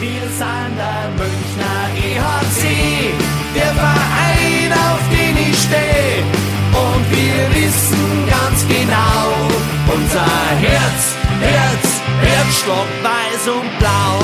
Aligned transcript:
Wir 0.00 0.20
sind 0.20 0.76
der 0.76 1.10
Münchner 1.16 1.90
EHC, 1.96 3.12
der 3.52 3.74
Verein, 3.74 4.72
auf 4.72 5.00
den 5.10 5.36
ich 5.36 5.58
stehe. 5.58 6.22
Und 6.70 7.10
wir 7.10 7.50
wissen 7.56 8.28
ganz 8.30 8.64
genau, 8.68 9.34
unser 9.92 10.24
Herz, 10.60 11.16
Herz, 11.40 12.00
Herzstock 12.20 12.86
weiß 13.02 13.48
und 13.48 13.78
blau. 13.80 14.22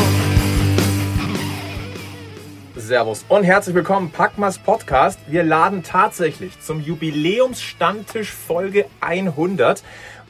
Servus 2.76 3.24
und 3.28 3.42
herzlich 3.42 3.74
willkommen, 3.74 4.12
Packmas 4.12 4.58
Podcast. 4.58 5.18
Wir 5.26 5.42
laden 5.42 5.82
tatsächlich 5.82 6.60
zum 6.60 6.80
Jubiläumsstammtisch 6.80 8.30
Folge 8.30 8.86
100 9.00 9.82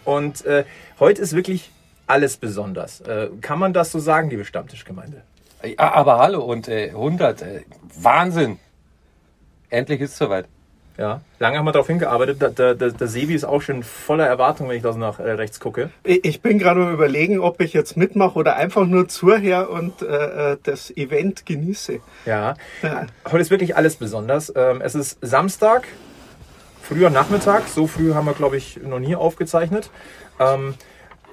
und 0.06 0.42
äh, 0.46 0.64
heute 0.98 1.20
ist 1.20 1.36
wirklich 1.36 1.70
alles 2.06 2.38
besonders. 2.38 3.02
Äh, 3.02 3.29
kann 3.42 3.58
man 3.58 3.74
das 3.74 3.92
so 3.92 3.98
sagen, 3.98 4.30
liebe 4.30 4.46
Stammtischgemeinde? 4.46 5.22
Ja, 5.65 5.93
aber 5.95 6.19
hallo 6.19 6.43
und 6.43 6.69
äh, 6.69 6.91
100, 6.91 7.43
äh, 7.43 7.61
Wahnsinn. 7.96 8.59
Endlich 9.71 10.00
ist 10.00 10.13
es 10.13 10.18
soweit. 10.18 10.46
Ja, 10.96 11.22
lange 11.41 11.59
haben 11.59 11.64
wir 11.64 11.72
darauf 11.72 11.89
hingearbeitet. 11.89 12.41
Der, 12.41 12.50
der, 12.50 12.75
der, 12.77 12.91
der 12.93 13.09
Sebi 13.09 13.35
ist 13.35 13.43
auch 13.45 13.61
schon 13.63 13.82
voller 13.82 14.27
Erwartung, 14.27 14.69
wenn 14.69 14.77
ich 14.77 14.82
das 14.82 14.95
nach 14.96 15.19
äh, 15.19 15.32
rechts 15.32 15.58
gucke. 15.58 15.91
Ich 16.05 16.41
bin 16.41 16.58
gerade 16.61 16.82
am 16.86 16.93
überlegen, 16.93 17.41
ob 17.41 17.61
ich 17.61 17.72
jetzt 17.72 17.96
mitmache 17.96 18.39
oder 18.39 18.55
einfach 18.57 18.86
nur 18.86 19.08
zuher 19.08 19.71
und 19.71 20.03
äh, 20.03 20.53
äh, 20.53 20.57
das 20.63 20.96
Event 20.96 21.46
genieße. 21.46 21.99
Ja, 22.27 22.55
Ja. 22.83 23.07
heute 23.27 23.39
ist 23.39 23.50
wirklich 23.50 23.75
alles 23.77 23.96
besonders. 23.96 24.53
Ähm, 24.55 24.81
es 24.83 24.94
ist 24.94 25.19
Samstag, 25.21 25.89
früher 26.81 27.11
Nachmittag. 27.11 27.67
So 27.67 27.89
früh 27.89 28.14
haben 28.14 28.27
wir, 28.27 28.35
glaube 28.35 28.57
ich, 28.57 28.79
noch 28.81 29.00
nie 29.00 29.17
aufgezeichnet. 29.17 29.91
Ähm, 30.39 30.75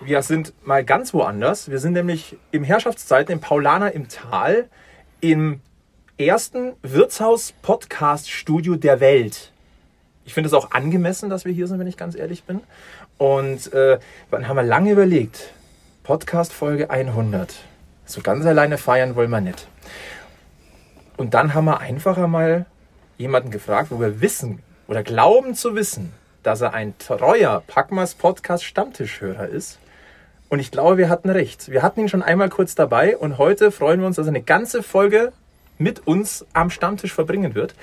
wir 0.04 0.24
sind 0.24 0.54
mal 0.66 0.84
ganz 0.84 1.14
woanders. 1.14 1.70
Wir 1.70 1.80
sind 1.80 1.94
nämlich 1.94 2.38
im 2.52 2.64
Herrschaftszeiten 2.64 3.34
im 3.34 3.40
Paulaner 3.40 3.92
im 3.92 4.10
Tal 4.10 4.68
im 5.20 5.62
ersten 6.18 6.74
Wirtshaus-Podcast-Studio 6.82 8.76
der 8.76 9.00
Welt. 9.00 9.52
Ich 10.26 10.34
finde 10.34 10.48
es 10.48 10.54
auch 10.54 10.72
angemessen, 10.72 11.30
dass 11.30 11.46
wir 11.46 11.54
hier 11.54 11.68
sind, 11.68 11.80
wenn 11.80 11.88
ich 11.88 11.98
ganz 11.98 12.16
ehrlich 12.16 12.44
bin. 12.44 12.62
Und 13.18 13.72
äh, 13.74 14.00
dann 14.32 14.48
haben 14.48 14.56
wir 14.56 14.64
lange 14.64 14.92
überlegt. 14.92 15.54
Podcast 16.04 16.52
Folge 16.52 16.90
100. 16.90 17.54
So 18.06 18.22
ganz 18.22 18.46
alleine 18.46 18.78
feiern 18.78 19.16
wollen 19.16 19.30
wir 19.30 19.42
nicht. 19.42 19.68
Und 21.18 21.34
dann 21.36 21.54
haben 21.54 21.66
wir 21.66 21.80
einfach 21.80 22.18
einmal 22.18 22.66
jemanden 23.18 23.52
gefragt, 23.52 23.92
wo 23.92 24.00
wir 24.00 24.22
wissen 24.22 24.64
oder 24.88 25.04
glauben 25.04 25.54
zu 25.54 25.76
wissen, 25.76 26.12
dass 26.42 26.62
er 26.62 26.74
ein 26.74 26.98
treuer 26.98 27.62
Packmas 27.68 28.16
Podcast 28.16 28.64
Stammtischhörer 28.64 29.48
ist. 29.48 29.78
Und 30.52 30.60
ich 30.60 30.70
glaube, 30.70 30.98
wir 30.98 31.08
hatten 31.08 31.30
recht. 31.30 31.72
Wir 31.72 31.82
hatten 31.82 32.02
ihn 32.02 32.10
schon 32.10 32.22
einmal 32.22 32.50
kurz 32.50 32.76
dabei 32.76 33.16
und 33.16 33.38
heute 33.38 33.72
freuen 33.72 34.02
wir 34.02 34.08
uns, 34.08 34.18
dass 34.18 34.28
er 34.28 34.32
eine 34.32 34.42
ganze 34.42 34.84
Folge 34.84 35.32
mit 35.78 36.06
uns 36.06 36.46
am 36.52 36.70
Stammtisch 36.70 37.14
verbringen 37.14 37.56
wird. 37.56 37.74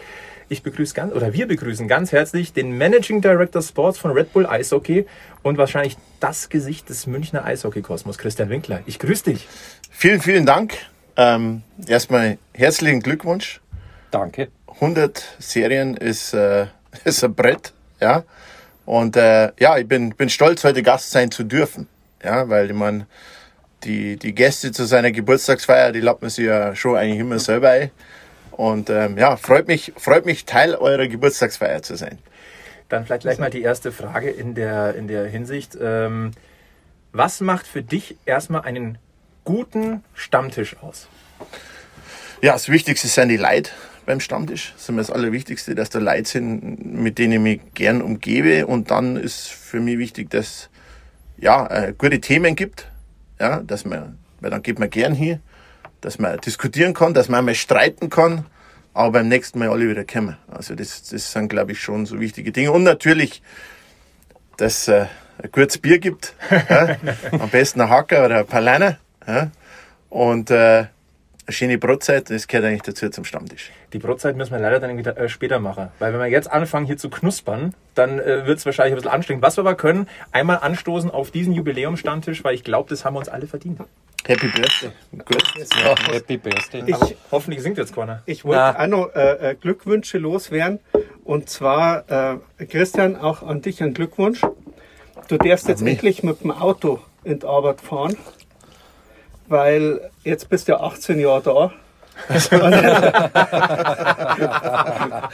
Ich 0.51 0.63
begrüße 0.63 0.93
ganz, 0.93 1.15
oder 1.15 1.33
wir 1.33 1.49
begrüßen 1.49 1.89
ganz 1.89 2.13
herzlich 2.13 2.53
den 2.53 2.77
Managing 2.77 3.23
Director 3.23 3.63
Sports 3.63 3.97
von 3.97 4.11
Red 4.11 4.35
Bull 4.35 4.45
Eishockey 4.45 5.07
und 5.43 5.57
wahrscheinlich 5.57 5.97
das 6.21 6.51
Gesicht 6.51 6.91
des 6.91 7.07
Münchner 7.07 7.43
Eishockey-Kosmos, 7.47 8.19
Christian 8.19 8.51
Winkler. 8.51 8.81
Ich 8.85 8.99
grüße 8.99 9.25
dich. 9.25 9.49
Vielen, 9.91 10.21
vielen 10.21 10.45
Dank. 10.45 10.75
Ähm, 11.17 11.63
erstmal 11.87 12.37
herzlichen 12.53 13.01
Glückwunsch. 13.01 13.63
Danke. 14.11 14.49
100 14.75 15.25
Serien 15.39 15.97
ist, 15.97 16.35
äh, 16.35 16.67
ist 17.05 17.25
ein 17.25 17.35
Brett, 17.35 17.73
ja. 17.99 18.25
Und 18.85 19.17
äh, 19.17 19.53
ja, 19.59 19.79
ich 19.79 19.89
bin, 19.89 20.11
bin 20.11 20.29
stolz, 20.29 20.65
heute 20.65 20.83
Gast 20.83 21.13
sein 21.13 21.31
zu 21.31 21.45
dürfen, 21.45 21.89
ja, 22.23 22.49
weil 22.49 22.71
ich 22.71 22.77
meine, 22.77 23.07
die, 23.85 24.17
die 24.17 24.35
Gäste 24.35 24.73
zu 24.73 24.85
seiner 24.85 25.13
Geburtstagsfeier, 25.13 25.93
die 25.93 26.01
laden 26.01 26.19
man 26.23 26.31
sich 26.31 26.47
ja 26.47 26.75
schon 26.75 26.97
eigentlich 26.97 27.21
immer 27.21 27.39
selber 27.39 27.71
ein. 27.71 27.91
Und 28.53 28.91
ähm, 28.91 29.17
ja, 29.17 29.37
freut 29.37 29.69
mich, 29.69 29.93
freut 29.97 30.27
mich, 30.27 30.45
Teil 30.45 30.75
eurer 30.75 31.07
Geburtstagsfeier 31.07 31.83
zu 31.83 31.97
sein. 31.97 32.19
Dann 32.89 33.05
vielleicht 33.05 33.23
gleich 33.23 33.39
mal 33.39 33.51
die 33.51 33.63
erste 33.63 33.93
Frage 33.93 34.31
in 34.31 34.55
der, 34.55 34.95
in 34.95 35.07
der 35.07 35.27
Hinsicht. 35.27 35.79
Ähm, 35.81 36.33
was 37.13 37.41
macht 37.41 37.67
für 37.67 37.83
dich 37.83 38.17
erstmal 38.25 38.63
einen 38.63 38.99
guten 39.45 40.03
Stammtisch 40.15 40.77
aus? 40.83 41.09
Ja, 42.43 42.53
das 42.55 42.69
Wichtigste 42.69 43.09
sind 43.09 43.29
die 43.29 43.37
Leute 43.37 43.71
beim 44.07 44.21
Stammtisch. 44.21 44.73
Das 44.75 44.83
ist 44.83 44.91
mir 44.91 44.99
das 44.99 45.11
Allerwichtigste, 45.11 45.75
dass 45.75 45.91
da 45.91 45.99
Leute 45.99 46.29
sind, 46.29 46.95
mit 46.95 47.19
denen 47.19 47.35
ich 47.35 47.39
mich 47.39 47.61
gern 47.75 48.03
umgebe. 48.03 48.67
Und 48.67 48.91
dann 48.91 49.17
ist 49.17 49.49
für 49.49 49.81
mich 49.81 49.99
wichtig, 49.99 50.31
dass 50.31 50.69
ja, 51.41 51.67
äh, 51.67 51.95
gute 51.97 52.21
Themen 52.21 52.57
gibt. 52.57 52.91
Ja, 53.41 53.61
dass 53.61 53.85
man, 53.85 54.19
weil 54.41 54.51
dann 54.51 54.63
geht 54.63 54.79
man 54.79 54.91
gern 54.91 55.15
hier, 55.15 55.41
dass 56.01 56.19
man 56.19 56.39
diskutieren 56.39 56.95
kann, 56.95 57.15
dass 57.15 57.29
man 57.29 57.45
mal 57.45 57.55
streiten 57.55 58.11
kann, 58.11 58.47
aber 58.95 59.13
beim 59.13 59.29
nächsten 59.29 59.61
Mal 59.61 59.69
alle 59.69 59.89
wieder 59.89 60.05
kommen. 60.05 60.37
Also 60.49 60.75
das, 60.75 61.05
das 61.05 61.33
sind, 61.33 61.49
glaube 61.49 61.73
ich, 61.73 61.81
schon 61.81 62.05
so 62.05 62.19
wichtige 62.19 62.51
Dinge. 62.51 62.73
Und 62.73 62.83
natürlich, 62.83 63.43
dass 64.57 64.89
äh, 64.89 65.07
ein 65.43 65.51
gutes 65.53 65.79
Bier 65.79 65.99
gibt. 65.99 66.35
ja, 66.51 66.97
am 67.33 67.49
besten 67.51 67.81
ein 67.81 67.91
Hacker 67.91 68.25
oder 68.25 68.41
ein 68.41 68.47
Paliner. 68.47 68.99
Ja, 69.27 69.51
und 70.11 70.51
äh, 70.51 70.55
eine 70.57 70.89
schöne 71.51 71.79
Brotzeit, 71.79 72.31
das 72.31 72.47
gehört 72.47 72.67
eigentlich 72.67 72.83
dazu 72.83 73.09
zum 73.09 73.25
Stammtisch. 73.25 73.71
Die 73.93 73.99
Brotzeit 73.99 74.37
müssen 74.37 74.53
wir 74.53 74.59
leider 74.59 74.81
dann 74.81 74.91
irgendwie 74.91 75.09
äh, 75.09 75.29
später 75.29 75.61
machen. 75.61 75.89
Weil 75.99 76.13
wenn 76.13 76.21
wir 76.21 76.27
jetzt 76.27 76.51
anfangen 76.51 76.87
hier 76.87 76.99
zu 76.99 77.09
knuspern, 77.09 77.75
dann 77.95 78.19
äh, 78.19 78.47
wird 78.47 78.59
es 78.59 78.67
wahrscheinlich 78.67 78.93
ein 78.93 78.97
bisschen 78.97 79.11
anstrengend. 79.11 79.43
Was 79.43 79.57
wir 79.57 79.63
aber 79.63 79.75
können, 79.77 80.09
einmal 80.31 80.59
anstoßen 80.59 81.11
auf 81.11 81.31
diesen 81.31 81.55
Jubiläumsstammtisch, 81.55 82.45
weil 82.45 82.55
ich 82.55 82.65
glaube, 82.65 82.91
das 82.91 83.05
haben 83.05 83.15
wir 83.15 83.21
uns 83.21 83.29
alle 83.29 83.47
verdient. 83.47 83.81
Happy 84.27 84.49
Birthday. 84.49 84.91
Ja, 85.83 85.95
Happy 86.13 86.37
Birthday. 86.37 86.83
Ich, 86.87 86.95
Aber 86.95 87.09
hoffentlich 87.31 87.63
singt 87.63 87.79
jetzt 87.79 87.95
keiner. 87.95 88.23
ich 88.27 88.45
wollte 88.45 88.79
auch 88.79 88.87
noch 88.87 89.15
äh, 89.15 89.51
äh, 89.51 89.55
Glückwünsche 89.55 90.19
loswerden. 90.19 90.81
Und 91.25 91.49
zwar, 91.49 92.05
äh, 92.11 92.67
Christian, 92.67 93.17
auch 93.17 93.43
an 93.43 93.63
dich 93.63 93.83
ein 93.83 93.95
Glückwunsch. 93.95 94.43
Du 95.29 95.39
darfst 95.39 95.69
jetzt 95.69 95.83
endlich 95.83 96.23
mit 96.23 96.43
dem 96.43 96.51
Auto 96.51 97.01
in 97.25 97.39
die 97.39 97.47
Arbeit 97.47 97.81
fahren, 97.81 98.17
weil 99.47 100.11
jetzt 100.25 100.49
bist 100.49 100.69
du 100.69 100.73
ja 100.73 100.81
18 100.81 101.21
Jahre 101.21 101.43
da. 101.43 101.73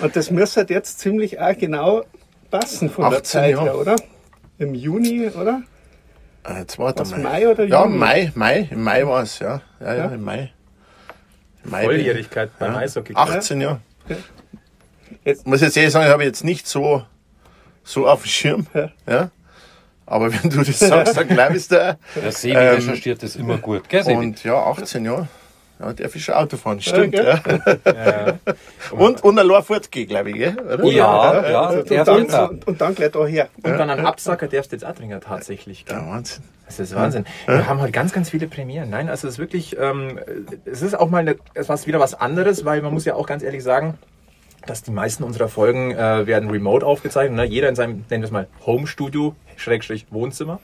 Und 0.00 0.16
das 0.16 0.30
müsste 0.30 0.66
jetzt 0.68 0.98
ziemlich 1.00 1.40
auch 1.40 1.56
genau 1.56 2.04
passen 2.50 2.90
von 2.90 3.10
der 3.10 3.20
18 3.20 3.24
Zeit 3.24 3.50
Jahre. 3.52 3.64
her, 3.64 3.78
oder? 3.78 3.96
Im 4.58 4.74
Juni, 4.74 5.28
oder? 5.30 5.62
Äh, 6.44 6.58
Jetzt 6.60 6.78
warte 6.78 7.00
Was, 7.00 7.10
mal. 7.10 7.20
Mai 7.20 7.48
oder 7.48 7.64
Ja, 7.64 7.84
Juni? 7.84 7.96
Mai, 7.98 8.32
Mai. 8.34 8.68
Im 8.70 8.82
Mai 8.84 9.06
war 9.06 9.22
es, 9.22 9.38
ja. 9.38 9.62
Ja, 9.80 9.94
ja, 9.94 9.94
Ja? 9.94 10.04
im 10.10 10.22
Mai. 10.22 10.52
Im 11.64 11.70
Mai 11.70 11.84
Volljährigkeit 11.84 12.50
beim 12.58 12.74
ja. 12.74 12.78
Eishockey. 12.80 13.14
18 13.16 13.60
Jahre. 13.60 13.80
Jetzt- 15.24 15.46
Muss 15.46 15.60
jetzt 15.62 15.76
ehrlich 15.76 15.92
sagen, 15.92 16.06
ich 16.06 16.12
habe 16.12 16.24
jetzt 16.24 16.44
nicht 16.44 16.68
so, 16.68 17.02
so 17.82 18.06
auf 18.06 18.22
dem 18.22 18.28
Schirm. 18.28 18.66
Ja. 18.74 18.90
Ja. 19.08 19.30
Aber 20.06 20.30
wenn 20.30 20.50
du 20.50 20.62
das 20.62 20.78
sagst, 20.78 21.16
dann 21.16 21.26
glaube 21.28 21.56
ich 21.56 21.66
da. 21.66 21.96
Der 22.14 22.30
Sebi 22.30 22.54
Ähm, 22.56 22.74
recherchiert 22.74 23.22
das 23.22 23.36
immer 23.36 23.56
gut, 23.56 23.88
gell, 23.88 24.04
Sebi? 24.04 24.18
Und 24.18 24.44
ja, 24.44 24.54
18 24.62 25.02
Jahre. 25.06 25.28
Ja, 25.80 25.92
darf 25.92 26.14
ich 26.14 26.24
schon 26.24 26.34
Auto 26.34 26.56
fahren. 26.56 26.80
Stimmt, 26.80 27.14
ja. 27.14 27.40
Ja. 27.84 28.38
Und, 28.92 29.24
und 29.24 29.38
allein 29.38 29.62
fortgehen, 29.62 30.08
glaube 30.08 30.30
ich? 30.30 30.58
Oder? 30.58 30.84
ja, 30.84 31.50
ja, 31.50 31.68
und, 31.70 31.90
der 31.90 32.04
dann, 32.04 32.18
Winter. 32.18 32.50
und, 32.50 32.66
und 32.66 32.80
dann 32.80 32.94
gleich 32.94 33.10
daher. 33.10 33.48
Und 33.56 33.72
dann 33.72 33.90
einen 33.90 34.06
Absacker 34.06 34.46
darfst 34.46 34.72
du 34.72 34.76
jetzt 34.76 34.84
auch 34.84 34.94
trinken, 34.94 35.20
tatsächlich. 35.20 35.84
gell? 35.84 35.96
Ja, 35.96 36.06
Wahnsinn. 36.06 36.44
Das 36.66 36.80
ist 36.80 36.94
Wahnsinn. 36.94 37.26
Wir 37.46 37.68
haben 37.68 37.80
heute 37.80 37.92
ganz, 37.92 38.12
ganz 38.12 38.30
viele 38.30 38.46
Premieren. 38.46 38.88
Nein, 38.88 39.08
also 39.08 39.28
es 39.28 39.34
ist 39.34 39.38
wirklich, 39.38 39.76
ähm, 39.78 40.18
es 40.64 40.80
ist 40.80 40.94
auch 40.98 41.10
mal 41.10 41.18
eine, 41.18 41.36
etwas, 41.52 41.86
wieder 41.86 42.00
was 42.00 42.14
anderes, 42.14 42.64
weil 42.64 42.80
man 42.80 42.94
muss 42.94 43.04
ja 43.04 43.14
auch 43.14 43.26
ganz 43.26 43.42
ehrlich 43.42 43.62
sagen, 43.62 43.98
dass 44.66 44.82
die 44.82 44.90
meisten 44.90 45.24
unserer 45.24 45.48
Folgen 45.48 45.92
äh, 45.92 46.26
werden 46.26 46.50
remote 46.50 46.84
aufgezeichnet. 46.84 47.36
Ne? 47.36 47.44
Jeder 47.44 47.68
in 47.68 47.74
seinem, 47.74 48.04
nennen 48.10 48.22
wir 48.22 48.24
es 48.24 48.30
mal, 48.30 48.48
Home-Studio, 48.66 49.34
Schrägstrich 49.56 50.06
Wohnzimmer. 50.10 50.60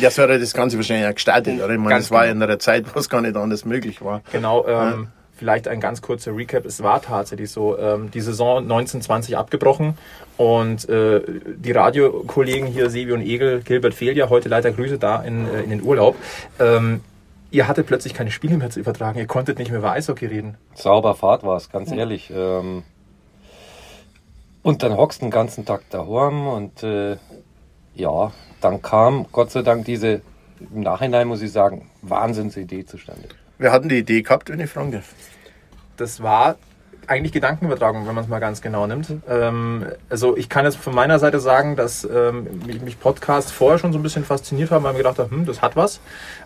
Ja, 0.00 0.10
so 0.10 0.22
hat 0.22 0.30
er 0.30 0.38
das 0.38 0.54
Ganze 0.54 0.76
wahrscheinlich 0.76 1.06
auch 1.08 1.14
gestartet. 1.14 1.62
Oder? 1.62 1.74
Ich 1.74 1.78
meine, 1.78 1.96
das 1.96 2.10
war 2.10 2.26
genau. 2.26 2.36
in 2.36 2.42
einer 2.42 2.58
Zeit, 2.58 2.86
wo 2.94 2.98
es 2.98 3.08
gar 3.08 3.20
nicht 3.20 3.36
anders 3.36 3.64
möglich 3.64 4.02
war. 4.02 4.22
Genau, 4.32 4.66
ähm, 4.66 5.08
vielleicht 5.40 5.68
ein 5.68 5.80
ganz 5.80 6.02
kurzer 6.02 6.36
Recap. 6.36 6.64
Es 6.64 6.82
war 6.82 7.02
tatsächlich 7.02 7.50
so, 7.50 7.78
ähm, 7.78 8.10
die 8.10 8.20
Saison 8.20 8.58
1920 8.58 9.36
abgebrochen 9.36 9.98
und 10.36 10.88
äh, 10.88 11.22
die 11.56 11.72
Radiokollegen 11.72 12.66
hier, 12.66 12.90
Sebi 12.90 13.12
und 13.12 13.22
Egel, 13.22 13.62
Gilbert 13.62 13.94
fehlt 13.94 14.16
ja 14.16 14.28
heute 14.28 14.48
leider 14.48 14.70
Grüße 14.70 14.98
da 14.98 15.22
in, 15.22 15.48
äh, 15.48 15.62
in 15.62 15.70
den 15.70 15.82
Urlaub. 15.82 16.16
Ähm, 16.58 17.00
ihr 17.50 17.68
hattet 17.68 17.86
plötzlich 17.86 18.14
keine 18.14 18.30
Spiele 18.30 18.56
mehr 18.56 18.70
zu 18.70 18.80
übertragen, 18.80 19.18
ihr 19.18 19.26
konntet 19.26 19.58
nicht 19.58 19.70
mehr 19.70 19.80
über 19.80 19.92
Eishockey 19.92 20.26
reden. 20.26 20.56
Sauber 20.74 21.14
Fahrt 21.14 21.42
war 21.42 21.56
es, 21.56 21.70
ganz 21.70 21.90
ehrlich. 21.90 22.30
Ähm, 22.34 22.82
und 24.62 24.82
dann 24.82 24.96
hockst 24.96 25.20
du 25.20 25.26
den 25.26 25.30
ganzen 25.30 25.64
Tag 25.64 25.88
daheim 25.90 26.46
und 26.46 26.82
äh, 26.82 27.16
ja, 27.94 28.32
dann 28.60 28.82
kam 28.82 29.26
Gott 29.32 29.50
sei 29.50 29.62
Dank 29.62 29.84
diese, 29.84 30.20
im 30.60 30.80
Nachhinein 30.80 31.28
muss 31.28 31.42
ich 31.42 31.52
sagen, 31.52 31.90
Wahnsinnsidee 32.02 32.84
zustande. 32.84 33.28
Wir 33.58 33.72
hatten 33.72 33.88
die 33.88 33.98
Idee 33.98 34.22
gehabt, 34.22 34.48
wenn 34.50 34.60
ich 34.60 34.70
fragen 34.70 34.92
darf. 34.92 35.14
Das 35.96 36.22
war 36.22 36.56
eigentlich 37.06 37.32
Gedankenübertragung, 37.32 38.06
wenn 38.06 38.14
man 38.14 38.24
es 38.24 38.30
mal 38.30 38.38
ganz 38.38 38.62
genau 38.62 38.86
nimmt. 38.86 39.12
Ähm, 39.28 39.86
also 40.08 40.36
ich 40.36 40.48
kann 40.48 40.64
jetzt 40.64 40.76
von 40.76 40.94
meiner 40.94 41.18
Seite 41.18 41.40
sagen, 41.40 41.76
dass 41.76 42.04
ähm, 42.04 42.46
mich, 42.66 42.80
mich 42.80 43.00
Podcasts 43.00 43.50
vorher 43.50 43.78
schon 43.78 43.92
so 43.92 43.98
ein 43.98 44.02
bisschen 44.02 44.24
fasziniert 44.24 44.70
haben, 44.70 44.84
weil 44.84 44.92
ich 44.92 44.98
mir 44.98 45.02
gedacht 45.02 45.18
habe, 45.18 45.30
hm, 45.30 45.44
das 45.44 45.60
hat 45.60 45.76
was. 45.76 46.00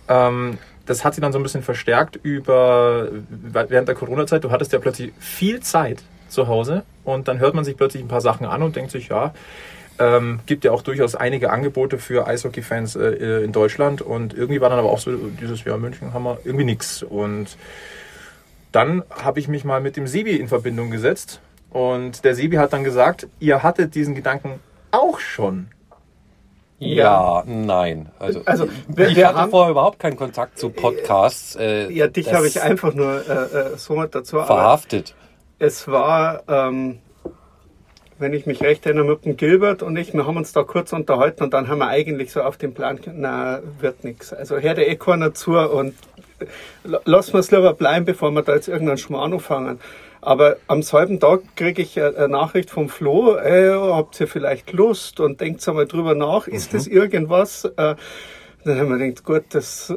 Ähm, 0.08 0.58
das 0.86 1.04
hat 1.04 1.14
sich 1.14 1.22
dann 1.22 1.32
so 1.32 1.38
ein 1.38 1.42
bisschen 1.42 1.62
verstärkt 1.62 2.18
über 2.22 3.08
während 3.28 3.88
der 3.88 3.94
Corona-Zeit. 3.94 4.44
Du 4.44 4.50
hattest 4.50 4.72
ja 4.72 4.78
plötzlich 4.78 5.12
viel 5.18 5.60
Zeit 5.60 6.02
zu 6.34 6.48
Hause 6.48 6.82
und 7.04 7.28
dann 7.28 7.38
hört 7.38 7.54
man 7.54 7.64
sich 7.64 7.76
plötzlich 7.76 8.02
ein 8.02 8.08
paar 8.08 8.20
Sachen 8.20 8.44
an 8.46 8.62
und 8.62 8.76
denkt 8.76 8.90
sich, 8.90 9.08
ja, 9.08 9.32
ähm, 9.98 10.40
gibt 10.46 10.64
ja 10.64 10.72
auch 10.72 10.82
durchaus 10.82 11.14
einige 11.14 11.50
Angebote 11.50 11.98
für 11.98 12.26
Eishockey-Fans 12.26 12.96
äh, 12.96 13.44
in 13.44 13.52
Deutschland 13.52 14.02
und 14.02 14.34
irgendwie 14.34 14.60
war 14.60 14.68
dann 14.68 14.78
aber 14.80 14.90
auch 14.90 14.98
so 14.98 15.12
dieses 15.40 15.64
Jahr 15.64 15.78
München 15.78 16.12
haben 16.12 16.24
wir 16.24 16.38
irgendwie 16.44 16.64
nichts 16.64 17.02
und 17.02 17.56
dann 18.72 19.04
habe 19.10 19.38
ich 19.38 19.46
mich 19.48 19.64
mal 19.64 19.80
mit 19.80 19.96
dem 19.96 20.06
Sebi 20.08 20.32
in 20.36 20.48
Verbindung 20.48 20.90
gesetzt 20.90 21.40
und 21.70 22.24
der 22.24 22.34
Sebi 22.34 22.56
hat 22.56 22.72
dann 22.72 22.82
gesagt, 22.84 23.28
ihr 23.38 23.62
hattet 23.62 23.94
diesen 23.94 24.14
Gedanken 24.16 24.58
auch 24.90 25.20
schon. 25.20 25.68
Ja, 26.80 27.44
nein. 27.46 28.08
Also, 28.18 28.42
Also, 28.44 28.68
wir- 28.88 29.08
ich 29.08 29.16
wir 29.16 29.28
hatte 29.28 29.38
haben- 29.38 29.50
vorher 29.50 29.70
überhaupt 29.70 30.00
keinen 30.00 30.16
Kontakt 30.16 30.58
zu 30.58 30.70
Podcasts. 30.70 31.54
Äh, 31.56 31.90
Ja, 31.92 32.08
dich 32.08 32.32
habe 32.34 32.46
ich 32.48 32.60
einfach 32.60 32.92
nur 32.94 33.22
äh, 33.28 33.72
äh, 33.74 33.76
so 33.76 34.02
dazu. 34.04 34.38
Aber 34.38 34.46
verhaftet. 34.46 35.14
Es 35.58 35.88
war, 35.88 36.42
ähm, 36.48 36.98
wenn 38.18 38.32
ich 38.32 38.46
mich 38.46 38.62
recht 38.62 38.86
erinnere, 38.86 39.06
mit 39.06 39.24
dem 39.24 39.36
Gilbert 39.36 39.82
und 39.82 39.96
ich, 39.96 40.14
wir 40.14 40.26
haben 40.26 40.36
uns 40.36 40.52
da 40.52 40.62
kurz 40.62 40.92
unterhalten 40.92 41.42
und 41.44 41.52
dann 41.54 41.68
haben 41.68 41.78
wir 41.78 41.88
eigentlich 41.88 42.32
so 42.32 42.42
auf 42.42 42.56
den 42.56 42.72
Plan, 42.74 42.98
na, 43.14 43.60
wird 43.80 44.04
nichts. 44.04 44.32
Also 44.32 44.58
hör 44.58 44.74
der 44.74 44.88
eh 44.88 44.96
keiner 44.96 45.34
zu 45.34 45.58
und 45.58 45.94
äh, 46.38 46.46
la- 46.84 47.00
lassen 47.04 47.32
wir 47.32 47.40
es 47.40 47.50
lieber 47.50 47.72
bleiben, 47.74 48.04
bevor 48.04 48.30
wir 48.30 48.42
da 48.42 48.54
jetzt 48.54 48.68
irgendeinen 48.68 48.98
Schmarrn 48.98 49.32
anfangen. 49.32 49.80
Aber 50.20 50.56
am 50.68 50.82
selben 50.82 51.20
Tag 51.20 51.42
kriege 51.56 51.82
ich 51.82 51.96
äh, 51.96 52.12
eine 52.16 52.28
Nachricht 52.28 52.70
vom 52.70 52.88
Flo, 52.88 53.34
ey, 53.34 53.70
habt 53.70 54.18
ihr 54.20 54.28
vielleicht 54.28 54.72
Lust 54.72 55.20
und 55.20 55.40
denkt 55.40 55.66
einmal 55.68 55.86
drüber 55.86 56.14
nach, 56.14 56.46
ist 56.46 56.72
das 56.72 56.86
irgendwas? 56.86 57.64
Äh, 57.64 57.96
dann 58.64 58.78
haben 58.78 58.88
wir 58.88 58.98
gedacht, 58.98 59.24
gut, 59.24 59.44
das 59.50 59.92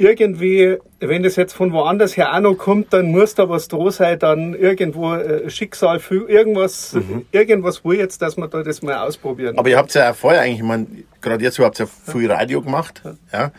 irgendwie, 0.00 0.78
wenn 0.98 1.22
das 1.22 1.36
jetzt 1.36 1.52
von 1.52 1.72
woanders 1.72 2.16
her 2.16 2.34
auch 2.34 2.40
noch 2.40 2.54
kommt, 2.54 2.92
dann 2.92 3.10
muss 3.10 3.34
da 3.34 3.50
was 3.50 3.68
dran 3.68 3.90
sein, 3.90 4.18
dann 4.18 4.54
irgendwo 4.54 5.12
äh, 5.12 5.50
Schicksal 5.50 6.00
für 6.00 6.28
irgendwas, 6.28 6.96
irgendwas 7.32 7.84
will 7.84 7.98
jetzt, 7.98 8.22
dass 8.22 8.38
wir 8.38 8.48
da 8.48 8.62
das 8.62 8.80
mal 8.80 8.96
ausprobieren. 8.96 9.58
Aber 9.58 9.68
ihr 9.68 9.76
habt 9.76 9.92
ja 9.92 10.10
auch 10.10 10.14
vorher 10.14 10.40
eigentlich, 10.40 10.60
ich 10.60 10.64
meine, 10.64 10.86
gerade 11.20 11.44
jetzt 11.44 11.58
habt 11.58 11.80
ihr 11.80 11.86
ja 11.86 12.12
viel 12.12 12.32
Radio 12.32 12.62
gemacht. 12.62 13.02
Ja. 13.30 13.52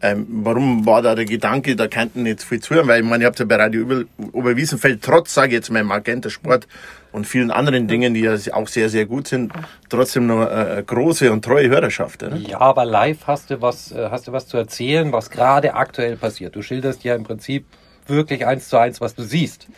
Ähm, 0.00 0.26
warum 0.28 0.84
war 0.86 1.02
da 1.02 1.14
der 1.14 1.24
Gedanke, 1.24 1.74
da 1.74 1.88
könnten 1.88 2.26
jetzt 2.26 2.44
viel 2.44 2.60
zuhören? 2.60 2.86
Weil 2.86 3.02
ich 3.02 3.08
meine, 3.08 3.24
ihr 3.24 3.26
habt 3.26 3.38
ja 3.38 3.46
bei 3.46 3.56
Radio 3.56 3.80
Über, 3.80 4.04
Oberwiesenfeld, 4.32 5.02
trotz, 5.02 5.34
sage 5.34 5.48
ich 5.48 5.54
jetzt 5.54 5.70
mal, 5.70 5.82
Magenta 5.82 6.28
Sport 6.28 6.68
und 7.12 7.26
vielen 7.26 7.50
anderen 7.50 7.88
Dingen, 7.88 8.14
die 8.14 8.20
ja 8.20 8.36
auch 8.52 8.68
sehr, 8.68 8.88
sehr 8.88 9.06
gut 9.06 9.28
sind, 9.28 9.52
trotzdem 9.88 10.26
noch 10.26 10.42
äh, 10.42 10.48
eine 10.48 10.84
große 10.84 11.32
und 11.32 11.44
treue 11.44 11.68
Hörerschaft. 11.68 12.22
Oder? 12.22 12.36
Ja, 12.36 12.60
aber 12.60 12.84
live 12.84 13.26
hast 13.26 13.50
du 13.50 13.60
was, 13.62 13.92
äh, 13.92 14.08
hast 14.10 14.28
du 14.28 14.32
was 14.32 14.46
zu 14.46 14.56
erzählen, 14.56 15.12
was 15.12 15.30
gerade 15.30 15.74
aktuell 15.74 16.16
passiert. 16.16 16.56
Du 16.56 16.62
schilderst 16.62 17.04
ja 17.04 17.14
im 17.14 17.24
Prinzip 17.24 17.66
wirklich 18.06 18.46
eins 18.46 18.68
zu 18.68 18.78
eins, 18.78 19.00
was 19.00 19.14
du 19.14 19.22
siehst. 19.22 19.68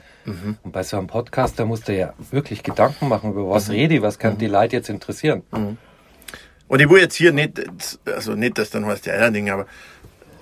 Und 0.63 0.73
bei 0.73 0.83
so 0.83 0.99
einem 0.99 1.07
Podcast, 1.07 1.59
da 1.59 1.65
musst 1.65 1.89
du 1.89 1.97
ja 1.97 2.13
wirklich 2.31 2.63
Gedanken 2.63 3.09
machen, 3.09 3.33
über 3.33 3.49
was 3.49 3.71
rede 3.71 3.95
ich, 3.97 4.03
was 4.03 4.19
kann 4.19 4.39
die 4.39 4.47
Leute 4.47 4.77
jetzt 4.77 4.89
interessieren. 4.89 5.43
Und 6.69 6.81
ich 6.81 6.89
will 6.89 7.01
jetzt 7.01 7.17
hier 7.17 7.33
nicht, 7.33 7.61
also 8.05 8.35
nicht, 8.35 8.59
dass 8.59 8.71
dann 8.71 8.87
heißt, 8.87 9.07
ja, 9.07 9.17
ja, 9.17 9.31
Ding, 9.31 9.51
aber 9.51 9.67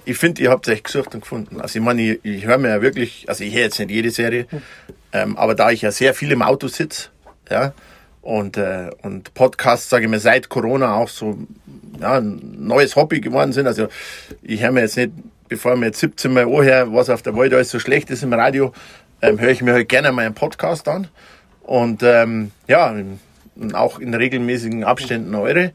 ich 0.05 0.19
finde, 0.19 0.43
ihr 0.43 0.51
habt 0.51 0.67
es 0.67 0.75
echt 0.75 0.85
gesucht 0.85 1.15
und 1.15 1.21
gefunden. 1.21 1.61
Also 1.61 1.79
ich 1.79 1.85
meine, 1.85 2.03
ich, 2.03 2.21
ich 2.23 2.47
höre 2.47 2.59
mir 2.59 2.69
ja 2.69 2.83
wirklich, 2.83 3.27
also 3.29 3.45
ich 3.45 3.55
höre 3.55 3.63
jetzt 3.63 3.79
nicht 3.79 3.91
jede 3.91 4.11
Serie, 4.11 4.47
ähm, 5.13 5.37
aber 5.37 5.55
da 5.55 5.71
ich 5.71 5.83
ja 5.83 5.91
sehr 5.91 6.15
viel 6.15 6.33
im 6.33 6.43
Auto 6.43 6.69
sitze, 6.69 7.09
ja, 7.51 7.73
und, 8.23 8.57
äh, 8.57 8.91
und 9.03 9.33
Podcasts, 9.35 9.89
sage 9.89 10.05
ich 10.05 10.11
mir, 10.11 10.21
seit 10.21 10.49
Corona 10.49 10.95
auch 10.95 11.09
so 11.09 11.39
ja, 12.01 12.19
ein 12.19 12.57
neues 12.59 12.97
Hobby 12.97 13.21
geworden 13.21 13.53
sind. 13.53 13.67
Also 13.67 13.89
ich 14.43 14.63
höre 14.63 14.73
mir 14.73 14.83
jetzt 14.83 14.97
nicht, 14.97 15.13
bevor 15.49 15.75
ich 15.75 15.81
mir 15.81 15.87
jetzt 15.87 16.01
17 16.01 16.33
Mal 16.33 16.45
anhöre, 16.45 16.93
was 16.93 17.09
auf 17.09 17.23
der 17.23 17.37
Welt 17.37 17.55
alles 17.55 17.71
so 17.71 17.79
schlecht 17.79 18.11
ist 18.11 18.23
im 18.23 18.33
Radio, 18.33 18.73
ähm, 19.23 19.41
höre 19.41 19.51
ich 19.51 19.63
mir 19.63 19.73
halt 19.73 19.89
gerne 19.89 20.13
mal 20.13 20.27
einen 20.27 20.35
Podcast 20.35 20.89
an. 20.89 21.09
Und 21.63 22.03
ähm, 22.03 22.51
ja, 22.67 22.95
auch 23.73 23.99
in 23.99 24.15
regelmäßigen 24.15 24.85
Abständen 24.85 25.35
eure. 25.35 25.73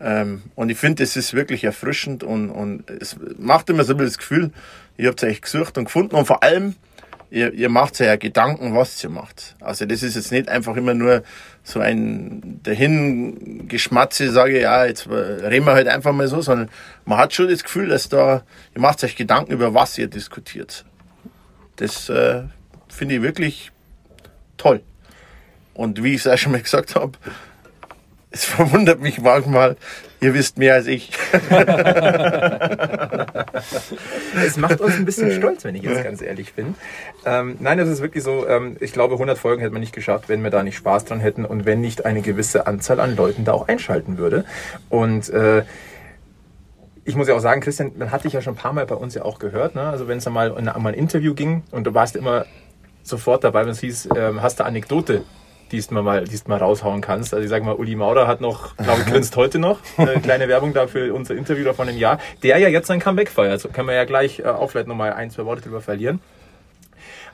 Ähm, 0.00 0.42
und 0.54 0.70
ich 0.70 0.78
finde, 0.78 1.02
es 1.02 1.16
ist 1.16 1.34
wirklich 1.34 1.64
erfrischend 1.64 2.22
und, 2.22 2.50
und 2.50 2.90
es 2.90 3.16
macht 3.38 3.70
immer 3.70 3.84
so 3.84 3.94
ein 3.94 3.98
bisschen 3.98 4.12
das 4.12 4.18
Gefühl, 4.18 4.50
ihr 4.98 5.08
habt 5.08 5.22
es 5.22 5.28
euch 5.28 5.40
gesucht 5.40 5.78
und 5.78 5.84
gefunden 5.84 6.16
und 6.16 6.26
vor 6.26 6.42
allem, 6.42 6.74
ihr, 7.30 7.52
ihr 7.52 7.68
macht 7.68 7.98
ja 7.98 8.16
Gedanken, 8.16 8.74
was 8.74 9.02
ihr 9.02 9.10
macht. 9.10 9.56
Also 9.60 9.86
das 9.86 10.02
ist 10.02 10.16
jetzt 10.16 10.32
nicht 10.32 10.48
einfach 10.48 10.76
immer 10.76 10.94
nur 10.94 11.22
so 11.62 11.80
ein 11.80 12.60
dahingeschmatze, 12.62 14.30
sage 14.30 14.60
ja, 14.60 14.84
jetzt 14.84 15.08
reden 15.08 15.66
wir 15.66 15.72
halt 15.72 15.88
einfach 15.88 16.12
mal 16.12 16.28
so, 16.28 16.40
sondern 16.40 16.68
man 17.04 17.18
hat 17.18 17.34
schon 17.34 17.48
das 17.48 17.64
Gefühl, 17.64 17.88
dass 17.88 18.08
da, 18.08 18.42
ihr 18.74 18.80
macht 18.80 19.02
euch 19.02 19.16
Gedanken 19.16 19.52
über 19.52 19.74
was 19.74 19.98
ihr 19.98 20.06
diskutiert. 20.06 20.84
Das 21.76 22.08
äh, 22.08 22.42
finde 22.88 23.16
ich 23.16 23.22
wirklich 23.22 23.72
toll. 24.56 24.80
Und 25.74 26.02
wie 26.02 26.14
ich 26.14 26.20
es 26.20 26.26
auch 26.26 26.38
schon 26.38 26.52
mal 26.52 26.62
gesagt 26.62 26.94
habe, 26.94 27.18
es 28.36 28.44
verwundert 28.44 29.00
mich 29.00 29.20
manchmal, 29.20 29.76
ihr 30.20 30.34
wisst 30.34 30.58
mehr 30.58 30.74
als 30.74 30.86
ich. 30.86 31.10
Es 34.44 34.58
macht 34.58 34.80
uns 34.82 34.96
ein 34.96 35.06
bisschen 35.06 35.32
stolz, 35.32 35.64
wenn 35.64 35.74
ich 35.74 35.82
jetzt 35.82 36.04
ganz 36.04 36.20
ehrlich 36.20 36.52
bin. 36.52 36.74
Ähm, 37.24 37.56
nein, 37.60 37.78
es 37.78 37.88
ist 37.88 38.02
wirklich 38.02 38.22
so, 38.22 38.46
ähm, 38.46 38.76
ich 38.80 38.92
glaube, 38.92 39.14
100 39.14 39.38
Folgen 39.38 39.62
hätte 39.62 39.72
man 39.72 39.80
nicht 39.80 39.94
geschafft, 39.94 40.28
wenn 40.28 40.42
wir 40.42 40.50
da 40.50 40.62
nicht 40.62 40.76
Spaß 40.76 41.06
dran 41.06 41.20
hätten 41.20 41.46
und 41.46 41.64
wenn 41.64 41.80
nicht 41.80 42.04
eine 42.04 42.20
gewisse 42.20 42.66
Anzahl 42.66 43.00
an 43.00 43.16
Leuten 43.16 43.44
da 43.44 43.52
auch 43.52 43.68
einschalten 43.68 44.18
würde. 44.18 44.44
Und 44.90 45.30
äh, 45.30 45.62
ich 47.04 47.16
muss 47.16 47.28
ja 47.28 47.34
auch 47.34 47.40
sagen, 47.40 47.62
Christian, 47.62 47.92
man 47.96 48.10
hat 48.10 48.24
dich 48.24 48.34
ja 48.34 48.42
schon 48.42 48.54
ein 48.54 48.58
paar 48.58 48.74
Mal 48.74 48.84
bei 48.84 48.96
uns 48.96 49.14
ja 49.14 49.24
auch 49.24 49.38
gehört. 49.38 49.74
Ne? 49.74 49.82
Also 49.82 50.08
wenn 50.08 50.18
es 50.18 50.24
dann 50.24 50.34
mal 50.34 50.54
in 50.58 50.68
ein 50.68 50.94
Interview 50.94 51.34
ging 51.34 51.62
und 51.70 51.84
du 51.84 51.94
warst 51.94 52.16
immer 52.16 52.44
sofort 53.02 53.44
dabei, 53.44 53.64
wenn 53.64 53.72
es 53.72 53.80
hieß, 53.80 54.10
ähm, 54.14 54.42
hast 54.42 54.60
du 54.60 54.64
Anekdote, 54.64 55.24
die 55.72 55.80
du 55.80 55.94
mal, 55.94 56.24
die 56.24 56.36
du 56.36 56.48
mal 56.48 56.58
raushauen 56.58 57.00
kannst. 57.00 57.34
Also 57.34 57.44
ich 57.44 57.50
sage 57.50 57.64
mal, 57.64 57.74
Uli 57.74 57.96
Maurer 57.96 58.26
hat 58.26 58.40
noch, 58.40 58.76
glaube 58.76 59.00
ich, 59.00 59.06
grinst 59.06 59.36
heute 59.36 59.58
noch, 59.58 59.78
eine 59.96 60.20
kleine 60.20 60.48
Werbung 60.48 60.72
da 60.72 60.86
für 60.86 61.12
unser 61.12 61.34
Interview 61.34 61.64
da 61.64 61.72
von 61.72 61.86
dem 61.86 61.96
Jahr, 61.96 62.18
der 62.42 62.58
ja 62.58 62.68
jetzt 62.68 62.86
sein 62.86 63.00
Comeback 63.00 63.30
feiert. 63.30 63.52
Also 63.52 63.68
können 63.68 63.88
wir 63.88 63.94
ja 63.94 64.04
gleich 64.04 64.40
äh, 64.40 64.44
auch 64.44 64.70
vielleicht 64.70 64.88
nochmal 64.88 65.12
ein, 65.12 65.30
zwei 65.30 65.44
Worte 65.44 65.62
drüber 65.62 65.80
verlieren. 65.80 66.20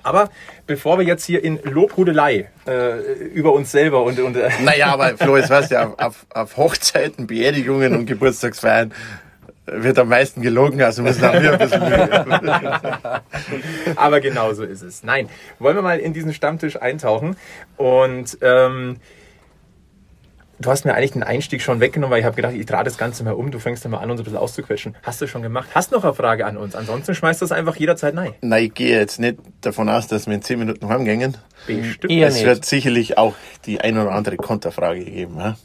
Aber 0.03 0.31
bevor 0.67 0.99
wir 0.99 1.05
jetzt 1.05 1.25
hier 1.25 1.45
in 1.45 1.61
Lobhudelei 1.63 2.51
äh, 2.67 2.99
über 3.33 3.53
uns 3.53 3.71
selber 3.71 4.03
und, 4.03 4.19
und 4.19 4.37
äh, 4.37 4.51
Naja, 4.65 4.87
aber 4.93 5.17
Flo, 5.17 5.37
es 5.37 5.49
weißt 5.49 5.71
ja, 5.71 5.95
auf, 5.99 6.27
auf 6.31 6.57
Hochzeiten, 6.57 7.27
Beerdigungen 7.27 7.95
und 7.95 8.07
Geburtstagsfeiern 8.07 8.93
wird 9.67 9.99
am 9.99 10.09
meisten 10.09 10.43
gelogen, 10.43 10.83
also 10.83 11.03
müssen 11.03 11.25
auch 11.25 11.33
wir 11.35 11.53
ein 11.53 11.59
bisschen 11.59 11.89
Mühe. 11.89 12.25
Aber 13.97 14.21
genau 14.21 14.53
so 14.55 14.65
ist 14.65 14.83
es. 14.83 15.03
Nein, 15.05 15.29
wollen 15.59 15.77
wir 15.77 15.83
mal 15.83 15.99
in 15.99 16.13
diesen 16.13 16.33
Stammtisch 16.35 16.81
eintauchen. 16.81 17.37
Und 17.77 18.39
ähm, 18.43 18.97
du 20.59 20.71
hast 20.71 20.85
mir 20.85 20.95
eigentlich 20.95 21.13
den 21.13 21.23
Einstieg 21.23 21.63
schon 21.63 21.81
weggenommen, 21.81 22.13
weil 22.13 22.21
ich 22.21 22.25
habe 22.27 22.35
gedacht, 22.37 22.55
ich 22.55 22.67
drehe 22.67 22.83
das 22.85 22.99
Ganze 22.99 23.23
mal 23.25 23.35
um. 23.35 23.51
Du 23.51 23.59
fängst 23.61 23.85
dann 23.85 23.93
mal 23.93 23.99
an, 23.99 24.11
uns 24.11 24.21
ein 24.21 24.25
bisschen 24.25 24.39
auszuquetschen. 24.39 24.97
Hast 25.03 25.21
du 25.21 25.27
schon 25.29 25.43
gemacht? 25.43 25.69
Hast 25.75 25.93
noch 25.93 26.03
eine 26.05 26.15
Frage 26.15 26.45
an 26.47 26.57
uns? 26.57 26.75
Ansonsten 26.75 27.15
schmeißt 27.15 27.41
das 27.43 27.53
einfach 27.53 27.77
jederzeit 27.77 28.15
nein. 28.15 28.35
Nein, 28.41 28.65
ich 28.65 28.75
gehe 28.75 28.99
jetzt 28.99 29.21
nicht 29.21 29.39
davon 29.61 29.89
aus, 29.89 30.09
dass 30.09 30.27
wir 30.27 30.35
in 30.35 30.43
10 30.43 30.59
Minuten 30.59 30.89
heimgängen. 30.89 31.37
Bestimmt. 31.67 32.13
Eher 32.13 32.29
Es 32.29 32.35
nicht. 32.35 32.47
wird 32.47 32.65
sicherlich 32.65 33.17
auch 33.19 33.35
die 33.67 33.81
ein 33.81 33.97
oder 33.97 34.11
andere 34.11 34.37
Konterfrage 34.37 35.05
geben. 35.05 35.37
Ja? 35.39 35.57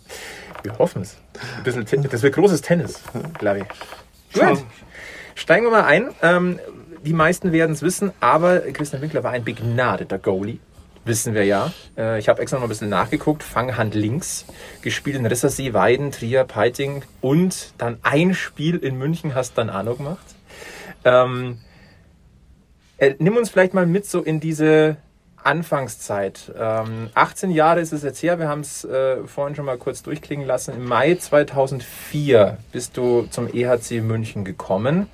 Wir 0.67 0.77
hoffen 0.79 1.01
es. 1.01 1.15
Ein 1.57 1.63
bisschen, 1.63 1.85
Ten- 1.85 2.03
das 2.03 2.21
wird 2.23 2.35
großes 2.35 2.61
Tennis, 2.61 3.01
glaube 3.39 3.59
ich. 3.59 4.37
Gut. 4.39 4.65
Steigen 5.33 5.65
wir 5.65 5.71
mal 5.71 5.85
ein. 5.85 6.09
Ähm, 6.21 6.59
die 7.05 7.13
meisten 7.13 7.53
werden 7.53 7.71
es 7.71 7.81
wissen, 7.81 8.11
aber 8.19 8.59
Christian 8.59 9.01
Winkler 9.01 9.23
war 9.23 9.31
ein 9.31 9.45
begnadeter 9.45 10.17
Goalie. 10.17 10.59
Wissen 11.05 11.33
wir 11.33 11.45
ja. 11.45 11.71
Äh, 11.97 12.19
ich 12.19 12.27
habe 12.27 12.41
extra 12.41 12.57
noch 12.57 12.63
ein 12.63 12.69
bisschen 12.69 12.89
nachgeguckt. 12.89 13.43
Fanghand 13.43 13.95
links, 13.95 14.45
gespielt 14.81 15.15
in 15.15 15.25
Rissersee, 15.25 15.73
Weiden, 15.73 16.11
Trier, 16.11 16.43
Peiting 16.43 17.01
und 17.21 17.71
dann 17.77 17.97
ein 18.03 18.33
Spiel 18.33 18.75
in 18.75 18.97
München 18.97 19.33
hast 19.35 19.57
dann 19.57 19.69
auch 19.69 19.83
noch 19.83 19.95
gemacht. 19.97 20.25
Ähm, 21.05 21.59
äh, 22.97 23.15
nimm 23.19 23.37
uns 23.37 23.49
vielleicht 23.49 23.73
mal 23.73 23.85
mit 23.85 24.05
so 24.05 24.21
in 24.21 24.41
diese 24.41 24.97
Anfangszeit. 25.47 26.51
Ähm, 26.59 27.09
18 27.13 27.51
Jahre 27.51 27.79
ist 27.79 27.93
es 27.93 28.03
jetzt 28.03 28.21
her, 28.21 28.37
wir 28.37 28.49
haben 28.49 28.59
es 28.59 28.83
äh, 28.83 29.23
vorhin 29.25 29.55
schon 29.55 29.65
mal 29.65 29.77
kurz 29.77 30.03
durchklingen 30.03 30.45
lassen. 30.45 30.75
Im 30.75 30.85
Mai 30.85 31.15
2004 31.15 32.57
bist 32.73 32.97
du 32.97 33.23
zum 33.29 33.47
EHC 33.47 34.01
München 34.01 34.43
gekommen. 34.43 35.07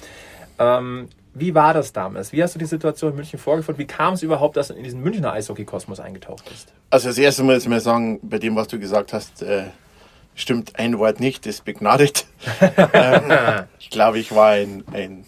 Ähm, 0.57 1.09
wie 1.35 1.53
war 1.53 1.75
das 1.75 1.93
damals? 1.93 2.33
Wie 2.33 2.41
hast 2.41 2.55
du 2.55 2.59
die 2.59 2.65
Situation 2.65 3.11
in 3.11 3.15
München 3.17 3.37
vorgefunden? 3.37 3.79
Wie 3.79 3.87
kam 3.87 4.15
es 4.15 4.23
überhaupt, 4.23 4.57
dass 4.57 4.69
du 4.69 4.73
in 4.73 4.83
diesen 4.83 5.01
Münchner 5.01 5.33
Eishockey-Kosmos 5.33 5.99
eingetaucht 5.99 6.45
bist? 6.49 6.73
Also 6.89 7.09
das 7.09 7.19
erste 7.19 7.43
Mal 7.43 7.55
muss 7.55 7.63
ich 7.63 7.69
mal 7.69 7.79
sagen, 7.79 8.19
bei 8.23 8.39
dem, 8.39 8.55
was 8.55 8.67
du 8.67 8.79
gesagt 8.79 9.13
hast, 9.13 9.43
äh, 9.43 9.65
stimmt 10.33 10.79
ein 10.79 10.97
Wort 10.97 11.19
nicht, 11.19 11.45
das 11.45 11.61
begnadet. 11.61 12.25
ähm, 12.93 13.65
ich 13.79 13.91
glaube, 13.91 14.17
ich 14.17 14.33
war 14.33 14.49
ein, 14.49 14.83
ein, 14.91 15.25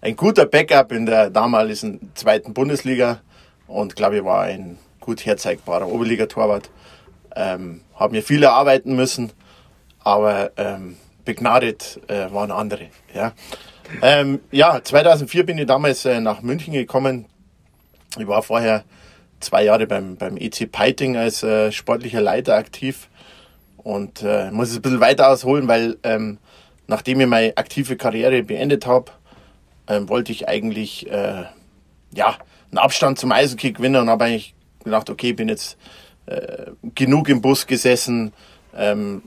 ein 0.00 0.16
guter 0.16 0.46
Backup 0.46 0.92
in 0.92 1.04
der 1.04 1.28
damaligen 1.28 2.10
zweiten 2.14 2.54
Bundesliga 2.54 3.20
und 3.66 3.96
glaube, 3.96 4.18
ich 4.18 4.24
war 4.24 4.42
ein 4.42 4.78
gut 5.00 5.24
herzeigbarer 5.24 5.88
Oberligatorwart. 5.88 6.70
Ähm, 7.34 7.82
habe 7.94 8.14
mir 8.14 8.22
viel 8.22 8.42
erarbeiten 8.42 8.96
müssen, 8.96 9.32
aber 10.02 10.52
ähm, 10.56 10.96
begnadet 11.24 12.00
äh, 12.08 12.32
waren 12.32 12.50
andere. 12.50 12.86
Ja? 13.14 13.32
Ähm, 14.02 14.40
ja, 14.50 14.82
2004 14.82 15.46
bin 15.46 15.58
ich 15.58 15.66
damals 15.66 16.04
äh, 16.04 16.20
nach 16.20 16.42
München 16.42 16.72
gekommen. 16.72 17.26
Ich 18.18 18.26
war 18.26 18.42
vorher 18.42 18.84
zwei 19.40 19.64
Jahre 19.64 19.86
beim, 19.86 20.16
beim 20.16 20.36
EC 20.36 20.70
Peiting 20.70 21.16
als 21.16 21.42
äh, 21.42 21.70
sportlicher 21.70 22.20
Leiter 22.20 22.54
aktiv 22.54 23.08
und 23.76 24.22
äh, 24.22 24.50
muss 24.50 24.70
es 24.70 24.76
ein 24.76 24.82
bisschen 24.82 25.00
weiter 25.00 25.28
ausholen, 25.28 25.68
weil 25.68 25.98
ähm, 26.02 26.38
nachdem 26.86 27.20
ich 27.20 27.26
meine 27.26 27.56
aktive 27.56 27.96
Karriere 27.96 28.42
beendet 28.42 28.86
habe, 28.86 29.12
ähm, 29.88 30.08
wollte 30.08 30.32
ich 30.32 30.48
eigentlich 30.48 31.10
äh, 31.10 31.44
ja, 32.12 32.36
einen 32.70 32.78
Abstand 32.78 33.18
zum 33.18 33.32
Eishockey 33.32 33.72
gewinnen 33.72 34.02
und 34.02 34.10
habe 34.10 34.24
eigentlich 34.24 34.54
gedacht, 34.84 35.10
okay, 35.10 35.32
bin 35.32 35.48
jetzt 35.48 35.76
äh, 36.26 36.70
genug 36.94 37.28
im 37.28 37.40
Bus 37.40 37.66
gesessen. 37.66 38.32
Ähm, 38.76 39.22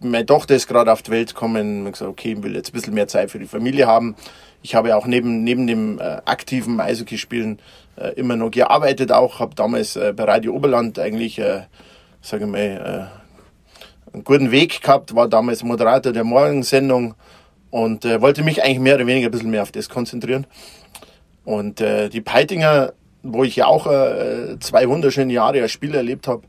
meine 0.00 0.26
Tochter 0.26 0.54
ist 0.54 0.66
gerade 0.66 0.92
auf 0.92 1.02
die 1.02 1.10
Welt 1.10 1.34
gekommen. 1.34 1.86
Ich 1.86 1.92
gesagt, 1.92 2.10
okay, 2.10 2.32
ich 2.32 2.42
will 2.42 2.54
jetzt 2.54 2.70
ein 2.70 2.72
bisschen 2.72 2.94
mehr 2.94 3.08
Zeit 3.08 3.30
für 3.30 3.38
die 3.38 3.46
Familie 3.46 3.86
haben. 3.86 4.16
Ich 4.62 4.74
habe 4.74 4.96
auch 4.96 5.06
neben, 5.06 5.44
neben 5.44 5.66
dem 5.66 5.98
äh, 5.98 6.20
aktiven 6.24 6.80
Eishockey-Spielen 6.80 7.58
äh, 7.96 8.14
immer 8.14 8.36
noch 8.36 8.50
gearbeitet, 8.50 9.12
auch 9.12 9.38
habe 9.38 9.54
damals 9.54 9.96
äh, 9.96 10.12
bei 10.14 10.24
Radio 10.24 10.54
Oberland 10.54 10.98
eigentlich, 10.98 11.38
äh, 11.38 11.62
sage 12.20 12.44
ich 12.44 12.50
mal, 12.50 12.58
äh, 12.58 14.12
einen 14.12 14.24
guten 14.24 14.50
Weg 14.50 14.80
gehabt, 14.80 15.14
war 15.14 15.28
damals 15.28 15.62
Moderator 15.62 16.12
der 16.12 16.24
Morgensendung 16.24 17.14
und 17.70 18.04
äh, 18.04 18.20
wollte 18.20 18.42
mich 18.42 18.62
eigentlich 18.62 18.80
mehr 18.80 18.94
oder 18.96 19.06
weniger 19.06 19.28
ein 19.28 19.30
bisschen 19.30 19.50
mehr 19.50 19.62
auf 19.62 19.72
das 19.72 19.88
konzentrieren. 19.88 20.46
Und 21.46 21.80
äh, 21.80 22.08
die 22.08 22.20
Peitinger, 22.20 22.92
wo 23.22 23.44
ich 23.44 23.54
ja 23.54 23.66
auch 23.66 23.86
äh, 23.86 24.58
zwei 24.58 24.88
wunderschöne 24.88 25.32
Jahre 25.32 25.62
als 25.62 25.70
Spieler 25.70 25.98
erlebt 25.98 26.26
habe, 26.26 26.42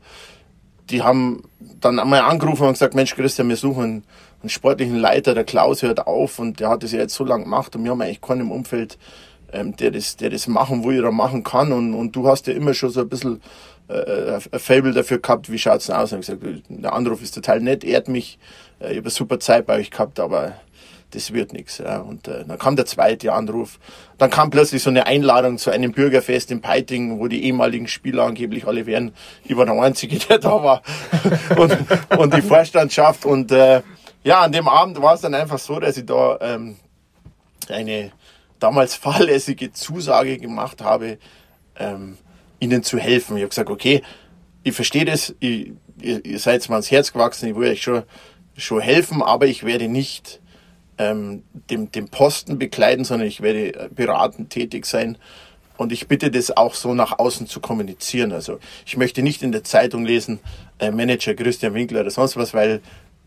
die 0.90 1.02
haben 1.02 1.44
dann 1.80 2.00
einmal 2.00 2.22
angerufen 2.22 2.66
und 2.66 2.72
gesagt, 2.72 2.96
Mensch 2.96 3.14
Christian, 3.14 3.48
wir 3.48 3.56
suchen 3.56 4.02
einen, 4.42 4.48
sportlichen 4.48 4.96
Leiter, 4.96 5.34
der 5.34 5.44
Klaus 5.44 5.82
hört 5.82 6.08
auf 6.08 6.40
und 6.40 6.58
der 6.58 6.70
hat 6.70 6.82
das 6.82 6.90
ja 6.90 6.98
jetzt 6.98 7.14
so 7.14 7.24
lange 7.24 7.44
gemacht 7.44 7.76
und 7.76 7.84
wir 7.84 7.92
haben 7.92 8.02
eigentlich 8.02 8.20
keinen 8.20 8.40
im 8.40 8.50
Umfeld, 8.50 8.98
ähm, 9.52 9.76
der, 9.76 9.92
das, 9.92 10.16
der 10.16 10.30
das 10.30 10.48
machen 10.48 10.82
will 10.82 10.98
oder 10.98 11.12
machen 11.12 11.44
kann 11.44 11.70
und, 11.72 11.94
und 11.94 12.16
du 12.16 12.26
hast 12.26 12.48
ja 12.48 12.54
immer 12.54 12.74
schon 12.74 12.90
so 12.90 13.00
ein 13.00 13.08
bisschen 13.08 13.40
äh, 13.86 14.32
ein 14.32 14.58
Fable 14.58 14.92
dafür 14.92 15.18
gehabt, 15.18 15.50
wie 15.50 15.58
schaut's 15.58 15.86
denn 15.86 15.96
aus? 15.96 16.12
Und 16.12 16.20
ich 16.20 16.26
gesagt, 16.26 16.42
der 16.68 16.92
Anruf 16.92 17.22
ist 17.22 17.36
total 17.36 17.60
nett, 17.60 17.84
ehrt 17.84 18.08
mich, 18.08 18.38
äh, 18.80 18.92
ich 18.92 18.98
habe 18.98 19.10
super 19.10 19.38
Zeit 19.38 19.64
bei 19.66 19.78
euch 19.78 19.92
gehabt, 19.92 20.18
aber 20.18 20.54
das 21.10 21.32
wird 21.32 21.52
nichts. 21.52 21.78
Ja. 21.78 21.98
Und 21.98 22.28
äh, 22.28 22.44
dann 22.44 22.58
kam 22.58 22.76
der 22.76 22.86
zweite 22.86 23.32
Anruf. 23.32 23.78
Dann 24.18 24.30
kam 24.30 24.50
plötzlich 24.50 24.82
so 24.82 24.90
eine 24.90 25.06
Einladung 25.06 25.58
zu 25.58 25.70
einem 25.70 25.92
Bürgerfest 25.92 26.50
in 26.50 26.60
Peiting, 26.60 27.18
wo 27.18 27.28
die 27.28 27.44
ehemaligen 27.44 27.88
Spieler 27.88 28.24
angeblich 28.24 28.66
alle 28.66 28.86
wären. 28.86 29.12
Ich 29.44 29.56
war 29.56 29.64
der 29.64 29.80
Einzige, 29.80 30.18
der 30.28 30.38
da 30.38 30.62
war. 30.62 30.82
und, 31.56 31.76
und 32.18 32.34
die 32.34 32.42
Vorstandschaft. 32.42 33.24
Und 33.24 33.52
äh, 33.52 33.82
ja, 34.22 34.40
an 34.40 34.52
dem 34.52 34.68
Abend 34.68 35.00
war 35.00 35.14
es 35.14 35.22
dann 35.22 35.34
einfach 35.34 35.58
so, 35.58 35.80
dass 35.80 35.96
ich 35.96 36.06
da 36.06 36.38
ähm, 36.40 36.76
eine 37.68 38.12
damals 38.58 38.94
fahrlässige 38.94 39.72
Zusage 39.72 40.38
gemacht 40.38 40.82
habe, 40.82 41.18
ähm, 41.78 42.18
ihnen 42.60 42.82
zu 42.82 42.98
helfen. 42.98 43.36
Ich 43.36 43.42
habe 43.42 43.50
gesagt, 43.50 43.70
okay, 43.70 44.02
ich 44.62 44.74
verstehe 44.74 45.04
das, 45.04 45.34
ich, 45.40 45.72
ihr, 46.00 46.24
ihr 46.24 46.38
seid 46.38 46.68
mir 46.68 46.74
ans 46.74 46.90
Herz 46.90 47.12
gewachsen, 47.12 47.48
ich 47.48 47.56
will 47.56 47.70
euch 47.70 47.82
schon, 47.82 48.02
schon 48.56 48.80
helfen, 48.80 49.22
aber 49.22 49.46
ich 49.46 49.64
werde 49.64 49.88
nicht 49.88 50.40
ähm, 50.98 51.42
dem, 51.70 51.90
dem 51.92 52.08
Posten 52.08 52.58
bekleiden, 52.58 53.04
sondern 53.04 53.28
ich 53.28 53.40
werde 53.40 53.74
äh, 53.74 53.88
beratend 53.90 54.50
tätig 54.50 54.86
sein. 54.86 55.16
Und 55.76 55.92
ich 55.92 56.08
bitte 56.08 56.30
das 56.30 56.56
auch 56.56 56.74
so 56.74 56.92
nach 56.92 57.18
außen 57.18 57.46
zu 57.46 57.60
kommunizieren. 57.60 58.32
Also 58.32 58.58
ich 58.84 58.96
möchte 58.96 59.22
nicht 59.22 59.42
in 59.42 59.52
der 59.52 59.62
Zeitung 59.62 60.04
lesen, 60.04 60.40
äh, 60.80 60.90
Manager 60.90 61.34
Christian 61.34 61.74
Winkler 61.74 62.00
oder 62.00 62.10
sonst 62.10 62.36
was, 62.36 62.52
weil 62.52 62.80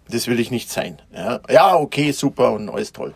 das 0.10 0.28
will 0.28 0.40
ich 0.40 0.52
nicht 0.52 0.70
sein. 0.70 1.02
Ja, 1.16 1.40
ja 1.50 1.76
okay, 1.76 2.12
super 2.12 2.52
und 2.52 2.70
alles 2.70 2.92
toll. 2.92 3.14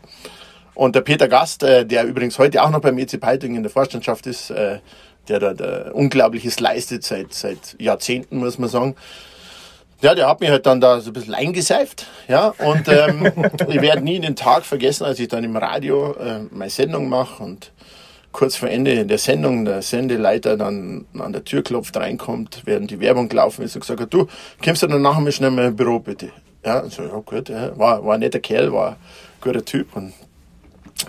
Und 0.74 0.96
der 0.96 1.02
Peter 1.02 1.28
Gast, 1.28 1.64
äh, 1.64 1.86
der 1.86 2.06
übrigens 2.06 2.40
heute 2.40 2.64
auch 2.64 2.70
noch 2.70 2.82
beim 2.82 2.98
EC 2.98 3.20
Peiting 3.20 3.56
in 3.56 3.64
der 3.64 3.72
Vorstandschaft 3.72 4.26
ist, 4.28 4.50
äh, 4.52 4.80
der 5.28 5.40
da 5.40 5.92
Unglaubliches 5.92 6.60
leistet 6.60 7.04
seit, 7.04 7.34
seit 7.34 7.76
Jahrzehnten, 7.80 8.38
muss 8.38 8.60
man 8.60 8.70
sagen, 8.70 8.96
ja, 10.06 10.14
der 10.14 10.28
hat 10.28 10.40
mich 10.40 10.52
halt 10.52 10.68
dann 10.68 10.80
da 10.80 11.00
so 11.00 11.10
ein 11.10 11.14
bisschen 11.14 11.34
eingeseift, 11.34 12.06
ja, 12.28 12.54
und 12.60 12.88
ähm, 12.88 13.26
ich 13.68 13.82
werde 13.82 14.04
nie 14.04 14.20
den 14.20 14.36
Tag 14.36 14.64
vergessen, 14.64 15.04
als 15.04 15.20
ich 15.20 15.30
dann 15.30 15.44
im 15.44 15.58
Radio 15.58 16.14
äh, 16.14 16.42
meine 16.52 16.70
Sendung 16.70 17.10
mache 17.10 17.42
und 17.42 17.72
kurz 18.32 18.56
vor 18.56 18.70
Ende 18.70 19.04
der 19.04 19.18
Sendung 19.18 19.66
der 19.66 19.82
Sendeleiter 19.82 20.58
dann 20.58 21.06
an 21.18 21.34
der 21.34 21.44
Tür 21.44 21.64
klopft, 21.64 21.98
reinkommt, 21.98 22.62
während 22.66 22.92
die 22.92 23.00
Werbung 23.00 23.30
gelaufen 23.30 23.64
ist 23.64 23.74
und 23.74 23.82
gesagt 23.82 24.00
hat, 24.00 24.14
du, 24.14 24.28
kommst 24.64 24.84
du 24.84 24.88
dann 24.88 25.02
nachher 25.02 25.22
mal 25.22 25.32
schnell 25.32 25.50
in 25.50 25.56
mein 25.56 25.76
Büro, 25.76 25.98
bitte? 25.98 26.30
Ja, 26.64 26.82
und 26.82 26.94
so, 26.94 27.02
ja 27.02 27.18
gut, 27.26 27.50
ja, 27.50 27.76
war, 27.76 28.06
war 28.06 28.14
ein 28.14 28.20
netter 28.20 28.40
Kerl, 28.40 28.72
war 28.72 28.90
ein 28.90 28.96
guter 29.42 29.66
Typ 29.66 29.96
und 29.96 30.14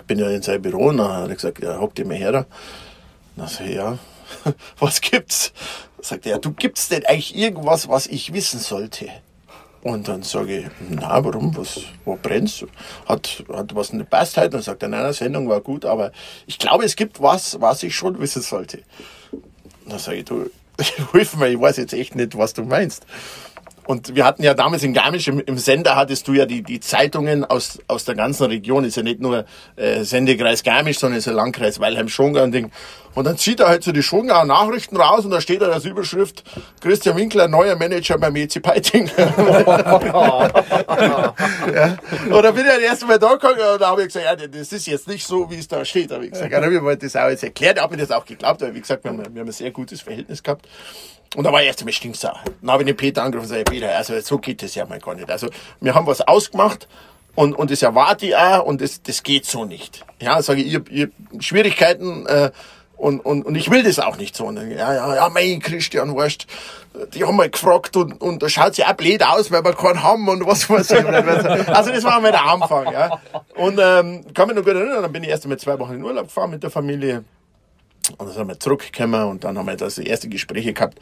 bin 0.07 0.17
ja 0.17 0.27
in 0.31 0.41
sein 0.41 0.59
Büro 0.59 0.87
und 0.87 0.97
dann 0.97 1.11
hat 1.11 1.29
er 1.29 1.35
gesagt, 1.35 1.61
ja, 1.61 1.79
hock 1.79 1.93
dir 1.93 2.05
mal 2.05 2.15
her. 2.15 2.31
Dann 2.31 3.47
sag 3.47 3.67
ich, 3.67 3.75
ja, 3.75 3.99
was 4.79 5.01
gibt's? 5.01 5.53
Sagt 6.01 6.25
er, 6.25 6.39
du 6.39 6.51
gibt's 6.51 6.89
denn 6.89 7.05
eigentlich 7.05 7.35
irgendwas, 7.35 7.87
was 7.87 8.07
ich 8.07 8.33
wissen 8.33 8.59
sollte? 8.59 9.09
Und 9.81 10.07
dann 10.07 10.23
sage 10.23 10.57
ich, 10.57 10.65
na, 10.89 11.23
warum, 11.23 11.55
was, 11.55 11.79
wo 12.03 12.17
brennst 12.21 12.61
du? 12.61 12.67
Hat, 13.05 13.43
hat 13.53 13.73
was 13.75 13.93
nicht 13.93 14.09
passt 14.09 14.35
halt? 14.37 14.53
Dann 14.53 14.61
sagt 14.61 14.83
er, 14.83 14.89
nein, 14.89 15.07
die 15.07 15.13
Sendung 15.13 15.47
war 15.47 15.61
gut, 15.61 15.85
aber 15.85 16.11
ich 16.45 16.57
glaube, 16.57 16.83
es 16.83 16.95
gibt 16.95 17.21
was, 17.21 17.61
was 17.61 17.83
ich 17.83 17.95
schon 17.95 18.19
wissen 18.19 18.41
sollte. 18.41 18.83
Dann 19.85 19.99
sage 19.99 20.17
ich, 20.17 20.25
du, 20.25 20.49
hilf 21.11 21.35
mir, 21.37 21.49
ich 21.49 21.59
weiß 21.59 21.77
jetzt 21.77 21.93
echt 21.93 22.15
nicht, 22.15 22.37
was 22.37 22.53
du 22.53 22.63
meinst. 22.63 23.05
Und 23.87 24.15
wir 24.15 24.25
hatten 24.25 24.43
ja 24.43 24.53
damals 24.53 24.83
in 24.83 24.93
Garmisch, 24.93 25.29
im, 25.29 25.39
im, 25.39 25.57
Sender 25.57 25.95
hattest 25.95 26.27
du 26.27 26.33
ja 26.33 26.45
die, 26.45 26.61
die 26.61 26.81
Zeitungen 26.81 27.45
aus, 27.45 27.79
aus 27.87 28.03
der 28.03 28.15
ganzen 28.15 28.47
Region. 28.47 28.83
Ist 28.83 28.97
ja 28.97 29.03
nicht 29.03 29.21
nur 29.21 29.45
äh, 29.77 30.03
Sendekreis 30.03 30.63
Garmisch, 30.63 30.99
sondern 30.99 31.19
ist 31.19 31.25
ja 31.25 31.31
Landkreis 31.31 31.79
Weilheim-Schongau 31.79 32.43
und 32.43 32.51
Ding. 32.51 32.69
Und 33.15 33.23
dann 33.23 33.37
zieht 33.37 33.61
er 33.61 33.69
halt 33.69 33.83
so 33.83 33.93
die 33.93 34.03
Schongauer 34.03 34.43
Nachrichten 34.43 34.97
raus 34.97 35.23
und 35.23 35.31
da 35.31 35.39
steht 35.39 35.61
da 35.61 35.69
als 35.69 35.85
Überschrift 35.85 36.43
Christian 36.81 37.15
Winkler, 37.15 37.47
neuer 37.47 37.77
Manager 37.77 38.17
beim 38.17 38.35
EC 38.35 38.61
Peiting. 38.61 39.09
ja. 39.17 39.27
Und 42.29 42.43
dann 42.43 42.53
bin 42.53 42.65
ich 42.65 42.71
halt 42.71 42.81
erst 42.81 43.07
mal 43.07 43.17
da 43.17 43.35
gekommen 43.35 43.55
und 43.73 43.81
da 43.81 43.87
habe 43.87 44.01
ich 44.01 44.07
gesagt, 44.13 44.25
ja, 44.25 44.35
das 44.47 44.73
ist 44.73 44.85
jetzt 44.85 45.07
nicht 45.07 45.25
so, 45.25 45.49
wie 45.49 45.55
es 45.55 45.69
da 45.69 45.85
steht. 45.85 46.11
Da 46.11 46.15
habe 46.15 46.25
ich 46.25 46.31
gesagt, 46.31 46.51
ja, 46.51 46.59
dann 46.59 46.75
habe 46.75 46.93
ich 46.93 46.99
das 46.99 47.15
auch 47.15 47.29
jetzt 47.29 47.43
erklärt, 47.43 47.81
habe 47.81 47.95
mir 47.95 48.01
das 48.01 48.11
auch 48.11 48.25
geglaubt, 48.25 48.61
weil 48.61 48.75
wie 48.75 48.81
gesagt, 48.81 49.05
wir 49.05 49.11
haben, 49.11 49.33
wir 49.33 49.39
haben 49.39 49.47
ein 49.47 49.51
sehr 49.51 49.71
gutes 49.71 50.01
Verhältnis 50.01 50.43
gehabt. 50.43 50.67
Und 51.35 51.43
da 51.43 51.51
war 51.51 51.61
ich 51.61 51.67
erst 51.67 51.79
einmal 51.79 51.93
stinksauer. 51.93 52.41
Dann 52.61 52.71
habe 52.71 52.83
ich 52.83 52.87
den 52.87 52.97
Peter 52.97 53.23
angerufen 53.23 53.47
und 53.47 53.51
gesagt, 53.51 53.69
Peter, 53.69 53.95
also 53.95 54.19
so 54.19 54.37
geht 54.37 54.63
das 54.63 54.75
ja 54.75 54.85
mal 54.85 54.99
gar 54.99 55.15
nicht. 55.15 55.29
Also 55.29 55.49
wir 55.81 55.93
haben 55.93 56.07
was 56.07 56.21
ausgemacht 56.21 56.87
und, 57.35 57.53
und 57.53 57.69
das 57.69 57.81
erwarte 57.81 58.27
ich 58.27 58.35
auch 58.35 58.65
und 58.65 58.81
das, 58.81 59.01
das 59.03 59.23
geht 59.23 59.45
so 59.45 59.65
nicht. 59.65 60.05
Ja, 60.19 60.41
sage 60.41 60.61
ich, 60.61 60.73
ihr, 60.73 60.83
ihr 60.89 61.11
Schwierigkeiten 61.39 62.25
äh, 62.25 62.51
und, 62.97 63.19
und, 63.19 63.45
und 63.45 63.55
ich 63.55 63.69
will 63.69 63.83
das 63.83 63.99
auch 63.99 64.17
nicht 64.17 64.35
so. 64.35 64.45
Und 64.45 64.55
dann, 64.55 64.71
ja, 64.71 64.93
ja, 64.93 65.15
ja, 65.15 65.29
mein 65.29 65.59
Christian, 65.59 66.15
weißt, 66.15 66.47
die 67.13 67.23
haben 67.23 67.35
mal 67.35 67.49
gefragt 67.49 67.95
und, 67.95 68.19
und 68.19 68.41
da 68.41 68.49
schaut 68.49 68.73
sie 68.73 68.83
auch 68.83 68.93
blöd 68.93 69.23
aus, 69.23 69.51
weil 69.51 69.63
wir 69.63 69.73
keinen 69.73 70.01
haben 70.01 70.27
und 70.27 70.47
was 70.47 70.67
weiß 70.67 70.91
ich. 70.91 71.05
Also 71.69 71.91
das 71.91 72.03
war 72.03 72.19
mal 72.19 72.31
der 72.31 72.43
Anfang. 72.43 72.91
Ja. 72.91 73.21
Und 73.55 73.79
ähm, 73.79 74.25
kann 74.33 74.47
mich 74.47 74.57
noch 74.57 74.63
gut 74.63 74.73
erinnern, 74.73 75.03
dann 75.03 75.11
bin 75.11 75.23
ich 75.23 75.29
erst 75.29 75.43
einmal 75.43 75.59
zwei 75.59 75.77
Wochen 75.77 75.93
in 75.93 76.03
Urlaub 76.03 76.25
gefahren 76.25 76.49
mit 76.49 76.63
der 76.63 76.71
Familie. 76.71 77.23
Und 78.17 78.27
dann 78.27 78.35
sind 78.35 78.47
wir 78.47 78.59
zurückgekommen 78.59 79.23
und 79.23 79.43
dann 79.43 79.57
haben 79.57 79.67
wir 79.67 79.75
das 79.75 79.97
erste 79.97 80.29
Gespräche 80.29 80.73
gehabt. 80.73 80.99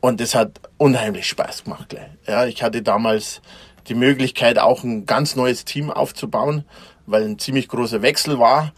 Und 0.00 0.20
das 0.20 0.34
hat 0.34 0.60
unheimlich 0.76 1.26
Spaß 1.26 1.64
gemacht. 1.64 1.88
Gleich. 1.88 2.08
Ja, 2.26 2.44
ich 2.46 2.62
hatte 2.62 2.82
damals 2.82 3.40
die 3.88 3.94
Möglichkeit, 3.94 4.58
auch 4.58 4.84
ein 4.84 5.06
ganz 5.06 5.36
neues 5.36 5.64
Team 5.64 5.90
aufzubauen, 5.90 6.64
weil 7.06 7.24
ein 7.24 7.38
ziemlich 7.38 7.68
großer 7.68 8.02
Wechsel 8.02 8.38
war. 8.38 8.72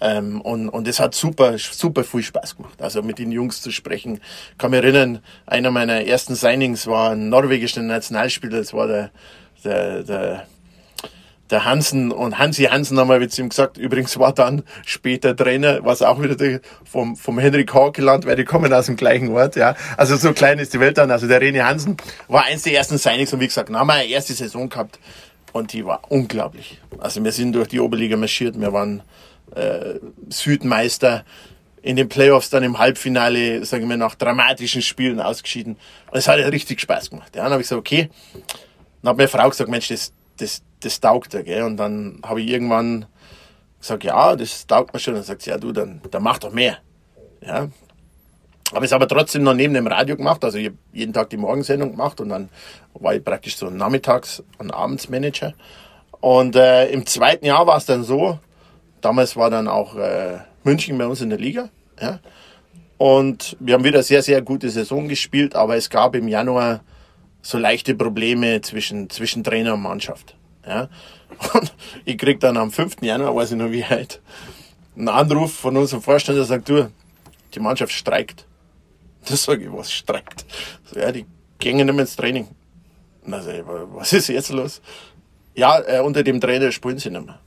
Ähm, 0.00 0.40
und, 0.40 0.68
und 0.68 0.86
es 0.86 1.00
hat 1.00 1.14
super, 1.14 1.58
super 1.58 2.04
viel 2.04 2.22
Spaß 2.22 2.56
gemacht. 2.56 2.80
Also 2.80 3.02
mit 3.02 3.18
den 3.18 3.32
Jungs 3.32 3.62
zu 3.62 3.70
sprechen. 3.70 4.20
Ich 4.52 4.58
kann 4.58 4.70
mich 4.70 4.82
erinnern, 4.82 5.20
einer 5.46 5.70
meiner 5.70 6.06
ersten 6.06 6.34
Signings 6.34 6.86
war 6.86 7.10
ein 7.10 7.28
norwegischer 7.30 7.82
Nationalspieler, 7.82 8.58
das 8.58 8.72
war 8.72 8.86
der, 8.86 9.10
der, 9.64 10.02
der 10.04 10.46
der 11.50 11.64
Hansen 11.64 12.12
und 12.12 12.38
Hansi 12.38 12.64
Hansen 12.64 12.98
haben 12.98 13.08
wir 13.08 13.20
jetzt 13.20 13.38
ihm 13.38 13.48
gesagt, 13.48 13.78
übrigens 13.78 14.18
war 14.18 14.32
dann 14.32 14.62
später 14.84 15.34
Trainer, 15.34 15.84
was 15.84 16.02
auch 16.02 16.20
wieder 16.22 16.36
der, 16.36 16.60
vom, 16.84 17.16
vom 17.16 17.38
Henrik 17.38 17.72
Haukeland, 17.72 18.26
weil 18.26 18.36
die 18.36 18.44
kommen 18.44 18.72
aus 18.72 18.86
dem 18.86 18.96
gleichen 18.96 19.30
Ort, 19.30 19.56
ja. 19.56 19.74
Also 19.96 20.16
so 20.16 20.32
klein 20.32 20.58
ist 20.58 20.74
die 20.74 20.80
Welt 20.80 20.98
dann. 20.98 21.10
Also 21.10 21.26
der 21.26 21.40
René 21.40 21.62
Hansen 21.62 21.96
war 22.28 22.44
eins 22.44 22.62
der 22.62 22.74
ersten 22.74 22.98
Signings 22.98 23.32
und 23.32 23.40
wie 23.40 23.46
gesagt, 23.48 23.70
haben 23.70 23.86
wir 23.86 23.94
eine 23.94 24.08
erste 24.08 24.34
Saison 24.34 24.68
gehabt 24.68 24.98
und 25.52 25.72
die 25.72 25.84
war 25.84 26.02
unglaublich. 26.08 26.80
Also 26.98 27.22
wir 27.24 27.32
sind 27.32 27.54
durch 27.54 27.68
die 27.68 27.80
Oberliga 27.80 28.16
marschiert, 28.16 28.60
wir 28.60 28.72
waren 28.72 29.02
äh, 29.54 29.94
Südmeister, 30.28 31.24
in 31.82 31.96
den 31.96 32.08
Playoffs 32.08 32.50
dann 32.50 32.62
im 32.62 32.78
Halbfinale, 32.78 33.64
sagen 33.64 33.88
wir, 33.88 33.96
nach 33.96 34.14
dramatischen 34.14 34.82
Spielen 34.82 35.20
ausgeschieden. 35.20 35.76
Und 36.10 36.18
es 36.18 36.28
hat 36.28 36.38
ja 36.38 36.48
richtig 36.48 36.80
Spaß 36.80 37.10
gemacht. 37.10 37.34
Ja, 37.34 37.44
dann 37.44 37.52
habe 37.52 37.62
ich 37.62 37.68
gesagt, 37.68 37.78
okay. 37.78 38.10
Dann 39.02 39.10
hat 39.10 39.16
meine 39.16 39.28
Frau 39.28 39.48
gesagt, 39.48 39.70
Mensch, 39.70 39.88
das, 39.88 40.12
das, 40.38 40.62
das 40.80 41.00
taugt 41.00 41.34
er. 41.34 41.42
Gell? 41.42 41.62
Und 41.62 41.76
dann 41.76 42.20
habe 42.24 42.40
ich 42.40 42.48
irgendwann 42.48 43.06
gesagt, 43.80 44.04
ja, 44.04 44.34
das 44.36 44.66
taugt 44.66 44.92
mir 44.92 45.00
schon. 45.00 45.14
Und 45.14 45.20
dann 45.20 45.26
sagt 45.26 45.42
sie, 45.42 45.50
ja 45.50 45.58
du, 45.58 45.72
dann, 45.72 46.00
dann 46.10 46.22
mach 46.22 46.38
doch 46.38 46.52
mehr. 46.52 46.78
Ja. 47.40 47.68
Habe 48.74 48.84
es 48.84 48.92
aber 48.92 49.08
trotzdem 49.08 49.44
noch 49.44 49.54
neben 49.54 49.74
dem 49.74 49.86
Radio 49.86 50.16
gemacht. 50.16 50.44
Also 50.44 50.58
ich 50.58 50.66
habe 50.66 50.76
jeden 50.92 51.12
Tag 51.12 51.30
die 51.30 51.36
Morgensendung 51.36 51.92
gemacht 51.92 52.20
und 52.20 52.28
dann 52.28 52.48
war 52.94 53.14
ich 53.14 53.24
praktisch 53.24 53.56
so 53.56 53.68
ein 53.68 53.76
Nachmittags- 53.76 54.42
und 54.58 54.72
Abendsmanager. 54.72 55.54
Und 56.20 56.56
äh, 56.56 56.88
im 56.90 57.06
zweiten 57.06 57.46
Jahr 57.46 57.66
war 57.66 57.76
es 57.76 57.86
dann 57.86 58.02
so, 58.02 58.38
Damals 59.00 59.36
war 59.36 59.50
dann 59.50 59.68
auch 59.68 59.96
äh, 59.96 60.38
München 60.64 60.98
bei 60.98 61.06
uns 61.06 61.20
in 61.20 61.30
der 61.30 61.38
Liga. 61.38 61.68
Ja. 62.00 62.20
Und 62.96 63.56
wir 63.60 63.74
haben 63.74 63.84
wieder 63.84 64.02
sehr, 64.02 64.22
sehr 64.22 64.42
gute 64.42 64.70
Saison 64.70 65.08
gespielt, 65.08 65.54
aber 65.54 65.76
es 65.76 65.88
gab 65.88 66.16
im 66.16 66.26
Januar 66.26 66.80
so 67.42 67.58
leichte 67.58 67.94
Probleme 67.94 68.60
zwischen, 68.60 69.10
zwischen 69.10 69.44
Trainer 69.44 69.74
und 69.74 69.82
Mannschaft. 69.82 70.36
Ja. 70.66 70.88
Und 71.54 71.72
ich 72.04 72.18
krieg 72.18 72.40
dann 72.40 72.56
am 72.56 72.70
5. 72.70 72.96
Januar, 73.02 73.34
weiß 73.34 73.52
ich 73.52 73.56
noch 73.56 73.70
wie 73.70 73.84
heute, 73.84 74.18
einen 74.96 75.08
Anruf 75.08 75.52
von 75.54 75.76
unserem 75.76 76.02
Vorstand, 76.02 76.38
der 76.38 76.44
sagt, 76.44 76.68
du, 76.68 76.90
die 77.54 77.60
Mannschaft 77.60 77.92
streikt. 77.92 78.46
Das 79.28 79.44
sage 79.44 79.64
ich, 79.64 79.72
was 79.72 79.92
streikt? 79.92 80.44
So, 80.84 80.98
ja, 80.98 81.12
die 81.12 81.26
gehen 81.58 81.76
nicht 81.76 81.86
mehr 81.86 82.00
ins 82.00 82.16
Training. 82.16 82.48
Und 83.24 83.32
dann 83.32 83.42
sag 83.42 83.54
ich, 83.54 83.62
was 83.66 84.12
ist 84.12 84.28
jetzt 84.28 84.50
los? 84.50 84.80
Ja, 85.54 85.80
äh, 85.80 86.00
unter 86.00 86.22
dem 86.22 86.40
Trainer 86.40 86.72
spielen 86.72 86.98
sie 86.98 87.10
nicht 87.10 87.26
mehr. 87.26 87.38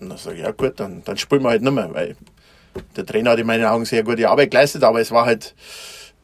Und 0.00 0.08
dann 0.08 0.18
sage 0.18 0.36
ich, 0.36 0.42
ja 0.42 0.50
gut, 0.50 0.78
dann, 0.78 1.02
dann 1.04 1.16
spielen 1.16 1.42
wir 1.42 1.50
halt 1.50 1.62
nicht 1.62 1.72
mehr, 1.72 1.92
weil 1.92 2.16
der 2.96 3.06
Trainer 3.06 3.30
hat 3.30 3.38
in 3.38 3.46
meinen 3.46 3.64
Augen 3.64 3.84
sehr 3.84 4.02
gute 4.02 4.28
Arbeit 4.28 4.50
geleistet, 4.50 4.82
aber 4.82 5.00
es 5.00 5.10
war 5.10 5.26
halt 5.26 5.54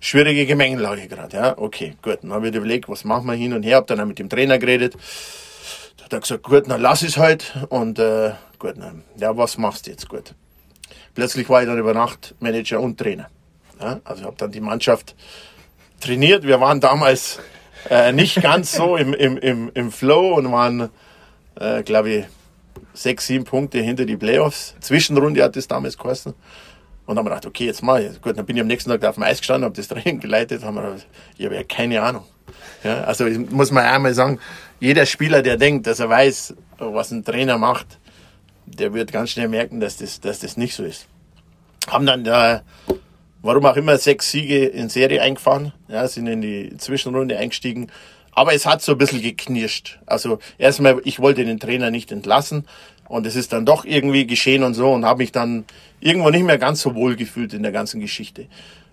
schwierige 0.00 0.46
Gemengelage 0.46 1.06
gerade. 1.06 1.36
Ja, 1.36 1.58
okay, 1.58 1.94
gut. 2.02 2.18
Dann 2.22 2.32
habe 2.32 2.48
ich 2.48 2.54
überlegt, 2.54 2.88
was 2.88 3.04
machen 3.04 3.26
wir 3.26 3.34
hin 3.34 3.52
und 3.52 3.62
her, 3.62 3.76
habe 3.76 3.86
dann 3.86 4.00
auch 4.00 4.06
mit 4.06 4.18
dem 4.18 4.28
Trainer 4.28 4.58
geredet. 4.58 4.96
Da 5.96 6.04
hat 6.04 6.12
er 6.12 6.20
gesagt, 6.20 6.42
gut, 6.42 6.68
dann 6.68 6.80
lass 6.80 7.02
es 7.02 7.16
halt. 7.16 7.54
Und 7.68 7.98
äh, 7.98 8.32
gut, 8.58 8.74
dann, 8.78 9.04
ja, 9.16 9.36
was 9.36 9.58
machst 9.58 9.86
du 9.86 9.90
jetzt? 9.90 10.08
Gut. 10.08 10.34
Plötzlich 11.14 11.48
war 11.48 11.62
ich 11.62 11.68
dann 11.68 11.78
über 11.78 11.94
Nacht 11.94 12.34
Manager 12.40 12.80
und 12.80 12.98
Trainer. 12.98 13.28
Ja, 13.80 14.00
also 14.04 14.24
habe 14.24 14.36
dann 14.36 14.52
die 14.52 14.60
Mannschaft 14.60 15.14
trainiert. 16.00 16.44
Wir 16.44 16.60
waren 16.60 16.80
damals 16.80 17.38
äh, 17.88 18.12
nicht 18.12 18.40
ganz 18.42 18.72
so 18.72 18.96
im, 18.96 19.14
im, 19.14 19.36
im, 19.38 19.70
im 19.74 19.92
Flow 19.92 20.34
und 20.34 20.50
waren, 20.52 20.90
äh, 21.58 21.82
glaube 21.82 22.10
ich, 22.10 22.24
sechs, 22.92 23.26
sieben 23.26 23.44
Punkte 23.44 23.80
hinter 23.80 24.04
die 24.04 24.16
Playoffs. 24.16 24.74
Zwischenrunde 24.80 25.42
hat 25.42 25.56
das 25.56 25.68
damals 25.68 25.96
geheißen. 25.96 26.34
Und 27.10 27.16
dann 27.16 27.24
haben 27.24 27.32
wir 27.32 27.34
gedacht, 27.34 27.46
okay, 27.46 27.66
jetzt 27.66 27.82
mal. 27.82 28.08
Gut, 28.22 28.38
dann 28.38 28.46
bin 28.46 28.54
ich 28.54 28.62
am 28.62 28.68
nächsten 28.68 28.88
Tag 28.88 29.04
auf 29.04 29.16
dem 29.16 29.24
Eis 29.24 29.38
gestanden, 29.38 29.64
habe 29.64 29.74
das 29.74 29.88
Training 29.88 30.20
geleitet, 30.20 30.62
haben 30.62 30.76
wir 30.76 30.82
gedacht, 30.82 31.08
ich 31.36 31.44
habe 31.44 31.56
ja 31.56 31.64
keine 31.64 32.00
Ahnung. 32.00 32.22
Ja, 32.84 33.02
also 33.02 33.24
muss 33.24 33.72
man 33.72 33.84
einmal 33.84 34.14
sagen, 34.14 34.38
jeder 34.78 35.04
Spieler, 35.06 35.42
der 35.42 35.56
denkt, 35.56 35.88
dass 35.88 35.98
er 35.98 36.08
weiß, 36.08 36.54
was 36.78 37.10
ein 37.10 37.24
Trainer 37.24 37.58
macht, 37.58 37.98
der 38.64 38.94
wird 38.94 39.10
ganz 39.10 39.30
schnell 39.30 39.48
merken, 39.48 39.80
dass 39.80 39.96
das, 39.96 40.20
dass 40.20 40.38
das 40.38 40.56
nicht 40.56 40.76
so 40.76 40.84
ist. 40.84 41.08
Haben 41.88 42.06
dann 42.06 42.22
da, 42.22 42.62
warum 43.42 43.66
auch 43.66 43.74
immer, 43.76 43.98
sechs 43.98 44.30
Siege 44.30 44.66
in 44.66 44.88
Serie 44.88 45.20
eingefahren, 45.20 45.72
ja, 45.88 46.06
sind 46.06 46.28
in 46.28 46.42
die 46.42 46.76
Zwischenrunde 46.76 47.36
eingestiegen. 47.36 47.90
Aber 48.30 48.54
es 48.54 48.66
hat 48.66 48.82
so 48.82 48.92
ein 48.92 48.98
bisschen 48.98 49.20
geknirscht. 49.20 49.98
Also 50.06 50.38
erstmal, 50.58 51.00
ich 51.02 51.18
wollte 51.18 51.44
den 51.44 51.58
Trainer 51.58 51.90
nicht 51.90 52.12
entlassen 52.12 52.68
und 53.10 53.26
es 53.26 53.34
ist 53.34 53.52
dann 53.52 53.66
doch 53.66 53.84
irgendwie 53.84 54.24
geschehen 54.24 54.62
und 54.62 54.74
so 54.74 54.92
und 54.92 55.04
habe 55.04 55.18
mich 55.18 55.32
dann 55.32 55.64
irgendwo 55.98 56.30
nicht 56.30 56.44
mehr 56.44 56.58
ganz 56.58 56.80
so 56.80 56.94
wohl 56.94 57.16
gefühlt 57.16 57.52
in 57.52 57.64
der 57.64 57.72
ganzen 57.72 58.00
Geschichte. 58.00 58.46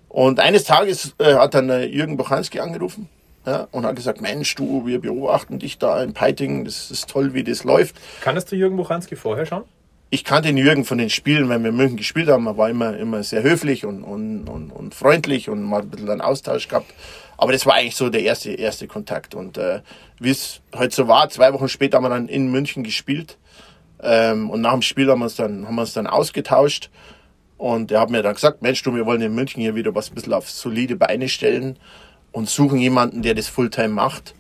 Und 0.09 0.39
eines 0.39 0.63
Tages 0.63 1.13
äh, 1.19 1.36
hat 1.36 1.53
dann 1.53 1.69
äh, 1.69 1.86
Jürgen 1.86 2.17
Bochanski 2.17 2.59
angerufen 2.59 3.07
ja, 3.45 3.67
und 3.71 3.86
hat 3.86 3.95
gesagt, 3.95 4.19
Mensch, 4.19 4.55
du, 4.55 4.88
wir 4.88 5.01
beobachten 5.01 5.59
dich 5.59 5.77
da 5.77 6.01
in 6.01 6.13
Peiting, 6.13 6.65
das 6.65 6.89
ist 6.89 7.07
toll, 7.07 7.36
wie 7.36 7.43
das 7.43 7.63
läuft. 7.63 7.95
Kanntest 8.21 8.51
du 8.51 8.55
Jürgen 8.55 8.75
Buchanski 8.75 9.15
vorher 9.15 9.45
schon? 9.45 9.63
Ich 10.09 10.24
kannte 10.24 10.50
den 10.50 10.57
Jürgen 10.57 10.83
von 10.83 10.97
den 10.97 11.12
Spielen, 11.12 11.47
wenn 11.50 11.62
wir 11.62 11.69
in 11.69 11.75
München 11.75 11.97
gespielt 11.97 12.29
haben. 12.29 12.47
Er 12.47 12.57
war 12.57 12.71
immer, 12.71 12.97
immer 12.97 13.21
sehr 13.21 13.43
höflich 13.43 13.86
und, 13.86 14.03
und, 14.03 14.47
und, 14.47 14.71
und 14.71 14.95
freundlich 14.95 15.47
und 15.47 15.62
mal 15.62 15.81
ein 15.81 15.89
bisschen 15.89 16.09
einen 16.09 16.21
Austausch 16.21 16.67
gehabt. 16.67 16.91
Aber 17.38 17.51
das 17.51 17.67
war 17.67 17.75
eigentlich 17.75 17.95
so 17.95 18.09
der 18.09 18.24
erste, 18.24 18.51
erste 18.51 18.88
Kontakt. 18.88 19.36
Und 19.36 19.59
äh, 19.59 19.81
wie 20.19 20.31
es 20.31 20.62
halt 20.74 20.93
so 20.93 21.07
war, 21.07 21.29
zwei 21.29 21.53
Wochen 21.53 21.69
später 21.69 21.97
haben 21.97 22.05
wir 22.05 22.09
dann 22.09 22.29
in 22.29 22.50
München 22.50 22.83
gespielt. 22.83 23.38
Ähm, 24.01 24.50
und 24.50 24.62
nach 24.62 24.74
dem 24.74 24.82
Spiel 24.82 25.10
haben 25.10 25.20
wir 25.20 25.25
uns 25.25 25.36
dann, 25.36 25.68
haben 25.68 25.75
wir 25.75 25.82
uns 25.82 25.94
dann 25.94 26.08
ausgetauscht. 26.08 26.89
Und 27.58 27.92
er 27.92 28.01
hat 28.01 28.10
mir 28.10 28.22
dann 28.22 28.36
gesagt, 28.36 28.62
Mensch, 28.62 28.84
du, 28.84 28.94
wir 28.94 29.06
wollen 29.06 29.22
in 29.22 29.34
München 29.34 29.62
hier 29.62 29.75
wieder 29.75 29.96
was 29.96 30.12
ein 30.12 30.16
bisschen 30.16 30.34
auf 30.34 30.50
solide 30.50 30.96
Beine 30.96 31.27
stellen 31.27 31.77
und 32.31 32.50
suchen 32.50 32.77
jemanden, 32.77 33.24
der 33.24 33.33
das 33.33 33.48
Fulltime 33.48 33.90
macht. 33.90 34.36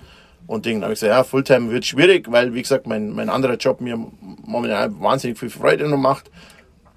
Und 0.45 0.65
dann 0.65 0.83
habe 0.83 0.93
ich 0.93 0.99
gesagt, 0.99 1.11
ja, 1.11 1.23
Fulltime 1.23 1.71
wird 1.71 1.85
schwierig, 1.85 2.31
weil, 2.31 2.53
wie 2.53 2.61
gesagt, 2.61 2.87
mein, 2.87 3.11
mein 3.11 3.29
anderer 3.29 3.55
Job 3.55 3.81
mir 3.81 3.99
momentan 4.45 4.99
wahnsinnig 5.01 5.39
viel 5.39 5.49
Freude 5.49 5.89
noch 5.89 5.97
macht. 5.97 6.31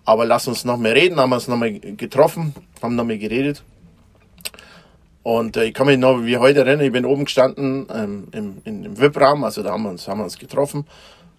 Aber 0.05 0.25
lass 0.25 0.47
uns 0.47 0.65
noch 0.65 0.77
mehr 0.77 0.95
reden, 0.95 1.19
haben 1.19 1.31
wir 1.31 1.37
uns 1.37 1.49
noch 1.49 1.57
mal 1.57 1.73
getroffen, 1.73 2.55
haben 2.83 2.97
noch 2.97 3.05
mal 3.05 3.19
geredet. 3.19 3.65
Und 5.23 5.57
äh, 5.57 5.65
ich 5.65 5.75
kann 5.75 5.87
mich 5.87 5.99
noch 5.99 6.25
wie 6.25 6.39
heute 6.39 6.61
erinnern, 6.61 6.87
ich 6.87 6.93
bin 6.93 7.05
oben 7.05 7.25
gestanden 7.25 7.87
ähm, 7.93 8.29
im, 8.33 8.63
im 8.65 8.99
VIP-Raum, 8.99 9.45
also 9.45 9.63
da 9.63 9.73
haben 9.73 9.83
wir, 9.83 9.91
uns, 9.91 10.09
haben 10.09 10.19
wir 10.19 10.25
uns 10.25 10.39
getroffen. 10.39 10.87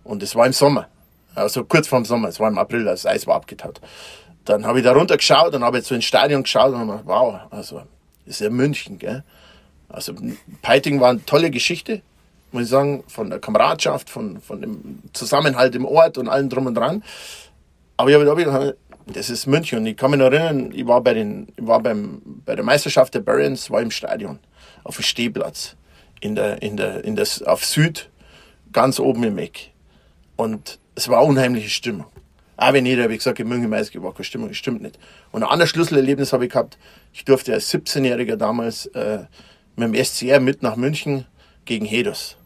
Und 0.04 0.22
es 0.22 0.36
war 0.36 0.46
im 0.46 0.54
Sommer, 0.54 0.88
also 1.36 1.64
kurz 1.64 1.88
vor 1.88 2.00
dem 2.00 2.06
Sommer, 2.06 2.30
es 2.30 2.40
war 2.40 2.50
im 2.50 2.58
April, 2.58 2.84
das 2.84 3.06
Eis 3.06 3.28
war 3.28 3.36
abgetaut. 3.36 3.82
Dann 4.46 4.66
habe 4.66 4.80
ich 4.80 4.84
da 4.84 4.94
runter 4.94 5.18
geschaut 5.18 5.54
und 5.54 5.64
habe 5.64 5.78
jetzt 5.78 5.88
so 5.88 5.96
ins 5.96 6.06
Stadion 6.06 6.44
geschaut 6.44 6.74
und 6.74 6.80
habe 6.80 6.92
gedacht, 6.92 7.06
wow, 7.06 7.40
also 7.52 7.82
ist 8.26 8.42
ja 8.42 8.50
München, 8.50 8.98
gell. 8.98 9.24
Also 9.90 10.14
Peiting 10.62 11.00
war 11.00 11.10
eine 11.10 11.26
tolle 11.26 11.52
Geschichte, 11.52 12.02
muss 12.52 12.64
ich 12.64 12.70
sagen, 12.70 13.04
von 13.08 13.30
der 13.30 13.40
Kameradschaft, 13.40 14.10
von, 14.10 14.40
von 14.42 14.62
dem 14.62 15.00
Zusammenhalt 15.14 15.76
im 15.76 15.86
Ort 15.86 16.18
und 16.18 16.28
allem 16.28 16.50
drum 16.50 16.66
und 16.66 16.76
dran. 16.76 17.04
Aber 17.98 18.10
ich 18.10 18.16
habe 18.16 18.26
gedacht, 18.26 18.76
das 19.08 19.30
ist 19.30 19.48
München. 19.48 19.80
Und 19.80 19.86
ich 19.86 19.98
kann 19.98 20.12
mich 20.12 20.20
noch 20.20 20.32
erinnern, 20.32 20.72
ich 20.74 20.88
war 20.88 21.02
bei, 21.02 21.14
den, 21.14 21.48
ich 21.56 21.66
war 21.66 21.82
beim, 21.82 22.22
bei 22.46 22.56
der 22.56 22.64
Meisterschaft 22.64 23.14
der 23.14 23.22
Barons, 23.22 23.70
war 23.70 23.82
im 23.82 23.92
Stadion, 23.92 24.40
auf 24.84 24.96
dem 24.96 25.04
Stehplatz, 25.04 25.76
in 26.20 26.36
der, 26.36 26.62
in 26.62 26.78
der, 26.78 27.04
in 27.04 27.16
das, 27.16 27.42
auf 27.44 27.66
Süd, 27.66 28.10
ganz 28.72 29.00
oben 29.00 29.24
im 29.24 29.38
Eck. 29.38 29.72
Und 30.36 30.80
es 31.02 31.10
war 31.10 31.24
unheimliche 31.24 31.70
Stimmung. 31.70 32.06
Auch 32.58 32.74
wenn 32.74 32.86
jeder, 32.86 33.10
wie 33.10 33.18
gesagt, 33.18 33.40
in 33.40 33.48
München 33.48 33.72
Meister 33.72 34.04
war 34.04 34.14
keine 34.14 34.24
Stimmung, 34.24 34.54
stimmt 34.54 34.84
nicht. 34.84 35.00
Und 35.32 35.42
ein 35.42 35.50
anderes 35.50 35.72
Schlüsselerlebnis 35.72 36.32
habe 36.32 36.46
ich 36.46 36.52
gehabt. 36.52 36.78
Ich 37.12 37.26
durfte 37.26 37.54
als 37.54 37.74
17-Jähriger 37.74 38.36
damals 38.36 38.86
äh, 38.88 39.24
mit 39.76 39.88
dem 39.88 40.06
SCR 40.06 40.40
mit 40.40 40.62
nach 40.62 40.76
München 40.76 41.26
gegen 41.66 41.86
Hedos. 41.86 42.38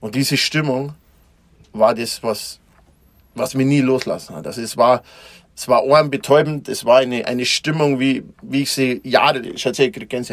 Und 0.00 0.14
diese 0.14 0.38
Stimmung 0.38 0.94
war 1.74 1.94
das, 1.94 2.22
was, 2.22 2.58
was 3.34 3.54
mich 3.54 3.66
nie 3.66 3.82
loslassen 3.82 4.34
hat. 4.34 4.46
Also 4.46 4.62
es 4.62 4.78
war, 4.78 5.02
es 5.54 5.68
war 5.68 5.84
ohrenbetäubend, 5.84 6.70
es 6.70 6.86
war 6.86 7.00
eine, 7.00 7.26
eine 7.26 7.44
Stimmung, 7.44 8.00
wie, 8.00 8.24
wie 8.40 8.62
ich 8.62 8.72
sie 8.72 9.02
Jahre, 9.04 9.40
ich 9.40 9.66
erzähle, 9.66 9.92
ich 9.94 10.32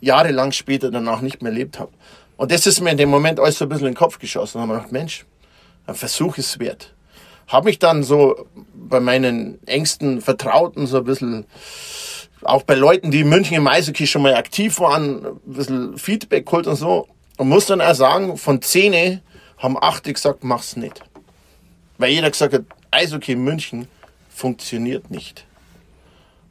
jahrelang 0.00 0.50
später 0.50 0.90
danach 0.90 1.20
nicht 1.20 1.42
mehr 1.42 1.52
erlebt 1.52 1.78
habe. 1.78 1.92
Und 2.36 2.50
das 2.50 2.66
ist 2.66 2.80
mir 2.80 2.90
in 2.90 2.96
dem 2.96 3.08
Moment 3.08 3.38
alles 3.38 3.58
so 3.58 3.66
ein 3.66 3.68
bisschen 3.68 3.86
in 3.86 3.92
den 3.92 3.98
Kopf 3.98 4.18
geschossen. 4.18 4.58
Da 4.58 4.62
habe 4.62 4.72
ich 4.72 4.78
gedacht, 4.78 4.92
Mensch, 4.92 5.24
ein 5.86 5.94
Versuch 5.94 6.38
ist 6.38 6.58
wert. 6.58 6.94
Habe 7.48 7.66
mich 7.66 7.78
dann 7.78 8.02
so 8.02 8.46
bei 8.74 9.00
meinen 9.00 9.58
engsten 9.66 10.20
Vertrauten 10.20 10.86
so 10.86 10.98
ein 10.98 11.04
bisschen, 11.04 11.46
auch 12.42 12.62
bei 12.62 12.74
Leuten, 12.74 13.10
die 13.10 13.20
in 13.20 13.28
München 13.28 13.56
im 13.56 13.66
Eishockey 13.66 14.06
schon 14.06 14.22
mal 14.22 14.34
aktiv 14.34 14.78
waren, 14.80 15.24
ein 15.26 15.40
bisschen 15.44 15.98
Feedback 15.98 16.46
geholt 16.46 16.66
und 16.66 16.76
so. 16.76 17.08
Und 17.36 17.48
muss 17.48 17.66
dann 17.66 17.80
auch 17.80 17.94
sagen, 17.94 18.36
von 18.36 18.62
zehn 18.62 19.20
haben 19.58 19.76
acht 19.80 20.04
gesagt, 20.04 20.44
mach's 20.44 20.76
nicht. 20.76 21.02
Weil 21.98 22.10
jeder 22.10 22.30
gesagt 22.30 22.54
hat, 22.54 22.62
Eishockey 22.90 23.32
in 23.32 23.44
München 23.44 23.88
funktioniert 24.28 25.10
nicht. 25.10 25.44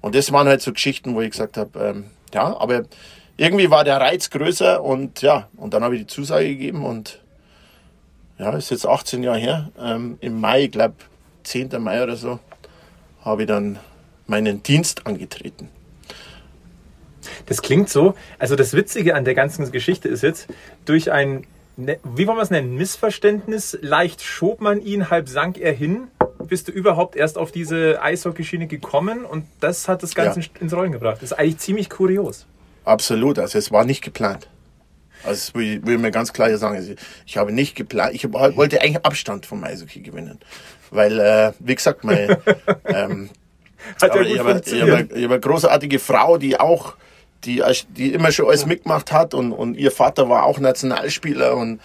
Und 0.01 0.15
das 0.15 0.31
waren 0.31 0.47
halt 0.47 0.61
so 0.61 0.73
Geschichten, 0.73 1.13
wo 1.15 1.21
ich 1.21 1.31
gesagt 1.31 1.57
habe, 1.57 1.79
ähm, 1.79 2.05
ja, 2.33 2.57
aber 2.57 2.83
irgendwie 3.37 3.69
war 3.69 3.83
der 3.83 3.97
Reiz 3.97 4.29
größer 4.29 4.83
und 4.83 5.21
ja, 5.21 5.47
und 5.57 5.73
dann 5.73 5.83
habe 5.83 5.95
ich 5.95 6.01
die 6.01 6.07
Zusage 6.07 6.47
gegeben 6.47 6.85
und 6.85 7.20
ja, 8.41 8.51
ist 8.57 8.71
jetzt 8.71 8.87
18 8.87 9.21
Jahre 9.23 9.37
her. 9.37 9.71
Ähm, 9.79 10.17
Im 10.19 10.41
Mai, 10.41 10.63
ich 10.63 10.71
glaube 10.71 10.95
10. 11.43 11.69
Mai 11.79 12.01
oder 12.03 12.15
so, 12.15 12.39
habe 13.23 13.43
ich 13.43 13.47
dann 13.47 13.77
meinen 14.25 14.63
Dienst 14.63 15.05
angetreten. 15.05 15.69
Das 17.45 17.61
klingt 17.61 17.89
so. 17.89 18.15
Also 18.39 18.55
das 18.55 18.73
Witzige 18.73 19.13
an 19.15 19.25
der 19.25 19.35
ganzen 19.35 19.71
Geschichte 19.71 20.07
ist 20.07 20.23
jetzt, 20.23 20.47
durch 20.85 21.11
ein, 21.11 21.45
ne, 21.77 21.99
wie 22.03 22.25
wollen 22.25 22.37
wir 22.37 22.41
es 22.41 22.49
nennen, 22.49 22.75
Missverständnis, 22.75 23.77
leicht 23.81 24.23
schob 24.23 24.59
man 24.59 24.81
ihn, 24.81 25.11
halb 25.11 25.29
sank 25.29 25.59
er 25.59 25.71
hin, 25.73 26.07
bist 26.47 26.67
du 26.67 26.71
überhaupt 26.71 27.15
erst 27.15 27.37
auf 27.37 27.51
diese 27.51 28.01
Eishockeyschiene 28.01 28.65
gekommen 28.65 29.23
und 29.23 29.45
das 29.59 29.87
hat 29.87 30.01
das 30.01 30.15
Ganze 30.15 30.39
Ja. 30.39 30.45
ins 30.59 30.73
Rollen 30.73 30.91
gebracht. 30.91 31.17
Das 31.17 31.31
ist 31.31 31.33
eigentlich 31.37 31.59
ziemlich 31.59 31.89
kurios. 31.91 32.47
Absolut, 32.85 33.37
also 33.37 33.59
es 33.59 33.71
war 33.71 33.85
nicht 33.85 34.01
geplant. 34.01 34.47
Also 35.23 35.31
das 35.31 35.53
will, 35.55 35.77
ich- 35.77 35.85
will 35.85 35.97
mir 35.97 36.11
ganz 36.11 36.33
klar 36.33 36.47
hier 36.47 36.57
sagen. 36.57 36.75
Also 36.75 36.93
ich 37.25 37.37
habe 37.37 37.51
nicht 37.51 37.75
geplant, 37.75 38.13
ich 38.13 38.23
hab- 38.25 38.33
wollte 38.55 38.81
eigentlich 38.81 39.05
Abstand 39.05 39.45
vom 39.45 39.63
Eishockey 39.63 40.01
gewinnen. 40.01 40.39
Weil, 40.89 41.19
äh, 41.19 41.51
wie 41.59 41.75
gesagt, 41.75 42.03
meine, 42.03 42.39
ähm, 42.85 43.29
Hat 44.01 44.01
ja 44.01 44.11
aber 44.11 44.19
gut 44.23 44.27
ich 44.27 44.39
habe 44.39 44.61
ich 44.65 44.81
habe- 44.81 45.07
ich 45.15 45.23
habe 45.23 45.33
eine 45.33 45.39
großartige 45.39 45.99
Frau, 45.99 46.37
die 46.37 46.59
auch, 46.59 46.95
die, 47.45 47.63
die 47.89 48.13
immer 48.13 48.31
schon 48.31 48.47
alles 48.47 48.65
mitgemacht 48.65 49.11
hat 49.11 49.33
und, 49.33 49.51
und 49.51 49.75
ihr 49.77 49.91
Vater 49.91 50.29
war 50.29 50.43
auch 50.43 50.59
Nationalspieler 50.59 51.55
und 51.55 51.79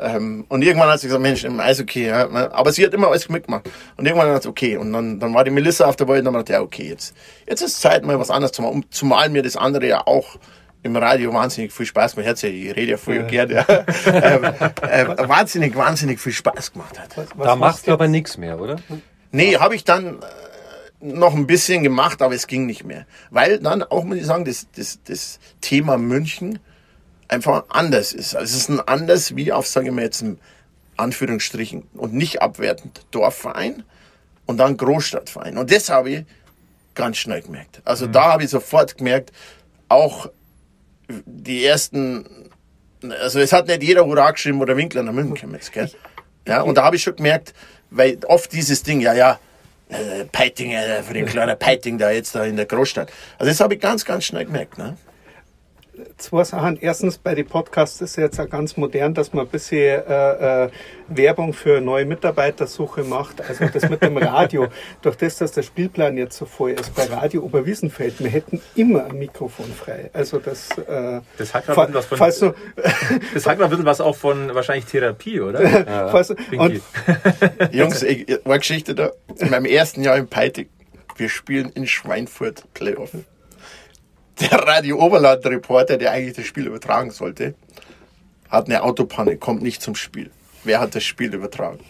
ähm, 0.00 0.44
und 0.48 0.62
irgendwann 0.62 0.88
hat 0.90 1.00
sie 1.00 1.08
gesagt, 1.08 1.22
Mensch, 1.22 1.42
im 1.42 1.58
Eishockey, 1.58 2.06
ja, 2.06 2.26
ne? 2.28 2.52
aber 2.52 2.70
sie 2.70 2.84
hat 2.86 2.94
immer 2.94 3.08
alles 3.08 3.28
mitgemacht. 3.28 3.68
Und 3.96 4.06
irgendwann 4.06 4.28
hat 4.30 4.44
sie 4.44 4.48
okay. 4.48 4.76
Und 4.76 4.92
dann, 4.92 5.18
dann 5.18 5.34
war 5.34 5.42
die 5.42 5.50
Melissa 5.50 5.86
auf 5.86 5.96
der 5.96 6.06
Welt 6.06 6.20
und 6.20 6.26
dann 6.26 6.36
hat 6.36 6.48
ja, 6.48 6.60
okay, 6.60 6.88
jetzt, 6.90 7.16
jetzt 7.48 7.62
ist 7.62 7.80
Zeit, 7.80 8.04
mal 8.04 8.16
was 8.20 8.30
anderes 8.30 8.52
zu 8.52 8.62
machen. 8.62 8.84
Zumal 8.90 9.28
mir 9.28 9.42
das 9.42 9.56
andere 9.56 9.88
ja 9.88 10.06
auch 10.06 10.36
im 10.82 10.96
Radio 10.96 11.32
wahnsinnig 11.32 11.72
viel 11.72 11.86
Spaß 11.86 12.16
macht. 12.16 12.26
Hat 12.26 12.42
ja, 12.42 12.48
ich 12.48 12.74
rede 12.76 12.92
ja 12.92 12.96
früher 12.96 13.24
gerne, 13.24 13.54
ja. 13.54 13.66
ähm, 14.06 14.44
äh, 14.44 15.28
wahnsinnig, 15.28 15.74
wahnsinnig 15.76 16.20
viel 16.20 16.32
Spaß 16.32 16.72
gemacht 16.72 16.98
hat. 16.98 17.16
Da 17.38 17.56
machst 17.56 17.86
du 17.86 17.92
aber 17.92 18.08
nichts 18.08 18.38
mehr, 18.38 18.60
oder? 18.60 18.76
Nee, 19.32 19.56
habe 19.56 19.74
ich 19.74 19.84
dann 19.84 20.20
äh, 20.20 20.24
noch 21.00 21.34
ein 21.34 21.46
bisschen 21.46 21.82
gemacht, 21.82 22.22
aber 22.22 22.34
es 22.34 22.46
ging 22.46 22.66
nicht 22.66 22.84
mehr. 22.84 23.06
Weil 23.30 23.58
dann 23.58 23.82
auch, 23.82 24.04
muss 24.04 24.18
ich 24.18 24.26
sagen, 24.26 24.44
das, 24.44 24.68
das, 24.74 25.00
das 25.04 25.38
Thema 25.60 25.98
München 25.98 26.58
einfach 27.28 27.64
anders 27.68 28.12
ist. 28.12 28.34
Also 28.34 28.44
es 28.44 28.62
ist 28.62 28.68
ein 28.70 28.80
anders 28.80 29.36
wie 29.36 29.52
auf, 29.52 29.66
sage 29.66 29.88
ich 29.88 29.92
mal 29.92 30.02
jetzt, 30.02 30.22
ein 30.22 30.38
Anführungsstrichen 30.96 31.84
und 31.94 32.14
nicht 32.14 32.42
abwertend 32.42 33.06
Dorfverein 33.10 33.84
und 34.46 34.58
dann 34.58 34.76
Großstadtverein. 34.76 35.58
Und 35.58 35.70
das 35.70 35.90
habe 35.90 36.10
ich 36.10 36.24
ganz 36.94 37.18
schnell 37.18 37.42
gemerkt. 37.42 37.82
Also 37.84 38.06
da 38.06 38.32
habe 38.32 38.44
ich 38.44 38.50
sofort 38.50 38.96
gemerkt, 38.96 39.32
auch 39.88 40.28
die 41.08 41.64
ersten, 41.64 42.50
also 43.20 43.40
es 43.40 43.52
hat 43.52 43.68
nicht 43.68 43.82
jeder 43.82 44.04
Hurra 44.04 44.30
geschrieben, 44.30 44.60
wo 44.60 44.64
der 44.64 44.76
Winkler 44.76 45.02
nach 45.02 45.12
München 45.12 45.34
gekommen 45.34 45.54
ist, 45.54 45.72
gell? 45.72 45.90
Ja, 46.46 46.62
und 46.62 46.76
da 46.76 46.84
habe 46.84 46.96
ich 46.96 47.02
schon 47.02 47.16
gemerkt, 47.16 47.54
weil 47.90 48.18
oft 48.26 48.52
dieses 48.52 48.82
Ding, 48.82 49.00
ja, 49.00 49.14
ja, 49.14 49.38
äh, 49.88 50.24
Peiting, 50.30 50.74
für 51.02 51.14
den 51.14 51.26
kleinen 51.26 51.58
Peiting 51.58 51.98
da 51.98 52.10
jetzt 52.10 52.34
da 52.34 52.44
in 52.44 52.56
der 52.56 52.66
Großstadt. 52.66 53.10
Also 53.38 53.50
das 53.50 53.60
habe 53.60 53.74
ich 53.74 53.80
ganz, 53.80 54.04
ganz 54.04 54.24
schnell 54.24 54.44
gemerkt, 54.44 54.78
ne? 54.78 54.96
Zwei 56.16 56.44
Sachen. 56.44 56.78
Erstens, 56.80 57.18
bei 57.18 57.34
den 57.34 57.46
Podcasts 57.46 58.00
ist 58.00 58.16
jetzt 58.16 58.40
auch 58.40 58.48
ganz 58.48 58.76
modern, 58.76 59.14
dass 59.14 59.32
man 59.32 59.46
ein 59.46 59.50
bisschen 59.50 59.78
äh, 60.06 60.64
äh, 60.64 60.70
Werbung 61.08 61.52
für 61.52 61.80
neue 61.80 62.04
Mitarbeitersuche 62.04 63.02
macht. 63.04 63.40
Also 63.40 63.66
das 63.66 63.88
mit 63.88 64.02
dem 64.02 64.16
Radio. 64.16 64.68
Durch 65.02 65.16
das, 65.16 65.38
dass 65.38 65.52
der 65.52 65.62
Spielplan 65.62 66.16
jetzt 66.16 66.36
so 66.36 66.46
voll 66.46 66.72
ist, 66.72 66.94
bei 66.94 67.04
Radio 67.04 67.42
Oberwiesenfeld, 67.42 68.18
wir 68.20 68.30
hätten 68.30 68.60
immer 68.74 69.06
ein 69.06 69.18
Mikrofon 69.18 69.66
frei. 69.72 70.10
Also 70.12 70.38
das... 70.38 70.70
Äh, 70.78 71.20
Das 71.38 71.54
hat 71.54 71.66
bisschen 71.66 71.94
was 71.94 72.06
von- 72.06 72.18
falls 72.18 72.38
du, 72.38 72.54
Das 73.34 73.46
hat 73.46 73.58
mal 73.58 73.64
ein 73.64 73.70
bisschen 73.70 73.86
was 73.86 74.00
auch 74.00 74.16
von 74.16 74.54
wahrscheinlich 74.54 74.86
Therapie, 74.86 75.40
oder? 75.40 75.60
falls 76.10 76.28
du, 76.28 76.34
Pinky. 76.34 76.58
und, 77.60 77.74
Jungs, 77.74 78.02
ich, 78.02 78.26
eine 78.44 78.58
Geschichte 78.58 78.94
da. 78.94 79.10
In 79.38 79.50
meinem 79.50 79.64
ersten 79.66 80.02
Jahr 80.02 80.16
im 80.16 80.28
Peiting. 80.28 80.68
Wir 81.16 81.28
spielen 81.28 81.70
in 81.74 81.86
Schweinfurt 81.86 82.64
Playoff. 82.74 83.10
Der 84.40 84.58
Radio 84.66 84.98
Oberland 84.98 85.44
Reporter, 85.46 85.96
der 85.96 86.12
eigentlich 86.12 86.36
das 86.36 86.46
Spiel 86.46 86.66
übertragen 86.66 87.10
sollte, 87.10 87.54
hat 88.48 88.66
eine 88.66 88.82
Autopanne, 88.82 89.36
kommt 89.36 89.62
nicht 89.62 89.82
zum 89.82 89.94
Spiel. 89.94 90.30
Wer 90.64 90.80
hat 90.80 90.94
das 90.94 91.04
Spiel 91.04 91.34
übertragen? 91.34 91.80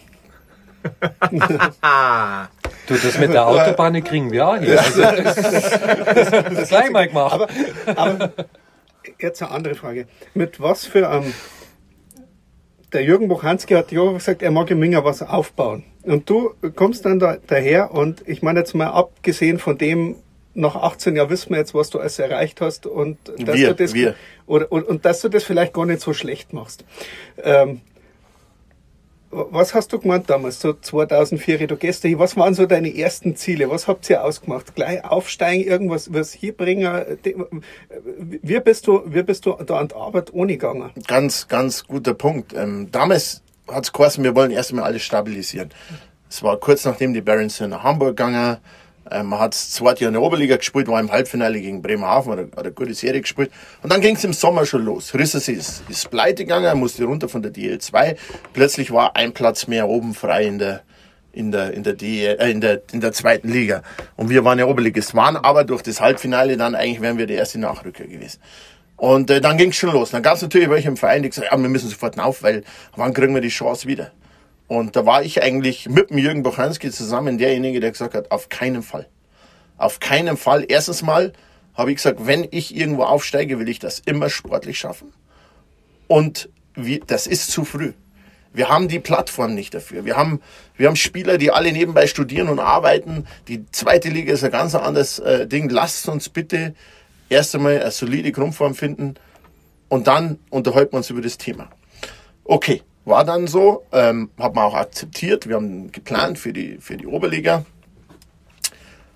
Du, 2.87 2.95
das 2.95 3.19
mit 3.19 3.33
der 3.33 3.45
Autobahn 3.45 4.03
kriegen 4.03 4.31
wir 4.31 4.47
auch 4.47 4.55
hin. 4.55 4.75
Also, 4.75 5.01
das, 5.01 5.35
das, 5.35 5.69
das 6.55 6.69
gleich 6.69 6.89
mal 6.89 7.07
gemacht. 7.07 7.47
aber 7.85 8.33
jetzt 9.19 9.43
eine 9.43 9.51
andere 9.51 9.75
Frage. 9.75 10.07
Mit 10.33 10.59
was 10.59 10.85
für 10.85 11.07
einem... 11.07 11.33
Der 12.91 13.03
Jürgen 13.03 13.27
Bochanski 13.27 13.75
hat 13.75 13.91
ja 13.91 14.11
gesagt, 14.11 14.41
er 14.41 14.49
mag 14.49 14.71
im 14.71 14.79
Minger 14.79 15.05
was 15.05 15.21
aufbauen. 15.21 15.83
Und 16.01 16.27
du 16.27 16.55
kommst 16.75 17.05
dann 17.05 17.19
da, 17.19 17.37
daher 17.45 17.91
und 17.91 18.27
ich 18.27 18.41
meine 18.41 18.59
jetzt 18.59 18.73
mal 18.73 18.87
abgesehen 18.87 19.59
von 19.59 19.77
dem, 19.77 20.15
nach 20.53 20.75
18 20.75 21.15
Jahren 21.15 21.29
wissen 21.29 21.51
wir 21.51 21.57
jetzt, 21.57 21.73
was 21.73 21.89
du 21.89 21.99
alles 21.99 22.19
erreicht 22.19 22.61
hast 22.61 22.85
und 22.85 23.17
dass 23.37 23.55
Wir, 23.55 23.69
du 23.69 23.75
das 23.75 23.93
wir. 23.93 24.15
Oder, 24.47 24.71
und, 24.71 24.87
und 24.87 25.05
dass 25.05 25.21
du 25.21 25.29
das 25.29 25.43
vielleicht 25.43 25.73
gar 25.73 25.85
nicht 25.85 26.01
so 26.01 26.13
schlecht 26.13 26.53
machst. 26.53 26.85
Ähm, 27.43 27.81
was 29.31 29.75
hast 29.75 29.93
du 29.93 29.99
gemeint 29.99 30.27
damals, 30.29 30.59
so 30.59 30.73
2004, 30.73 31.67
du 31.67 31.77
gehst 31.77 32.03
dahin, 32.03 32.17
was 32.17 32.35
waren 32.35 32.55
so 32.55 32.65
deine 32.65 32.95
ersten 32.97 33.35
Ziele? 33.35 33.69
Was 33.69 33.87
habt 33.87 34.09
ihr 34.09 34.23
ausgemacht? 34.23 34.73
Gleich 34.73 35.03
aufsteigen, 35.03 35.63
irgendwas 35.63 36.11
was 36.11 36.33
hier 36.33 36.57
bringen? 36.57 37.05
Wie 38.17 38.59
bist 38.59 38.87
du, 38.87 39.03
wie 39.05 39.21
bist 39.21 39.45
du 39.45 39.53
da 39.63 39.77
an 39.77 39.89
die 39.89 39.95
Arbeit 39.95 40.33
ohne 40.33 40.53
gegangen? 40.53 40.89
Ganz, 41.07 41.47
ganz 41.47 41.85
guter 41.85 42.15
Punkt. 42.15 42.53
Ähm, 42.53 42.89
damals 42.91 43.43
hat 43.67 43.83
es 43.83 43.93
geheißen, 43.93 44.23
wir 44.23 44.35
wollen 44.35 44.49
erst 44.49 44.71
einmal 44.71 44.85
alles 44.85 45.03
stabilisieren. 45.03 45.69
Es 46.27 46.41
war 46.41 46.57
kurz 46.57 46.85
nachdem 46.85 47.13
die 47.13 47.21
Barons 47.21 47.59
nach 47.59 47.83
Hamburg 47.83 48.17
gegangen. 48.17 48.57
Ähm, 49.11 49.27
man 49.27 49.39
hat 49.39 49.53
zweite 49.53 50.01
Jahr 50.01 50.09
in 50.09 50.13
der 50.13 50.21
Oberliga 50.21 50.57
gespielt, 50.57 50.87
war 50.87 50.99
im 50.99 51.11
Halbfinale 51.11 51.59
gegen 51.59 51.81
Bremerhaven, 51.81 52.31
hat 52.31 52.57
eine, 52.57 52.71
gute 52.71 52.93
Serie 52.93 53.21
gespielt. 53.21 53.51
Und 53.81 53.91
dann 53.91 54.01
ging 54.01 54.15
es 54.15 54.23
im 54.23 54.33
Sommer 54.33 54.65
schon 54.65 54.85
los. 54.85 55.13
Risses 55.13 55.47
ist, 55.47 55.83
ist 55.89 56.09
pleite 56.09 56.43
gegangen, 56.43 56.79
musste 56.79 57.03
runter 57.05 57.29
von 57.29 57.41
der 57.41 57.53
DL2. 57.53 58.15
Plötzlich 58.53 58.91
war 58.91 59.15
ein 59.15 59.33
Platz 59.33 59.67
mehr 59.67 59.87
oben 59.87 60.13
frei 60.13 60.45
in 60.45 60.59
der, 60.59 60.81
in 61.31 61.51
der, 61.51 61.73
in 61.73 61.83
der, 61.83 61.93
DL, 61.93 62.37
äh, 62.39 62.51
in 62.51 62.61
der, 62.61 62.81
in 62.91 63.01
der 63.01 63.13
zweiten 63.13 63.49
Liga. 63.49 63.83
Und 64.15 64.29
wir 64.29 64.45
waren 64.45 64.59
ja 64.59 64.65
Oberligist, 64.65 65.15
waren 65.15 65.37
aber 65.37 65.63
durch 65.63 65.81
das 65.81 66.01
Halbfinale 66.01 66.57
dann 66.57 66.75
eigentlich 66.75 67.01
wären 67.01 67.17
wir 67.17 67.27
der 67.27 67.37
erste 67.37 67.59
Nachrücker 67.59 68.05
gewesen. 68.05 68.39
Und 68.95 69.31
äh, 69.31 69.39
dann 69.39 69.57
ging 69.57 69.69
es 69.69 69.77
schon 69.77 69.93
los. 69.93 70.11
Dann 70.11 70.21
gab 70.21 70.35
es 70.35 70.41
natürlich 70.41 70.69
welche 70.69 70.89
im 70.89 70.97
Verein, 70.97 71.23
die 71.23 71.29
gesagt 71.29 71.51
haben, 71.51 71.61
ja, 71.61 71.67
wir 71.67 71.71
müssen 71.71 71.89
sofort 71.89 72.19
auf, 72.19 72.43
weil 72.43 72.63
wann 72.95 73.13
kriegen 73.13 73.33
wir 73.33 73.41
die 73.41 73.49
Chance 73.49 73.87
wieder? 73.87 74.11
Und 74.69 74.95
da 74.95 75.05
war 75.07 75.23
ich 75.23 75.41
eigentlich 75.41 75.89
mit 75.89 76.11
dem 76.11 76.19
Jürgen 76.19 76.43
Bochanski 76.43 76.91
zusammen 76.91 77.39
derjenige, 77.39 77.79
der 77.79 77.89
gesagt 77.91 78.13
hat, 78.13 78.29
auf 78.29 78.49
keinen 78.49 78.83
Fall. 78.83 79.07
Auf 79.77 79.99
keinen 79.99 80.37
Fall. 80.37 80.63
Erstens 80.67 81.01
mal 81.01 81.33
habe 81.73 81.89
ich 81.89 81.97
gesagt, 81.97 82.27
wenn 82.27 82.47
ich 82.51 82.75
irgendwo 82.75 83.03
aufsteige, 83.03 83.57
will 83.57 83.67
ich 83.67 83.79
das 83.79 83.97
immer 83.97 84.29
sportlich 84.29 84.77
schaffen. 84.77 85.11
Und 86.07 86.49
wie, 86.75 87.01
das 87.05 87.25
ist 87.25 87.49
zu 87.51 87.65
früh. 87.65 87.93
Wir 88.53 88.69
haben 88.69 88.87
die 88.87 88.99
Plattform 88.99 89.55
nicht 89.55 89.73
dafür. 89.73 90.05
Wir 90.05 90.15
haben, 90.15 90.39
wir 90.77 90.87
haben 90.87 90.95
Spieler, 90.95 91.39
die 91.39 91.49
alle 91.49 91.71
nebenbei 91.71 92.05
studieren 92.05 92.47
und 92.47 92.59
arbeiten. 92.59 93.25
Die 93.47 93.65
zweite 93.71 94.09
Liga 94.09 94.33
ist 94.33 94.43
ein 94.43 94.51
ganz 94.51 94.75
anderes 94.75 95.17
äh, 95.17 95.47
Ding. 95.47 95.69
Lasst 95.69 96.07
uns 96.07 96.29
bitte 96.29 96.75
erst 97.27 97.55
einmal 97.55 97.81
eine 97.81 97.89
solide 97.89 98.31
Grundform 98.31 98.75
finden 98.75 99.15
und 99.87 100.05
dann 100.05 100.37
unterhalten 100.51 100.93
wir 100.93 100.97
uns 100.97 101.09
über 101.09 101.21
das 101.21 101.39
Thema. 101.39 101.71
Okay, 102.43 102.83
war 103.09 103.25
dann 103.25 103.47
so, 103.47 103.83
ähm, 103.91 104.29
hat 104.39 104.55
man 104.55 104.65
auch 104.65 104.75
akzeptiert. 104.75 105.47
Wir 105.47 105.55
haben 105.55 105.91
geplant 105.91 106.39
für 106.39 106.53
die, 106.53 106.77
für 106.79 106.95
die 106.95 107.07
Oberliga. 107.07 107.65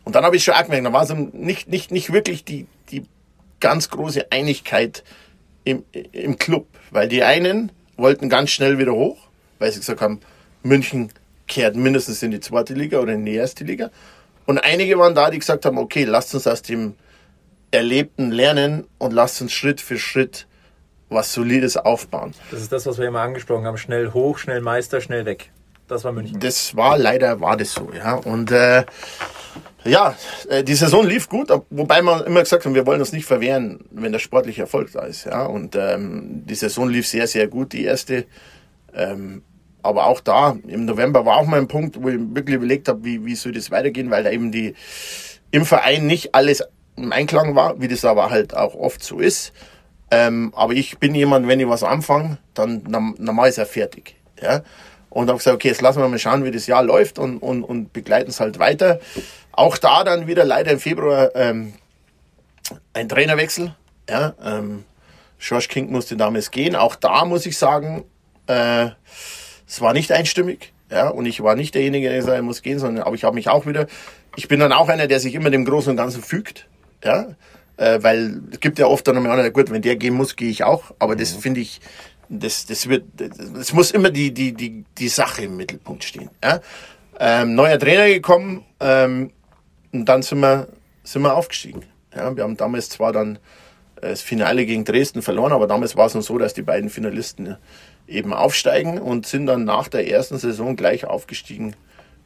Und 0.03 0.15
dann 0.15 0.25
habe 0.25 0.35
ich 0.35 0.43
schon 0.43 0.55
auch 0.55 0.63
gemerkt, 0.63 0.85
da 0.85 0.93
war 0.93 1.05
so 1.05 1.15
nicht, 1.15 1.69
nicht, 1.69 1.91
nicht 1.91 2.11
wirklich 2.11 2.43
die, 2.43 2.67
die 2.89 3.05
ganz 3.59 3.89
große 3.89 4.31
Einigkeit 4.31 5.03
im, 5.63 5.83
im 6.11 6.37
Club. 6.37 6.67
Weil 6.91 7.07
die 7.07 7.23
einen 7.23 7.71
wollten 7.95 8.29
ganz 8.29 8.49
schnell 8.49 8.77
wieder 8.77 8.93
hoch, 8.93 9.17
weil 9.59 9.71
sie 9.71 9.79
gesagt 9.79 10.01
haben, 10.01 10.19
München 10.63 11.09
kehrt 11.47 11.75
mindestens 11.75 12.23
in 12.23 12.31
die 12.31 12.39
zweite 12.39 12.73
Liga 12.73 12.99
oder 12.99 13.13
in 13.13 13.25
die 13.25 13.35
erste 13.35 13.63
Liga. 13.63 13.91
Und 14.45 14.57
einige 14.57 14.97
waren 14.97 15.15
da, 15.15 15.29
die 15.29 15.39
gesagt 15.39 15.65
haben, 15.65 15.77
okay, 15.77 16.03
lasst 16.03 16.33
uns 16.33 16.47
aus 16.47 16.61
dem 16.61 16.95
Erlebten 17.71 18.31
lernen 18.31 18.85
und 18.97 19.13
lasst 19.13 19.41
uns 19.41 19.53
Schritt 19.53 19.81
für 19.81 19.97
Schritt 19.97 20.47
was 21.13 21.33
Solides 21.33 21.77
aufbauen. 21.77 22.33
Das 22.51 22.61
ist 22.61 22.71
das, 22.71 22.85
was 22.85 22.97
wir 22.97 23.07
immer 23.07 23.21
angesprochen 23.21 23.65
haben. 23.65 23.77
Schnell 23.77 24.13
hoch, 24.13 24.37
schnell 24.37 24.61
Meister, 24.61 25.01
schnell 25.01 25.25
weg. 25.25 25.51
Das 25.87 26.03
war 26.03 26.11
München. 26.11 26.39
Das 26.39 26.75
war 26.75 26.97
leider 26.97 27.41
war 27.41 27.57
das 27.57 27.73
so, 27.73 27.89
ja. 27.95 28.15
Und 28.15 28.51
äh, 28.51 28.85
ja, 29.83 30.15
äh, 30.49 30.63
die 30.63 30.75
Saison 30.75 31.05
lief 31.05 31.27
gut, 31.27 31.49
wobei 31.69 32.01
man 32.01 32.23
immer 32.25 32.41
gesagt 32.41 32.65
hat, 32.65 32.73
wir 32.73 32.85
wollen 32.85 33.01
uns 33.01 33.11
nicht 33.11 33.25
verwehren, 33.25 33.85
wenn 33.91 34.11
der 34.11 34.19
sportliche 34.19 34.61
Erfolg 34.61 34.91
da 34.93 35.01
ist, 35.01 35.25
ja. 35.25 35.45
Und 35.45 35.75
ähm, 35.75 36.43
die 36.45 36.55
Saison 36.55 36.89
lief 36.89 37.07
sehr, 37.07 37.27
sehr 37.27 37.47
gut, 37.47 37.73
die 37.73 37.83
erste. 37.83 38.25
Ähm, 38.93 39.43
aber 39.81 40.07
auch 40.07 40.21
da, 40.21 40.55
im 40.65 40.85
November 40.85 41.25
war 41.25 41.37
auch 41.37 41.45
mal 41.45 41.59
ein 41.59 41.67
Punkt, 41.67 42.01
wo 42.01 42.07
ich 42.07 42.17
wirklich 42.17 42.55
überlegt 42.55 42.87
habe, 42.87 43.03
wie, 43.03 43.25
wie 43.25 43.35
soll 43.35 43.51
das 43.51 43.69
weitergehen, 43.69 44.09
weil 44.09 44.23
da 44.23 44.31
eben 44.31 44.51
die 44.51 44.75
im 45.51 45.65
Verein 45.65 46.07
nicht 46.07 46.33
alles 46.33 46.63
im 46.95 47.11
Einklang 47.11 47.53
war, 47.55 47.81
wie 47.81 47.89
das 47.89 48.05
aber 48.05 48.29
halt 48.29 48.55
auch 48.55 48.75
oft 48.75 49.03
so 49.03 49.19
ist. 49.19 49.51
Ähm, 50.13 50.53
aber 50.55 50.73
ich 50.73 50.97
bin 50.99 51.15
jemand, 51.15 51.47
wenn 51.47 51.59
ich 51.59 51.67
was 51.67 51.83
anfange, 51.83 52.37
dann, 52.53 52.83
dann, 52.83 53.15
dann 53.17 53.35
mache 53.35 53.49
fertig. 53.65 54.15
Ja? 54.41 54.63
Und 55.09 55.27
habe 55.27 55.37
gesagt, 55.37 55.55
okay, 55.55 55.69
jetzt 55.69 55.81
lassen 55.81 55.99
wir 55.99 56.07
mal 56.07 56.19
schauen, 56.19 56.43
wie 56.43 56.51
das 56.51 56.67
Jahr 56.67 56.83
läuft 56.83 57.19
und, 57.19 57.37
und, 57.37 57.63
und 57.63 57.93
begleiten 57.93 58.29
es 58.29 58.39
halt 58.39 58.59
weiter. 58.59 58.99
Auch 59.51 59.77
da 59.77 60.03
dann 60.03 60.27
wieder 60.27 60.45
leider 60.45 60.71
im 60.71 60.79
Februar 60.79 61.31
ähm, 61.35 61.73
ein 62.93 63.09
Trainerwechsel. 63.09 63.75
Ja? 64.09 64.33
Ähm, 64.43 64.85
George 65.39 65.67
King 65.69 65.91
musste 65.91 66.15
damals 66.15 66.51
gehen. 66.51 66.75
Auch 66.75 66.95
da 66.95 67.25
muss 67.25 67.45
ich 67.45 67.57
sagen, 67.57 68.05
äh, 68.47 68.89
es 69.67 69.81
war 69.81 69.93
nicht 69.93 70.11
einstimmig. 70.11 70.73
Ja, 70.91 71.09
und 71.09 71.25
ich 71.25 71.41
war 71.41 71.55
nicht 71.55 71.73
derjenige, 71.73 72.07
der 72.07 72.17
gesagt 72.17 72.33
hat, 72.33 72.39
er 72.39 72.43
muss 72.43 72.61
gehen, 72.61 72.77
sondern 72.77 73.03
aber 73.03 73.15
ich 73.15 73.23
habe 73.23 73.33
mich 73.33 73.49
auch 73.49 73.65
wieder. 73.65 73.87
Ich 74.35 74.47
bin 74.47 74.59
dann 74.59 74.71
auch 74.71 74.89
einer, 74.89 75.07
der 75.07 75.19
sich 75.19 75.33
immer 75.33 75.49
dem 75.49 75.65
Großen 75.65 75.89
und 75.89 75.97
Ganzen 75.97 76.21
fügt. 76.21 76.67
Ja, 77.03 77.35
äh, 77.77 77.99
weil 78.01 78.41
es 78.51 78.59
gibt 78.59 78.79
ja 78.79 78.87
oft 78.87 79.07
dann 79.07 79.17
einmal 79.17 79.39
einer, 79.39 79.49
gut, 79.49 79.71
wenn 79.71 79.81
der 79.81 79.95
gehen 79.95 80.13
muss, 80.13 80.35
gehe 80.35 80.49
ich 80.49 80.63
auch. 80.63 80.93
Aber 80.99 81.15
das 81.15 81.31
finde 81.33 81.61
ich, 81.61 81.81
das, 82.29 82.65
das 82.65 82.87
wird, 82.89 83.05
es 83.59 83.73
muss 83.73 83.91
immer 83.91 84.09
die, 84.09 84.33
die, 84.33 84.53
die, 84.53 84.85
die 84.97 85.07
Sache 85.07 85.43
im 85.43 85.57
Mittelpunkt 85.57 86.03
stehen. 86.03 86.29
Ja? 86.43 86.61
Ähm, 87.19 87.55
neuer 87.55 87.79
Trainer 87.79 88.07
gekommen 88.07 88.63
ähm, 88.79 89.31
und 89.91 90.05
dann 90.05 90.21
sind 90.21 90.39
wir, 90.39 90.67
sind 91.03 91.21
wir 91.21 91.35
aufgestiegen. 91.35 91.83
Ja, 92.15 92.35
wir 92.35 92.43
haben 92.43 92.57
damals 92.57 92.89
zwar 92.89 93.11
dann 93.11 93.37
äh, 94.01 94.09
das 94.09 94.21
Finale 94.21 94.65
gegen 94.65 94.85
Dresden 94.85 95.21
verloren, 95.21 95.51
aber 95.51 95.67
damals 95.67 95.95
war 95.95 96.07
es 96.07 96.15
noch 96.15 96.21
so, 96.21 96.37
dass 96.37 96.53
die 96.53 96.61
beiden 96.61 96.89
Finalisten 96.89 97.57
eben 98.07 98.33
aufsteigen 98.33 98.99
und 98.99 99.25
sind 99.25 99.45
dann 99.45 99.63
nach 99.63 99.87
der 99.87 100.07
ersten 100.09 100.37
Saison 100.37 100.75
gleich 100.75 101.05
aufgestiegen 101.05 101.75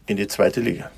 in 0.06 0.18
die 0.18 0.28
zweite 0.28 0.60
Liga. 0.60 0.90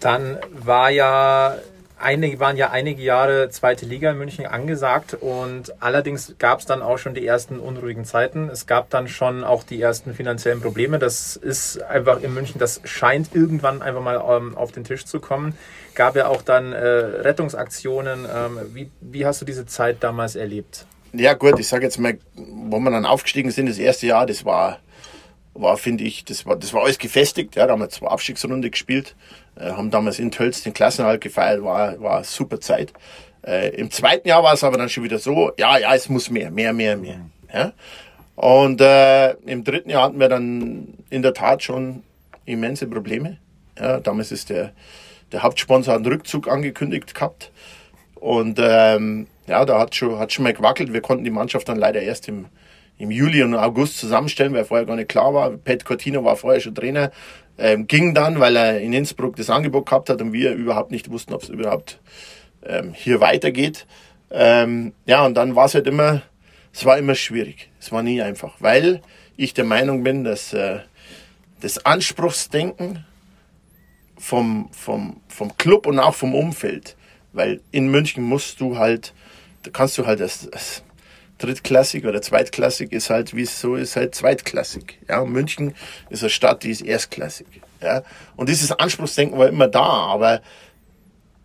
Dann 0.00 0.38
war 0.52 0.90
ja 0.90 1.56
einige, 1.98 2.38
waren 2.40 2.56
ja 2.56 2.70
einige 2.70 3.02
Jahre 3.02 3.50
zweite 3.50 3.86
Liga 3.86 4.10
in 4.10 4.18
München 4.18 4.46
angesagt 4.46 5.14
und 5.14 5.74
allerdings 5.80 6.34
gab 6.38 6.60
es 6.60 6.66
dann 6.66 6.82
auch 6.82 6.98
schon 6.98 7.14
die 7.14 7.26
ersten 7.26 7.58
unruhigen 7.58 8.04
Zeiten. 8.04 8.48
Es 8.48 8.66
gab 8.66 8.90
dann 8.90 9.08
schon 9.08 9.44
auch 9.44 9.64
die 9.64 9.80
ersten 9.80 10.14
finanziellen 10.14 10.60
Probleme. 10.60 10.98
Das 10.98 11.36
ist 11.36 11.82
einfach 11.82 12.22
in 12.22 12.34
München, 12.34 12.58
das 12.58 12.80
scheint 12.84 13.34
irgendwann 13.34 13.82
einfach 13.82 14.02
mal 14.02 14.22
ähm, 14.36 14.56
auf 14.56 14.72
den 14.72 14.84
Tisch 14.84 15.04
zu 15.04 15.20
kommen. 15.20 15.54
Gab 15.94 16.16
ja 16.16 16.28
auch 16.28 16.42
dann 16.42 16.72
äh, 16.72 16.78
Rettungsaktionen. 16.78 18.24
Ähm, 18.24 18.58
wie, 18.72 18.90
wie 19.00 19.26
hast 19.26 19.40
du 19.40 19.44
diese 19.44 19.66
Zeit 19.66 19.98
damals 20.00 20.36
erlebt? 20.36 20.86
Ja 21.12 21.34
gut, 21.34 21.58
ich 21.58 21.68
sage 21.68 21.84
jetzt 21.84 21.98
mal, 21.98 22.18
wo 22.36 22.78
wir 22.78 22.90
dann 22.90 23.06
aufgestiegen 23.06 23.50
sind, 23.50 23.68
das 23.68 23.78
erste 23.78 24.06
Jahr, 24.06 24.26
das 24.26 24.44
war, 24.44 24.78
war 25.54 25.76
finde 25.78 26.04
ich, 26.04 26.24
das 26.24 26.44
war, 26.44 26.56
das 26.56 26.72
war 26.74 26.82
alles 26.82 26.98
gefestigt. 26.98 27.56
Ja, 27.56 27.66
da 27.66 27.72
haben 27.72 27.80
wir 27.80 27.88
zwei 27.88 28.08
Abstiegsrunde 28.08 28.70
gespielt, 28.70 29.16
äh, 29.58 29.72
haben 29.72 29.90
damals 29.90 30.18
in 30.18 30.30
Tölz 30.30 30.62
den 30.62 30.72
Klassenhalt 30.72 31.20
gefeiert, 31.20 31.62
war, 31.62 32.00
war 32.00 32.24
super 32.24 32.60
Zeit. 32.60 32.92
Äh, 33.46 33.70
Im 33.76 33.90
zweiten 33.90 34.28
Jahr 34.28 34.42
war 34.42 34.54
es 34.54 34.64
aber 34.64 34.78
dann 34.78 34.88
schon 34.88 35.04
wieder 35.04 35.18
so, 35.18 35.52
ja, 35.58 35.78
ja, 35.78 35.94
es 35.94 36.08
muss 36.08 36.30
mehr, 36.30 36.50
mehr, 36.50 36.72
mehr, 36.72 36.96
mehr. 36.96 37.20
Ja? 37.52 37.72
Und 38.34 38.80
äh, 38.80 39.32
im 39.46 39.64
dritten 39.64 39.90
Jahr 39.90 40.04
hatten 40.04 40.20
wir 40.20 40.28
dann 40.28 40.94
in 41.10 41.22
der 41.22 41.34
Tat 41.34 41.62
schon 41.62 42.02
immense 42.44 42.86
Probleme. 42.86 43.38
Ja, 43.78 44.00
damals 44.00 44.32
ist 44.32 44.50
der, 44.50 44.72
der 45.32 45.42
Hauptsponsor 45.42 45.94
einen 45.94 46.06
Rückzug 46.06 46.48
angekündigt 46.48 47.14
gehabt. 47.14 47.52
Und 48.14 48.58
ähm, 48.60 49.28
ja, 49.46 49.64
da 49.64 49.78
hat 49.78 49.94
schon, 49.94 50.18
hat 50.18 50.32
schon 50.32 50.44
mal 50.44 50.52
gewackelt. 50.52 50.92
Wir 50.92 51.00
konnten 51.00 51.24
die 51.24 51.30
Mannschaft 51.30 51.68
dann 51.68 51.78
leider 51.78 52.02
erst 52.02 52.28
im, 52.28 52.46
im 52.98 53.10
Juli 53.10 53.42
und 53.42 53.54
August 53.54 53.98
zusammenstellen, 53.98 54.52
weil 54.52 54.64
vorher 54.64 54.86
gar 54.86 54.96
nicht 54.96 55.08
klar 55.08 55.32
war. 55.34 55.50
Pat 55.50 55.84
Cortino 55.84 56.24
war 56.24 56.36
vorher 56.36 56.60
schon 56.60 56.74
Trainer. 56.74 57.10
Ähm, 57.58 57.86
ging 57.86 58.14
dann, 58.14 58.38
weil 58.38 58.56
er 58.56 58.80
in 58.80 58.92
Innsbruck 58.92 59.36
das 59.36 59.50
Angebot 59.50 59.86
gehabt 59.86 60.10
hat 60.10 60.22
und 60.22 60.32
wir 60.32 60.52
überhaupt 60.52 60.92
nicht 60.92 61.10
wussten, 61.10 61.34
ob 61.34 61.42
es 61.42 61.48
überhaupt 61.48 62.00
ähm, 62.64 62.92
hier 62.94 63.20
weitergeht. 63.20 63.86
Ähm, 64.30 64.92
ja, 65.06 65.26
und 65.26 65.34
dann 65.34 65.56
war 65.56 65.66
es 65.66 65.74
halt 65.74 65.86
immer, 65.86 66.22
es 66.72 66.84
war 66.84 66.98
immer 66.98 67.14
schwierig. 67.14 67.70
Es 67.80 67.90
war 67.90 68.02
nie 68.02 68.22
einfach, 68.22 68.54
weil 68.60 69.02
ich 69.36 69.54
der 69.54 69.64
Meinung 69.64 70.04
bin, 70.04 70.24
dass 70.24 70.52
äh, 70.52 70.80
das 71.60 71.84
Anspruchsdenken 71.84 73.04
vom, 74.16 74.68
vom, 74.72 75.20
vom 75.28 75.56
Club 75.56 75.86
und 75.86 75.98
auch 75.98 76.14
vom 76.14 76.34
Umfeld, 76.34 76.96
weil 77.32 77.60
in 77.70 77.88
München 77.88 78.22
musst 78.22 78.60
du 78.60 78.78
halt, 78.78 79.14
da 79.62 79.70
kannst 79.70 79.96
du 79.98 80.06
halt 80.06 80.20
das, 80.20 80.48
das 80.50 80.82
drittklassig 81.38 82.04
oder 82.04 82.20
zweitklassig 82.20 82.92
ist 82.92 83.10
halt, 83.10 83.34
wie 83.34 83.42
es 83.42 83.60
so 83.60 83.74
ist, 83.76 83.96
halt 83.96 84.14
zweitklassig. 84.14 84.98
Ja, 85.08 85.20
und 85.20 85.32
München 85.32 85.74
ist 86.10 86.22
eine 86.22 86.30
Stadt, 86.30 86.62
die 86.62 86.70
ist 86.70 86.82
erstklassig. 86.82 87.46
Ja, 87.82 88.02
und 88.36 88.48
dieses 88.48 88.72
Anspruchsdenken 88.72 89.38
war 89.38 89.48
immer 89.48 89.68
da, 89.68 89.82
aber 89.82 90.42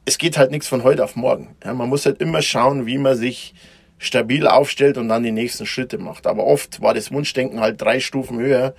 es 0.05 0.17
geht 0.17 0.37
halt 0.37 0.51
nichts 0.51 0.67
von 0.67 0.83
heute 0.83 1.03
auf 1.03 1.15
morgen. 1.15 1.55
Ja, 1.63 1.73
man 1.73 1.89
muss 1.89 2.05
halt 2.05 2.19
immer 2.21 2.41
schauen, 2.41 2.85
wie 2.85 2.97
man 2.97 3.15
sich 3.15 3.53
stabil 3.99 4.47
aufstellt 4.47 4.97
und 4.97 5.07
dann 5.07 5.23
die 5.23 5.31
nächsten 5.31 5.65
Schritte 5.65 5.97
macht. 5.97 6.27
Aber 6.27 6.45
oft 6.45 6.81
war 6.81 6.93
das 6.93 7.11
Wunschdenken 7.11 7.59
halt 7.59 7.81
drei 7.81 7.99
Stufen 7.99 8.39
höher 8.39 8.73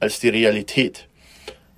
als 0.00 0.20
die 0.20 0.30
Realität. 0.30 1.08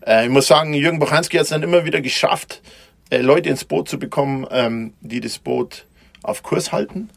Äh, 0.07 0.27
ich 0.27 0.31
muss 0.31 0.47
sagen, 0.47 0.73
Jürgen 0.73 0.99
Bochanski 0.99 1.37
hat 1.37 1.45
es 1.45 1.51
dann 1.51 1.63
immer 1.63 1.85
wieder 1.85 2.01
geschafft, 2.01 2.63
äh, 3.11 3.19
Leute 3.19 3.49
ins 3.49 3.65
Boot 3.65 3.89
zu 3.89 3.99
bekommen, 3.99 4.47
ähm, 4.51 4.93
die 5.01 5.21
das 5.21 5.39
Boot 5.39 5.87
auf 6.23 6.43
Kurs 6.43 6.73
halten. 6.73 7.11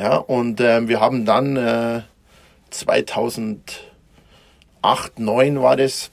Ja, 0.00 0.16
und 0.16 0.62
äh, 0.62 0.88
wir 0.88 0.98
haben 0.98 1.26
dann 1.26 1.56
äh, 1.56 2.00
2008, 2.70 3.84
2009 4.80 5.60
war 5.60 5.76
das, 5.76 6.10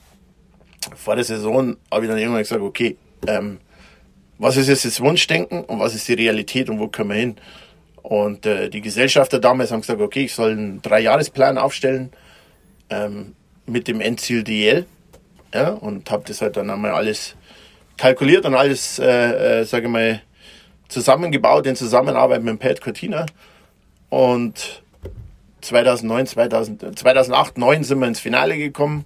vor 0.94 1.14
der 1.14 1.24
Saison, 1.24 1.74
habe 1.90 2.04
ich 2.04 2.10
dann 2.10 2.18
irgendwann 2.18 2.42
gesagt, 2.42 2.60
okay, 2.60 2.98
ähm, 3.26 3.60
was 4.36 4.58
ist 4.58 4.68
jetzt 4.68 4.84
das 4.84 5.00
Wunschdenken 5.00 5.64
und 5.64 5.80
was 5.80 5.94
ist 5.94 6.06
die 6.06 6.12
Realität 6.12 6.68
und 6.68 6.78
wo 6.80 6.88
können 6.88 7.08
wir 7.08 7.16
hin? 7.16 7.36
Und 8.02 8.44
äh, 8.44 8.68
die 8.68 8.82
Gesellschafter 8.82 9.38
damals 9.38 9.72
haben 9.72 9.80
gesagt, 9.80 10.02
okay, 10.02 10.24
ich 10.24 10.34
soll 10.34 10.50
einen 10.50 10.82
Dreijahresplan 10.82 11.56
aufstellen 11.56 12.12
ähm, 12.90 13.36
mit 13.64 13.88
dem 13.88 14.02
Endziel 14.02 14.44
DL. 14.44 14.84
Ja, 15.54 15.70
und 15.70 16.10
habe 16.10 16.24
das 16.26 16.42
halt 16.42 16.58
dann 16.58 16.68
einmal 16.68 16.90
alles 16.90 17.36
kalkuliert 17.96 18.44
und 18.44 18.54
alles, 18.54 18.98
äh, 18.98 19.60
äh, 19.60 19.64
sage 19.64 19.86
ich 19.86 19.92
mal, 19.92 20.20
zusammengebaut 20.88 21.66
in 21.66 21.74
Zusammenarbeit 21.74 22.42
mit 22.42 22.58
Pat 22.58 22.82
Cortina. 22.82 23.24
Und 24.08 24.82
2009, 25.60 26.26
2000, 26.26 26.98
2008, 26.98 27.54
2009 27.54 27.84
sind 27.84 27.98
wir 28.00 28.08
ins 28.08 28.20
Finale 28.20 28.56
gekommen. 28.56 29.04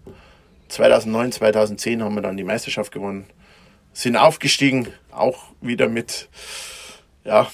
2009, 0.68 1.32
2010 1.32 2.02
haben 2.02 2.14
wir 2.14 2.22
dann 2.22 2.36
die 2.36 2.44
Meisterschaft 2.44 2.92
gewonnen. 2.92 3.26
Sind 3.92 4.16
aufgestiegen, 4.16 4.88
auch 5.10 5.44
wieder 5.60 5.88
mit, 5.88 6.28
ja, 7.24 7.50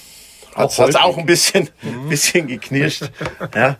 hat 0.55 0.71
es 0.71 0.95
auch 0.95 1.17
ein 1.17 1.25
bisschen, 1.25 1.69
mhm. 1.81 2.09
bisschen 2.09 2.47
geknirscht. 2.47 3.11
ja. 3.55 3.77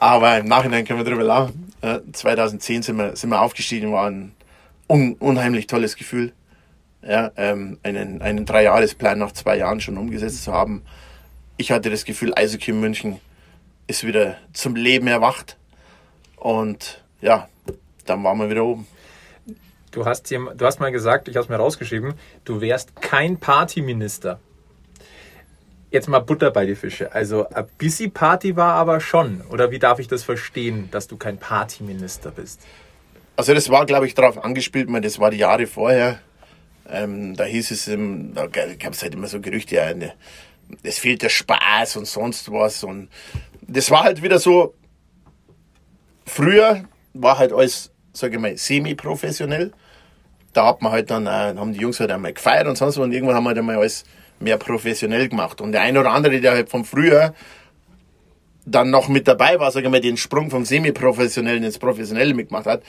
Aber 0.00 0.38
im 0.38 0.46
Nachhinein 0.46 0.84
können 0.84 0.98
wir 0.98 1.10
drüber 1.10 1.24
lachen. 1.24 1.72
2010 2.12 2.82
sind 2.82 2.96
wir, 2.96 3.16
sind 3.16 3.30
wir 3.30 3.40
aufgestiegen, 3.40 3.92
war 3.92 4.06
ein 4.10 4.32
un, 4.88 5.14
unheimlich 5.14 5.66
tolles 5.66 5.96
Gefühl. 5.96 6.32
Ja, 7.06 7.30
ähm, 7.36 7.78
einen, 7.82 8.22
einen 8.22 8.46
Dreijahresplan 8.46 9.18
nach 9.18 9.32
zwei 9.32 9.58
Jahren 9.58 9.80
schon 9.80 9.98
umgesetzt 9.98 10.44
zu 10.44 10.52
haben. 10.52 10.82
Ich 11.56 11.70
hatte 11.70 11.90
das 11.90 12.04
Gefühl, 12.04 12.32
Eishockey 12.34 12.72
in 12.72 12.80
München 12.80 13.20
ist 13.86 14.04
wieder 14.04 14.36
zum 14.52 14.76
Leben 14.76 15.06
erwacht. 15.06 15.56
Und 16.36 17.02
ja, 17.20 17.48
dann 18.06 18.22
waren 18.24 18.38
wir 18.38 18.50
wieder 18.50 18.64
oben. 18.64 18.86
Du 19.92 20.04
hast, 20.04 20.30
du 20.30 20.66
hast 20.66 20.80
mal 20.80 20.90
gesagt, 20.90 21.28
ich 21.28 21.36
habe 21.36 21.44
es 21.44 21.48
mir 21.48 21.56
rausgeschrieben, 21.56 22.14
du 22.44 22.60
wärst 22.60 23.00
kein 23.00 23.38
Partyminister. 23.38 24.40
Jetzt 25.92 26.08
mal 26.08 26.18
Butter 26.18 26.50
bei 26.50 26.66
die 26.66 26.74
Fische. 26.74 27.12
Also 27.12 27.48
ein 27.50 27.68
bisschen 27.78 28.10
Party 28.10 28.56
war 28.56 28.74
aber 28.74 29.00
schon. 29.00 29.42
Oder 29.42 29.70
wie 29.70 29.78
darf 29.78 30.00
ich 30.00 30.08
das 30.08 30.24
verstehen, 30.24 30.88
dass 30.90 31.06
du 31.06 31.16
kein 31.16 31.38
Partyminister 31.38 32.32
bist? 32.32 32.62
Also 33.36 33.54
das 33.54 33.70
war, 33.70 33.86
glaube 33.86 34.06
ich, 34.06 34.14
darauf 34.14 34.42
angespielt, 34.42 34.88
man, 34.88 35.02
das 35.02 35.20
war 35.20 35.30
die 35.30 35.38
Jahre 35.38 35.68
vorher. 35.68 36.18
Ähm, 36.88 37.36
da 37.36 37.44
hieß 37.44 37.70
es, 37.70 37.84
da 38.34 38.46
gab 38.46 38.92
es 38.92 39.02
halt 39.02 39.14
immer 39.14 39.28
so 39.28 39.40
Gerüchte, 39.40 39.76
ja, 39.76 39.94
ne, 39.94 40.12
es 40.82 40.98
fehlt 40.98 41.22
der 41.22 41.28
Spaß 41.28 41.96
und 41.96 42.06
sonst 42.06 42.50
was. 42.50 42.84
Und 42.84 43.08
das 43.62 43.90
war 43.90 44.04
halt 44.04 44.22
wieder 44.22 44.38
so, 44.38 44.74
früher 46.26 46.84
war 47.12 47.38
halt 47.38 47.52
alles, 47.52 47.92
sage 48.12 48.36
ich 48.36 48.40
mal, 48.40 48.56
semi-professionell. 48.56 49.72
Da 50.52 50.66
hat 50.66 50.82
man 50.82 50.92
halt 50.92 51.10
dann, 51.10 51.26
äh, 51.26 51.30
haben 51.56 51.72
die 51.72 51.80
Jungs 51.80 52.00
halt 52.00 52.10
einmal 52.10 52.32
gefeiert 52.32 52.66
und 52.66 52.76
sonst 52.76 52.96
was 52.96 53.04
und 53.04 53.12
irgendwann 53.12 53.36
haben 53.36 53.44
wir 53.44 53.48
halt 53.48 53.58
einmal 53.58 53.76
alles 53.76 54.04
mehr 54.38 54.56
professionell 54.56 55.28
gemacht. 55.28 55.60
Und 55.60 55.72
der 55.72 55.82
eine 55.82 56.00
oder 56.00 56.12
andere, 56.12 56.40
der 56.40 56.52
halt 56.52 56.68
von 56.68 56.84
früher 56.84 57.34
dann 58.66 58.90
noch 58.90 59.08
mit 59.08 59.28
dabei 59.28 59.58
war, 59.60 59.70
sag 59.70 59.84
ich 59.84 59.90
mal, 59.90 60.00
den 60.00 60.16
Sprung 60.16 60.50
vom 60.50 60.64
Semi-Professionellen 60.64 61.62
ins 61.62 61.78
Professionelle 61.78 62.34
mitgemacht 62.34 62.66
hat, 62.66 62.82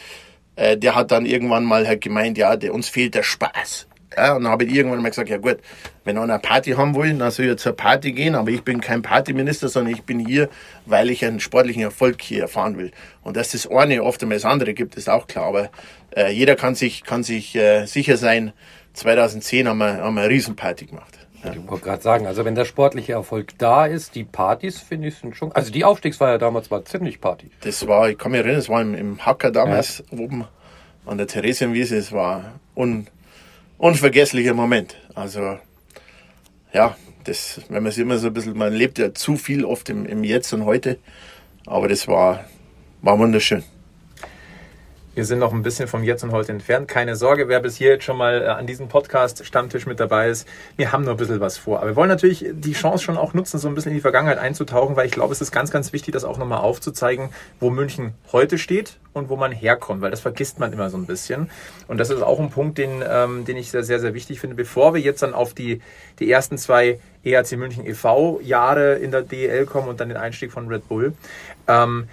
äh, 0.55 0.77
der 0.77 0.95
hat 0.95 1.11
dann 1.11 1.25
irgendwann 1.25 1.65
mal 1.65 1.87
halt 1.87 2.01
gemeint, 2.01 2.37
ja, 2.37 2.55
der, 2.55 2.73
uns 2.73 2.87
fehlt 2.87 3.15
der 3.15 3.23
Spaß. 3.23 3.87
Ja, 4.15 4.35
und 4.35 4.43
dann 4.43 4.51
habe 4.51 4.63
ich 4.65 4.73
irgendwann 4.73 5.01
mal 5.01 5.09
gesagt, 5.09 5.29
ja 5.29 5.37
gut, 5.37 5.57
wenn 6.03 6.17
einer 6.17 6.33
eine 6.33 6.39
Party 6.39 6.71
haben 6.71 6.95
will, 6.95 7.17
dann 7.17 7.31
soll 7.31 7.47
er 7.47 7.57
zur 7.57 7.73
Party 7.73 8.11
gehen, 8.11 8.35
aber 8.35 8.49
ich 8.49 8.63
bin 8.63 8.79
kein 8.79 9.01
Partyminister, 9.01 9.67
sondern 9.67 9.93
ich 9.93 10.03
bin 10.03 10.19
hier, 10.19 10.49
weil 10.85 11.09
ich 11.09 11.25
einen 11.25 11.39
sportlichen 11.39 11.81
Erfolg 11.81 12.21
hier 12.21 12.43
erfahren 12.43 12.77
will. 12.77 12.91
Und 13.23 13.35
dass 13.35 13.51
das 13.51 13.67
eine 13.67 14.03
oft 14.03 14.21
einmal 14.21 14.37
das 14.37 14.45
andere 14.45 14.73
gibt, 14.73 14.95
ist 14.95 15.09
auch 15.09 15.27
klar, 15.27 15.45
aber 15.45 15.69
äh, 16.15 16.31
jeder 16.31 16.55
kann 16.55 16.75
sich, 16.75 17.03
kann 17.03 17.23
sich 17.23 17.55
äh, 17.55 17.85
sicher 17.85 18.17
sein, 18.17 18.53
2010 18.93 19.67
haben 19.67 19.79
wir, 19.79 19.97
haben 19.97 20.15
wir 20.15 20.21
eine 20.21 20.29
Riesenparty 20.29 20.85
gemacht. 20.85 21.15
Ich 21.53 21.67
wollte 21.69 21.85
gerade 21.85 22.01
sagen, 22.01 22.25
also 22.25 22.43
wenn 22.45 22.55
der 22.55 22.65
sportliche 22.65 23.13
Erfolg 23.13 23.57
da 23.57 23.85
ist, 23.85 24.15
die 24.15 24.23
Partys 24.23 24.79
finde 24.79 25.09
ich 25.09 25.15
sind 25.15 25.35
schon. 25.35 25.51
Also 25.51 25.71
die 25.71 25.83
Aufstiegsfeier 25.83 26.37
damals 26.37 26.71
war 26.71 26.83
ziemlich 26.85 27.21
Party. 27.21 27.51
Das 27.61 27.87
war, 27.87 28.09
ich 28.09 28.17
kann 28.17 28.31
mich 28.31 28.39
erinnern, 28.39 28.57
das 28.57 28.69
war 28.69 28.81
im, 28.81 28.95
im 28.95 29.25
Hacker 29.25 29.51
damals 29.51 30.03
ja. 30.11 30.17
oben 30.17 30.45
an 31.05 31.17
der 31.17 31.27
Theresienwiese. 31.27 31.97
Es 31.97 32.11
war 32.11 32.59
un, 32.75 33.07
unvergesslicher 33.77 34.53
Moment. 34.53 34.97
Also 35.13 35.59
ja, 36.73 36.95
das, 37.23 37.61
wenn 37.69 37.83
man 37.83 37.91
sich 37.91 38.01
immer 38.01 38.17
so 38.17 38.27
ein 38.27 38.33
bisschen, 38.33 38.57
man 38.57 38.73
lebt 38.73 38.97
ja 38.97 39.13
zu 39.13 39.37
viel 39.37 39.65
oft 39.65 39.89
im, 39.89 40.05
im 40.05 40.23
Jetzt 40.23 40.53
und 40.53 40.65
heute, 40.65 40.97
aber 41.65 41.87
das 41.87 42.07
war, 42.07 42.45
war 43.01 43.17
wunderschön. 43.17 43.63
Wir 45.15 45.23
sind 45.23 45.39
noch 45.39 45.53
ein 45.53 45.63
bisschen 45.63 45.87
vom 45.87 46.03
Jetzt 46.03 46.25
und 46.25 46.33
Heute 46.33 46.51
entfernt. 46.51 46.89
Keine 46.89 47.15
Sorge, 47.15 47.47
wer 47.47 47.61
bis 47.61 47.77
hier 47.77 47.91
jetzt 47.91 48.03
schon 48.03 48.17
mal 48.17 48.41
äh, 48.41 48.45
an 48.47 48.67
diesem 48.67 48.89
Podcast 48.89 49.45
Stammtisch 49.45 49.85
mit 49.85 50.01
dabei 50.01 50.27
ist. 50.27 50.45
Wir 50.75 50.91
haben 50.91 51.05
nur 51.05 51.13
ein 51.13 51.17
bisschen 51.17 51.39
was 51.39 51.57
vor. 51.57 51.77
Aber 51.77 51.91
wir 51.91 51.95
wollen 51.95 52.09
natürlich 52.09 52.45
die 52.51 52.73
Chance 52.73 53.01
schon 53.01 53.15
auch 53.15 53.33
nutzen, 53.33 53.57
so 53.57 53.69
ein 53.69 53.75
bisschen 53.75 53.91
in 53.91 53.97
die 53.97 54.01
Vergangenheit 54.01 54.39
einzutauchen, 54.39 54.97
weil 54.97 55.05
ich 55.05 55.13
glaube, 55.13 55.31
es 55.31 55.39
ist 55.39 55.53
ganz, 55.53 55.71
ganz 55.71 55.93
wichtig, 55.93 56.11
das 56.11 56.25
auch 56.25 56.37
nochmal 56.37 56.57
aufzuzeigen, 56.57 57.29
wo 57.61 57.69
München 57.69 58.13
heute 58.33 58.57
steht 58.57 58.97
und 59.13 59.29
wo 59.29 59.37
man 59.37 59.53
herkommt, 59.53 60.01
weil 60.01 60.11
das 60.11 60.19
vergisst 60.19 60.59
man 60.59 60.73
immer 60.73 60.89
so 60.89 60.97
ein 60.97 61.05
bisschen. 61.05 61.49
Und 61.87 61.97
das 61.97 62.09
ist 62.09 62.21
auch 62.21 62.41
ein 62.41 62.49
Punkt, 62.49 62.77
den, 62.77 63.01
ähm, 63.07 63.45
den 63.45 63.55
ich 63.55 63.71
sehr, 63.71 63.85
sehr, 63.85 64.01
sehr 64.01 64.13
wichtig 64.15 64.41
finde. 64.41 64.57
Bevor 64.57 64.93
wir 64.93 64.99
jetzt 64.99 65.23
dann 65.23 65.33
auf 65.33 65.53
die, 65.53 65.81
die 66.19 66.29
ersten 66.29 66.57
zwei 66.57 66.99
ERC 67.23 67.53
München 67.53 67.85
e.V. 67.85 68.41
Jahre 68.43 68.95
in 68.95 69.11
der 69.11 69.21
DEL 69.21 69.65
kommen 69.65 69.87
und 69.87 70.01
dann 70.01 70.09
den 70.09 70.17
Einstieg 70.17 70.51
von 70.51 70.67
Red 70.67 70.89
Bull. 70.89 71.13
Ähm, 71.69 72.09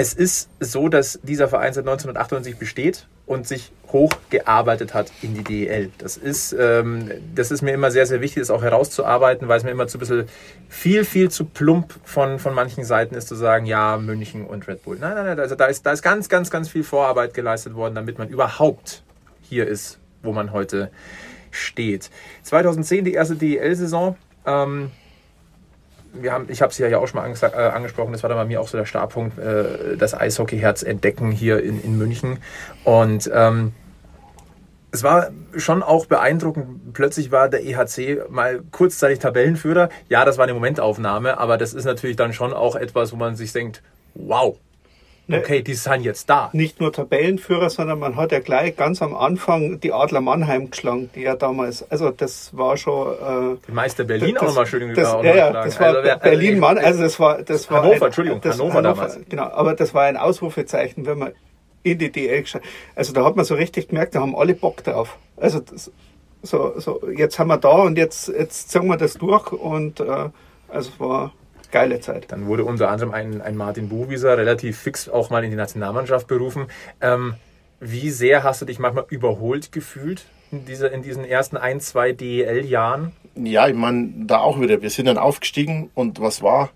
es 0.00 0.14
ist 0.14 0.48
so, 0.60 0.88
dass 0.88 1.18
dieser 1.24 1.48
Verein 1.48 1.72
seit 1.72 1.82
1998 1.82 2.56
besteht 2.56 3.08
und 3.26 3.48
sich 3.48 3.72
hochgearbeitet 3.88 4.94
hat 4.94 5.10
in 5.22 5.34
die 5.34 5.42
DEL. 5.42 5.90
Das 5.98 6.16
ist, 6.16 6.54
ähm, 6.56 7.10
das 7.34 7.50
ist 7.50 7.62
mir 7.62 7.72
immer 7.72 7.90
sehr, 7.90 8.06
sehr 8.06 8.20
wichtig, 8.20 8.42
das 8.42 8.50
auch 8.50 8.62
herauszuarbeiten, 8.62 9.48
weil 9.48 9.58
es 9.58 9.64
mir 9.64 9.72
immer 9.72 9.88
zu 9.88 9.98
ein 9.98 10.00
bisschen 10.00 10.28
viel, 10.68 11.04
viel 11.04 11.32
zu 11.32 11.46
plump 11.46 11.94
von, 12.04 12.38
von 12.38 12.54
manchen 12.54 12.84
Seiten 12.84 13.16
ist, 13.16 13.26
zu 13.26 13.34
sagen, 13.34 13.66
ja, 13.66 13.96
München 13.96 14.46
und 14.46 14.68
Red 14.68 14.84
Bull. 14.84 14.98
Nein, 15.00 15.16
nein, 15.16 15.26
nein, 15.26 15.40
also 15.40 15.56
da 15.56 15.66
ist, 15.66 15.84
da 15.84 15.90
ist 15.90 16.02
ganz, 16.02 16.28
ganz, 16.28 16.48
ganz 16.48 16.68
viel 16.68 16.84
Vorarbeit 16.84 17.34
geleistet 17.34 17.74
worden, 17.74 17.96
damit 17.96 18.18
man 18.18 18.28
überhaupt 18.28 19.02
hier 19.40 19.66
ist, 19.66 19.98
wo 20.22 20.32
man 20.32 20.52
heute 20.52 20.92
steht. 21.50 22.08
2010 22.44 23.04
die 23.04 23.14
erste 23.14 23.34
DEL-Saison. 23.34 24.16
Ähm, 24.46 24.92
wir 26.22 26.32
haben, 26.32 26.46
ich 26.48 26.62
habe 26.62 26.70
es 26.70 26.78
ja 26.78 26.98
auch 26.98 27.06
schon 27.06 27.20
mal 27.20 27.26
anges 27.26 27.42
äh, 27.42 27.46
angesprochen, 27.46 28.12
das 28.12 28.22
war 28.22 28.28
dann 28.28 28.38
bei 28.38 28.44
mir 28.44 28.60
auch 28.60 28.68
so 28.68 28.78
der 28.78 28.84
Startpunkt, 28.84 29.38
äh, 29.38 29.96
das 29.96 30.14
Eishockeyherz 30.14 30.82
entdecken 30.82 31.30
hier 31.30 31.62
in, 31.62 31.82
in 31.82 31.98
München. 31.98 32.38
Und 32.84 33.30
ähm, 33.32 33.72
es 34.90 35.02
war 35.02 35.30
schon 35.56 35.82
auch 35.82 36.06
beeindruckend. 36.06 36.94
Plötzlich 36.94 37.30
war 37.30 37.48
der 37.48 37.64
EHC 37.64 38.30
mal 38.30 38.62
kurzzeitig 38.70 39.18
Tabellenführer. 39.18 39.90
Ja, 40.08 40.24
das 40.24 40.38
war 40.38 40.44
eine 40.44 40.54
Momentaufnahme, 40.54 41.38
aber 41.38 41.58
das 41.58 41.74
ist 41.74 41.84
natürlich 41.84 42.16
dann 42.16 42.32
schon 42.32 42.52
auch 42.52 42.74
etwas, 42.74 43.12
wo 43.12 43.16
man 43.16 43.36
sich 43.36 43.52
denkt, 43.52 43.82
wow? 44.14 44.58
Okay, 45.30 45.62
die 45.62 45.74
sind 45.74 46.02
jetzt 46.02 46.28
da. 46.30 46.50
Nicht 46.52 46.80
nur 46.80 46.92
Tabellenführer, 46.92 47.70
sondern 47.70 47.98
man 47.98 48.16
hat 48.16 48.32
ja 48.32 48.40
gleich 48.40 48.76
ganz 48.76 49.02
am 49.02 49.14
Anfang 49.14 49.80
die 49.80 49.92
Adler 49.92 50.20
Mannheim 50.20 50.70
geschlagen, 50.70 51.10
die 51.14 51.22
ja 51.22 51.36
damals, 51.36 51.88
also 51.90 52.10
das 52.10 52.56
war 52.56 52.76
schon. 52.76 53.12
Äh, 53.14 53.66
Den 53.66 53.74
Meister 53.74 54.04
Berlin 54.04 54.36
auch 54.38 54.42
nochmal 54.42 54.66
schön 54.66 54.94
das, 54.94 55.08
auch 55.08 55.22
ja, 55.24 55.36
ja, 55.36 55.50
das 55.52 55.78
war 55.78 55.88
Also, 55.88 56.00
wer- 56.02 56.16
Berlin 56.18 56.58
Mann, 56.58 56.78
also 56.78 57.02
das 57.02 57.18
war 57.20 57.42
das 57.42 57.70
war 57.70 57.82
Hannover, 57.82 57.96
ein, 57.96 58.02
Entschuldigung, 58.06 58.40
das, 58.40 58.58
Hannover 58.58 58.82
damals. 58.82 59.18
Genau, 59.28 59.44
aber 59.44 59.74
das 59.74 59.92
war 59.94 60.04
ein 60.04 60.16
Ausrufezeichen, 60.16 61.06
wenn 61.06 61.18
man 61.18 61.32
in 61.82 61.98
die 61.98 62.10
DL 62.10 62.42
geschaut. 62.42 62.62
Also 62.94 63.12
da 63.12 63.24
hat 63.24 63.36
man 63.36 63.44
so 63.44 63.54
richtig 63.54 63.88
gemerkt, 63.88 64.14
da 64.14 64.20
haben 64.20 64.34
alle 64.36 64.54
Bock 64.54 64.82
drauf. 64.84 65.16
Also 65.36 65.60
das, 65.60 65.90
so, 66.42 66.74
so 66.78 67.00
jetzt 67.16 67.38
haben 67.38 67.48
wir 67.48 67.56
da 67.58 67.70
und 67.70 67.98
jetzt 67.98 68.28
jetzt 68.28 68.70
ziehen 68.70 68.86
wir 68.86 68.96
das 68.96 69.14
durch 69.14 69.52
und 69.52 70.00
äh, 70.00 70.04
also 70.68 70.90
es 70.90 71.00
war 71.00 71.32
geile 71.70 72.00
Zeit. 72.00 72.26
Dann 72.32 72.46
wurde 72.46 72.64
unter 72.64 72.90
anderem 72.90 73.12
ein, 73.12 73.40
ein 73.40 73.56
Martin 73.56 73.88
Buchwieser 73.88 74.36
relativ 74.36 74.78
fix 74.78 75.08
auch 75.08 75.30
mal 75.30 75.44
in 75.44 75.50
die 75.50 75.56
Nationalmannschaft 75.56 76.26
berufen. 76.26 76.66
Ähm, 77.00 77.34
wie 77.80 78.10
sehr 78.10 78.42
hast 78.42 78.60
du 78.60 78.64
dich 78.64 78.78
manchmal 78.78 79.04
überholt 79.08 79.70
gefühlt 79.72 80.24
in, 80.50 80.64
dieser, 80.64 80.90
in 80.90 81.02
diesen 81.02 81.24
ersten 81.24 81.56
ein, 81.56 81.80
zwei 81.80 82.12
DEL-Jahren? 82.12 83.12
Ja, 83.36 83.68
ich 83.68 83.74
meine, 83.74 84.10
da 84.26 84.38
auch 84.38 84.60
wieder. 84.60 84.82
Wir 84.82 84.90
sind 84.90 85.06
dann 85.06 85.18
aufgestiegen 85.18 85.90
und 85.94 86.20
was 86.20 86.42
war? 86.42 86.70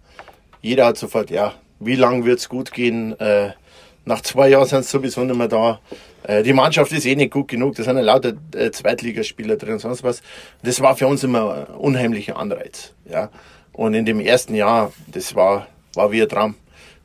Jeder 0.60 0.86
hat 0.86 0.96
sofort, 0.96 1.30
ja, 1.30 1.54
wie 1.80 1.96
lange 1.96 2.24
wird 2.24 2.38
es 2.38 2.48
gut 2.48 2.72
gehen? 2.72 3.18
Äh, 3.18 3.50
nach 4.04 4.20
zwei 4.20 4.48
Jahren 4.48 4.66
sind 4.66 4.84
sie 4.84 4.90
sowieso 4.90 5.24
nicht 5.24 5.36
mehr 5.36 5.48
da. 5.48 5.80
Äh, 6.22 6.42
die 6.42 6.52
Mannschaft 6.52 6.92
ist 6.92 7.06
eh 7.06 7.16
nicht 7.16 7.32
gut 7.32 7.48
genug. 7.48 7.74
Da 7.74 7.82
sind 7.82 7.96
ja 7.96 8.02
lauter 8.02 8.34
äh, 8.54 8.70
Zweitligaspieler 8.70 9.56
drin 9.56 9.74
und 9.74 9.78
sonst 9.80 10.02
was. 10.02 10.22
Das 10.62 10.80
war 10.80 10.96
für 10.96 11.06
uns 11.06 11.24
immer 11.24 11.66
ein 11.68 11.74
unheimlicher 11.74 12.36
Anreiz. 12.36 12.94
Ja. 13.08 13.30
Und 13.72 13.94
in 13.94 14.04
dem 14.04 14.20
ersten 14.20 14.54
Jahr, 14.54 14.92
das 15.06 15.34
war, 15.34 15.66
war 15.94 16.12
wie 16.12 16.22
ein 16.22 16.28
Traum. 16.28 16.54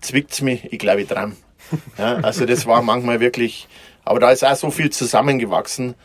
Zwickt's 0.02 0.42
mich? 0.42 0.72
Ich 0.72 0.80
glaube, 0.80 1.02
ich 1.02 1.08
traum. 1.08 1.36
Ja, 1.98 2.16
also 2.18 2.46
das 2.46 2.66
war 2.66 2.82
manchmal 2.82 3.20
wirklich, 3.20 3.68
aber 4.06 4.22
da 4.22 4.32
ist 4.32 4.46
auch 4.46 4.56
so 4.56 4.72
viel 4.72 4.90
zusammengewachsen. 4.90 5.96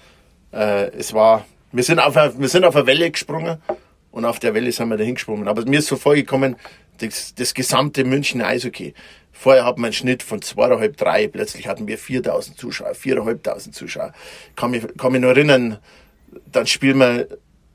Äh, 0.53 0.91
es 0.97 1.13
war, 1.13 1.45
wir 1.71 1.85
sind 1.85 2.01
auf 2.01 2.17
eine, 2.17 2.37
wir 2.37 2.49
sind 2.49 2.65
auf 2.65 2.75
eine 2.75 2.87
Welle 2.87 3.09
gesprungen 3.09 3.59
und 4.11 4.25
auf 4.25 4.41
der 4.41 4.55
Welle 4.55 4.73
sind 4.73 4.89
wir 4.89 4.97
dahin 4.97 5.15
gesprungen. 5.15 5.47
Aber 5.47 5.65
mir 5.65 5.79
ist 5.79 5.87
so 5.87 5.97
vorgekommen, 5.97 6.57
das, 6.99 7.35
das 7.37 7.55
gesamte 7.55 8.05
München 8.05 8.43
Eishockey. 8.43 8.95
Vorher 9.31 9.65
hatten 9.65 9.81
wir 9.81 9.87
einen 9.87 9.93
Schnitt 9.93 10.23
von 10.23 10.43
zweieinhalb, 10.43 10.97
drei, 10.97 11.29
plötzlich 11.29 11.69
hatten 11.69 11.87
wir 11.87 11.97
4000 11.97 12.59
Zuschauer, 12.59 12.95
viereinhalbtausend 12.95 13.75
Zuschauer. 13.75 14.13
Kann 14.57 14.73
mich, 14.73 14.85
kann 14.99 15.13
mich 15.13 15.21
nur 15.21 15.31
erinnern, 15.31 15.79
dann 16.51 16.67
spielen 16.67 16.99
wir 16.99 17.29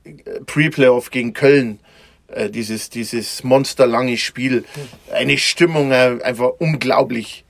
äh, 0.04 0.42
Pre-Playoff 0.46 1.10
gegen 1.10 1.34
Köln, 1.34 1.80
äh, 2.28 2.50
dieses, 2.50 2.90
dieses 2.90 3.44
monsterlange 3.44 4.18
Spiel. 4.18 4.66
Eine 5.12 5.38
Stimmung, 5.38 5.92
äh, 5.92 6.20
einfach 6.24 6.52
unglaublich. 6.60 7.46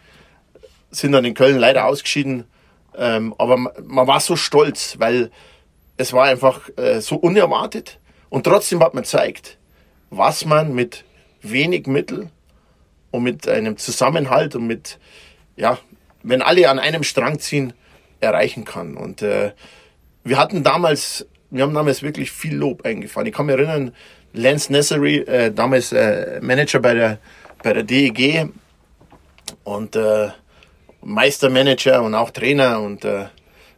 Sind 0.92 1.12
dann 1.12 1.26
in 1.26 1.34
Köln 1.34 1.58
leider 1.58 1.86
ausgeschieden. 1.86 2.46
Ähm, 2.96 3.34
aber 3.38 3.58
man, 3.58 3.74
man 3.86 4.08
war 4.08 4.20
so 4.20 4.36
stolz, 4.36 4.96
weil 5.00 5.32
es 5.98 6.14
war 6.14 6.26
einfach 6.26 6.70
äh, 6.78 7.02
so 7.02 7.16
unerwartet. 7.16 8.00
Und 8.30 8.44
trotzdem 8.44 8.82
hat 8.82 8.94
man 8.94 9.04
gezeigt, 9.04 9.58
was 10.10 10.46
man 10.46 10.74
mit 10.74 11.04
wenig 11.42 11.88
Mittel 11.88 12.30
und 13.12 13.24
mit 13.24 13.48
einem 13.48 13.78
Zusammenhalt 13.78 14.56
und 14.56 14.68
mit, 14.68 15.00
ja, 15.56 15.78
wenn 16.24 16.42
alle 16.42 16.70
an 16.70 16.80
einem 16.80 17.04
Strang 17.04 17.40
ziehen, 17.40 17.74
erreichen 18.20 18.66
kann. 18.66 18.98
Und 18.98 19.22
äh, 19.22 19.52
wir 20.24 20.38
hatten 20.38 20.64
damals, 20.64 21.28
wir 21.50 21.64
haben 21.64 21.74
damals 21.74 22.02
wirklich 22.04 22.32
viel 22.32 22.56
Lob 22.56 22.86
eingefahren. 22.86 23.28
Ich 23.28 23.34
kann 23.34 23.46
mich 23.46 23.56
erinnern, 23.56 23.94
Lance 24.38 24.72
Nessery, 24.72 25.18
äh, 25.18 25.52
damals 25.52 25.92
äh, 25.92 26.40
Manager 26.42 26.80
bei 26.80 26.94
der, 26.94 27.20
bei 27.64 27.74
der 27.74 27.84
DEG 27.84 28.50
und 29.64 29.96
äh, 29.96 30.30
Meistermanager 31.02 32.02
und 32.04 32.16
auch 32.16 32.32
Trainer 32.32 32.82
und 32.82 33.06
äh, 33.06 33.26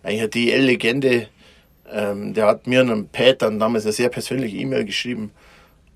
eigentlich 0.03 0.21
eine 0.21 0.29
DL-Legende. 0.29 1.27
Ähm, 1.91 2.33
der 2.33 2.47
hat 2.47 2.67
mir 2.67 2.81
und 2.81 2.91
einem 2.91 3.07
Pat 3.09 3.41
dann 3.41 3.59
damals 3.59 3.85
eine 3.85 3.93
sehr 3.93 4.09
persönliche 4.09 4.57
E-Mail 4.57 4.85
geschrieben 4.85 5.31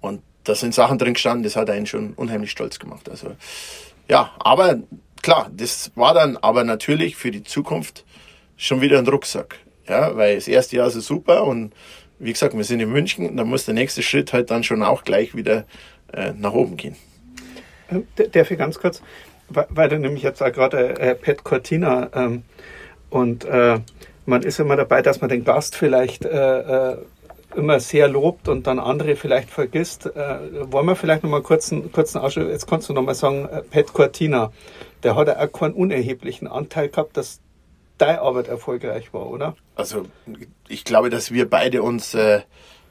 und 0.02 0.22
da 0.44 0.56
sind 0.56 0.74
Sachen 0.74 0.98
drin 0.98 1.14
gestanden, 1.14 1.44
das 1.44 1.56
hat 1.56 1.70
einen 1.70 1.86
schon 1.86 2.14
unheimlich 2.14 2.52
stolz 2.52 2.80
gemacht. 2.80 3.10
Also 3.10 3.36
ja, 4.10 4.32
aber 4.40 4.80
klar, 5.22 5.50
das 5.56 5.92
war 5.96 6.14
dann 6.14 6.38
aber 6.38 6.64
natürlich 6.64 7.16
für 7.16 7.32
die 7.32 7.44
Zukunft 7.44 8.04
schon 8.58 8.82
wieder 8.82 9.00
ein 9.00 9.08
Rucksack. 9.08 9.58
Ja, 9.88 10.16
weil 10.16 10.36
das 10.36 10.48
erste 10.48 10.78
Jahr 10.78 10.88
es 10.88 10.94
super 10.94 11.44
und 11.44 11.74
wie 12.24 12.34
gesagt, 12.34 12.56
wir 12.56 12.64
sind 12.64 12.80
in 12.80 12.92
München 12.92 13.36
dann 13.38 13.48
muss 13.48 13.66
der 13.66 13.74
nächste 13.74 14.02
Schritt 14.02 14.34
halt 14.34 14.52
dann 14.52 14.64
schon 14.64 14.84
auch 14.84 15.04
gleich 15.04 15.36
wieder 15.36 15.66
äh, 16.14 16.34
nach 16.38 16.54
oben 16.54 16.78
gehen. 16.78 16.96
Ähm, 17.92 18.08
Darf 18.32 18.52
ich 18.52 18.58
ganz 18.58 18.80
kurz, 18.80 19.02
weil, 19.50 19.90
du 19.90 20.00
nämlich 20.00 20.24
jetzt 20.24 20.42
auch 20.42 20.52
gerade 20.52 21.00
äh, 21.00 21.16
Pat 21.16 21.44
Cortina 21.44 22.10
ähm, 22.14 22.44
und 23.10 23.46
äh, 23.46 23.80
man 24.26 24.42
ist 24.42 24.60
immer 24.60 24.76
dabei, 24.76 25.02
dass 25.02 25.22
man 25.22 25.30
den 25.30 25.44
Gast 25.44 25.76
vielleicht 25.76 26.26
äh, 26.26 26.92
äh, 26.92 26.98
immer 27.56 27.80
sehr 27.80 28.08
lobt 28.08 28.48
und 28.48 28.68
dann 28.68 28.80
andere 28.80 29.16
vielleicht 29.16 29.50
vergisst. 29.50 30.08
Äh, 30.08 30.72
wollen 30.72 30.88
wir 30.88 30.96
vielleicht 30.96 31.24
nochmal 31.24 31.42
kurz 31.42 31.72
einen 31.72 31.92
kurzen 31.92 32.20
Ausschnitt, 32.20 32.50
jetzt 32.50 32.68
kannst 32.68 32.90
du 32.90 32.94
nochmal 32.94 33.16
sagen, 33.16 33.48
äh, 33.52 33.62
Pat 33.62 33.94
Cortina, 33.94 34.52
der 35.04 35.16
hat 35.16 35.28
ja 35.28 35.40
auch 35.40 35.52
keinen 35.52 35.74
unerheblichen 35.74 36.48
Anteil 36.48 36.90
gehabt, 36.90 37.18
dass 37.18 37.42
deine 37.98 38.22
Arbeit 38.22 38.48
erfolgreich 38.48 39.14
war, 39.14 39.30
oder? 39.30 39.56
Also 39.76 40.06
ich 40.68 40.84
glaube, 40.84 41.10
dass 41.10 41.32
wir 41.32 41.50
beide 41.50 41.82
uns 41.84 42.14
äh, 42.14 42.42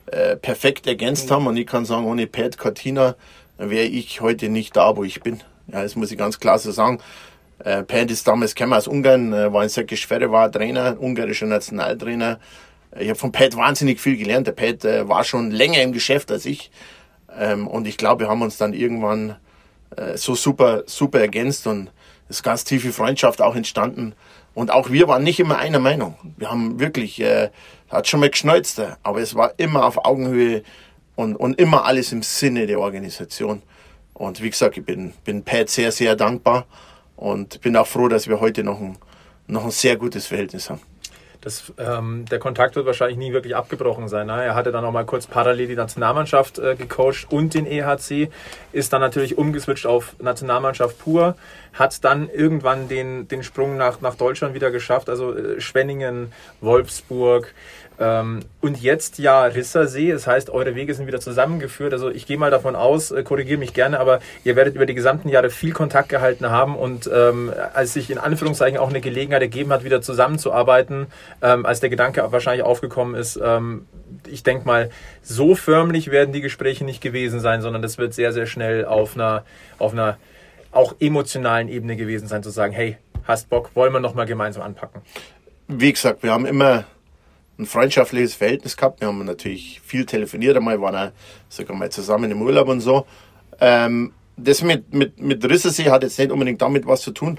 äh, 0.06 0.36
perfekt 0.36 0.86
ergänzt 0.86 1.30
haben 1.30 1.46
und 1.46 1.56
ich 1.56 1.66
kann 1.66 1.84
sagen, 1.84 2.04
ohne 2.06 2.26
Pat 2.26 2.58
Cortina 2.58 3.14
wäre 3.56 3.86
ich 3.86 4.20
heute 4.20 4.48
nicht 4.48 4.76
da, 4.76 4.96
wo 4.96 5.04
ich 5.04 5.20
bin. 5.22 5.40
Ja, 5.68 5.82
das 5.82 5.94
muss 5.94 6.10
ich 6.10 6.18
ganz 6.18 6.40
klar 6.40 6.58
so 6.58 6.72
sagen. 6.72 7.00
Äh, 7.60 7.84
Pat 7.84 8.10
ist 8.10 8.26
damals 8.26 8.54
gekommen 8.54 8.74
aus 8.74 8.88
Ungarn, 8.88 9.32
äh, 9.32 9.52
war 9.52 9.62
in 9.62 9.68
Säckisch 9.68 10.06
Ferre, 10.06 10.32
war 10.32 10.50
Trainer, 10.50 10.96
ungarischer 11.00 11.46
Nationaltrainer. 11.46 12.40
Ich 12.98 13.08
habe 13.08 13.18
von 13.18 13.32
Pat 13.32 13.56
wahnsinnig 13.56 14.00
viel 14.00 14.16
gelernt. 14.16 14.48
Der 14.48 14.52
Pat 14.52 14.84
äh, 14.84 15.08
war 15.08 15.24
schon 15.24 15.50
länger 15.50 15.80
im 15.82 15.92
Geschäft 15.92 16.30
als 16.30 16.44
ich. 16.44 16.70
Ähm, 17.38 17.68
und 17.68 17.86
ich 17.86 17.96
glaube, 17.96 18.24
wir 18.24 18.28
haben 18.28 18.42
uns 18.42 18.58
dann 18.58 18.74
irgendwann 18.74 19.36
äh, 19.96 20.16
so 20.16 20.34
super, 20.34 20.82
super 20.86 21.20
ergänzt 21.20 21.66
und 21.66 21.90
es 22.28 22.36
ist 22.36 22.42
ganz 22.42 22.64
tiefe 22.64 22.92
Freundschaft 22.92 23.40
auch 23.40 23.54
entstanden. 23.54 24.14
Und 24.54 24.70
auch 24.70 24.90
wir 24.90 25.08
waren 25.08 25.22
nicht 25.22 25.40
immer 25.40 25.58
einer 25.58 25.78
Meinung. 25.78 26.16
Wir 26.36 26.50
haben 26.50 26.78
wirklich, 26.78 27.20
äh, 27.20 27.50
hat 27.88 28.08
schon 28.08 28.20
mal 28.20 28.30
geschneuzt, 28.30 28.82
aber 29.02 29.20
es 29.20 29.34
war 29.34 29.54
immer 29.56 29.86
auf 29.86 30.04
Augenhöhe 30.04 30.62
und, 31.16 31.36
und 31.36 31.58
immer 31.58 31.84
alles 31.84 32.12
im 32.12 32.22
Sinne 32.22 32.66
der 32.66 32.80
Organisation. 32.80 33.62
Und 34.14 34.42
wie 34.42 34.50
gesagt, 34.50 34.76
ich 34.76 34.84
bin, 34.84 35.14
bin 35.24 35.42
Pat 35.42 35.68
sehr, 35.68 35.90
sehr 35.90 36.16
dankbar 36.16 36.66
und 37.16 37.60
bin 37.62 37.76
auch 37.76 37.86
froh, 37.86 38.08
dass 38.08 38.28
wir 38.28 38.40
heute 38.40 38.62
noch 38.62 38.80
ein, 38.80 38.98
noch 39.46 39.64
ein 39.64 39.70
sehr 39.70 39.96
gutes 39.96 40.26
Verhältnis 40.26 40.68
haben. 40.68 40.80
Das, 41.42 41.72
ähm, 41.76 42.24
der 42.30 42.38
Kontakt 42.38 42.76
wird 42.76 42.86
wahrscheinlich 42.86 43.18
nie 43.18 43.32
wirklich 43.32 43.56
abgebrochen 43.56 44.06
sein. 44.06 44.28
Ne? 44.28 44.44
Er 44.44 44.54
hatte 44.54 44.70
dann 44.70 44.84
noch 44.84 44.92
mal 44.92 45.04
kurz 45.04 45.26
parallel 45.26 45.66
die 45.66 45.74
Nationalmannschaft 45.74 46.60
äh, 46.60 46.76
gecoacht 46.76 47.26
und 47.30 47.52
den 47.54 47.66
EHC, 47.66 48.30
ist 48.70 48.92
dann 48.92 49.00
natürlich 49.00 49.36
umgeswitcht 49.36 49.84
auf 49.84 50.14
Nationalmannschaft 50.20 51.00
pur, 51.00 51.34
hat 51.72 52.04
dann 52.04 52.28
irgendwann 52.30 52.86
den, 52.86 53.26
den 53.26 53.42
Sprung 53.42 53.76
nach, 53.76 54.00
nach 54.00 54.14
Deutschland 54.14 54.54
wieder 54.54 54.70
geschafft, 54.70 55.08
also 55.08 55.34
äh, 55.36 55.60
Schwenningen, 55.60 56.32
Wolfsburg 56.60 57.52
und 58.60 58.82
jetzt 58.82 59.18
ja 59.18 59.44
Rissersee. 59.44 60.12
Das 60.12 60.26
heißt, 60.26 60.50
eure 60.50 60.74
Wege 60.74 60.94
sind 60.94 61.06
wieder 61.06 61.20
zusammengeführt. 61.20 61.92
Also 61.92 62.10
ich 62.10 62.26
gehe 62.26 62.36
mal 62.36 62.50
davon 62.50 62.74
aus, 62.74 63.10
äh, 63.10 63.22
korrigiere 63.22 63.58
mich 63.58 63.74
gerne, 63.74 64.00
aber 64.00 64.20
ihr 64.44 64.56
werdet 64.56 64.74
über 64.74 64.86
die 64.86 64.94
gesamten 64.94 65.28
Jahre 65.28 65.50
viel 65.50 65.72
Kontakt 65.72 66.08
gehalten 66.08 66.50
haben 66.50 66.76
und 66.76 67.08
ähm, 67.12 67.52
als 67.74 67.92
sich 67.92 68.10
in 68.10 68.18
Anführungszeichen 68.18 68.78
auch 68.78 68.88
eine 68.88 69.00
Gelegenheit 69.00 69.42
ergeben 69.42 69.72
hat, 69.72 69.84
wieder 69.84 70.02
zusammenzuarbeiten, 70.02 71.06
ähm, 71.42 71.64
als 71.64 71.80
der 71.80 71.90
Gedanke 71.90 72.26
wahrscheinlich 72.30 72.64
aufgekommen 72.64 73.14
ist, 73.14 73.38
ähm, 73.42 73.86
ich 74.26 74.42
denke 74.42 74.66
mal, 74.66 74.90
so 75.22 75.54
förmlich 75.54 76.10
werden 76.10 76.32
die 76.32 76.40
Gespräche 76.40 76.84
nicht 76.84 77.00
gewesen 77.00 77.40
sein, 77.40 77.62
sondern 77.62 77.82
das 77.82 77.98
wird 77.98 78.14
sehr, 78.14 78.32
sehr 78.32 78.46
schnell 78.46 78.84
auf 78.84 79.14
einer, 79.14 79.44
auf 79.78 79.92
einer 79.92 80.18
auch 80.70 80.94
emotionalen 81.00 81.68
Ebene 81.68 81.96
gewesen 81.96 82.26
sein, 82.26 82.42
zu 82.42 82.50
sagen, 82.50 82.72
hey, 82.72 82.96
hast 83.24 83.48
Bock, 83.48 83.70
wollen 83.74 83.92
wir 83.92 84.00
nochmal 84.00 84.26
gemeinsam 84.26 84.62
anpacken. 84.62 85.02
wie 85.68 85.92
gesagt, 85.92 86.22
wir 86.22 86.32
haben 86.32 86.46
immer 86.46 86.84
ein 87.62 87.66
freundschaftliches 87.66 88.34
Verhältnis 88.34 88.76
gehabt. 88.76 89.00
Wir 89.00 89.08
haben 89.08 89.24
natürlich 89.24 89.80
viel 89.84 90.04
telefoniert, 90.04 90.56
einmal 90.56 90.80
waren 90.80 90.96
auch 90.96 91.12
sogar 91.48 91.76
mal 91.76 91.90
zusammen 91.90 92.30
im 92.30 92.42
Urlaub 92.42 92.68
und 92.68 92.80
so. 92.80 93.06
Ähm, 93.60 94.12
das 94.36 94.62
mit, 94.62 94.92
mit, 94.92 95.20
mit 95.20 95.44
Rissersee 95.48 95.90
hat 95.90 96.02
jetzt 96.02 96.18
nicht 96.18 96.30
unbedingt 96.30 96.60
damit 96.60 96.86
was 96.86 97.02
zu 97.02 97.12
tun. 97.12 97.38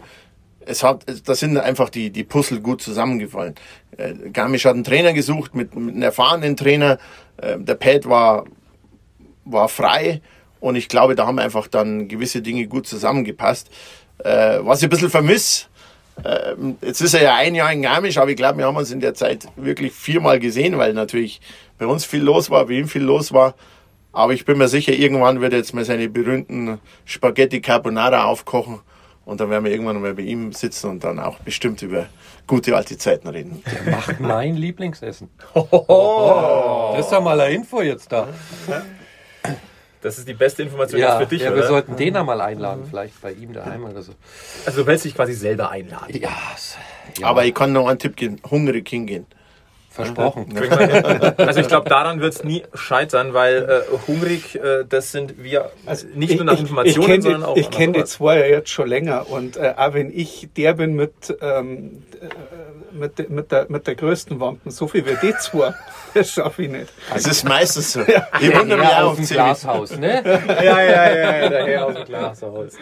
Es 0.66 0.84
hat, 0.84 1.06
da 1.26 1.36
sind 1.36 1.58
einfach 1.58 1.90
die, 1.90 2.10
die 2.10 2.24
Puzzle 2.24 2.62
gut 2.62 2.82
zusammengefallen. 2.82 3.56
Äh, 3.98 4.14
Garmisch 4.32 4.66
hat 4.66 4.76
einen 4.76 4.86
Trainer 4.86 5.12
gesucht, 5.12 5.56
mit, 5.56 5.76
mit 5.76 5.94
einem 5.96 6.04
erfahrenen 6.04 6.56
Trainer. 6.56 6.98
Äh, 7.38 7.60
der 7.60 7.76
Pat 7.76 8.08
war, 8.08 8.46
war 9.44 9.68
frei 9.68 10.22
und 10.62 10.78
ich 10.78 10.88
glaube, 10.88 11.16
da 11.16 11.28
haben 11.28 11.40
einfach 11.40 11.68
dann 11.68 12.08
gewisse 12.08 12.42
Dinge 12.42 12.68
gut 12.68 12.88
zusammengepasst. 12.88 13.70
Äh, 14.20 14.60
was 14.62 14.80
ich 14.80 14.86
ein 14.86 14.90
bisschen 14.90 15.10
vermisse, 15.10 15.66
ähm, 16.24 16.78
jetzt 16.82 17.02
ist 17.02 17.14
er 17.14 17.24
ja 17.24 17.36
ein 17.36 17.56
Jahr 17.56 17.72
in 17.72 17.82
Garmisch, 17.82 18.18
aber 18.18 18.32
ich 18.32 18.38
glaube, 18.38 18.60
wir 18.60 18.66
haben 18.66 18.78
uns 18.78 18.92
in 18.92 19.00
der 19.00 19.14
Zeit 19.14 19.48
wirklich 19.56 19.94
viermal 19.94 20.40
gesehen, 20.40 20.78
weil 20.78 20.94
natürlich 20.94 21.42
bei 21.78 21.86
uns 21.86 22.06
viel 22.06 22.22
los 22.22 22.50
war, 22.50 22.66
bei 22.66 22.74
ihm 22.74 22.88
viel 22.88 23.04
los 23.04 23.34
war. 23.34 23.56
Aber 24.12 24.34
ich 24.34 24.46
bin 24.46 24.60
mir 24.60 24.68
sicher, 24.68 24.94
irgendwann 24.94 25.42
wird 25.42 25.54
er 25.54 25.60
jetzt 25.60 25.74
mal 25.74 25.86
seine 25.86 26.08
berühmten 26.08 26.80
Spaghetti 27.04 27.62
Carbonara 27.62 28.26
aufkochen 28.26 28.82
und 29.26 29.40
dann 29.40 29.50
werden 29.50 29.66
wir 29.66 29.72
irgendwann 29.72 30.02
mal 30.02 30.14
bei 30.14 30.22
ihm 30.22 30.54
sitzen 30.54 30.90
und 30.92 31.04
dann 31.04 31.20
auch 31.20 31.40
bestimmt 31.40 31.82
über 31.82 32.08
gute 32.46 32.76
alte 32.76 32.98
Zeiten 32.98 33.28
reden. 33.28 33.64
Der 33.66 33.92
macht 33.92 34.20
mein 34.20 34.56
Lieblingsessen. 34.56 35.30
Das 36.94 37.08
ist 37.08 37.12
ja 37.12 37.20
mal 37.22 37.42
eine 37.42 37.56
Info 37.56 37.82
jetzt 37.82 38.12
da. 38.12 38.28
Das 40.04 40.18
ist 40.20 40.28
die 40.28 40.34
beste 40.34 40.64
Information 40.64 41.00
Ja, 41.00 41.18
jetzt 41.18 41.30
für 41.30 41.36
dich, 41.36 41.42
ja 41.44 41.52
wir 41.52 41.60
oder? 41.60 41.68
sollten 41.68 41.96
den 41.96 42.18
einmal 42.18 42.42
einladen, 42.42 42.84
vielleicht 42.90 43.22
bei 43.22 43.32
ihm 43.32 43.54
daheim 43.54 43.86
oder 43.86 44.02
so. 44.02 44.12
Also 44.66 44.82
du 44.82 44.88
willst 44.88 45.06
dich 45.06 45.16
quasi 45.16 45.34
selber 45.34 45.72
einladen. 45.72 46.14
Ja, 46.20 46.30
ja 47.18 47.28
Aber 47.28 47.46
ich 47.46 47.54
kann 47.54 47.72
noch 47.72 47.88
einen 47.88 48.00
Tipp 48.00 48.18
geben, 48.18 48.42
hungrig 48.52 48.88
hingehen. 48.90 49.26
Versprochen. 49.94 50.48
Also 51.38 51.60
ich 51.60 51.68
glaube, 51.68 51.90
daran 51.90 52.20
wird 52.20 52.34
es 52.34 52.44
nie 52.44 52.64
scheitern, 52.74 53.34
weil 53.34 53.84
äh, 53.92 54.08
hungrig, 54.08 54.56
äh, 54.56 54.86
das 54.88 55.12
sind 55.12 55.44
wir 55.44 55.72
nicht 56.16 56.36
nur 56.36 56.46
nach 56.46 56.60
Informationen, 56.60 57.10
ich, 57.10 57.18
ich 57.18 57.24
sondern 57.24 57.44
auch 57.44 57.56
Ich 57.56 57.70
kenne 57.70 57.94
die 57.94 58.04
zwei 58.06 58.40
ja 58.40 58.46
jetzt 58.46 58.70
schon 58.70 58.88
länger 58.88 59.30
und 59.30 59.58
äh, 59.58 59.74
auch 59.78 59.94
wenn 59.94 60.12
ich 60.12 60.50
der 60.58 60.74
bin 60.74 60.96
mit, 60.96 61.14
ähm, 61.42 62.04
äh, 62.22 62.96
mit, 62.96 63.30
mit, 63.30 63.52
der, 63.52 63.68
mit 63.70 63.86
der 63.88 63.96
größten 63.96 64.40
Wampen, 64.40 64.72
so 64.72 64.88
viel 64.88 65.06
wie 65.06 65.16
die 65.22 65.36
zwei, 65.38 65.74
das 66.14 66.32
schaffe 66.32 66.64
ich 66.64 66.70
nicht. 66.70 66.90
Es 67.14 67.28
ist 67.28 67.44
meistens 67.44 67.94
so. 67.94 68.02
Ich 68.42 68.58
wundere 68.58 68.80
mich 68.80 68.90
Ja, 68.90 69.04
auch 69.04 69.12
aus 69.12 69.18
dem. 69.18 69.28
Glashaus, 69.28 69.98
ne? 69.98 70.24
ja, 70.26 70.82
ja, 70.82 70.82
ja, 70.82 71.38
ja, 71.38 71.50
der 71.50 71.66
Herr 71.66 71.86
aus 71.86 71.96
dem 71.96 72.06
Glashaus. 72.06 72.74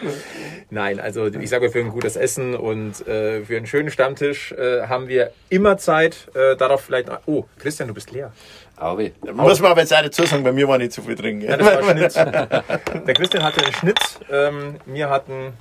Nein, 0.70 1.00
also 1.00 1.26
ich 1.26 1.50
sage 1.50 1.70
für 1.70 1.80
ein 1.80 1.90
gutes 1.90 2.16
Essen 2.16 2.54
und 2.54 3.06
äh, 3.06 3.44
für 3.44 3.56
einen 3.56 3.66
schönen 3.66 3.90
Stammtisch 3.90 4.52
äh, 4.52 4.86
haben 4.86 5.08
wir 5.08 5.32
immer 5.48 5.76
Zeit. 5.78 6.28
Äh, 6.34 6.56
darauf 6.56 6.82
vielleicht. 6.82 7.01
Oh, 7.26 7.44
Christian, 7.58 7.88
du 7.88 7.94
bist 7.94 8.10
leer. 8.10 8.32
Aber 8.76 9.02
Muss 9.32 9.60
man 9.60 9.70
aber 9.72 9.80
jetzt 9.80 9.94
auch 9.94 10.02
dazu 10.02 10.24
sagen, 10.24 10.42
bei 10.42 10.52
mir 10.52 10.66
war 10.68 10.78
nicht 10.78 10.92
zu 10.92 11.02
viel 11.02 11.14
drin. 11.14 11.40
Ja, 11.40 11.56
Gell? 11.56 11.66
das 11.66 11.86
war 11.86 11.96
Schnitt. 12.90 13.06
Der 13.06 13.14
Christian 13.14 13.42
hatte 13.42 13.64
einen 13.64 13.74
Schnitt. 13.74 13.98
Ähm, 14.30 14.76
wir 14.86 15.10
hatten, 15.10 15.52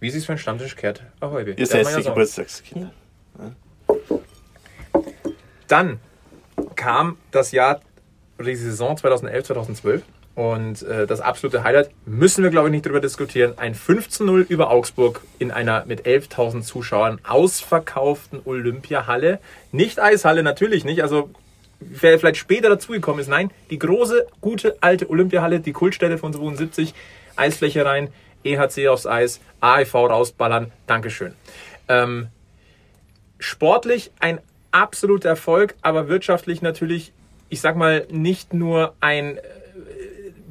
wie 0.00 0.10
sie 0.10 0.18
es 0.18 0.24
für 0.24 0.32
einen 0.32 0.38
Stammtisch 0.38 0.76
kehrt, 0.76 1.02
Ahoi. 1.20 1.44
Ihr 1.56 1.66
seid 1.66 1.86
die 1.96 2.02
Geburtstagskinder. 2.02 2.92
Dann 5.68 6.00
kam 6.76 7.16
das 7.30 7.52
Jahr, 7.52 7.80
die 8.38 8.54
Saison 8.56 8.96
2011, 8.96 9.46
2012. 9.46 10.02
Und 10.34 10.82
äh, 10.82 11.06
das 11.06 11.20
absolute 11.20 11.62
Highlight, 11.62 11.90
müssen 12.06 12.42
wir 12.42 12.50
glaube 12.50 12.68
ich 12.68 12.72
nicht 12.72 12.86
drüber 12.86 13.00
diskutieren, 13.00 13.54
ein 13.56 13.74
15-0 13.74 14.46
über 14.48 14.70
Augsburg 14.70 15.20
in 15.38 15.52
einer 15.52 15.84
mit 15.86 16.06
11.000 16.06 16.62
Zuschauern 16.62 17.20
ausverkauften 17.22 18.40
Olympiahalle. 18.44 19.38
Nicht 19.70 20.00
Eishalle, 20.00 20.42
natürlich 20.42 20.84
nicht. 20.84 21.02
Also 21.02 21.30
wer 21.78 22.18
vielleicht 22.18 22.38
später 22.38 22.68
dazugekommen 22.68 23.20
ist, 23.20 23.28
nein, 23.28 23.50
die 23.70 23.78
große, 23.78 24.26
gute, 24.40 24.76
alte 24.80 25.08
Olympiahalle, 25.08 25.60
die 25.60 25.72
Kultstätte 25.72 26.18
von 26.18 26.32
72, 26.32 26.94
Eisfläche 27.36 27.84
rein, 27.84 28.08
EHC 28.42 28.88
aufs 28.88 29.06
Eis, 29.06 29.40
AIV 29.60 29.94
rausballern, 29.94 30.72
Dankeschön. 30.86 31.34
Ähm, 31.88 32.28
sportlich 33.38 34.10
ein 34.20 34.40
absoluter 34.72 35.28
Erfolg, 35.28 35.74
aber 35.82 36.08
wirtschaftlich 36.08 36.62
natürlich, 36.62 37.12
ich 37.48 37.60
sag 37.60 37.76
mal, 37.76 38.06
nicht 38.10 38.52
nur 38.52 38.94
ein 39.00 39.38
äh, 39.38 39.40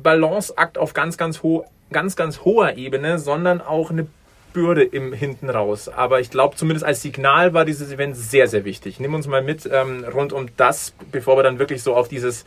Balanceakt 0.03 0.77
auf 0.77 0.93
ganz, 0.93 1.17
ganz, 1.17 1.41
ho 1.41 1.65
ganz, 1.91 2.15
ganz 2.15 2.41
hoher 2.41 2.75
Ebene, 2.77 3.19
sondern 3.19 3.61
auch 3.61 3.89
eine 3.89 4.07
Bürde 4.53 4.83
im 4.83 5.13
hinten 5.13 5.49
raus. 5.49 5.89
Aber 5.89 6.19
ich 6.19 6.29
glaube, 6.29 6.55
zumindest 6.55 6.85
als 6.85 7.01
Signal 7.01 7.53
war 7.53 7.65
dieses 7.65 7.91
Event 7.91 8.15
sehr, 8.15 8.47
sehr 8.47 8.65
wichtig. 8.65 8.99
Nimm 8.99 9.13
uns 9.13 9.27
mal 9.27 9.41
mit 9.41 9.67
ähm, 9.71 10.05
rund 10.05 10.31
um 10.31 10.47
das, 10.57 10.93
bevor 11.11 11.37
wir 11.37 11.43
dann 11.43 11.59
wirklich 11.59 11.81
so 11.81 11.95
auf 11.95 12.07
dieses, 12.07 12.45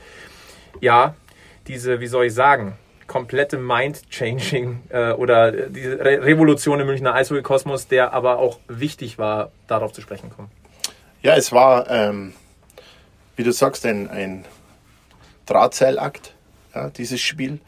ja, 0.81 1.15
diese, 1.67 2.01
wie 2.01 2.07
soll 2.07 2.27
ich 2.27 2.35
sagen, 2.35 2.77
komplette 3.07 3.59
Mind-Changing 3.59 4.83
äh, 4.89 5.13
oder 5.13 5.53
diese 5.53 5.99
Re 5.99 6.25
Revolution 6.25 6.81
im 6.81 6.87
Münchner 6.87 7.15
Eishockey-Kosmos, 7.15 7.89
der 7.89 8.13
aber 8.13 8.39
auch 8.39 8.59
wichtig 8.69 9.19
war, 9.19 9.51
darauf 9.67 9.93
zu 9.93 10.01
sprechen 10.01 10.31
kommen. 10.31 10.51
Ja, 11.23 11.37
es 11.37 11.53
war, 11.53 11.91
ähm, 11.91 12.35
wie 13.37 13.43
du 13.43 13.53
sagst, 13.53 13.85
ein, 13.87 14.09
ein 14.11 14.45
Drahtseilakt, 15.47 16.35
ja, 16.77 16.91
dieses 16.91 17.21
Spiel. 17.21 17.61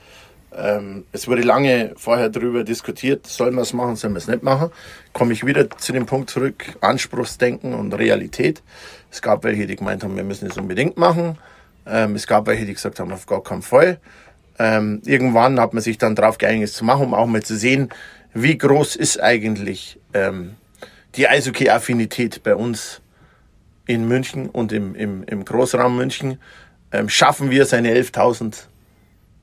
Ähm, 0.56 1.04
es 1.12 1.28
wurde 1.28 1.42
lange 1.42 1.92
vorher 1.96 2.28
darüber 2.30 2.64
diskutiert, 2.64 3.26
soll 3.26 3.50
man 3.50 3.62
es 3.62 3.72
machen, 3.72 3.96
soll 3.96 4.10
man 4.10 4.18
es 4.18 4.28
nicht 4.28 4.42
machen. 4.42 4.70
Komme 5.12 5.32
ich 5.32 5.44
wieder 5.44 5.68
zu 5.70 5.92
dem 5.92 6.06
Punkt 6.06 6.30
zurück, 6.30 6.76
Anspruchsdenken 6.80 7.74
und 7.74 7.92
Realität. 7.92 8.62
Es 9.10 9.20
gab 9.20 9.44
welche, 9.44 9.66
die 9.66 9.76
gemeint 9.76 10.04
haben, 10.04 10.16
wir 10.16 10.24
müssen 10.24 10.48
es 10.48 10.56
unbedingt 10.56 10.96
machen. 10.96 11.38
Ähm, 11.86 12.14
es 12.14 12.26
gab 12.26 12.46
welche, 12.46 12.64
die 12.64 12.74
gesagt 12.74 13.00
haben, 13.00 13.12
auf 13.12 13.26
gar 13.26 13.42
keinen 13.42 13.62
Fall. 13.62 13.98
Ähm, 14.58 15.02
irgendwann 15.04 15.60
hat 15.60 15.74
man 15.74 15.82
sich 15.82 15.98
dann 15.98 16.14
darauf 16.14 16.38
geeinigt, 16.38 16.64
es 16.64 16.74
zu 16.74 16.84
machen, 16.84 17.06
um 17.06 17.14
auch 17.14 17.26
mal 17.26 17.42
zu 17.42 17.56
sehen, 17.56 17.90
wie 18.34 18.56
groß 18.56 18.96
ist 18.96 19.22
eigentlich 19.22 20.00
ähm, 20.14 20.56
die 21.14 21.28
Eishockey-Affinität 21.28 22.42
bei 22.42 22.54
uns 22.54 23.00
in 23.86 24.06
München 24.08 24.48
und 24.48 24.72
im, 24.72 24.94
im, 24.94 25.24
im 25.24 25.44
Großraum 25.44 25.96
München. 25.96 26.38
Ähm, 26.90 27.08
schaffen 27.08 27.50
wir 27.50 27.62
es, 27.62 27.72
eine 27.72 27.94
11.000 27.94 28.66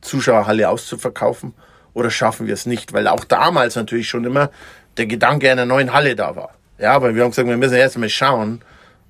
Zuschauerhalle 0.05 0.69
auszuverkaufen 0.69 1.53
oder 1.93 2.09
schaffen 2.09 2.47
wir 2.47 2.53
es 2.53 2.65
nicht? 2.65 2.93
Weil 2.93 3.07
auch 3.07 3.23
damals 3.23 3.75
natürlich 3.75 4.07
schon 4.07 4.23
immer 4.25 4.49
der 4.97 5.05
Gedanke 5.07 5.51
einer 5.51 5.65
neuen 5.65 5.93
Halle 5.93 6.15
da 6.15 6.35
war. 6.35 6.55
Ja, 6.77 6.93
aber 6.93 7.15
wir 7.15 7.23
haben 7.23 7.31
gesagt, 7.31 7.47
wir 7.47 7.57
müssen 7.57 7.75
erst 7.75 7.97
mal 7.97 8.09
schauen, 8.09 8.61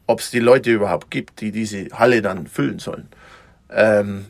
ob 0.07 0.19
es 0.19 0.31
die 0.31 0.39
Leute 0.39 0.71
überhaupt 0.71 1.09
gibt, 1.09 1.41
die 1.41 1.51
diese 1.51 1.87
Halle 1.93 2.21
dann 2.21 2.47
füllen 2.47 2.79
sollen. 2.79 3.09
Ähm, 3.71 4.27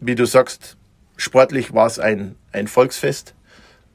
wie 0.00 0.14
du 0.14 0.26
sagst, 0.26 0.76
sportlich 1.16 1.74
war 1.74 1.86
es 1.86 1.98
ein, 1.98 2.36
ein 2.52 2.68
Volksfest. 2.68 3.34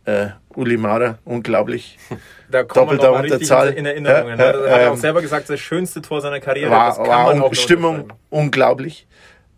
Äh, 0.05 0.29
Uli 0.55 0.77
Mara, 0.77 1.19
unglaublich. 1.25 1.97
Da 2.49 2.63
kommt 2.63 2.87
man 2.87 2.97
Doppelter 2.97 3.23
richtig 3.23 3.33
Unterzahl. 3.33 3.73
in 3.73 3.85
Erinnerungen. 3.85 4.39
Ja, 4.39 4.45
ne? 4.45 4.53
Das 4.53 4.71
hat 4.71 4.79
er 4.79 4.89
auch 4.89 4.93
ähm, 4.93 4.99
selber 5.01 5.21
gesagt, 5.21 5.49
das 5.49 5.59
schönste 5.59 6.01
Tor 6.01 6.21
seiner 6.21 6.39
Karriere. 6.39 6.71
war, 6.71 6.87
das 6.87 6.95
kann 6.95 7.07
war 7.07 7.25
man 7.25 7.41
auch 7.41 7.53
Stimmung 7.53 8.13
unglaublich. 8.29 9.05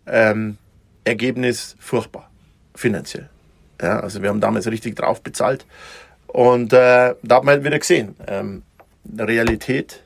Ähm, 0.08 0.58
Ergebnis 1.04 1.76
furchtbar, 1.78 2.29
finanziell. 2.80 3.28
Ja, 3.80 4.00
also 4.00 4.22
wir 4.22 4.28
haben 4.28 4.40
damals 4.40 4.66
richtig 4.66 4.96
drauf 4.96 5.22
bezahlt. 5.22 5.66
Und 6.26 6.72
äh, 6.72 7.14
da 7.22 7.36
hat 7.36 7.44
man 7.44 7.54
halt 7.54 7.64
wieder 7.64 7.78
gesehen, 7.78 8.16
ähm, 8.26 8.62
Realität 9.18 10.02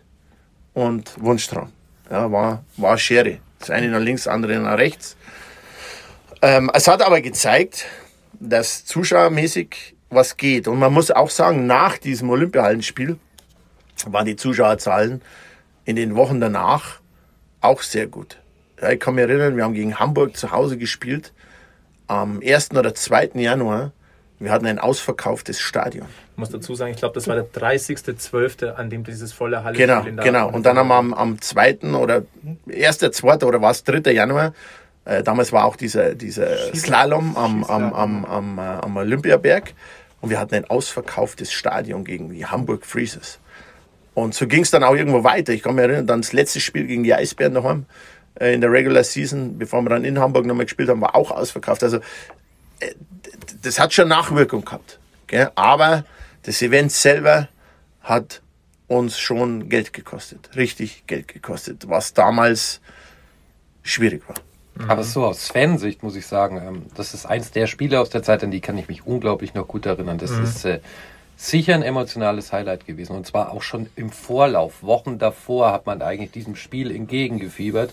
und 0.73 1.13
Wunschtraum. 1.23 1.71
Ja, 2.11 2.31
war, 2.31 2.65
war 2.77 2.99
Schere. 2.99 3.39
Das 3.59 3.71
eine 3.71 3.89
nach 3.89 4.01
links, 4.01 4.25
das 4.25 4.33
andere 4.33 4.59
nach 4.59 4.79
rechts. 4.79 5.17
Ähm, 6.43 6.71
es 6.75 6.89
hat 6.89 7.03
aber 7.03 7.21
gezeigt, 7.21 7.87
dass 8.41 8.85
zuschauermäßig 8.85 9.95
was 10.11 10.37
geht. 10.37 10.69
Und 10.69 10.79
man 10.79 10.93
muss 10.93 11.11
auch 11.11 11.31
sagen, 11.31 11.67
nach 11.67 11.99
diesem 11.99 12.31
Olympiahallenspiel 12.31 13.19
waren 14.07 14.27
die 14.27 14.37
Zuschauerzahlen 14.37 15.23
in 15.85 15.97
den 15.97 16.15
Wochen 16.17 16.41
danach 16.41 17.01
auch 17.61 17.83
sehr 17.83 18.07
gut. 18.07 18.39
Ja, 18.81 18.91
ich 18.91 19.01
kann 19.01 19.15
mich 19.15 19.23
erinnern, 19.23 19.57
wir 19.57 19.65
haben 19.65 19.75
gegen 19.75 19.99
Hamburg 19.99 20.37
zu 20.37 20.51
Hause 20.51 20.77
gespielt. 20.77 21.33
Am 22.07 22.41
1. 22.45 22.73
oder 22.73 22.95
2. 22.95 23.31
Januar. 23.35 23.93
Wir 24.39 24.51
hatten 24.51 24.67
ein 24.67 24.79
ausverkauftes 24.79 25.61
Stadion. 25.61 26.07
Ich 26.33 26.39
muss 26.39 26.51
dazu 26.51 26.75
sagen, 26.75 26.93
ich 26.93 26.99
glaube, 26.99 27.15
das 27.15 27.29
war 27.29 27.37
der 27.37 27.47
30.12., 27.47 28.75
an 28.75 28.91
dem 28.91 29.05
dieses 29.05 29.33
volle 29.33 29.63
Halle 29.63 29.79
Genau, 29.79 30.03
genau. 30.03 30.51
Und 30.51 30.67
dann 30.67 30.77
haben 30.77 30.89
wir 30.89 30.97
am, 30.97 31.15
am 31.15 31.41
2. 31.41 31.79
oder 31.95 32.25
1., 32.69 32.99
2. 32.99 33.47
oder 33.47 33.63
was, 33.63 33.85
3. 33.85 34.13
Januar, 34.13 34.53
äh, 35.05 35.23
damals 35.23 35.53
war 35.53 35.65
auch 35.65 35.77
dieser, 35.77 36.15
dieser 36.15 36.75
Slalom 36.75 37.37
am, 37.37 37.65
am, 37.65 37.93
am, 37.93 38.25
am, 38.25 38.59
äh, 38.59 38.63
am 38.63 38.97
Olympiaberg. 38.97 39.73
Und 40.21 40.31
wir 40.31 40.41
hatten 40.41 40.55
ein 40.55 40.65
ausverkauftes 40.65 41.53
Stadion 41.53 42.05
gegen 42.05 42.31
die 42.31 42.47
Hamburg 42.47 42.87
Freezers. 42.87 43.39
Und 44.15 44.35
so 44.35 44.47
ging 44.47 44.63
es 44.63 44.71
dann 44.71 44.83
auch 44.83 44.95
irgendwo 44.95 45.25
weiter. 45.25 45.53
Ich 45.53 45.63
kann 45.63 45.75
mich 45.75 45.85
erinnern, 45.85 46.07
dann 46.07 46.23
das 46.23 46.33
letzte 46.33 46.61
Spiel 46.61 46.87
gegen 46.87 47.03
die 47.03 47.15
Eisbären 47.15 47.55
daheim 47.55 47.87
in 48.41 48.61
der 48.61 48.71
Regular 48.71 49.05
Season, 49.05 49.59
bevor 49.59 49.83
wir 49.83 49.91
dann 49.91 50.05
in 50.05 50.19
Hamburg 50.19 50.47
nochmal 50.47 50.67
gespielt 50.67 50.89
haben, 50.89 51.01
war 51.01 51.15
auch 51.15 51.31
ausverkauft. 51.31 51.83
Also 51.83 51.99
äh, 52.81 52.95
das 53.63 53.79
hat 53.79 53.93
schon 53.93 54.09
Nachwirkung 54.09 54.65
gehabt. 54.65 54.99
Gell? 55.27 55.51
Aber 55.55 56.05
das 56.43 56.61
Event 56.63 56.93
selber 56.93 57.49
hat 58.01 58.43
uns 58.87 59.19
schon 59.19 59.69
Geld 59.69 59.93
gekostet. 59.93 60.51
Richtig 60.57 61.07
Geld 61.07 61.29
gekostet. 61.29 61.89
Was 61.89 62.13
damals 62.13 62.81
schwierig 63.83 64.29
war. 64.29 64.37
Aber 64.89 65.05
so 65.05 65.25
aus 65.25 65.49
Fansicht 65.49 66.03
muss 66.03 66.17
ich 66.17 66.27
sagen, 66.27 66.57
ähm, 66.57 66.87
das 66.97 67.15
ist 67.15 67.27
eins 67.27 67.53
der 67.53 67.69
Spiele 67.69 68.01
aus 68.01 68.11
der 68.11 68.23
Zeit, 68.23 68.43
an 68.43 68.51
die 68.51 68.61
kann 68.61 68.77
ich 68.77 68.89
mich 68.89 69.07
unglaublich 69.07 69.55
noch 69.55 69.69
gut 69.69 69.87
erinnern. 69.87 70.19
Das 70.19 70.33
ist 70.33 70.65
äh, 70.65 70.81
sicher 71.37 71.75
ein 71.75 71.83
emotionales 71.83 72.53
Highlight 72.53 72.87
gewesen. 72.87 73.17
Und 73.17 73.27
zwar 73.27 73.53
auch 73.53 73.63
schon 73.63 73.89
im 73.97 74.11
Vorlauf. 74.11 74.83
Wochen 74.83 75.19
davor 75.19 75.73
hat 75.73 75.87
man 75.87 76.03
eigentlich 76.03 76.31
diesem 76.31 76.57
Spiel 76.57 76.95
entgegengefiebert. 76.95 77.93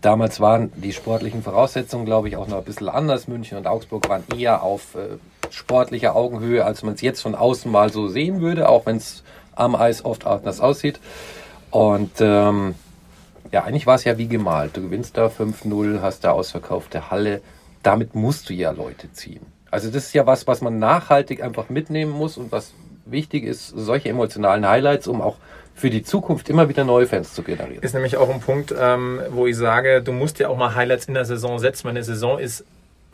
Damals 0.00 0.38
waren 0.38 0.70
die 0.76 0.92
sportlichen 0.92 1.42
Voraussetzungen, 1.42 2.04
glaube 2.04 2.28
ich, 2.28 2.36
auch 2.36 2.46
noch 2.46 2.58
ein 2.58 2.64
bisschen 2.64 2.88
anders. 2.88 3.26
München 3.26 3.58
und 3.58 3.66
Augsburg 3.66 4.08
waren 4.08 4.22
eher 4.36 4.62
auf 4.62 4.94
äh, 4.94 5.18
sportlicher 5.50 6.14
Augenhöhe, 6.14 6.64
als 6.64 6.82
man 6.84 6.94
es 6.94 7.00
jetzt 7.00 7.20
von 7.20 7.34
außen 7.34 7.70
mal 7.70 7.90
so 7.90 8.06
sehen 8.06 8.40
würde, 8.40 8.68
auch 8.68 8.86
wenn 8.86 8.96
es 8.96 9.24
am 9.56 9.74
Eis 9.74 10.04
oft 10.04 10.24
anders 10.24 10.60
aussieht. 10.60 11.00
Und 11.70 12.12
ähm, 12.20 12.76
ja, 13.50 13.64
eigentlich 13.64 13.86
war 13.86 13.96
es 13.96 14.04
ja 14.04 14.18
wie 14.18 14.28
gemalt. 14.28 14.76
Du 14.76 14.82
gewinnst 14.82 15.16
da 15.16 15.26
5-0, 15.26 16.00
hast 16.00 16.22
da 16.22 16.30
ausverkaufte 16.30 17.10
Halle. 17.10 17.42
Damit 17.82 18.14
musst 18.14 18.50
du 18.50 18.54
ja 18.54 18.70
Leute 18.70 19.12
ziehen. 19.12 19.40
Also 19.70 19.90
das 19.90 20.06
ist 20.06 20.14
ja 20.14 20.26
was, 20.26 20.46
was 20.46 20.60
man 20.60 20.78
nachhaltig 20.78 21.42
einfach 21.42 21.68
mitnehmen 21.68 22.12
muss 22.12 22.36
und 22.36 22.52
was 22.52 22.72
wichtig 23.06 23.44
ist, 23.44 23.68
solche 23.68 24.08
emotionalen 24.08 24.66
Highlights, 24.66 25.06
um 25.06 25.20
auch 25.20 25.36
für 25.74 25.90
die 25.90 26.02
Zukunft 26.02 26.48
immer 26.48 26.68
wieder 26.68 26.84
neue 26.84 27.06
Fans 27.06 27.34
zu 27.34 27.42
generieren. 27.42 27.82
Ist 27.82 27.94
nämlich 27.94 28.16
auch 28.16 28.28
ein 28.28 28.40
Punkt, 28.40 28.74
ähm, 28.78 29.20
wo 29.30 29.46
ich 29.46 29.56
sage, 29.56 30.02
du 30.02 30.12
musst 30.12 30.38
ja 30.38 30.48
auch 30.48 30.56
mal 30.56 30.74
Highlights 30.74 31.06
in 31.06 31.14
der 31.14 31.24
Saison 31.24 31.58
setzen. 31.58 31.86
Meine 31.86 32.02
Saison 32.02 32.38
ist 32.38 32.64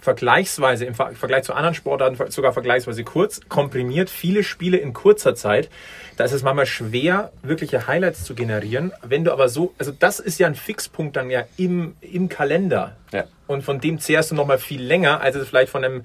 vergleichsweise 0.04 0.84
im 0.84 0.94
Ver 0.94 1.12
Vergleich 1.14 1.44
zu 1.44 1.54
anderen 1.54 1.74
Sportarten 1.74 2.30
sogar 2.30 2.52
vergleichsweise 2.52 3.04
kurz, 3.04 3.40
komprimiert 3.48 4.10
viele 4.10 4.44
Spiele 4.44 4.76
in 4.76 4.92
kurzer 4.92 5.34
Zeit. 5.34 5.70
Da 6.16 6.24
ist 6.24 6.32
es 6.32 6.42
manchmal 6.42 6.66
schwer, 6.66 7.32
wirkliche 7.42 7.86
Highlights 7.86 8.24
zu 8.24 8.34
generieren. 8.34 8.92
Wenn 9.02 9.24
du 9.24 9.32
aber 9.32 9.48
so, 9.48 9.74
also 9.78 9.92
das 9.98 10.20
ist 10.20 10.38
ja 10.38 10.46
ein 10.46 10.54
Fixpunkt 10.54 11.16
dann 11.16 11.30
ja 11.30 11.44
im, 11.56 11.96
im 12.02 12.28
Kalender. 12.28 12.96
Ja. 13.12 13.24
Und 13.46 13.62
von 13.62 13.80
dem 13.80 13.98
zehrst 13.98 14.30
du 14.30 14.34
nochmal 14.34 14.58
viel 14.58 14.82
länger, 14.82 15.20
als 15.22 15.36
es 15.36 15.48
vielleicht 15.48 15.70
von 15.70 15.84
einem, 15.84 16.04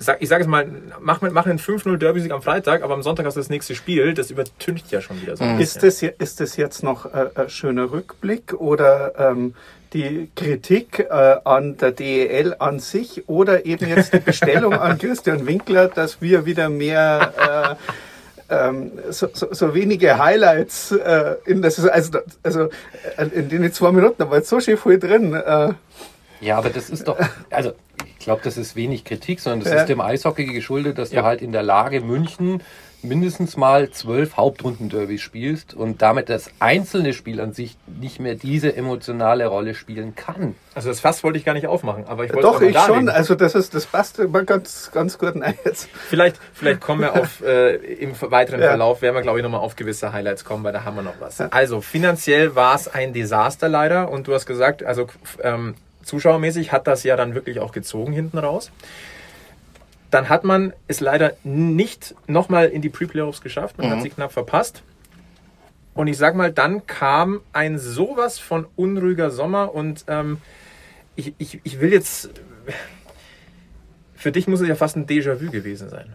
sag, 0.00 0.20
ich 0.20 0.28
sage 0.28 0.42
es 0.42 0.48
mal, 0.48 0.66
mach, 1.00 1.20
mach 1.20 1.46
einen 1.46 1.58
5-0 1.58 1.96
Derby-Sieg 1.98 2.32
am 2.32 2.42
Freitag, 2.42 2.82
aber 2.82 2.94
am 2.94 3.02
Sonntag 3.02 3.26
hast 3.26 3.36
du 3.36 3.40
das 3.40 3.50
nächste 3.50 3.74
Spiel. 3.74 4.14
Das 4.14 4.30
übertüncht 4.30 4.90
ja 4.90 5.00
schon 5.00 5.20
wieder 5.22 5.36
so. 5.36 5.44
ein 5.44 5.60
Ist 5.60 5.82
das, 5.82 6.02
ist 6.02 6.40
das 6.40 6.56
jetzt 6.56 6.82
noch 6.82 7.06
äh, 7.06 7.28
ein 7.34 7.48
schöner 7.50 7.92
Rückblick 7.92 8.54
oder 8.54 9.12
ähm, 9.18 9.54
die 9.92 10.30
Kritik 10.34 11.00
äh, 11.00 11.36
an 11.44 11.76
der 11.76 11.92
DEL 11.92 12.56
an 12.58 12.78
sich 12.78 13.28
oder 13.28 13.66
eben 13.66 13.88
jetzt 13.88 14.14
die 14.14 14.20
Bestellung 14.20 14.72
an 14.72 14.98
Christian 14.98 15.46
Winkler, 15.46 15.88
dass 15.88 16.22
wir 16.22 16.46
wieder 16.46 16.68
mehr 16.68 17.76
äh, 18.48 18.54
ähm, 18.68 18.92
so, 19.10 19.28
so, 19.32 19.48
so 19.52 19.74
wenige 19.74 20.18
Highlights 20.18 20.92
äh, 20.92 21.36
in 21.44 21.62
das 21.62 21.78
also 21.84 22.18
also 22.42 22.68
äh, 23.16 23.26
in 23.32 23.48
den 23.48 23.72
zwei 23.72 23.92
Minuten 23.92 24.16
da 24.18 24.30
war 24.30 24.38
jetzt 24.38 24.48
so 24.48 24.60
schön 24.60 24.76
viel 24.78 24.98
drin. 24.98 25.34
Äh, 25.34 25.74
Ja, 26.40 26.56
aber 26.56 26.70
das 26.70 26.88
ist 26.88 27.06
doch, 27.06 27.18
also 27.50 27.74
ich 28.20 28.24
glaube, 28.26 28.42
das 28.44 28.58
ist 28.58 28.76
wenig 28.76 29.04
Kritik, 29.04 29.40
sondern 29.40 29.60
das 29.60 29.72
Ja. 29.72 29.80
ist 29.80 29.88
dem 29.88 30.00
Eishockey 30.02 30.44
geschuldet, 30.44 30.98
dass 30.98 31.10
Ja. 31.10 31.22
du 31.22 31.26
halt 31.26 31.40
in 31.42 31.52
der 31.52 31.62
Lage 31.62 32.02
München 32.02 32.62
mindestens 33.02 33.56
mal 33.56 33.88
zwölf 33.88 34.36
Hauptrunden-Derby 34.36 35.16
spielst 35.16 35.72
und 35.72 36.02
damit 36.02 36.28
das 36.28 36.50
einzelne 36.58 37.14
Spiel 37.14 37.40
an 37.40 37.54
sich 37.54 37.78
nicht 37.86 38.20
mehr 38.20 38.34
diese 38.34 38.76
emotionale 38.76 39.46
Rolle 39.46 39.74
spielen 39.74 40.14
kann. 40.16 40.54
Also 40.74 40.90
das 40.90 41.00
Fass 41.00 41.24
wollte 41.24 41.38
ich 41.38 41.46
gar 41.46 41.54
nicht 41.54 41.66
aufmachen, 41.66 42.04
aber 42.06 42.26
ich 42.26 42.30
wollte 42.34 42.42
doch 42.46 42.60
ich 42.60 42.76
schon, 42.76 42.88
darlegen. 42.88 43.08
also 43.08 43.34
das 43.34 43.54
ist 43.54 43.74
das 43.74 43.86
passt 43.86 44.18
immer 44.18 44.42
ganz 44.44 44.90
ganz 44.92 45.16
gut 45.16 45.34
rein 45.40 45.54
jetzt. 45.64 45.88
Vielleicht, 46.10 46.38
vielleicht 46.52 46.82
kommen 46.82 47.00
wir 47.00 47.14
auf, 47.18 47.40
äh, 47.42 47.76
im 47.76 48.12
weiteren 48.20 48.60
Ja. 48.60 48.68
Verlauf, 48.68 49.00
werden 49.00 49.14
wir, 49.14 49.22
glaube 49.22 49.38
ich, 49.38 49.42
nochmal 49.44 49.60
auf 49.60 49.76
gewisse 49.76 50.12
Highlights 50.12 50.44
kommen, 50.44 50.62
weil 50.62 50.74
da 50.74 50.84
haben 50.84 50.96
wir 50.96 51.02
noch 51.02 51.18
was. 51.20 51.40
Also, 51.40 51.80
finanziell 51.80 52.54
war 52.54 52.74
es 52.74 52.86
ein 52.86 53.14
Desaster 53.14 53.70
leider 53.70 54.10
und 54.10 54.28
du 54.28 54.34
hast 54.34 54.44
gesagt, 54.44 54.82
also 54.84 55.06
ähm, 55.42 55.74
zuschauermäßig 56.02 56.72
hat 56.72 56.86
das 56.86 57.02
ja 57.04 57.16
dann 57.16 57.34
wirklich 57.34 57.60
auch 57.60 57.72
gezogen 57.72 58.12
hinten 58.12 58.38
raus. 58.38 58.70
Dann 60.10 60.28
hat 60.28 60.44
man 60.44 60.72
es 60.88 61.00
leider 61.00 61.34
nicht 61.44 62.14
nochmal 62.26 62.66
in 62.66 62.82
die 62.82 62.88
Pre-Playoffs 62.88 63.42
geschafft, 63.42 63.78
man 63.78 63.90
hat 63.90 64.02
sie 64.02 64.10
knapp 64.10 64.32
verpasst. 64.32 64.82
Und 65.94 66.06
ich 66.06 66.16
sag 66.16 66.34
mal, 66.34 66.52
dann 66.52 66.86
kam 66.86 67.42
ein 67.52 67.78
sowas 67.78 68.38
von 68.38 68.66
unruhiger 68.76 69.30
Sommer 69.30 69.74
und 69.74 70.04
ähm, 70.08 70.38
ich, 71.16 71.34
ich, 71.38 71.60
ich 71.62 71.80
will 71.80 71.92
jetzt. 71.92 72.30
Für 74.14 74.32
dich 74.32 74.46
muss 74.46 74.60
es 74.60 74.68
ja 74.68 74.76
fast 74.76 74.96
ein 74.96 75.06
Déjà-vu 75.06 75.50
gewesen 75.50 75.88
sein. 75.88 76.14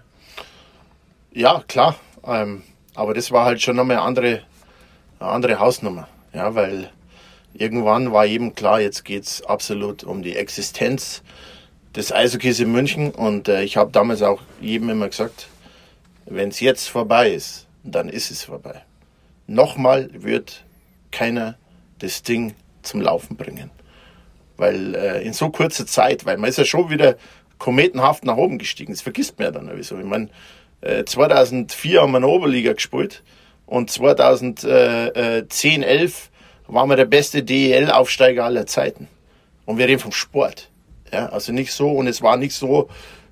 Ja, 1.32 1.64
klar. 1.68 1.96
Ähm, 2.26 2.64
aber 2.96 3.14
das 3.14 3.32
war 3.32 3.46
halt 3.46 3.62
schon 3.62 3.76
nochmal 3.76 3.98
eine 3.98 4.06
andere, 4.06 4.42
eine 5.20 5.30
andere 5.30 5.60
Hausnummer. 5.60 6.08
Ja, 6.34 6.56
weil 6.56 6.90
irgendwann 7.58 8.12
war 8.12 8.26
jedem 8.26 8.56
klar, 8.56 8.82
jetzt 8.82 9.06
geht's 9.06 9.42
absolut 9.44 10.04
um 10.04 10.22
die 10.22 10.36
Existenz 10.36 11.24
des 11.96 12.12
Eishockeys 12.12 12.60
in 12.60 12.72
München. 12.72 13.12
Und 13.12 13.48
äh, 13.48 13.64
ich 13.64 13.78
habe 13.78 13.92
damals 13.92 14.22
auch 14.22 14.42
jedem 14.60 14.90
immer 14.90 15.08
gesagt, 15.10 15.48
wenn 16.26 16.50
es 16.50 16.60
jetzt 16.60 16.90
vorbei 16.90 17.32
ist, 17.32 17.68
dann 17.84 18.10
ist 18.10 18.32
es 18.32 18.44
vorbei. 18.44 18.82
Nochmal 19.48 20.10
wird 20.14 20.64
keiner 21.12 21.58
das 22.00 22.24
Ding 22.24 22.56
zum 22.82 23.02
Laufen 23.02 23.38
bringen. 23.38 23.72
Weil 24.58 24.96
äh, 24.96 25.24
in 25.24 25.34
so 25.34 25.50
kurzer 25.50 25.86
Zeit, 25.86 26.26
weil 26.26 26.38
man 26.38 26.50
ist 26.50 26.58
ja 26.58 26.66
schon 26.66 26.90
wieder 26.90 27.16
kometenhaft 27.58 28.26
nach 28.26 28.38
oben 28.38 28.58
gestiegen. 28.58 28.94
Das 28.94 29.02
vergisst 29.02 29.38
man 29.38 29.46
ja 29.46 29.52
dann 29.52 29.68
sowieso. 29.68 29.98
Ich 29.98 30.06
meine, 30.06 30.30
äh, 30.82 31.04
2004 31.06 32.02
haben 32.02 32.12
wir 32.12 32.18
in 32.18 32.24
der 32.24 32.32
Oberliga 32.32 32.74
gespielt 32.74 33.24
und 33.66 33.90
2010, 33.90 35.84
11 35.84 36.32
waren 36.68 36.90
wir 36.90 36.96
der 36.96 37.06
beste 37.06 37.44
DEL-Aufsteiger 37.44 38.44
aller 38.44 38.66
Zeiten. 38.66 39.08
Und 39.66 39.78
wir 39.78 39.88
reden 39.88 40.00
vom 40.00 40.12
Sport. 40.12 40.70
Ja, 41.12 41.28
also 41.28 41.52
nicht 41.52 41.72
so, 41.72 41.92
und 41.92 42.08
es 42.08 42.22
war 42.22 42.38
nicht 42.38 42.54
so, 42.54 42.90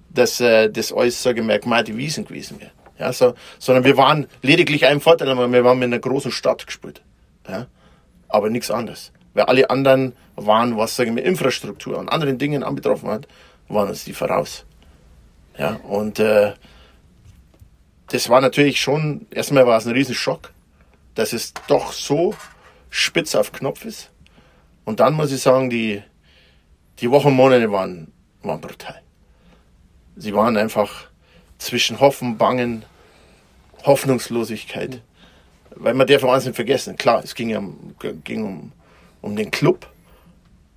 dass 0.09 0.39
äh, 0.39 0.69
das 0.69 0.93
alles, 0.93 1.21
sage 1.21 1.41
ich 1.41 1.47
mal, 1.47 1.59
gemeinte 1.59 1.95
Wiesen 1.97 2.25
gewesen 2.25 2.59
wäre. 2.59 2.71
Ja, 2.99 3.11
so, 3.11 3.33
sondern 3.59 3.83
wir 3.83 3.97
waren 3.97 4.27
lediglich 4.41 4.85
ein 4.85 5.01
Vorteil, 5.01 5.29
aber 5.29 5.51
wir 5.51 5.63
waren 5.63 5.77
in 5.77 5.85
einer 5.85 5.99
großen 5.99 6.31
Stadt 6.31 6.65
gespielt. 6.65 7.01
Ja, 7.49 7.67
aber 8.29 8.49
nichts 8.49 8.69
anderes. 8.69 9.11
Weil 9.33 9.45
alle 9.45 9.69
anderen 9.69 10.13
waren, 10.35 10.77
was 10.77 10.95
sagen 10.95 11.15
wir, 11.15 11.23
Infrastruktur 11.23 11.97
und 11.97 12.09
anderen 12.09 12.37
Dingen 12.37 12.63
anbetroffen 12.63 13.09
hat, 13.09 13.27
waren 13.67 13.89
uns 13.89 14.03
die 14.03 14.13
voraus. 14.13 14.65
Ja, 15.57 15.79
und 15.83 16.19
äh, 16.19 16.53
das 18.07 18.29
war 18.29 18.41
natürlich 18.41 18.79
schon, 18.79 19.25
erstmal 19.31 19.65
war 19.65 19.77
es 19.77 19.87
ein 19.87 19.93
riesen 19.93 20.15
Schock, 20.15 20.51
dass 21.15 21.33
es 21.33 21.53
doch 21.67 21.91
so 21.91 22.35
spitz 22.93 23.33
auf 23.33 23.51
Knopf 23.51 23.85
ist. 23.85 24.11
Und 24.85 24.99
dann 24.99 25.15
muss 25.15 25.31
ich 25.31 25.41
sagen, 25.41 25.71
die, 25.71 26.03
die 26.99 27.09
Wochen 27.09 27.29
und 27.29 27.35
Monate 27.35 27.71
waren, 27.71 28.13
waren 28.43 28.61
brutal. 28.61 29.01
Sie 30.15 30.33
waren 30.35 30.55
einfach 30.57 31.07
zwischen 31.57 31.99
Hoffen, 31.99 32.37
Bangen, 32.37 32.85
Hoffnungslosigkeit. 33.83 35.01
Weil 35.71 35.95
man 35.95 36.05
darf 36.05 36.23
eins 36.23 36.45
nicht 36.45 36.55
vergessen. 36.55 36.95
Klar, 36.95 37.23
es 37.23 37.33
ging 37.33 37.49
ja 37.49 37.57
um, 37.57 37.95
ging 38.23 38.43
um, 38.45 38.71
um 39.21 39.35
den 39.35 39.49
Club, 39.49 39.89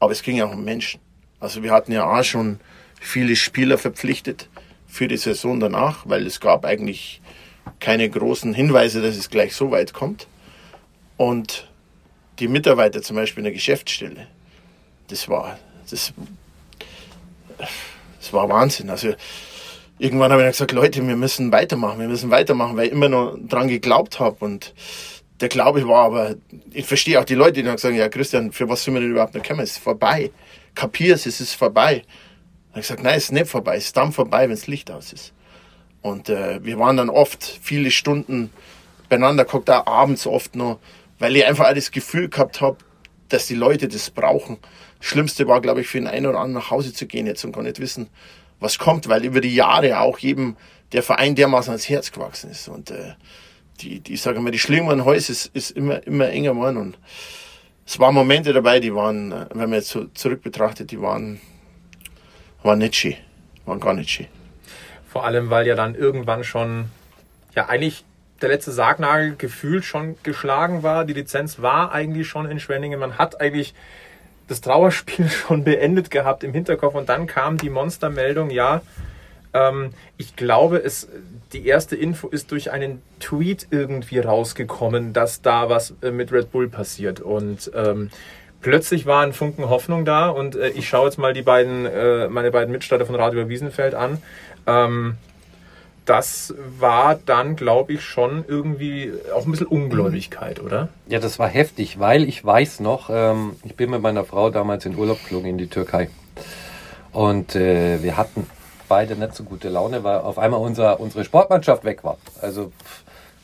aber 0.01 0.13
es 0.13 0.23
ging 0.23 0.37
ja 0.37 0.47
auch 0.47 0.53
um 0.53 0.65
Menschen. 0.65 1.01
Also 1.39 1.63
wir 1.63 1.71
hatten 1.71 1.93
ja 1.93 2.07
auch 2.07 2.25
schon 2.25 2.61
viele 2.99 3.37
Spieler 3.37 3.77
verpflichtet 3.77 4.49
für 4.87 5.07
die 5.07 5.19
Saison 5.19 5.61
danach, 5.61 6.09
weil 6.09 6.27
es 6.27 6.41
gab 6.41 6.65
eigentlich 6.65 7.21
keine 7.79 8.09
großen 8.09 8.55
Hinweise, 8.55 9.03
dass 9.03 9.17
es 9.17 9.29
gleich 9.29 9.55
so 9.55 9.71
weit 9.71 9.93
kommt. 9.93 10.29
Und 11.19 11.69
die 12.39 12.49
Mitarbeiter 12.49 13.03
zum 13.03 13.17
Beispiel 13.17 13.41
in 13.41 13.45
der 13.45 13.53
Geschäftsstelle, 13.53 14.27
das 15.09 15.29
war, 15.29 15.59
das, 15.91 16.13
das 17.59 18.33
war 18.33 18.49
Wahnsinn. 18.49 18.91
Also 18.91 19.15
irgendwann 19.99 20.33
habe 20.33 20.43
ich 20.43 20.47
dann 20.47 20.53
gesagt, 20.53 20.73
Leute, 20.73 21.07
wir 21.07 21.17
müssen 21.17 21.53
weitermachen, 21.53 22.01
wir 22.01 22.09
müssen 22.09 22.31
weitermachen, 22.31 22.77
weil 22.77 22.87
ich 22.87 22.93
immer 22.93 23.09
noch 23.09 23.37
dran 23.41 23.69
geglaubt 23.69 24.21
habe. 24.21 24.45
Und 24.45 24.75
der 25.41 25.49
Glaube 25.49 25.87
war 25.89 26.07
aber, 26.07 26.35
ich 26.73 26.87
verstehe 26.87 27.21
auch 27.21 27.25
die 27.25 27.35
Leute, 27.35 27.55
die 27.55 27.63
dann 27.63 27.79
sagen, 27.79 27.97
ja 27.97 28.09
Christian, 28.09 28.53
für 28.53 28.69
was 28.69 28.85
sind 28.85 28.95
wir 28.95 29.01
denn 29.01 29.11
überhaupt 29.11 29.35
noch 29.35 29.43
kommen? 29.43 29.61
Es 29.61 29.73
ist 29.73 29.79
vorbei. 29.79 30.31
Kapierst, 30.75 31.27
es 31.27 31.41
ist 31.41 31.55
vorbei. 31.55 32.03
Und 32.73 32.81
ich 32.81 32.89
gesagt, 32.89 33.03
nein, 33.03 33.17
es 33.17 33.25
ist 33.25 33.33
nicht 33.33 33.47
vorbei, 33.47 33.77
es 33.77 33.87
ist 33.87 33.97
dann 33.97 34.13
vorbei, 34.13 34.43
wenn 34.43 34.51
das 34.51 34.67
Licht 34.67 34.91
aus 34.91 35.13
ist. 35.13 35.33
Und 36.03 36.29
äh, 36.29 36.63
wir 36.63 36.79
waren 36.79 36.99
dann 36.99 37.09
oft 37.09 37.59
viele 37.63 37.91
Stunden 37.91 38.51
beieinander, 39.09 39.45
guckt 39.45 39.71
auch 39.71 39.87
abends 39.87 40.27
oft 40.27 40.55
noch, 40.55 40.79
weil 41.19 41.37
ich 41.37 41.47
einfach 41.47 41.69
auch 41.69 41.75
das 41.75 41.91
Gefühl 41.91 42.29
gehabt 42.29 42.61
habe, 42.61 42.79
dass 43.29 43.47
die 43.47 43.55
Leute 43.55 43.89
das 43.89 44.11
brauchen. 44.11 44.59
Schlimmste 45.01 45.47
war, 45.49 45.61
glaube 45.61 45.81
ich, 45.81 45.89
für 45.89 45.99
den 45.99 46.07
einen 46.07 46.27
oder 46.27 46.39
anderen 46.39 46.65
nach 46.65 46.71
Hause 46.71 46.93
zu 46.93 47.07
gehen 47.07 47.27
jetzt 47.27 47.45
und 47.45 47.53
gar 47.53 47.63
nicht 47.63 47.81
wissen, 47.81 48.09
was 48.61 48.79
kommt, 48.79 49.09
weil 49.09 49.25
über 49.25 49.41
die 49.41 49.55
Jahre 49.55 50.01
auch 50.01 50.19
jedem 50.19 50.57
der 50.93 51.03
Verein 51.03 51.35
dermaßen 51.35 51.71
ans 51.71 51.89
Herz 51.89 52.13
gewachsen 52.13 52.51
ist. 52.51 52.69
Und 52.69 52.91
äh, 52.91 53.15
die, 53.81 54.01
die, 54.01 54.17
sage 54.17 54.41
mal, 54.41 54.51
die 54.51 54.59
Schlingmann 54.59 55.05
Häuser 55.05 55.33
ist, 55.33 55.47
ist 55.55 55.71
immer, 55.73 56.07
immer 56.07 56.29
enger 56.29 56.53
geworden. 56.53 56.77
Und 56.77 56.99
es 57.85 57.99
waren 57.99 58.15
Momente 58.15 58.53
dabei, 58.53 58.81
die 58.81 58.95
waren, 58.95 59.33
äh, 59.33 59.47
wenn 59.51 59.71
man 59.71 59.75
jetzt 59.75 59.89
so 59.89 60.07
zurück 60.07 60.43
betrachtet, 60.43 60.91
die 60.91 61.01
waren, 61.01 61.41
waren 62.63 62.79
nicht 62.79 62.95
schön. 62.95 63.17
Waren 63.65 63.81
gar 63.81 63.95
nicht 63.95 64.11
schön. 64.11 64.27
Vor 65.09 65.25
allem, 65.25 65.51
weil 65.51 65.67
ja 65.67 65.75
dann 65.75 65.95
irgendwann 65.95 66.45
schon, 66.45 66.87
ja 67.55 67.69
eigentlich 67.69 68.05
der 68.43 68.51
letzte 68.51 68.73
Sargnagel 68.73 69.37
gefühlt 69.37 69.85
schon 69.85 70.17
geschlagen 70.23 70.83
war. 70.83 71.05
Die 71.05 71.15
Lizenz 71.15 71.61
war 71.61 71.93
eigentlich 71.93 72.29
schon 72.29 72.51
in 72.51 72.61
Schwenningen. 72.61 73.01
Man 73.01 73.19
hat 73.19 73.41
eigentlich 73.41 73.75
das 74.49 74.61
Trauerspiel 74.61 75.29
schon 75.47 75.65
beendet 75.65 76.11
gehabt 76.11 76.45
im 76.45 76.53
Hinterkopf 76.53 76.95
und 76.95 77.09
dann 77.09 77.27
kam 77.27 77.57
die 77.57 77.71
Monstermeldung, 77.71 78.51
ja, 78.51 78.83
ähm, 79.55 79.91
ich 80.19 80.37
glaube, 80.37 80.79
es, 80.79 81.09
die 81.53 81.67
erste 81.67 81.97
Info 81.97 82.29
ist 82.29 82.51
durch 82.53 82.71
einen 82.71 83.03
Tweet 83.21 83.69
irgendwie 83.71 84.19
rausgekommen, 84.19 85.13
dass 85.13 85.43
da 85.43 85.69
was 85.69 85.95
äh, 86.03 86.11
mit 86.11 86.33
Red 86.33 86.53
Bull 86.53 86.69
passiert 86.69 87.21
und 87.21 87.71
ähm, 87.75 88.11
plötzlich 88.61 89.07
war 89.07 89.23
ein 89.23 89.33
Funken 89.33 89.69
Hoffnung 89.69 90.05
da 90.05 90.29
und 90.29 90.57
äh, 90.57 90.69
ich 90.71 90.89
schaue 90.89 91.07
jetzt 91.07 91.19
mal 91.19 91.33
die 91.33 91.43
beiden, 91.43 91.87
äh, 91.87 92.29
meine 92.29 92.51
beiden 92.51 92.73
Mitstreiter 92.73 93.07
von 93.07 93.15
Radio 93.15 93.49
Wiesenfeld 93.49 93.95
an. 93.95 94.23
Ähm, 94.67 95.17
das 96.07 96.55
war 96.79 97.17
dann, 97.27 97.57
glaube 97.57 97.95
ich, 97.95 98.03
schon 98.03 98.45
irgendwie 98.47 99.13
auch 99.35 99.45
ein 99.45 99.51
bisschen 99.51 99.67
Ungläubigkeit, 99.67 100.61
oder? 100.61 100.89
Ja, 101.09 101.19
das 101.19 101.39
war 101.39 101.49
heftig, 101.49 101.99
weil 101.99 102.25
ich 102.25 102.45
weiß 102.45 102.81
noch, 102.81 103.11
ähm, 103.13 103.57
ich 103.65 103.75
bin 103.75 103.91
mit 103.91 104.01
meiner 104.01 104.25
Frau 104.25 104.51
damals 104.51 104.87
in 104.87 104.97
Urlaub 104.97 105.19
geflogen 105.23 105.51
in 105.51 105.59
die 105.59 105.67
Türkei. 105.67 106.09
Und 107.13 107.57
äh, 107.57 108.03
wir 108.03 108.17
hatten 108.17 108.47
beide 108.89 109.17
nicht 109.17 109.35
so 109.35 109.43
gute 109.43 109.69
Laune, 109.69 110.05
weil 110.05 110.19
auf 110.19 110.39
einmal 110.39 110.61
unser, 110.61 111.01
unsere 111.01 111.25
Sportmannschaft 111.25 111.85
weg 111.85 112.05
war. 112.05 112.19
Also 112.41 112.73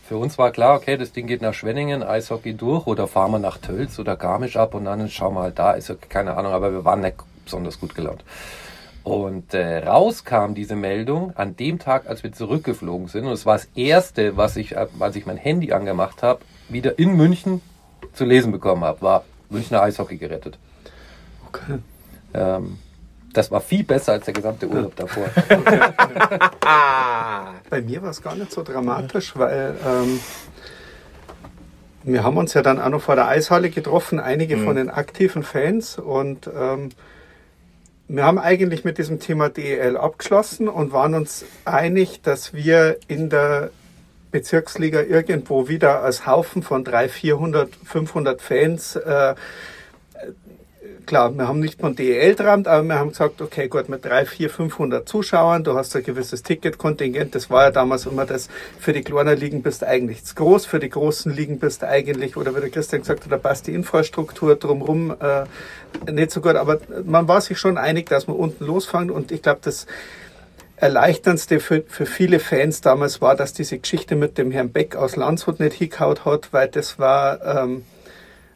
für 0.08 0.16
uns 0.16 0.38
war 0.38 0.52
klar, 0.52 0.76
okay, 0.76 0.96
das 0.96 1.12
Ding 1.12 1.26
geht 1.26 1.42
nach 1.42 1.54
Schwenningen, 1.54 2.02
Eishockey 2.02 2.54
durch 2.54 2.86
oder 2.86 3.08
fahren 3.08 3.32
wir 3.32 3.38
nach 3.40 3.58
Tölz 3.58 3.98
oder 3.98 4.16
Garmisch 4.16 4.56
ab 4.56 4.74
und 4.74 4.84
dann 4.84 5.08
schauen 5.08 5.34
wir 5.34 5.42
halt 5.42 5.58
da, 5.58 5.72
ist 5.72 5.92
keine 6.08 6.36
Ahnung, 6.36 6.52
aber 6.52 6.72
wir 6.72 6.84
waren 6.84 7.00
nicht 7.00 7.16
besonders 7.44 7.80
gut 7.80 7.94
gelaunt. 7.94 8.22
Und 9.05 9.53
äh, 9.53 9.78
raus 9.78 10.24
kam 10.24 10.55
diese 10.55 10.76
Meldung 10.76 11.36
an 11.36 11.57
dem 11.57 11.78
Tag, 11.80 12.07
als 12.09 12.22
wir 12.22 12.32
zurückgeflogen 12.32 13.09
sind. 13.09 13.26
Und 13.26 13.32
es 13.32 13.44
war 13.46 13.55
das 13.55 13.68
erste, 13.74 14.36
was 14.36 14.57
ich, 14.57 14.76
als 14.78 15.16
ich 15.16 15.26
mein 15.26 15.36
Handy 15.36 15.72
angemacht 15.72 16.22
habe, 16.22 16.40
wieder 16.68 16.98
in 16.98 17.16
München 17.16 17.61
zu 18.12 18.24
lesen 18.24 18.53
bekommen 18.53 18.84
habe, 18.84 19.03
war 19.03 19.24
Münchner 19.50 19.82
Eishockey 19.82 20.18
gerettet. 20.18 20.59
Okay. 21.48 21.78
Ähm, 22.34 22.78
das 23.32 23.50
war 23.50 23.61
viel 23.61 23.82
besser 23.82 24.12
als 24.12 24.26
der 24.26 24.34
gesamte 24.34 24.68
Urlaub 24.68 24.94
davor. 24.94 25.24
Bei 27.70 27.80
mir 27.80 28.03
war 28.03 28.11
es 28.11 28.22
gar 28.22 28.34
nicht 28.34 28.53
so 28.53 28.62
dramatisch, 28.62 29.32
weil 29.36 29.74
ähm, 29.86 30.20
wir 32.05 32.22
haben 32.24 32.36
uns 32.36 32.53
ja 32.55 32.62
dann 32.62 32.80
auch 32.80 32.90
noch 32.90 33.00
vor 33.00 33.16
der 33.16 33.28
Eishalle 33.28 33.70
getroffen, 33.70 34.20
einige 34.20 34.59
von 34.59 34.76
den 34.76 34.90
aktiven 34.90 35.42
Fans 35.42 35.98
und 35.98 36.50
ähm, 36.55 36.90
wir 38.14 38.24
haben 38.24 38.38
eigentlich 38.38 38.84
mit 38.84 38.98
diesem 38.98 39.20
Thema 39.20 39.48
DEL 39.48 39.96
abgeschlossen 39.96 40.68
und 40.68 40.92
waren 40.92 41.14
uns 41.14 41.46
einig, 41.64 42.20
dass 42.20 42.52
wir 42.52 42.98
in 43.08 43.30
der 43.30 43.70
Bezirksliga 44.30 45.00
irgendwo 45.00 45.66
wieder 45.68 46.02
als 46.02 46.26
Haufen 46.26 46.62
von 46.62 46.84
300, 46.84 47.10
400, 47.10 47.70
500 47.74 48.42
Fans 48.42 48.96
äh, 48.96 49.34
klar, 51.07 51.36
wir 51.36 51.48
haben 51.48 51.61
nicht 51.61 51.80
von 51.80 51.94
DEL 51.94 52.34
dran, 52.34 52.66
aber 52.66 52.82
wir 52.84 52.98
haben 52.98 53.11
gesagt, 53.11 53.40
okay, 53.40 53.68
gut, 53.68 53.88
mit 53.88 54.05
3, 54.05 54.26
4, 54.26 54.50
500 54.50 55.09
Zuschauern, 55.09 55.64
du 55.64 55.74
hast 55.74 55.94
ein 55.96 56.03
gewisses 56.03 56.42
Ticketkontingent, 56.42 57.34
das 57.34 57.50
war 57.50 57.64
ja 57.64 57.70
damals 57.70 58.07
immer 58.07 58.26
das, 58.26 58.48
für 58.78 58.92
die 58.92 59.03
kleinen 59.03 59.38
Ligen 59.38 59.62
bist 59.62 59.82
du 59.82 59.88
eigentlich 59.88 60.24
zu 60.24 60.34
groß, 60.34 60.66
für 60.66 60.78
die 60.78 60.90
großen 60.90 61.32
Ligen 61.32 61.59
bist 61.59 61.82
du 61.82 61.88
eigentlich, 61.88 62.36
oder 62.36 62.55
wie 62.55 62.61
der 62.61 62.70
Christian 62.70 63.03
gesagt 63.03 63.24
hat, 63.24 63.32
da 63.32 63.38
passt 63.38 63.66
die 63.66 63.74
Infrastruktur 63.74 64.57
drumherum 64.57 65.14
äh, 65.20 66.11
nicht 66.11 66.30
so 66.30 66.40
gut, 66.40 66.57
aber 66.57 66.78
man 67.05 67.28
war 67.28 67.40
sich 67.40 67.59
schon 67.59 67.78
einig, 67.78 68.09
dass 68.09 68.26
man 68.26 68.36
unten 68.36 68.64
losfangen 68.64 69.11
und 69.11 69.32
ich 69.32 69.42
glaube, 69.42 69.61
das 69.62 69.86
Erleichterndste 70.82 71.61
für, 71.61 71.84
für 71.86 72.07
viele 72.07 72.40
Fans 72.40 72.80
damals 72.80 73.20
war, 73.20 73.36
dass 73.36 73.53
diese 73.53 73.78
Geschichte 73.78 74.16
mit 74.16 74.36
dem 74.36 74.50
Herrn 74.50 74.72
Beck 74.72 74.96
aus 74.96 75.14
Landshut 75.14 75.61
nicht 75.61 75.74
hingehaut 75.74 76.24
hat, 76.24 76.53
weil 76.53 76.66
das 76.66 76.98
war, 76.98 77.40
ähm, 77.44 77.84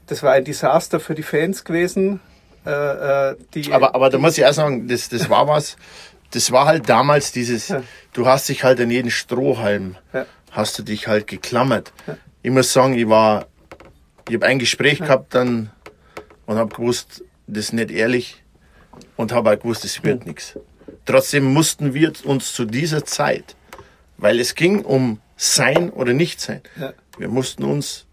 das 0.09 0.25
war 0.25 0.33
ein 0.33 0.45
Desaster 0.45 0.99
für 0.99 1.15
die 1.15 1.23
Fans 1.23 1.65
gewesen. 1.65 2.19
Äh, 2.67 3.31
äh, 3.31 3.37
die, 3.55 3.73
Aber, 3.73 3.95
aber 3.95 4.11
da 4.11 4.19
muss 4.19 4.37
ich 4.37 4.45
auch 4.45 4.53
sagen, 4.53 4.89
das, 4.89 5.09
das 5.09 5.31
war 5.31 5.47
was, 5.47 5.77
das 6.33 6.51
war 6.51 6.67
halt 6.67 6.89
damals 6.89 7.33
dieses, 7.33 7.73
du 8.13 8.27
hast 8.27 8.49
dich 8.49 8.65
halt 8.65 8.81
an 8.81 8.91
jeden 8.91 9.11
Strohhalm, 9.11 9.97
Ja. 10.13 10.27
hast 10.51 10.79
du 10.79 10.83
dich 10.83 11.07
halt 11.07 11.27
geklammert. 11.29 11.93
Ich 12.43 12.51
muss 12.51 12.73
sagen, 12.73 12.95
ich 12.95 13.09
war, 13.09 13.47
ich 14.29 14.35
habe 14.35 14.47
ein 14.47 14.59
Gespräch 14.59 14.99
gehabt 14.99 15.35
dann 15.35 15.71
und 16.47 16.57
habe 16.57 16.75
gewusst, 16.75 17.23
das 17.47 17.67
ist 17.67 17.73
nicht 17.73 17.91
ehrlich 17.93 18.43
und 19.17 19.33
habe 19.33 19.51
auch 19.53 19.59
gewusst, 19.59 19.85
es 19.85 20.03
wird 20.03 20.27
nichts. 20.27 20.59
Trotzdem 21.05 21.45
mussten 21.45 21.95
wir 21.95 22.13
uns 22.25 22.53
zu 22.53 22.65
dieser 22.65 23.05
Zeit, 23.05 23.55
weil 24.19 24.41
es 24.41 24.55
ging 24.57 24.85
um 24.85 25.21
sein 25.37 25.91
oder 25.91 26.13
nicht 26.13 26.41
sein, 26.41 26.63
Ja. 26.81 26.93
wir 27.19 27.29
mussten 27.29 27.63
uns 27.63 28.07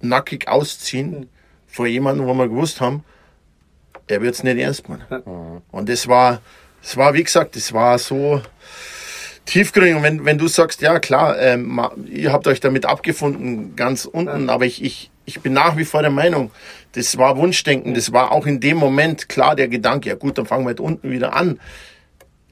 nackig 0.00 0.48
ausziehen 0.48 1.28
vor 1.66 1.86
jemandem, 1.86 2.26
wo 2.26 2.34
wir 2.34 2.48
gewusst 2.48 2.80
haben, 2.80 3.04
er 4.08 4.22
wird 4.22 4.34
es 4.34 4.42
nicht 4.42 4.58
ernst 4.58 4.88
meinen. 4.88 5.04
Und 5.70 5.88
das 5.88 6.08
war, 6.08 6.40
das 6.82 6.96
war, 6.96 7.14
wie 7.14 7.24
gesagt, 7.24 7.56
das 7.56 7.72
war 7.72 7.98
so 7.98 8.40
tiefgründig. 9.46 9.96
Und 9.96 10.02
wenn, 10.02 10.24
wenn 10.24 10.38
du 10.38 10.48
sagst, 10.48 10.80
ja 10.82 10.98
klar, 10.98 11.38
ähm, 11.38 11.80
ihr 12.06 12.32
habt 12.32 12.46
euch 12.46 12.60
damit 12.60 12.84
abgefunden, 12.84 13.76
ganz 13.76 14.04
unten, 14.04 14.50
aber 14.50 14.66
ich, 14.66 14.82
ich, 14.82 15.10
ich 15.24 15.40
bin 15.40 15.52
nach 15.52 15.76
wie 15.76 15.84
vor 15.84 16.02
der 16.02 16.10
Meinung, 16.10 16.50
das 16.92 17.16
war 17.18 17.36
Wunschdenken, 17.36 17.94
das 17.94 18.12
war 18.12 18.32
auch 18.32 18.46
in 18.46 18.60
dem 18.60 18.76
Moment 18.76 19.28
klar 19.28 19.56
der 19.56 19.68
Gedanke, 19.68 20.08
ja 20.08 20.14
gut, 20.14 20.38
dann 20.38 20.46
fangen 20.46 20.64
wir 20.64 20.68
halt 20.68 20.80
unten 20.80 21.10
wieder 21.10 21.34
an. 21.34 21.60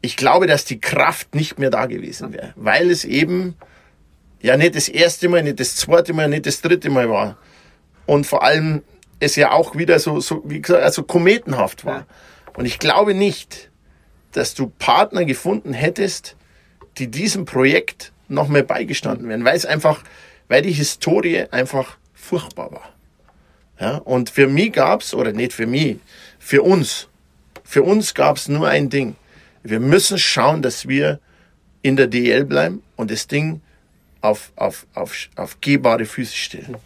Ich 0.01 0.17
glaube, 0.17 0.47
dass 0.47 0.65
die 0.65 0.81
Kraft 0.81 1.35
nicht 1.35 1.59
mehr 1.59 1.71
da 1.71 1.87
gewesen 1.87 2.33
wäre, 2.33 2.53
weil 2.57 2.91
es 2.91 3.05
eben 3.05 3.57
ja 4.43 4.57
nicht 4.57 4.77
das 4.77 4.89
erste 4.89 5.29
Mal, 5.29 5.43
nicht 5.43 5.61
das 5.61 5.77
zweite 5.77 6.13
Mal, 6.13 6.29
nicht 6.29 6.47
das 6.47 6.61
dritte 6.61 6.91
Mal 6.91 7.09
war. 7.09 7.39
Und 8.07 8.27
vor 8.27 8.43
allem 8.43 8.83
es 9.21 9.37
ja 9.37 9.53
auch 9.53 9.77
wieder 9.77 9.99
so, 9.99 10.21
so 10.21 10.43
wie 10.45 10.61
gesagt, 10.61 10.83
also 10.83 11.03
kometenhaft 11.03 11.85
war. 11.85 12.07
Und 12.57 12.67
ich 12.67 12.79
glaube 12.79 13.15
nicht, 13.15 13.71
dass 14.33 14.55
du 14.55 14.73
Partner 14.79 15.25
gefunden 15.25 15.73
hättest, 15.73 16.37
die 16.99 17.09
diesem 17.09 17.45
Projekt 17.45 18.13
noch 18.29 18.49
mehr 18.49 18.63
beigestanden 18.63 19.29
wären, 19.29 19.45
weil 19.45 19.57
es 19.57 19.67
einfach, 19.67 20.03
weil 20.49 20.63
die 20.63 20.73
Historie 20.73 21.47
einfach 21.51 21.97
furchtbar 22.13 22.73
war. 22.73 22.91
Ja, 23.81 23.97
und 23.99 24.31
für 24.31 24.47
mich 24.47 24.73
gab's 24.73 25.15
oder 25.15 25.33
nicht 25.33 25.53
für 25.53 25.67
mich, 25.67 25.99
für 26.39 26.63
uns, 26.63 27.09
für 27.65 27.83
uns 27.83 28.15
gab's 28.15 28.49
nur 28.49 28.69
ein 28.69 28.89
Ding. 28.89 29.17
Wir 29.63 29.81
müssen 29.81 30.19
schauen, 30.19 30.63
dass 30.63 30.87
wir 30.87 31.19
in 31.83 31.97
der 31.97 32.07
DL 32.07 32.45
bleiben 32.45 32.83
und 32.97 33.11
das 33.11 33.27
Ding 33.27 33.61
auf, 34.21 34.53
auf, 34.57 34.87
auf, 34.95 35.29
auf 35.37 35.61
gehbare 35.61 36.05
Füße 36.05 36.37
stellen. 36.37 36.77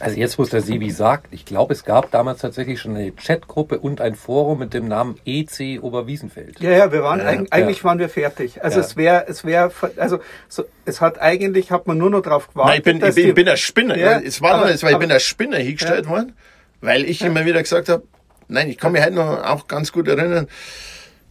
Also 0.00 0.16
jetzt, 0.16 0.38
wo 0.38 0.44
es 0.44 0.50
der 0.50 0.60
Sebi 0.62 0.90
sagt, 0.90 1.26
ich 1.32 1.44
glaube, 1.44 1.72
es 1.74 1.84
gab 1.84 2.10
damals 2.10 2.40
tatsächlich 2.40 2.80
schon 2.80 2.94
eine 2.96 3.10
Chatgruppe 3.12 3.78
und 3.78 4.00
ein 4.00 4.14
Forum 4.14 4.60
mit 4.60 4.72
dem 4.74 4.86
Namen 4.88 5.18
EC 5.24 5.80
Oberwiesenfeld. 5.82 6.60
Ja, 6.60 6.70
ja, 6.70 6.92
wir 6.92 7.02
waren 7.02 7.18
Ja, 7.20 7.26
eig 7.26 7.40
ja. 7.40 7.46
eigentlich 7.50 7.82
waren 7.84 7.98
wir 7.98 8.08
fertig. 8.08 8.62
Also 8.62 8.78
Ja. 8.80 8.86
es 8.86 8.96
wäre, 8.96 9.24
es 9.28 9.44
wäre, 9.44 9.72
also 9.96 10.20
so, 10.48 10.64
es 10.84 11.00
hat 11.00 11.20
eigentlich 11.20 11.70
hat 11.72 11.86
man 11.86 11.98
nur 11.98 12.10
noch 12.10 12.22
drauf 12.22 12.48
gewartet. 12.48 12.68
Nein, 12.70 12.78
ich 12.78 12.84
bin, 12.84 12.96
ich 13.08 13.14
bin, 13.14 13.24
die- 13.24 13.28
ich 13.30 13.34
bin 13.34 13.48
ein 13.48 13.56
Spinner. 13.56 13.96
Ja, 13.98 14.20
es 14.20 14.40
war 14.40 14.54
aber- 14.54 14.70
es 14.70 14.82
war, 14.82 14.90
ich 14.90 14.94
aber- 14.96 15.04
bin 15.04 15.12
als 15.12 15.24
Spinner 15.24 15.56
hingestellt 15.58 16.08
worden, 16.08 16.32
weil 16.80 17.04
ich 17.04 17.22
immer 17.22 17.44
wieder 17.44 17.60
gesagt 17.62 17.88
habe, 17.88 18.04
nein, 18.48 18.68
ich 18.70 18.78
kann 18.78 18.92
mich 18.92 19.02
heute 19.02 19.14
noch 19.14 19.44
auch 19.44 19.66
ganz 19.66 19.90
gut 19.92 20.06
erinnern, 20.08 20.46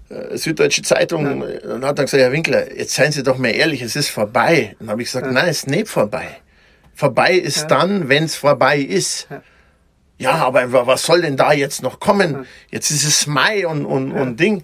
äh, 0.09 0.38
Süddeutsche 0.38 0.82
Zeitung, 0.84 1.41
und 1.41 1.86
hat 1.86 1.97
dann 1.99 2.05
gesagt, 2.05 2.22
Herr 2.22 2.32
Winkler, 2.32 2.76
jetzt 2.78 2.93
seien 2.95 3.11
Sie 3.11 3.24
doch 3.24 3.38
mal 3.38 3.49
ehrlich, 3.49 3.82
es 3.82 3.95
ist 3.95 4.09
vorbei. 4.09 4.76
Und 4.80 4.88
dann 4.88 4.91
habe 4.91 5.01
ich 5.01 5.07
gesagt, 5.11 5.32
nein, 5.32 5.47
es 5.49 5.59
ist 5.59 5.68
nicht 5.68 5.88
vorbei. 5.89 6.28
Vorbei 6.97 7.33
ist 7.33 7.67
dann, 7.67 8.09
wenn 8.09 8.23
es 8.23 8.35
vorbei 8.35 8.79
ist. 8.79 9.27
Ja. 10.17 10.31
aber 10.31 10.73
wa- 10.73 10.87
was 10.87 11.03
soll 11.03 11.21
denn 11.21 11.37
da 11.37 11.53
jetzt 11.53 11.83
noch 11.83 11.99
kommen? 11.99 12.47
Jetzt 12.71 12.89
ist 12.89 13.03
es 13.03 13.27
Mai 13.27 13.67
und, 13.67 13.85
und, 13.85 14.11
und 14.11 14.39
Ding. 14.39 14.63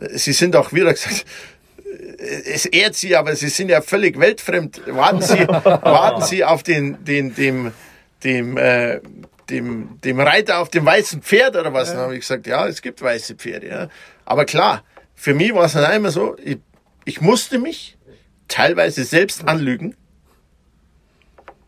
Äh, 0.00 0.16
Sie 0.16 0.32
sind 0.32 0.54
auch 0.54 0.72
wieder 0.72 0.92
gesagt, 0.92 1.24
es 2.46 2.64
ehrt 2.66 2.94
Sie, 2.94 3.16
aber 3.16 3.34
Sie 3.34 3.48
sind 3.48 3.70
ja 3.70 3.80
völlig 3.82 4.20
weltfremd. 4.20 4.82
Warten 4.86 5.20
Sie, 5.22 5.48
warten 5.48 6.22
Sie 6.22 6.44
auf 6.44 6.62
den, 6.62 7.04
den, 7.04 7.34
dem, 7.34 7.72
dem, 8.22 8.56
äh, 8.56 9.00
dem, 9.50 9.98
dem 10.04 10.20
Reiter 10.20 10.58
auf 10.60 10.68
dem 10.68 10.86
weißen 10.86 11.22
Pferd 11.22 11.56
oder 11.56 11.72
was. 11.72 11.88
Dann 11.90 11.98
habe 12.02 12.14
ich 12.14 12.20
gesagt, 12.20 12.46
ja, 12.46 12.68
es 12.68 12.80
gibt 12.82 13.02
weiße 13.02 13.34
Pferde. 13.34 13.66
Ja. 13.68 13.88
Aber 14.24 14.44
klar, 14.44 14.84
für 15.16 15.34
mich 15.34 15.52
war 15.54 15.64
es 15.64 15.72
dann 15.72 15.92
immer 15.92 16.12
so, 16.12 16.36
ich, 16.40 16.58
ich 17.04 17.20
musste 17.20 17.58
mich 17.58 17.96
teilweise 18.46 19.02
selbst 19.02 19.48
anlügen, 19.48 19.96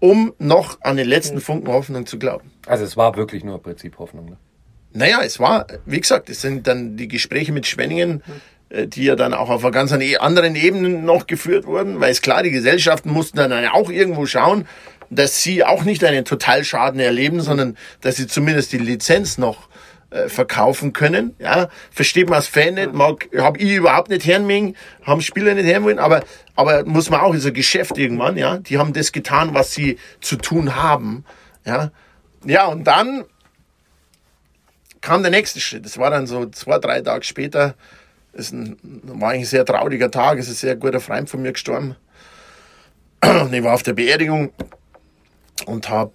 um 0.01 0.33
noch 0.39 0.81
an 0.81 0.97
den 0.97 1.07
letzten 1.07 1.41
Funken 1.41 1.73
Hoffnung 1.73 2.07
zu 2.07 2.19
glauben. 2.19 2.51
Also 2.67 2.85
es 2.85 2.97
war 2.97 3.17
wirklich 3.17 3.45
nur 3.45 3.63
Prinzip 3.63 3.99
Hoffnung. 3.99 4.31
Ne? 4.31 4.37
Naja, 4.93 5.21
es 5.25 5.39
war, 5.39 5.67
wie 5.87 6.01
gesagt, 6.01 6.29
es 6.31 6.41
sind 6.41 6.67
dann 6.67 6.97
die 6.97 7.07
Gespräche 7.07 7.53
mit 7.53 7.67
Schwenningen, 7.67 8.23
äh, 8.71 8.87
die 8.87 9.05
ja 9.05 9.15
dann 9.15 9.35
auch 9.35 9.51
auf 9.51 9.65
einer 9.65 9.73
ganz 9.73 9.93
anderen 9.93 10.57
Ebene 10.57 10.89
noch 10.89 11.27
geführt 11.27 11.67
wurden, 11.67 12.01
weil 12.01 12.11
es 12.11 12.23
klar, 12.23 12.43
die 12.43 12.51
Gesellschaften 12.51 13.11
mussten 13.11 13.37
dann 13.37 13.53
auch 13.69 13.91
irgendwo 13.91 14.27
schauen, 14.27 14.67
dass 15.11 15.43
sie 15.43 15.65
auch 15.65 15.85
nicht 15.85 16.05
einen 16.05 16.25
Totalschaden 16.25 17.01
erleben, 17.01 17.41
sondern 17.41 17.77
dass 18.01 18.17
sie 18.17 18.27
zumindest 18.27 18.73
die 18.73 18.79
Lizenz 18.79 19.39
noch 19.39 19.69
äh, 20.11 20.29
verkaufen 20.29 20.93
können. 20.93 21.35
Ja, 21.39 21.69
versteht 21.91 22.29
man 22.29 22.37
als 22.37 22.49
Fan 22.49 22.75
nicht, 22.75 22.93
mag, 22.93 23.29
habe 23.39 23.59
ich 23.59 23.73
überhaupt 23.73 24.11
nicht 24.11 24.27
hören 24.27 24.77
haben 25.05 25.21
Spieler 25.21 25.55
nicht 25.55 25.83
wollen, 25.83 25.99
aber, 25.99 26.23
aber 26.57 26.85
muss 26.85 27.11
man 27.11 27.21
auch, 27.21 27.35
ist 27.35 27.47
ein 27.47 27.55
Geschäft 27.55 27.97
irgendwann, 27.97 28.37
ja. 28.37 28.59
Die 28.59 28.79
haben 28.79 28.93
das 28.93 29.13
getan, 29.13 29.55
was 29.55 29.73
sie 29.73 29.99
zu 30.21 30.37
tun 30.37 30.77
haben. 30.77 31.25
Ja, 31.65 31.91
ja 32.45 32.67
und 32.67 32.85
dann 32.85 33.25
kam 35.01 35.23
der 35.23 35.31
nächste 35.31 35.61
Schritt. 35.61 35.85
Das 35.85 35.99
war 35.99 36.11
dann 36.11 36.27
so 36.27 36.47
zwei, 36.47 36.79
drei 36.79 37.01
Tage 37.01 37.25
später. 37.25 37.75
Es 38.33 38.53
war 38.53 39.31
eigentlich 39.31 39.43
ein 39.43 39.47
sehr 39.47 39.65
trauriger 39.65 40.11
Tag. 40.11 40.39
Es 40.39 40.49
ist 40.49 40.59
ein 40.59 40.67
sehr 40.67 40.77
guter 40.77 41.01
Freund 41.01 41.31
von 41.31 41.43
mir 41.43 41.53
gestorben. 41.53 41.97
Und 43.25 43.53
ich 43.53 43.63
war 43.63 43.75
auf 43.75 43.83
der 43.83 43.93
Beerdigung 43.95 44.53
und 45.67 45.89
habe 45.89 46.13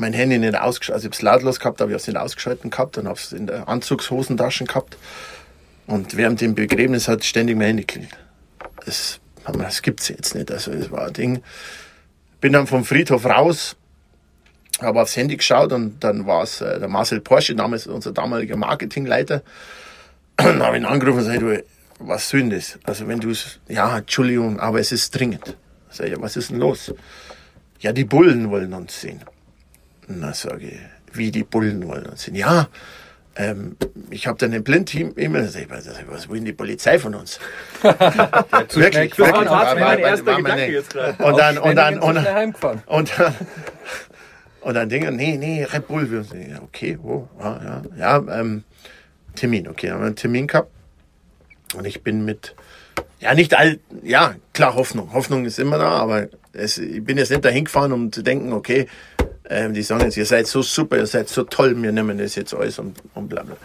mein 0.00 0.12
Handy 0.12 0.38
nicht 0.38 0.58
ausgeschaltet. 0.58 0.94
Also 0.94 1.08
ich 1.08 1.10
habe 1.10 1.16
es 1.16 1.22
lautlos 1.22 1.60
gehabt, 1.60 1.80
aber 1.80 1.90
ich 1.90 1.94
habe 1.94 2.00
es 2.00 2.06
nicht 2.06 2.16
ausgeschalten 2.16 2.70
gehabt 2.70 2.98
und 2.98 3.06
habe 3.06 3.18
es 3.18 3.32
in 3.32 3.46
der 3.46 3.68
Anzugshosentasche 3.68 4.64
gehabt. 4.64 4.96
Und 5.86 6.16
während 6.16 6.40
dem 6.40 6.54
Begräbnis 6.54 7.08
hat 7.08 7.24
ständig 7.24 7.56
mein 7.56 7.68
Handy 7.68 7.82
geklingelt. 7.82 8.16
Das, 8.84 9.20
das 9.52 9.82
gibt 9.82 10.00
es 10.00 10.08
jetzt 10.08 10.34
nicht. 10.34 10.50
Also 10.50 10.72
das 10.72 10.90
war 10.90 11.06
ein 11.06 11.12
Ding. 11.12 11.42
Bin 12.40 12.52
dann 12.52 12.66
vom 12.66 12.84
Friedhof 12.84 13.26
raus, 13.26 13.76
habe 14.80 15.02
aufs 15.02 15.16
Handy 15.16 15.36
geschaut 15.36 15.72
und 15.72 16.02
dann 16.02 16.26
war 16.26 16.42
es 16.42 16.60
äh, 16.60 16.78
der 16.78 16.88
Marcel 16.88 17.20
Porsche, 17.20 17.54
damals 17.54 17.86
unser 17.86 18.12
damaliger 18.12 18.56
Marketingleiter. 18.56 19.42
dann 20.36 20.62
habe 20.62 20.76
ich 20.76 20.82
ihn 20.82 20.86
angerufen 20.86 21.18
und 21.18 21.24
gesagt, 21.24 21.42
du, 21.42 21.62
was 21.98 22.28
soll 22.28 22.40
denn 22.40 22.50
das? 22.50 22.78
Also 22.84 23.06
wenn 23.08 23.20
du 23.20 23.30
es, 23.30 23.60
ja, 23.68 23.98
Entschuldigung, 23.98 24.58
aber 24.58 24.80
es 24.80 24.92
ist 24.92 25.10
dringend. 25.10 25.56
Sag 25.90 26.06
ich, 26.06 26.20
was 26.20 26.36
ist 26.36 26.50
denn 26.50 26.58
los? 26.58 26.94
Ja, 27.80 27.92
die 27.92 28.04
Bullen 28.04 28.50
wollen 28.50 28.72
uns 28.72 29.00
sehen. 29.00 29.20
Na, 30.18 30.32
sage 30.34 30.66
ich, 30.66 31.16
wie 31.16 31.30
die 31.30 31.44
Bullen 31.44 31.86
wollen 31.86 32.06
uns 32.06 32.22
sehen. 32.22 32.34
Ja, 32.34 32.68
ähm, 33.36 33.76
ich 34.10 34.26
habe 34.26 34.38
dann 34.38 34.52
ein 34.52 34.64
Blindteam 34.64 35.12
immer 35.14 35.40
gesagt, 35.40 35.68
was 36.08 36.28
will 36.28 36.40
die 36.40 36.52
Polizei 36.52 36.98
von 36.98 37.14
uns? 37.14 37.38
ja, 37.82 37.94
wirklich, 38.74 39.16
wirklich. 39.16 39.18
Das 39.18 39.50
war, 39.50 39.74
mein 39.76 39.98
erster 40.00 40.36
Gedanke 40.36 40.66
jetzt 40.66 40.92
gerade. 40.92 41.22
Und 41.22 41.38
dann, 41.38 41.58
und 41.58 41.76
dann, 41.76 41.98
und 42.00 42.14
dann, 42.16 42.54
und 42.86 43.18
dann, 43.18 43.34
und 44.62 44.74
dann 44.74 44.88
denken, 44.88 45.16
nee, 45.16 45.36
nee, 45.36 45.64
Red 45.64 45.86
Bull. 45.86 46.10
Wir 46.10 46.24
ja, 46.48 46.60
okay, 46.60 46.98
wo? 47.00 47.28
Ja, 47.38 47.60
ja, 47.62 47.82
ja 47.96 48.40
ähm, 48.40 48.64
Termin, 49.36 49.68
okay, 49.68 49.86
dann 49.86 49.94
haben 49.94 50.02
wir 50.02 50.06
einen 50.06 50.16
Termin 50.16 50.46
gehabt. 50.46 50.70
Und 51.74 51.86
ich 51.86 52.02
bin 52.02 52.24
mit, 52.24 52.56
ja, 53.20 53.32
nicht 53.34 53.56
all, 53.56 53.78
ja, 54.02 54.34
klar, 54.52 54.74
Hoffnung. 54.74 55.12
Hoffnung 55.12 55.44
ist 55.44 55.58
immer 55.58 55.78
da, 55.78 55.90
aber 55.90 56.28
es, 56.52 56.78
ich 56.78 57.04
bin 57.04 57.16
jetzt 57.16 57.30
nicht 57.30 57.44
dahin 57.44 57.64
gefahren, 57.64 57.92
um 57.92 58.10
zu 58.10 58.22
denken, 58.22 58.52
okay, 58.52 58.86
ähm, 59.50 59.74
die 59.74 59.82
sagen 59.82 60.02
jetzt, 60.02 60.16
ihr 60.16 60.24
seid 60.24 60.46
so 60.46 60.62
super, 60.62 60.96
ihr 60.96 61.06
seid 61.06 61.28
so 61.28 61.42
toll, 61.42 61.80
wir 61.82 61.90
nehmen 61.90 62.16
das 62.18 62.36
jetzt 62.36 62.54
alles 62.54 62.78
und, 62.78 62.96
und 63.14 63.28
bla 63.28 63.42
bla. 63.42 63.56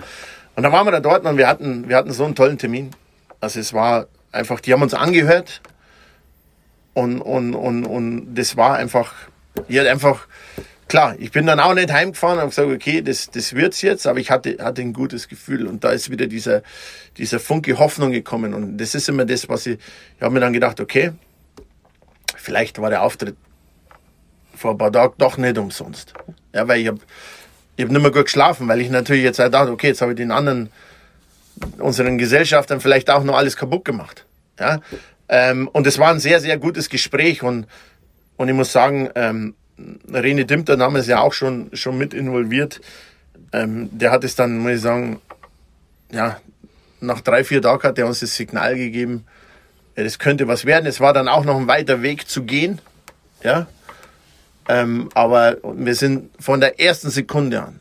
Und 0.56 0.64
dann 0.64 0.72
waren 0.72 0.88
wir 0.88 0.92
da 0.92 1.00
dort 1.00 1.26
und 1.26 1.38
wir 1.38 1.48
hatten, 1.48 1.88
wir 1.88 1.96
hatten 1.96 2.12
so 2.12 2.26
einen 2.26 2.34
tollen 2.34 2.58
Termin. 2.58 2.92
Also 3.40 3.60
es 3.60 3.72
war 3.72 4.08
einfach, 4.32 4.60
die 4.60 4.74
haben 4.74 4.82
uns 4.82 4.96
angehört 4.96 5.62
und, 6.94 7.22
und, 7.22 7.54
und, 7.54 7.86
und 7.86 8.36
das 8.36 8.58
war 8.58 8.76
einfach, 8.78 9.14
die 9.70 9.80
hat 9.80 9.86
einfach, 9.86 10.28
klar, 10.88 11.16
ich 11.20 11.32
bin 11.32 11.46
dann 11.46 11.60
auch 11.60 11.76
nicht 11.76 11.92
heimgefahren 11.92 12.40
und 12.40 12.50
gesagt, 12.50 12.70
okay, 12.70 13.04
das, 13.04 13.30
das 13.30 13.54
wird's 13.54 13.84
jetzt, 13.84 14.08
aber 14.08 14.20
ich 14.20 14.32
hatte, 14.32 14.58
hatte 14.60 14.82
ein 14.82 14.94
gutes 14.94 15.28
Gefühl 15.28 15.68
und 15.68 15.84
da 15.84 15.92
ist 15.92 16.10
wieder 16.10 16.26
dieser, 16.26 16.64
dieser 17.18 17.40
Funke 17.40 17.78
Hoffnung 17.78 18.12
gekommen 18.12 18.56
und 18.56 18.78
das 18.78 18.96
ist 18.96 19.08
immer 19.08 19.26
das, 19.26 19.48
was 19.50 19.68
ich, 19.68 19.78
ich 20.16 20.22
habe 20.22 20.34
mir 20.34 20.40
dann 20.40 20.54
gedacht, 20.54 20.80
okay, 20.80 21.12
vielleicht 22.36 22.80
war 22.80 22.90
der 22.90 23.04
Auftritt 23.04 23.36
vor 24.56 24.72
ein 24.72 24.78
paar 24.78 24.92
Tagen 24.92 25.14
doch 25.18 25.38
nicht 25.38 25.58
umsonst. 25.58 26.14
Ja, 26.54 26.68
weil 26.68 26.82
ich 26.82 26.88
habe 26.88 27.00
ich 27.76 27.84
hab 27.84 27.92
nicht 27.92 28.02
mehr 28.02 28.12
gut 28.12 28.26
geschlafen, 28.26 28.68
weil 28.68 28.82
ich 28.82 28.90
natürlich 28.90 29.24
jetzt 29.24 29.40
auch 29.42 29.50
dachte, 29.50 29.72
okay, 29.72 29.88
jetzt 29.88 30.02
habe 30.02 30.14
ich 30.14 30.18
den 30.18 30.32
anderen, 30.32 30.70
unseren 31.78 32.18
Gesellschaftern 32.18 32.80
vielleicht 32.80 33.10
auch 33.10 33.24
noch 33.24 33.36
alles 33.36 33.58
kaputt 33.58 33.86
gemacht. 33.86 34.26
Ja, 34.60 34.80
ähm, 35.28 35.68
und 35.68 35.86
es 35.88 36.00
war 36.00 36.12
ein 36.12 36.20
sehr, 36.20 36.40
sehr 36.40 36.58
gutes 36.58 36.90
Gespräch 36.90 37.44
und, 37.44 37.68
und 38.38 38.48
ich 38.48 38.54
muss 38.54 38.72
sagen, 38.72 39.10
ähm, 39.16 39.56
Rene 40.12 40.46
Dimter 40.46 40.78
damals 40.78 41.08
ja 41.08 41.20
auch 41.20 41.34
schon, 41.34 41.70
schon 41.74 41.98
mit 41.98 42.14
involviert. 42.14 42.80
Ähm, 43.52 43.90
der 43.92 44.12
hat 44.12 44.24
es 44.24 44.36
dann, 44.36 44.60
muss 44.60 44.74
ich 44.74 44.82
sagen, 44.82 45.20
ja, 46.12 46.38
nach 47.02 47.22
drei, 47.22 47.44
vier 47.44 47.62
Tagen 47.62 47.84
hat 47.84 48.00
er 48.00 48.08
uns 48.08 48.22
das 48.22 48.36
Signal 48.36 48.76
gegeben, 48.76 49.26
ja, 49.96 50.04
das 50.04 50.20
könnte 50.20 50.48
was 50.48 50.66
werden. 50.66 50.86
Es 50.86 51.00
war 51.00 51.14
dann 51.14 51.28
auch 51.28 51.46
noch 51.46 51.58
ein 51.58 51.68
weiter 51.68 52.02
Weg 52.02 52.28
zu 52.28 52.44
gehen. 52.44 52.80
Ja. 53.44 53.68
Ähm, 54.68 55.10
aber 55.14 55.58
wir 55.64 55.96
sind 55.96 56.30
von 56.40 56.60
der 56.60 56.80
ersten 56.80 57.10
Sekunde 57.10 57.62
an 57.62 57.80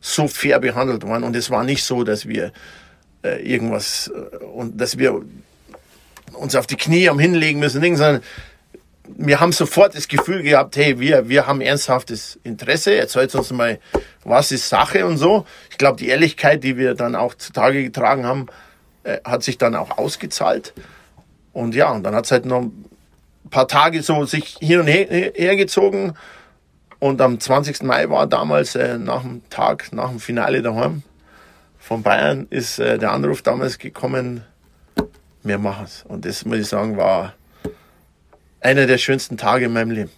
so 0.00 0.28
fair 0.28 0.58
behandelt 0.60 1.06
worden. 1.06 1.24
Und 1.24 1.36
es 1.36 1.48
war 1.50 1.64
nicht 1.64 1.84
so, 1.84 2.04
dass 2.04 2.26
wir 2.26 2.52
äh, 3.22 3.40
irgendwas 3.42 4.08
äh, 4.14 4.44
und 4.44 4.80
dass 4.80 4.98
wir 4.98 5.22
uns 6.34 6.56
auf 6.56 6.66
die 6.66 6.76
Knie 6.76 7.08
am 7.08 7.18
hinlegen 7.18 7.60
müssen, 7.60 7.80
sondern 7.80 8.22
wir 9.16 9.40
haben 9.40 9.52
sofort 9.52 9.94
das 9.94 10.08
Gefühl 10.08 10.42
gehabt, 10.42 10.76
hey, 10.76 10.98
wir, 10.98 11.28
wir 11.28 11.46
haben 11.46 11.60
ernsthaftes 11.60 12.38
Interesse, 12.44 12.94
erzählt 12.94 13.34
uns 13.34 13.50
mal, 13.52 13.78
was 14.24 14.52
ist 14.52 14.68
Sache 14.68 15.06
und 15.06 15.18
so. 15.18 15.44
Ich 15.70 15.78
glaube, 15.78 15.98
die 15.98 16.08
Ehrlichkeit, 16.08 16.64
die 16.64 16.76
wir 16.76 16.94
dann 16.94 17.14
auch 17.14 17.34
zutage 17.34 17.82
getragen 17.82 18.24
haben, 18.24 18.46
äh, 19.04 19.18
hat 19.24 19.42
sich 19.42 19.58
dann 19.58 19.74
auch 19.74 19.98
ausgezahlt. 19.98 20.72
Und 21.52 21.74
ja, 21.74 21.90
und 21.90 22.02
dann 22.04 22.14
hat 22.14 22.24
es 22.24 22.30
halt 22.30 22.46
noch 22.46 22.70
paar 23.52 23.68
Tage 23.68 24.02
so 24.02 24.24
sich 24.24 24.56
hin 24.60 24.80
und 24.80 24.88
her, 24.88 25.32
hergezogen. 25.34 26.14
Und 26.98 27.20
am 27.20 27.38
20. 27.38 27.82
Mai 27.84 28.08
war 28.10 28.26
damals 28.26 28.74
äh, 28.74 28.98
nach 28.98 29.22
dem 29.22 29.48
Tag, 29.50 29.92
nach 29.92 30.08
dem 30.08 30.18
Finale 30.18 30.62
daheim 30.62 31.02
von 31.78 32.02
Bayern, 32.02 32.46
ist 32.50 32.78
äh, 32.78 32.98
der 32.98 33.12
Anruf 33.12 33.42
damals 33.42 33.78
gekommen, 33.78 34.44
wir 35.42 35.58
machen 35.58 35.84
es. 35.84 36.04
Und 36.06 36.24
das 36.24 36.44
muss 36.44 36.58
ich 36.58 36.68
sagen, 36.68 36.96
war 36.96 37.34
einer 38.60 38.86
der 38.86 38.98
schönsten 38.98 39.36
Tage 39.36 39.66
in 39.66 39.72
meinem 39.72 39.90
Leben. 39.90 40.10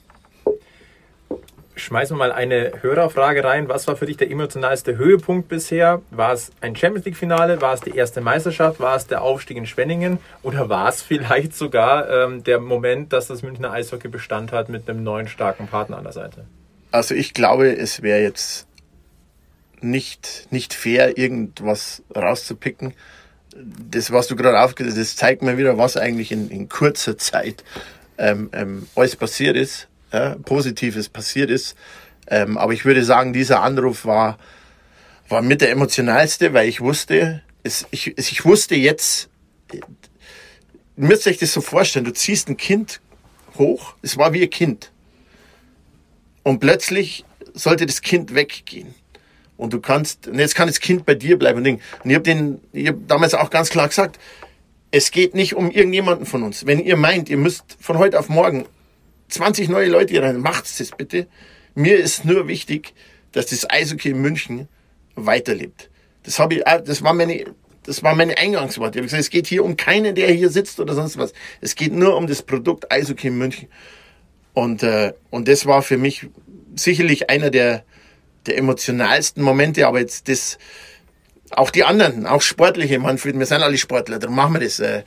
Schmeißen 1.77 2.14
wir 2.16 2.18
mal 2.18 2.33
eine 2.33 2.72
Hörerfrage 2.83 3.43
rein. 3.43 3.68
Was 3.68 3.89
war 3.89 3.97
für 3.97 4.07
dich 4.07 4.16
der 4.16 4.31
emotionalste 4.31 4.97
Höhepunkt 4.97 5.49
bisher? 5.49 6.03
War 6.11 6.33
es 6.33 6.53
ein 6.61 6.77
Champions 6.77 7.05
League-Finale? 7.05 7.61
War 7.61 7.75
es 7.75 7.81
die 7.81 7.91
erste 7.91 8.20
Meisterschaft? 8.20 8.79
War 8.79 8.95
es 8.95 9.09
der 9.09 9.22
Aufstieg 9.22 9.57
in 9.57 9.66
Schwenningen? 9.66 10.18
Oder 10.45 10.68
war 10.68 10.89
es 10.89 11.03
vielleicht 11.03 11.57
sogar 11.57 12.09
ähm, 12.09 12.45
der 12.45 12.61
Moment, 12.61 13.12
dass 13.12 13.27
das 13.27 13.43
Münchner 13.43 13.72
Eishockey 13.72 14.07
Bestand 14.07 14.53
hat 14.53 14.68
mit 14.68 14.89
einem 14.89 15.03
neuen 15.03 15.27
starken 15.27 15.66
Partner 15.66 15.99
an 15.99 16.05
der 16.05 16.12
Seite? 16.12 16.45
Also 16.93 17.16
ich 17.16 17.35
glaube, 17.35 17.77
es 17.77 18.03
wäre 18.03 18.22
jetzt 18.22 18.68
nicht, 19.81 20.47
nicht 20.51 20.75
fair, 20.75 21.18
irgendwas 21.18 22.05
rauszupicken. 22.14 22.95
Das, 23.91 24.12
was 24.12 24.29
du 24.29 24.37
gerade 24.37 24.61
aufgehört 24.61 24.97
das 24.97 25.16
zeigt 25.16 25.43
mir 25.43 25.59
wieder, 25.59 25.77
was 25.77 25.97
eigentlich 25.97 26.31
in, 26.31 26.51
in 26.51 26.68
kurzer 26.68 27.18
Zeit 27.18 27.64
ähm, 28.16 28.51
ähm, 28.53 28.87
alles 28.95 29.16
passiert 29.16 29.57
ist, 29.57 29.89
ja, 30.15 30.37
Positives 30.37 31.09
passiert 31.09 31.51
ist. 31.51 31.77
Ähm, 32.29 32.57
aber 32.57 32.73
ich 32.73 32.85
würde 32.85 33.05
sagen, 33.05 33.33
dieser 33.33 33.62
Anruf 33.62 34.05
war, 34.05 34.39
war 35.29 35.43
mit 35.43 35.61
der 35.61 35.71
emotionalste, 35.71 36.55
weil 36.55 36.69
ich 36.69 36.81
wusste, 36.81 37.43
es, 37.62 37.87
ich, 37.91 38.17
ich 38.17 38.45
wusste 38.45 38.77
jetzt, 38.77 39.29
müsst 40.97 41.27
euch 41.27 41.39
das 41.39 41.53
so 41.53 41.61
vorstellen, 41.61 42.05
du 42.05 42.12
ziehst 42.12 42.49
ein 42.49 42.57
Kind 42.57 43.01
hoch, 43.59 43.95
es 44.03 44.17
war 44.17 44.33
wie 44.33 44.43
ein 44.43 44.51
Kind. 44.51 44.93
Und 46.45 46.61
plötzlich 46.61 47.25
sollte 47.53 47.87
das 47.87 48.01
Kind 48.01 48.35
weggehen. 48.35 48.95
Und 49.57 49.73
du 49.73 49.81
kannst, 49.81 50.29
und 50.29 50.39
jetzt 50.39 50.55
kann 50.55 50.69
das 50.69 50.81
Kind 50.81 51.07
bei 51.07 51.15
dir 51.15 51.39
bleiben. 51.39 51.59
Und 51.59 51.81
ich 52.05 52.15
habe 52.15 52.59
hab 52.87 53.09
damals 53.09 53.35
auch 53.35 53.51
ganz 53.51 53.71
klar 53.71 53.89
gesagt, 53.89 54.19
es 54.91 55.11
geht 55.11 55.35
nicht 55.35 55.55
um 55.55 55.71
irgendjemanden 55.71 56.27
von 56.27 56.43
uns. 56.43 56.67
Wenn 56.67 56.79
ihr 56.79 56.97
meint, 56.97 57.29
ihr 57.29 57.37
müsst 57.37 57.65
von 57.81 57.99
heute 57.99 58.19
auf 58.19 58.29
morgen 58.29 58.67
20 59.29 59.68
neue 59.68 59.89
Leute 59.89 60.20
rein, 60.22 60.41
macht 60.41 60.81
das 60.81 60.91
bitte. 60.91 61.27
Mir 61.75 61.99
ist 61.99 62.25
nur 62.25 62.47
wichtig, 62.49 62.95
dass 63.33 63.47
das 63.47 63.68
Eishockey 63.68 64.11
in 64.11 64.20
München 64.20 64.68
weiterlebt. 65.16 65.91
Das 66.22 66.39
habe 66.39 66.55
ich, 66.55 66.62
das 66.62 67.03
war 67.03 67.14
meine, 67.14 67.45
das 67.85 68.03
war 68.03 68.14
meine 68.14 68.39
Eingangsworte. 68.39 68.99
Ich 68.99 69.01
habe 69.01 69.07
gesagt, 69.07 69.22
es 69.22 69.31
geht 69.31 69.47
hier 69.47 69.64
um 69.64 69.77
keinen, 69.77 70.14
der 70.14 70.31
hier 70.31 70.51
sitzt 70.51 70.81
oder 70.81 70.95
sonst 70.95 71.18
was. 71.18 71.33
Es 71.61 71.75
geht 71.75 71.93
nur 71.93 72.16
um 72.16 72.27
das 72.27 72.43
Produkt 72.43 72.91
Eishockey 72.91 73.29
in 73.29 73.39
München. 73.39 73.68
Und, 74.55 74.83
äh, 74.83 75.12
und 75.31 75.49
das 75.49 75.66
war 75.66 75.83
für 75.83 75.99
mich 75.99 76.29
sicherlich 76.77 77.29
einer 77.29 77.51
der, 77.51 77.85
der 78.47 78.57
emotionalsten 78.57 79.43
Momente, 79.43 79.87
aber 79.87 80.01
jetzt 80.01 80.29
das, 80.29 80.59
auch 81.51 81.70
die 81.70 81.85
anderen, 81.85 82.27
auch 82.27 82.43
sportliche, 82.43 82.99
Manfred, 82.99 83.39
wir 83.39 83.47
sind 83.47 83.62
alle 83.62 83.79
Sportler, 83.79 84.18
darum 84.18 84.37
machen 84.37 84.55
wir 84.55 84.61
das. 84.61 84.79
Äh, 84.81 85.03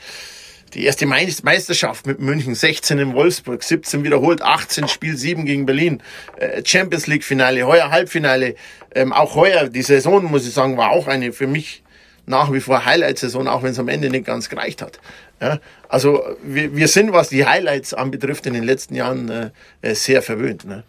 die 0.73 0.85
erste 0.85 1.05
Meisterschaft 1.05 2.05
mit 2.05 2.19
München, 2.19 2.55
16 2.55 2.99
in 2.99 3.13
Wolfsburg, 3.13 3.63
17 3.63 4.03
wiederholt, 4.03 4.41
18 4.41 4.87
Spiel 4.87 5.15
7 5.15 5.45
gegen 5.45 5.65
Berlin, 5.65 6.01
äh, 6.37 6.61
Champions 6.65 7.07
League 7.07 7.23
Finale, 7.23 7.65
heuer 7.65 7.89
Halbfinale, 7.89 8.55
ähm, 8.93 9.13
auch 9.13 9.35
heuer, 9.35 9.69
die 9.69 9.81
Saison, 9.81 10.25
muss 10.25 10.47
ich 10.47 10.53
sagen, 10.53 10.77
war 10.77 10.91
auch 10.91 11.07
eine 11.07 11.31
für 11.31 11.47
mich 11.47 11.83
nach 12.25 12.51
wie 12.51 12.59
vor 12.59 12.85
Highlight-Saison, 12.85 13.47
auch 13.47 13.63
wenn 13.63 13.71
es 13.71 13.79
am 13.79 13.87
Ende 13.87 14.09
nicht 14.09 14.25
ganz 14.25 14.49
gereicht 14.49 14.81
hat. 14.81 14.99
Ja, 15.41 15.59
also 15.87 16.23
wir, 16.43 16.75
wir 16.75 16.87
sind, 16.87 17.13
was 17.13 17.29
die 17.29 17.45
Highlights 17.45 17.93
anbetrifft, 17.93 18.45
in 18.45 18.53
den 18.53 18.63
letzten 18.63 18.95
Jahren 18.95 19.51
äh, 19.81 19.95
sehr 19.95 20.21
verwöhnt. 20.21 20.65
Ne? 20.65 20.83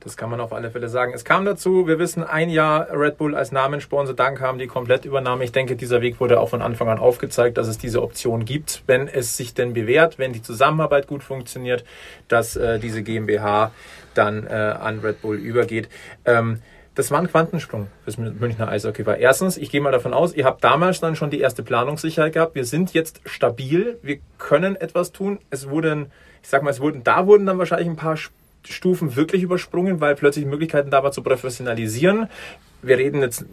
Das 0.00 0.16
kann 0.16 0.30
man 0.30 0.40
auf 0.40 0.54
alle 0.54 0.70
Fälle 0.70 0.88
sagen. 0.88 1.12
Es 1.14 1.24
kam 1.26 1.44
dazu, 1.44 1.86
wir 1.86 1.98
wissen, 1.98 2.24
ein 2.24 2.48
Jahr 2.48 2.88
Red 2.90 3.18
Bull 3.18 3.34
als 3.34 3.52
Namenssponsor, 3.52 4.14
dann 4.14 4.34
kam 4.34 4.58
die 4.58 4.66
Komplettübernahme. 4.66 5.44
Ich 5.44 5.52
denke, 5.52 5.76
dieser 5.76 6.00
Weg 6.00 6.20
wurde 6.20 6.40
auch 6.40 6.48
von 6.48 6.62
Anfang 6.62 6.88
an 6.88 6.98
aufgezeigt, 6.98 7.58
dass 7.58 7.68
es 7.68 7.76
diese 7.76 8.02
Option 8.02 8.46
gibt, 8.46 8.82
wenn 8.86 9.08
es 9.08 9.36
sich 9.36 9.52
denn 9.52 9.74
bewährt, 9.74 10.18
wenn 10.18 10.32
die 10.32 10.40
Zusammenarbeit 10.42 11.06
gut 11.06 11.22
funktioniert, 11.22 11.84
dass 12.28 12.56
äh, 12.56 12.78
diese 12.78 13.02
GmbH 13.02 13.72
dann 14.14 14.46
äh, 14.46 14.50
an 14.50 15.00
Red 15.00 15.20
Bull 15.20 15.36
übergeht. 15.36 15.90
Ähm, 16.24 16.62
das 16.94 17.10
war 17.10 17.20
ein 17.20 17.28
Quantensprung 17.28 17.88
fürs 18.04 18.18
Münchner 18.18 18.68
Eishockey. 18.68 19.06
War 19.06 19.18
erstens, 19.18 19.56
ich 19.56 19.70
gehe 19.70 19.80
mal 19.80 19.92
davon 19.92 20.12
aus, 20.12 20.34
ihr 20.34 20.44
habt 20.44 20.64
damals 20.64 21.00
dann 21.00 21.14
schon 21.14 21.30
die 21.30 21.40
erste 21.40 21.62
Planungssicherheit 21.62 22.32
gehabt. 22.32 22.54
Wir 22.54 22.64
sind 22.64 22.94
jetzt 22.94 23.20
stabil, 23.26 23.98
wir 24.02 24.18
können 24.38 24.76
etwas 24.76 25.12
tun. 25.12 25.38
Es 25.50 25.68
wurden, 25.68 26.10
ich 26.42 26.48
sag 26.48 26.62
mal, 26.62 26.70
es 26.70 26.80
wurden, 26.80 27.04
da 27.04 27.26
wurden 27.26 27.46
dann 27.46 27.58
wahrscheinlich 27.58 27.88
ein 27.88 27.96
paar 27.96 28.16
Stufen 28.66 29.16
wirklich 29.16 29.42
übersprungen, 29.42 30.00
weil 30.00 30.14
plötzlich 30.14 30.44
Möglichkeiten 30.44 30.90
da 30.90 31.02
war 31.02 31.12
zu 31.12 31.22
professionalisieren. 31.22 32.28
Wir 32.82 32.96
reden 32.96 33.20
jetzt, 33.20 33.44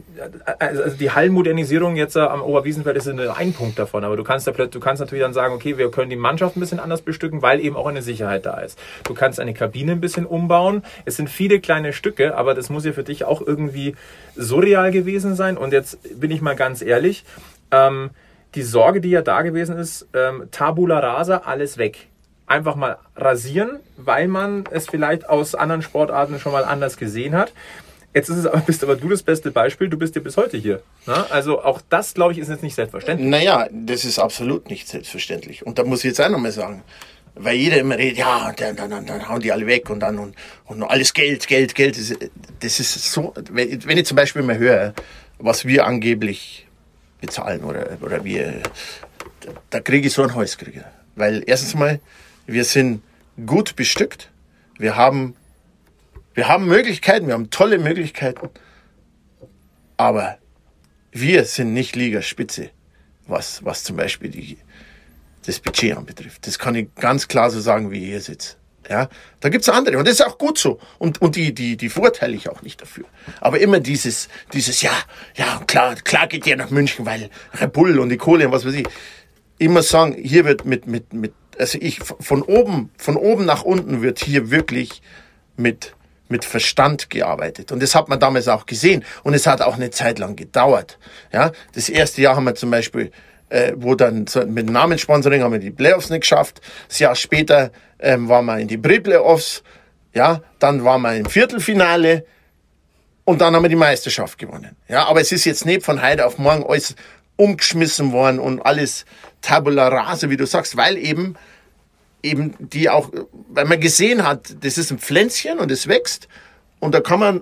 also 0.57 0.95
die 0.97 1.11
Hallmodernisierung 1.11 1.97
jetzt 1.97 2.15
am 2.15 2.41
Oberwiesenfeld 2.41 2.95
ist 2.95 3.07
nur 3.07 3.35
ein 3.35 3.51
Punkt 3.51 3.77
davon, 3.77 4.05
aber 4.05 4.15
du 4.15 4.23
kannst, 4.23 4.47
da, 4.47 4.51
du 4.51 4.79
kannst 4.79 5.01
natürlich 5.01 5.23
dann 5.23 5.33
sagen, 5.33 5.53
okay, 5.53 5.77
wir 5.77 5.91
können 5.91 6.09
die 6.09 6.15
Mannschaft 6.15 6.55
ein 6.55 6.61
bisschen 6.61 6.79
anders 6.79 7.01
bestücken, 7.01 7.41
weil 7.41 7.59
eben 7.59 7.75
auch 7.75 7.87
eine 7.87 8.01
Sicherheit 8.01 8.45
da 8.45 8.59
ist. 8.59 8.79
Du 9.03 9.13
kannst 9.13 9.41
eine 9.41 9.53
Kabine 9.53 9.93
ein 9.93 10.01
bisschen 10.01 10.25
umbauen. 10.25 10.81
Es 11.03 11.17
sind 11.17 11.29
viele 11.29 11.59
kleine 11.59 11.91
Stücke, 11.91 12.37
aber 12.37 12.53
das 12.53 12.69
muss 12.69 12.85
ja 12.85 12.93
für 12.93 13.03
dich 13.03 13.25
auch 13.25 13.41
irgendwie 13.45 13.95
surreal 14.35 14.91
gewesen 14.91 15.35
sein. 15.35 15.57
Und 15.57 15.73
jetzt 15.73 16.19
bin 16.19 16.31
ich 16.31 16.41
mal 16.41 16.55
ganz 16.55 16.81
ehrlich, 16.81 17.25
ähm, 17.71 18.11
die 18.55 18.63
Sorge, 18.63 19.01
die 19.01 19.09
ja 19.09 19.21
da 19.21 19.41
gewesen 19.41 19.77
ist, 19.77 20.07
ähm, 20.13 20.47
Tabula 20.51 20.99
rasa, 20.99 21.41
alles 21.45 21.77
weg 21.77 22.07
einfach 22.47 22.75
mal 22.75 22.97
rasieren, 23.15 23.79
weil 23.97 24.27
man 24.27 24.63
es 24.71 24.87
vielleicht 24.87 25.29
aus 25.29 25.53
anderen 25.53 25.81
Sportarten 25.81 26.39
schon 26.39 26.53
mal 26.53 26.63
anders 26.65 26.97
gesehen 26.97 27.35
hat. 27.35 27.53
Jetzt 28.13 28.29
ist 28.29 28.37
es 28.37 28.45
aber, 28.47 28.57
bist 28.65 28.83
aber 28.83 28.95
du 28.95 29.09
das 29.09 29.21
beste 29.21 29.51
Beispiel, 29.51 29.89
du 29.89 29.97
bist 29.97 30.15
ja 30.15 30.21
bis 30.21 30.37
heute 30.37 30.57
hier. 30.57 30.81
Na? 31.05 31.19
Ne? 31.19 31.31
Also 31.31 31.61
auch 31.61 31.81
das, 31.89 32.13
glaube 32.13 32.33
ich, 32.33 32.39
ist 32.39 32.49
jetzt 32.49 32.63
nicht 32.63 32.75
selbstverständlich. 32.75 33.29
Naja, 33.29 33.67
das 33.71 34.05
ist 34.05 34.17
absolut 34.17 34.69
nicht 34.69 34.87
selbstverständlich. 34.87 35.65
Und 35.65 35.77
da 35.77 35.83
muss 35.83 35.99
ich 35.99 36.05
jetzt 36.05 36.21
auch 36.21 36.29
nochmal 36.29 36.51
sagen, 36.51 36.83
weil 37.35 37.55
jeder 37.55 37.77
immer 37.77 37.97
redet, 37.97 38.17
ja, 38.17 38.51
dann, 38.53 38.75
dann, 38.75 39.05
dann 39.05 39.29
hauen 39.29 39.41
die 39.41 39.51
alle 39.51 39.67
weg 39.67 39.89
und 39.89 39.99
dann 39.99 40.17
und, 40.17 40.35
und 40.65 40.83
alles 40.83 41.13
Geld, 41.13 41.47
Geld, 41.47 41.75
Geld. 41.75 41.97
Das, 41.97 42.13
das 42.59 42.79
ist 42.79 43.11
so, 43.11 43.33
wenn 43.51 43.97
ich 43.97 44.05
zum 44.05 44.15
Beispiel 44.15 44.41
mal 44.41 44.57
höre, 44.57 44.93
was 45.37 45.65
wir 45.65 45.85
angeblich 45.85 46.65
bezahlen 47.21 47.63
oder, 47.63 47.97
oder 48.01 48.23
wir, 48.23 48.61
da, 49.69 49.79
kriege 49.79 50.07
ich 50.07 50.13
so 50.13 50.23
einen 50.23 50.33
Häuskrieger. 50.33 50.85
Weil 51.15 51.43
erstens 51.45 51.75
mal, 51.75 51.99
wir 52.47 52.63
sind 52.63 53.03
gut 53.45 53.75
bestückt. 53.75 54.31
Wir 54.79 54.95
haben, 54.95 55.35
wir 56.33 56.47
haben 56.47 56.65
Möglichkeiten, 56.65 57.27
wir 57.27 57.33
haben 57.33 57.49
tolle 57.49 57.77
Möglichkeiten. 57.77 58.49
Aber 59.97 60.37
wir 61.11 61.45
sind 61.45 61.73
nicht 61.73 61.95
Ligaspitze, 61.95 62.69
was, 63.27 63.63
was 63.65 63.83
zum 63.83 63.97
Beispiel 63.97 64.29
die, 64.29 64.57
das 65.45 65.59
Budget 65.59 65.97
anbetrifft. 65.97 66.47
Das 66.47 66.57
kann 66.57 66.75
ich 66.75 66.93
ganz 66.95 67.27
klar 67.27 67.49
so 67.49 67.59
sagen, 67.59 67.91
wie 67.91 67.99
ich 67.99 68.09
hier 68.09 68.21
sitze. 68.21 68.55
Ja, 68.89 69.09
da 69.41 69.49
gibt's 69.49 69.67
andere 69.67 69.97
und 69.97 70.07
das 70.07 70.13
ist 70.13 70.25
auch 70.25 70.37
gut 70.37 70.57
so 70.57 70.79
und, 70.97 71.21
und 71.21 71.35
die, 71.35 71.53
die, 71.53 71.75
die 71.75 71.89
verurteile 71.89 72.37
ich 72.37 72.47
auch 72.47 72.61
nicht 72.61 72.81
dafür. 72.81 73.03
Aber 73.41 73.59
immer 73.59 73.81
dieses, 73.81 74.29
dieses, 74.53 74.81
ja, 74.81 74.93
ja, 75.35 75.61
klar, 75.67 75.95
klar 75.95 76.27
geht 76.27 76.47
ihr 76.47 76.55
nach 76.55 76.69
München, 76.69 77.05
weil 77.05 77.29
Red 77.59 77.75
und 77.75 78.07
die 78.07 78.15
Kohle 78.15 78.45
und 78.45 78.53
was 78.53 78.65
weiß 78.65 78.75
ich. 78.75 78.87
Immer 79.57 79.83
sagen, 79.83 80.13
hier 80.13 80.45
wird 80.45 80.63
mit, 80.63 80.87
mit, 80.87 81.11
mit 81.11 81.33
also 81.59 81.77
ich 81.81 81.99
von 81.99 82.41
oben, 82.41 82.91
von 82.97 83.15
oben 83.15 83.45
nach 83.45 83.63
unten 83.63 84.01
wird 84.01 84.19
hier 84.19 84.51
wirklich 84.51 85.01
mit 85.55 85.93
mit 86.29 86.45
Verstand 86.45 87.09
gearbeitet. 87.09 87.71
Und 87.71 87.81
das 87.81 87.95
hat 87.95 88.09
man 88.09 88.19
damals 88.19 88.47
auch 88.47 88.65
gesehen. 88.65 89.03
Und 89.23 89.33
es 89.33 89.47
hat 89.47 89.61
auch 89.61 89.75
eine 89.75 89.91
Zeit 89.91 90.19
lang 90.19 90.35
gedauert. 90.35 90.97
Ja, 91.31 91.51
das 91.73 91.89
erste 91.89 92.21
Jahr 92.21 92.35
haben 92.35 92.43
wir 92.43 92.55
zum 92.55 92.71
Beispiel, 92.71 93.11
äh, 93.49 93.73
wo 93.75 93.95
dann 93.95 94.27
so, 94.27 94.45
mit 94.45 94.69
Namenssponsoring 94.69 95.41
haben 95.41 95.53
wir 95.53 95.59
die 95.59 95.71
Playoffs 95.71 96.09
nicht 96.09 96.21
geschafft. 96.21 96.61
Das 96.87 96.99
Jahr 96.99 97.15
später 97.15 97.71
ähm, 97.99 98.27
waren 98.27 98.45
wir 98.45 98.59
in 98.59 98.67
die 98.67 98.77
Pre-Playoffs. 98.77 99.63
Ja, 100.13 100.41
dann 100.59 100.83
waren 100.83 101.01
wir 101.01 101.15
im 101.15 101.27
Viertelfinale. 101.27 102.25
Und 103.23 103.41
dann 103.41 103.55
haben 103.55 103.63
wir 103.63 103.69
die 103.69 103.75
Meisterschaft 103.75 104.37
gewonnen. 104.37 104.75
Ja, 104.87 105.05
aber 105.07 105.19
es 105.21 105.31
ist 105.31 105.45
jetzt 105.45 105.65
nicht 105.65 105.83
von 105.83 106.01
heute 106.01 106.25
auf 106.25 106.37
morgen 106.37 106.63
alles 106.63 106.95
umgeschmissen 107.35 108.11
worden 108.13 108.39
und 108.39 108.61
alles 108.61 109.05
tabula 109.41 109.87
rasa, 109.87 110.29
wie 110.29 110.37
du 110.37 110.45
sagst, 110.45 110.77
weil 110.77 110.97
eben 110.97 111.35
eben 112.23 112.55
die 112.59 112.89
auch, 112.89 113.11
weil 113.49 113.65
man 113.65 113.79
gesehen 113.79 114.25
hat, 114.25 114.55
das 114.61 114.77
ist 114.77 114.91
ein 114.91 114.99
Pflänzchen 114.99 115.59
und 115.59 115.71
es 115.71 115.87
wächst 115.87 116.27
und 116.79 116.93
da 116.93 116.99
kann 116.99 117.19
man 117.19 117.41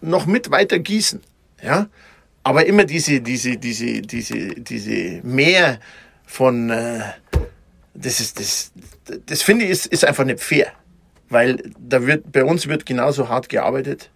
noch 0.00 0.26
mit 0.26 0.50
weiter 0.50 0.78
gießen, 0.78 1.20
ja. 1.62 1.88
Aber 2.44 2.66
immer 2.66 2.84
diese, 2.84 3.20
diese, 3.20 3.56
diese, 3.56 4.02
diese, 4.02 4.48
diese 4.56 5.20
Mehr 5.22 5.78
von, 6.26 6.70
äh, 6.70 7.00
das 7.94 8.18
ist, 8.18 8.40
das, 8.40 8.72
das 9.26 9.42
finde 9.42 9.64
ich, 9.64 9.70
ist, 9.70 9.86
ist 9.86 10.04
einfach 10.04 10.24
nicht 10.24 10.40
fair. 10.40 10.72
Weil 11.28 11.70
da 11.78 12.04
wird, 12.04 12.32
bei 12.32 12.44
uns 12.44 12.66
wird 12.66 12.84
genauso 12.84 13.28
hart 13.28 13.48
gearbeitet 13.48 14.10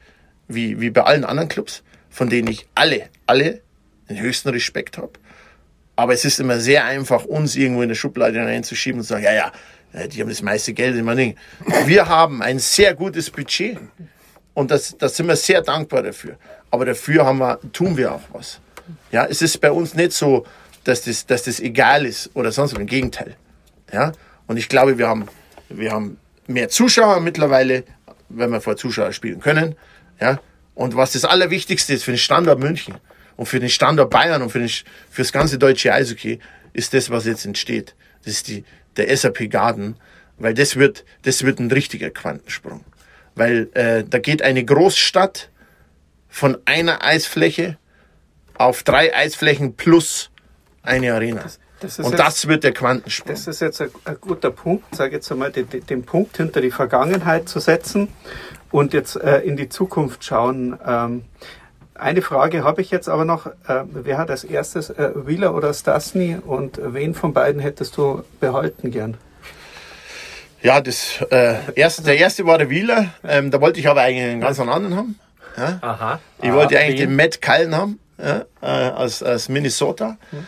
wie, 0.49 0.81
wie 0.81 0.91
bei 0.91 1.03
allen 1.03 1.25
anderen 1.25 1.49
Clubs, 1.49 1.85
von 2.11 2.29
denen 2.29 2.49
ich 2.49 2.67
alle, 2.75 3.09
alle 3.27 3.63
den 4.09 4.21
höchsten 4.21 4.49
Respekt 4.49 4.99
habe. 4.99 5.13
Aber 5.97 6.12
es 6.12 6.24
ist 6.24 6.38
immer 6.38 6.61
sehr 6.61 6.84
einfach, 6.84 7.24
uns 7.24 7.57
irgendwo 7.57 7.82
in 7.82 7.88
der 7.88 7.97
Schublade 7.97 8.38
reinzuschieben 8.38 9.01
und 9.01 9.05
zu 9.05 9.14
sagen, 9.14 9.24
ja, 9.24 9.32
ja, 9.32 9.53
äh, 9.92 10.09
die 10.09 10.20
haben 10.20 10.28
das 10.28 10.42
meiste 10.42 10.72
Geld 10.74 10.94
in 10.97 11.05
Manning. 11.05 11.36
Wir 11.86 12.09
haben 12.09 12.42
ein 12.42 12.59
sehr 12.59 12.94
gutes 12.94 13.30
Budget 13.30 13.78
und 14.55 14.70
das, 14.70 14.97
das 14.99 15.16
sind 15.16 15.26
wir 15.26 15.36
sehr 15.36 15.62
dankbar 15.62 16.03
dafür. 16.03 16.36
Aber 16.70 16.84
dafür 16.84 17.24
haben 17.24 17.38
wir, 17.38 17.59
tun 17.72 17.97
wir 17.97 18.12
auch 18.12 18.22
was. 18.32 18.61
Ja, 19.11 19.24
es 19.24 19.42
ist 19.42 19.61
bei 19.61 19.70
uns 19.72 19.94
nicht 19.94 20.12
so, 20.12 20.47
dass 20.84 21.03
das, 21.03 21.26
dass 21.26 21.44
das 21.44 21.61
egal 21.61 22.07
ist 22.07 22.30
oder 22.34 22.53
sonst 22.53 22.72
was. 22.74 22.80
Im 22.80 22.86
Gegenteil. 22.86 23.34
Ja, 23.92 24.12
und 24.47 24.57
ich 24.57 24.68
glaube, 24.68 24.99
wir 24.99 25.09
haben, 25.09 25.26
wir 25.68 25.92
haben 25.92 26.18
mehr 26.47 26.68
Zuschauer 26.68 27.20
mittlerweile, 27.20 27.84
wenn 28.28 28.51
wir 28.51 28.61
vor 28.61 28.76
Zuschauern 28.76 29.12
spielen 29.12 29.40
können. 29.40 29.76
Ja, 30.20 30.40
und 30.74 30.97
was 30.97 31.12
das 31.12 31.24
Allerwichtigste 31.24 31.94
ist 31.94 32.05
für 32.05 32.12
den 32.12 32.18
Standort 32.18 32.59
München, 32.59 32.97
und 33.37 33.47
für 33.47 33.61
den 33.61 33.68
Standort 33.68 34.11
Bayern 34.11 34.43
und 34.43 34.51
für, 34.51 34.59
den, 34.59 34.68
für 34.68 35.22
das 35.22 35.32
ganze 35.32 35.59
deutsche 35.59 35.93
Eishockey 35.93 36.39
ist 36.72 36.95
das, 36.95 37.11
was 37.11 37.26
jetzt 37.26 37.45
entsteht. 37.45 37.95
Das 38.24 38.34
ist 38.34 38.49
die, 38.49 38.64
der 38.97 39.14
SAP 39.16 39.51
Garden, 39.51 39.97
weil 40.39 40.55
das 40.55 40.76
wird, 40.76 41.05
das 41.22 41.45
wird 41.45 41.59
ein 41.59 41.70
richtiger 41.70 42.11
Quantensprung. 42.11 42.84
Weil 43.34 43.68
äh, 43.74 44.05
da 44.05 44.18
geht 44.18 44.43
eine 44.43 44.64
Großstadt 44.64 45.51
von 46.28 46.59
einer 46.64 47.05
Eisfläche 47.05 47.78
auf 48.55 48.82
drei 48.82 49.14
Eisflächen 49.14 49.74
plus 49.74 50.30
eine 50.82 51.12
Arena. 51.14 51.43
Das, 51.43 51.59
das 51.80 51.99
und 51.99 52.12
jetzt, 52.12 52.20
das 52.20 52.49
wird 52.49 52.64
der 52.64 52.72
Quantensprung. 52.72 53.34
Das 53.34 53.47
ist 53.47 53.61
jetzt 53.61 53.82
ein, 53.82 53.91
ein 54.05 54.16
guter 54.20 54.51
Punkt, 54.51 54.95
sage 54.95 55.16
jetzt 55.16 55.30
einmal, 55.30 55.53
den, 55.53 55.68
den, 55.68 56.05
Punkt 56.05 56.39
hinter 56.39 56.61
die 56.61 56.70
Vergangenheit 56.70 57.49
zu 57.49 57.61
setzen 57.61 58.09
und 58.70 58.95
jetzt 58.95 59.16
äh, 59.16 59.41
in 59.41 59.57
die 59.57 59.68
Zukunft 59.68 60.24
schauen. 60.24 60.78
Ähm, 60.87 61.24
eine 61.99 62.22
Frage 62.22 62.64
habe 62.64 62.80
ich 62.80 62.90
jetzt 62.90 63.09
aber 63.09 63.24
noch. 63.24 63.47
Äh, 63.47 63.84
wer 63.92 64.18
hat 64.18 64.30
als 64.30 64.44
erstes, 64.44 64.90
äh, 64.90 65.11
Wheeler 65.14 65.55
oder 65.55 65.72
Stasny? 65.72 66.36
Und 66.44 66.80
wen 66.82 67.14
von 67.14 67.32
beiden 67.32 67.61
hättest 67.61 67.97
du 67.97 68.24
behalten 68.40 68.90
gern? 68.90 69.16
Ja, 70.62 70.80
das, 70.80 71.20
äh, 71.30 71.57
erste, 71.74 72.03
der 72.03 72.18
erste 72.18 72.47
war 72.47 72.59
der 72.59 72.70
Wheeler. 72.70 73.07
Ähm, 73.24 73.51
da 73.51 73.61
wollte 73.61 73.80
ich 73.80 73.88
aber 73.88 74.03
eigentlich 74.03 74.24
einen 74.24 74.40
ganz 74.40 74.59
anderen 74.59 74.97
haben. 74.97 75.18
Ja? 75.57 75.78
Aha. 75.80 76.20
Ich 76.42 76.53
wollte 76.53 76.78
eigentlich 76.78 77.01
den 77.01 77.14
Matt 77.16 77.40
Cullen 77.40 77.74
haben, 77.74 77.99
ja? 78.18 78.44
äh, 78.61 78.90
aus, 78.90 79.22
aus 79.22 79.49
Minnesota. 79.49 80.16
Hm. 80.30 80.47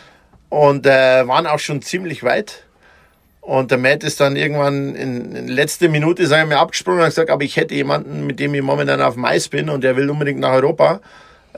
Und 0.49 0.85
äh, 0.85 1.27
waren 1.27 1.47
auch 1.47 1.59
schon 1.59 1.81
ziemlich 1.81 2.23
weit. 2.23 2.63
Und 3.41 3.71
der 3.71 3.77
Matt 3.77 4.03
ist 4.03 4.19
dann 4.19 4.35
irgendwann 4.35 4.95
in, 4.95 5.35
in 5.35 5.47
letzter 5.47 5.89
Minute 5.89 6.23
er 6.31 6.45
mir 6.45 6.59
abgesprungen 6.59 6.99
und 6.99 7.05
hat 7.05 7.11
gesagt, 7.11 7.31
aber 7.31 7.43
ich 7.43 7.55
hätte 7.55 7.73
jemanden, 7.73 8.27
mit 8.27 8.39
dem 8.39 8.53
ich 8.53 8.61
momentan 8.61 9.01
auf 9.01 9.15
dem 9.15 9.25
Eis 9.25 9.47
bin 9.47 9.69
und 9.69 9.83
der 9.83 9.95
will 9.95 10.09
unbedingt 10.09 10.39
nach 10.39 10.51
Europa. 10.51 10.99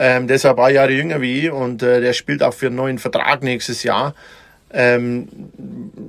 Ähm, 0.04 0.26
der 0.26 0.38
ist 0.38 0.48
ein 0.48 0.56
paar 0.56 0.72
Jahre 0.72 0.92
jünger 0.92 1.22
wie 1.22 1.46
ich 1.46 1.52
und 1.52 1.84
äh, 1.84 2.02
der 2.02 2.14
spielt 2.14 2.42
auch 2.42 2.56
für 2.56 2.66
einen 2.66 2.76
neuen 2.76 2.98
Vertrag 2.98 3.44
nächstes 3.44 3.84
Jahr. 3.84 4.16
Ähm, 4.74 5.28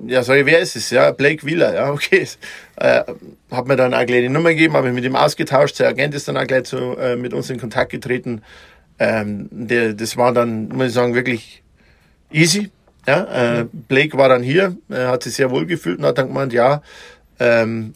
ja, 0.07 0.23
sorry, 0.23 0.47
wer 0.47 0.61
ist 0.61 0.77
es? 0.77 0.89
Ja, 0.89 1.11
Blake 1.11 1.45
Wheeler, 1.45 1.75
ja, 1.75 1.91
okay. 1.93 2.27
Äh, 2.77 3.03
hat 3.51 3.67
mir 3.67 3.77
dann 3.77 3.93
auch 3.93 4.07
gleich 4.07 4.23
die 4.23 4.31
Nummer 4.31 4.49
gegeben, 4.49 4.73
habe 4.73 4.89
ich 4.89 4.95
mit 4.95 5.05
ihm 5.05 5.15
ausgetauscht. 5.15 5.79
Der 5.79 5.89
Agent 5.89 6.15
ist 6.15 6.27
dann 6.27 6.39
auch 6.39 6.47
gleich 6.47 6.65
zu, 6.65 6.97
äh, 6.97 7.17
mit 7.17 7.35
uns 7.35 7.51
in 7.51 7.61
Kontakt 7.61 7.93
getreten. 7.93 8.41
Ähm, 8.99 9.51
der, 9.51 9.93
das 9.93 10.17
war 10.17 10.33
dann, 10.33 10.69
muss 10.69 10.87
ich 10.87 10.93
sagen, 10.95 11.15
wirklich 11.15 11.63
easy. 12.31 12.71
Ja, 13.07 13.59
äh, 13.61 13.67
Blake 13.89 14.17
war 14.17 14.31
dann 14.31 14.43
hier, 14.43 14.75
er 14.89 15.09
hat 15.09 15.25
sich 15.25 15.35
sehr 15.35 15.51
wohl 15.51 15.67
gefühlt 15.67 15.99
und 15.99 16.07
hat 16.07 16.17
dann 16.17 16.29
gemeint, 16.29 16.55
ja, 16.55 16.81
ähm, 17.39 17.93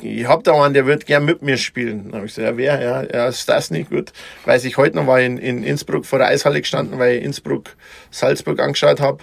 ich 0.00 0.26
hab 0.26 0.44
da 0.44 0.62
einen, 0.62 0.74
der 0.74 0.86
wird 0.86 1.06
gern 1.06 1.24
mit 1.24 1.42
mir 1.42 1.56
spielen. 1.56 2.04
Dann 2.04 2.14
habe 2.14 2.26
ich 2.26 2.34
gesagt, 2.34 2.52
ja, 2.52 2.56
wer? 2.56 2.80
Ja, 2.80 3.02
ja, 3.02 3.28
ist 3.28 3.48
das 3.48 3.70
nicht 3.70 3.90
gut. 3.90 4.12
Weiß 4.44 4.64
ich 4.64 4.76
heute 4.76 4.96
noch, 4.96 5.06
war 5.06 5.20
in, 5.20 5.38
in 5.38 5.64
Innsbruck 5.64 6.06
vor 6.06 6.18
der 6.18 6.28
Eishalle 6.28 6.60
gestanden, 6.60 6.98
weil 6.98 7.16
ich 7.16 7.24
Innsbruck 7.24 7.70
Salzburg 8.10 8.60
angeschaut 8.60 9.00
habe 9.00 9.18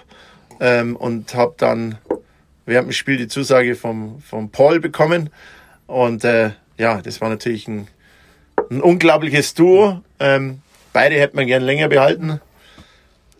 ähm, 0.59 0.95
und 0.95 1.33
habe 1.35 1.53
dann 1.57 1.97
während 2.65 2.89
dem 2.89 2.93
Spiel 2.93 3.17
die 3.17 3.27
Zusage 3.27 3.75
vom, 3.75 4.21
vom 4.21 4.49
Paul 4.51 4.79
bekommen. 4.79 5.29
Und 5.87 6.23
äh, 6.23 6.51
ja, 6.77 7.01
das 7.01 7.21
war 7.21 7.29
natürlich 7.29 7.67
ein, 7.67 7.87
ein 8.69 8.81
unglaubliches 8.81 9.53
Duo. 9.53 10.01
Ähm, 10.19 10.61
beide 10.91 11.15
hätten 11.15 11.37
wir 11.37 11.45
gern 11.45 11.63
länger 11.63 11.87
behalten. 11.87 12.41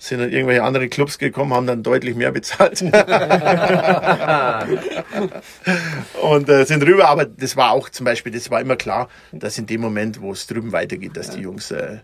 Sind 0.02 0.20
dann 0.20 0.32
irgendwelche 0.32 0.64
andere 0.64 0.88
Clubs 0.88 1.18
gekommen, 1.18 1.54
haben 1.54 1.68
dann 1.68 1.84
deutlich 1.84 2.16
mehr 2.16 2.32
bezahlt. 2.32 2.82
und 6.22 6.47
äh, 6.47 6.66
sind 6.66 6.84
rüber, 6.84 7.10
aber 7.10 7.26
das 7.26 7.58
war 7.58 7.72
auch 7.72 7.89
zum 7.89 8.06
Beispiel, 8.06 8.32
das 8.32 8.50
war 8.50 8.62
immer 8.62 8.78
klar, 8.78 9.10
dass 9.34 9.58
in 9.58 9.66
dem 9.66 9.82
Moment, 9.82 10.22
wo 10.22 10.32
es 10.32 10.47
drüben 10.47 10.72
weitergeht, 10.72 11.18
dass 11.18 11.32
die 11.32 11.41
Jungs 11.41 11.72
äh, 11.72 11.97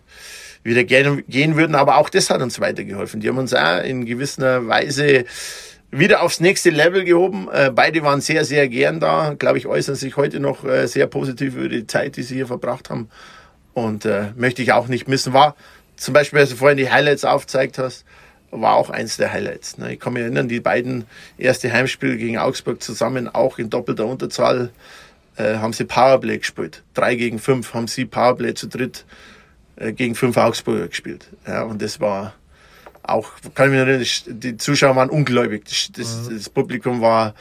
wieder 0.62 0.84
gerne 0.84 1.22
gehen 1.22 1.56
würden. 1.56 1.74
Aber 1.74 1.96
auch 1.96 2.10
das 2.10 2.28
hat 2.28 2.42
uns 2.42 2.60
weitergeholfen. 2.60 3.20
Die 3.20 3.30
haben 3.30 3.38
uns 3.38 3.54
auch 3.54 3.82
in 3.82 4.04
gewisser 4.04 4.68
Weise 4.68 5.24
wieder 5.90 6.22
aufs 6.22 6.40
nächste 6.40 6.70
Level 6.70 7.04
gehoben. 7.04 7.48
Äh, 7.50 7.70
beide 7.74 8.02
waren 8.02 8.20
sehr, 8.20 8.44
sehr 8.44 8.68
gern 8.68 9.00
da. 9.00 9.34
Glaube 9.38 9.56
ich, 9.56 9.66
äußern 9.66 9.94
sich 9.94 10.16
heute 10.16 10.40
noch 10.40 10.64
äh, 10.64 10.86
sehr 10.86 11.06
positiv 11.06 11.56
über 11.56 11.70
die 11.70 11.86
Zeit, 11.86 12.16
die 12.16 12.22
sie 12.22 12.34
hier 12.34 12.46
verbracht 12.46 12.90
haben. 12.90 13.08
Und 13.72 14.04
äh, 14.04 14.32
möchte 14.36 14.62
ich 14.62 14.72
auch 14.72 14.88
nicht 14.88 15.08
missen. 15.08 15.32
War 15.32 15.56
zum 15.96 16.14
Beispiel, 16.14 16.40
als 16.40 16.50
du 16.50 16.56
vorhin 16.56 16.78
die 16.78 16.90
Highlights 16.90 17.24
aufgezeigt 17.24 17.78
hast, 17.78 18.04
war 18.50 18.74
auch 18.74 18.90
eins 18.90 19.16
der 19.16 19.32
Highlights. 19.32 19.78
Ne? 19.78 19.94
Ich 19.94 20.00
kann 20.00 20.12
mich 20.12 20.22
erinnern, 20.22 20.48
die 20.48 20.60
beiden 20.60 21.04
erste 21.36 21.72
Heimspiele 21.72 22.16
gegen 22.16 22.38
Augsburg 22.38 22.82
zusammen, 22.82 23.28
auch 23.28 23.58
in 23.58 23.70
doppelter 23.70 24.06
Unterzahl, 24.06 24.70
äh, 25.36 25.56
haben 25.56 25.72
sie 25.72 25.84
Powerplay 25.84 26.38
gespielt. 26.38 26.82
Drei 26.94 27.14
gegen 27.16 27.38
fünf 27.38 27.74
haben 27.74 27.88
sie 27.88 28.04
Powerplay 28.04 28.54
zu 28.54 28.68
dritt 28.68 29.04
äh, 29.76 29.92
gegen 29.92 30.14
fünf 30.14 30.36
Augsburger 30.36 30.88
gespielt. 30.88 31.28
Ja, 31.46 31.62
und 31.62 31.82
das 31.82 32.00
war 32.00 32.34
auch, 33.02 33.32
kann 33.54 33.66
ich 33.66 33.72
mich 33.72 33.80
erinnern, 33.80 34.40
die 34.40 34.56
Zuschauer 34.56 34.96
waren 34.96 35.10
ungläubig. 35.10 35.64
Das, 35.64 35.90
das, 35.92 36.28
das 36.28 36.48
Publikum 36.48 37.00
war, 37.00 37.34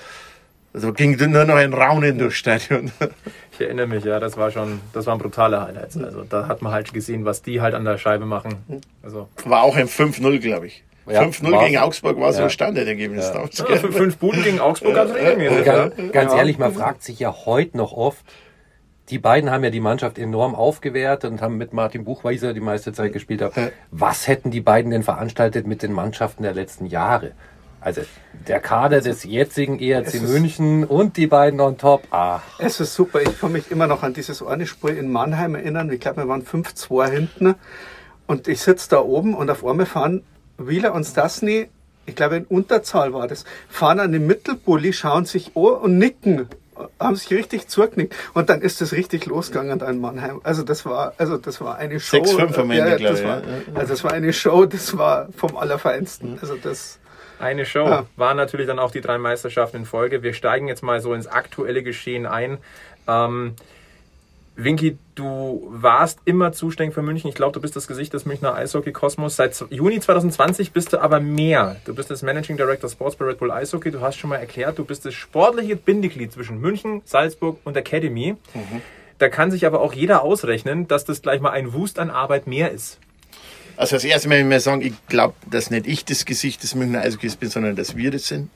also 0.73 0.91
ging 0.93 1.17
nur 1.31 1.45
noch 1.45 1.55
ein 1.55 1.73
Raunen 1.73 2.17
durchs 2.17 2.37
Stadion. 2.37 2.91
Ich 3.55 3.61
erinnere 3.61 3.87
mich, 3.87 4.03
ja, 4.03 4.19
das 4.19 4.37
war 4.37 4.51
schon, 4.51 4.79
das 4.93 5.05
waren 5.07 5.17
brutale 5.17 5.61
Highlights. 5.61 5.97
Also 5.97 6.23
da 6.23 6.47
hat 6.47 6.61
man 6.61 6.73
halt 6.73 6.93
gesehen, 6.93 7.25
was 7.25 7.41
die 7.41 7.61
halt 7.61 7.73
an 7.73 7.85
der 7.85 7.97
Scheibe 7.97 8.25
machen. 8.25 8.55
Also 9.01 9.27
War 9.45 9.63
auch 9.63 9.75
ein 9.75 9.87
5-0, 9.87 10.39
glaube 10.39 10.67
ich. 10.67 10.83
Ja, 11.07 11.21
5-0 11.21 11.51
war's. 11.51 11.65
gegen 11.67 11.77
Augsburg 11.77 12.19
war 12.19 12.33
so 12.33 12.39
Ja. 12.39 12.45
ein 12.45 12.49
Standardergebnis 12.49 13.31
damals. 13.31 13.57
ja, 13.59 13.65
fünf- 13.91 14.17
Buden 14.17 14.43
gegen 14.43 14.59
Augsburg 14.59 14.95
regelmäßig. 14.97 15.65
Ja. 15.65 15.87
Ganz, 15.89 16.11
ganz 16.11 16.33
ehrlich, 16.33 16.57
man 16.57 16.73
fragt 16.73 17.03
sich 17.03 17.19
ja 17.19 17.33
heute 17.45 17.77
noch 17.77 17.93
oft, 17.93 18.25
die 19.09 19.19
beiden 19.19 19.51
haben 19.51 19.63
ja 19.63 19.69
die 19.69 19.79
Mannschaft 19.81 20.17
enorm 20.17 20.55
aufgewertet 20.55 21.29
und 21.31 21.39
haben 21.41 21.57
mit 21.57 21.73
Martin 21.73 22.03
Buchweiser 22.05 22.55
die 22.55 22.59
meiste 22.59 22.91
Zeit 22.91 23.13
gespielt. 23.13 23.39
Ja. 23.41 23.51
Was 23.91 24.27
hätten 24.27 24.49
die 24.49 24.61
beiden 24.61 24.89
denn 24.89 25.03
veranstaltet 25.03 25.67
mit 25.67 25.83
den 25.83 25.93
Mannschaften 25.93 26.41
der 26.41 26.55
letzten 26.55 26.87
Jahre? 26.87 27.33
Also 27.85 28.01
der 28.47 28.59
Kader 28.59 28.99
des 28.99 29.23
jetzigen 29.23 29.79
ERC 29.79 30.15
ist- 30.15 30.23
München 30.27 30.83
und 30.85 31.17
die 31.17 31.27
beiden 31.27 31.59
on 31.61 31.77
top. 31.77 32.03
Ah, 32.11 32.39
Es 32.57 32.79
ist 32.79 32.95
super. 32.95 33.21
Ich 33.21 33.39
kann 33.39 33.51
mich 33.51 33.69
immer 33.69 33.85
noch 33.85 34.01
an 34.01 34.13
dieses 34.15 34.41
eine 34.41 34.65
Spiel 34.65 34.97
in 34.97 35.11
Mannheim 35.11 35.53
erinnern. 35.53 35.91
Ich 35.91 35.99
glaube, 35.99 36.23
wir 36.23 36.27
waren 36.27 36.43
5-2 36.43 37.07
hinten. 37.11 37.55
Und 38.27 38.47
ich 38.47 38.61
sitze 38.61 38.89
da 38.89 38.99
oben 39.01 39.35
und 39.35 39.51
auf 39.51 39.63
einmal 39.63 39.85
fahren 39.85 40.23
Wieler 40.57 40.95
und 40.95 41.03
Stasny, 41.05 41.67
ich 42.07 42.15
glaube 42.15 42.37
in 42.37 42.45
Unterzahl 42.45 43.13
war 43.13 43.27
das, 43.27 43.45
fahren 43.69 43.99
an 43.99 44.11
den 44.13 44.25
Mittelbully, 44.25 44.91
schauen 44.93 45.25
sich 45.25 45.55
an 45.55 45.61
und 45.61 45.99
nicken. 45.99 46.47
Haben 46.99 47.15
sich 47.15 47.29
richtig 47.31 47.67
zugeknickt. 47.67 48.15
Und 48.33 48.49
dann 48.49 48.61
ist 48.61 48.81
es 48.81 48.93
richtig 48.93 49.27
losgegangen 49.27 49.77
da 49.79 49.87
in 49.89 50.01
Mannheim. 50.01 50.41
Also 50.43 50.63
das 50.63 50.85
war, 50.87 51.13
also 51.19 51.37
das 51.37 51.61
war 51.61 51.77
eine 51.77 51.99
Show. 51.99 52.17
6-5 52.17 52.57
am 52.57 52.71
Ende, 52.71 52.89
ja, 52.89 52.95
glaube 52.97 53.03
das 53.13 53.19
ich, 53.21 53.27
war, 53.27 53.37
ja. 53.41 53.43
Also 53.75 53.93
das 53.93 54.03
war 54.03 54.11
eine 54.13 54.33
Show, 54.33 54.65
das 54.65 54.97
war 54.97 55.27
vom 55.37 55.55
Allerfeinsten. 55.55 56.39
Also 56.41 56.55
das, 56.55 56.97
Eine 57.45 57.65
Show. 57.65 57.85
Ja. 57.85 58.05
Waren 58.15 58.37
natürlich 58.37 58.65
dann 58.65 58.79
auch 58.79 58.89
die 58.89 59.01
drei 59.01 59.19
Meisterschaften 59.19 59.77
in 59.77 59.85
Folge. 59.85 60.23
Wir 60.23 60.33
steigen 60.33 60.67
jetzt 60.67 60.81
mal 60.81 60.99
so 60.99 61.13
ins 61.13 61.27
aktuelle 61.27 61.83
Geschehen 61.83 62.25
ein. 62.25 62.57
Ähm, 63.07 63.53
Winky, 64.55 64.97
du 65.13 65.67
warst 65.69 66.19
immer 66.25 66.53
zuständig 66.53 66.95
für 66.95 67.03
München. 67.03 67.29
Ich 67.29 67.35
glaube, 67.35 67.51
du 67.51 67.61
bist 67.61 67.75
das 67.75 67.87
Gesicht 67.87 68.13
des 68.13 68.25
Münchner 68.25 68.55
Eishockey-Kosmos. 68.55 69.35
Seit 69.35 69.63
Juni 69.69 69.99
2020 69.99 70.71
bist 70.71 70.93
du 70.93 70.99
aber 70.99 71.19
mehr. 71.19 71.75
Du 71.85 71.93
bist 71.93 72.09
das 72.09 72.23
Managing 72.23 72.57
Director 72.57 72.89
Sports 72.89 73.17
bei 73.17 73.25
Red 73.25 73.37
Bull 73.37 73.51
Eishockey. 73.51 73.91
Du 73.91 74.01
hast 74.01 74.15
schon 74.15 74.31
mal 74.31 74.37
erklärt, 74.37 74.79
du 74.79 74.85
bist 74.85 75.05
das 75.05 75.13
sportliche 75.13 75.75
Bindeglied 75.75 76.31
zwischen 76.31 76.59
München, 76.59 77.03
Salzburg 77.05 77.59
und 77.63 77.77
Academy. 77.77 78.37
Da 79.19 79.29
kann 79.29 79.51
sich 79.51 79.67
aber 79.67 79.81
auch 79.81 79.93
jeder 79.93 80.23
ausrechnen, 80.23 80.87
dass 80.87 81.05
das 81.05 81.21
gleich 81.21 81.41
mal 81.41 81.51
ein 81.51 81.73
Wust 81.73 81.99
an 81.99 82.09
Arbeit 82.09 82.47
mehr 82.47 82.71
ist. 82.71 82.99
Also 83.77 83.95
das 83.95 84.03
erste 84.03 84.29
Mal 84.29 84.39
ich 84.39 84.45
mal 84.45 84.59
sagen, 84.59 84.81
ich 84.81 84.93
glaube, 85.07 85.35
dass 85.49 85.69
nicht 85.69 85.87
ich 85.87 86.05
das 86.05 86.25
Gesicht 86.25 86.63
des 86.63 86.75
Münchner 86.75 87.01
Eishockeys 87.01 87.35
bin, 87.35 87.49
sondern 87.49 87.75
dass 87.75 87.95
wir 87.95 88.11
das 88.11 88.27
sind. 88.27 88.49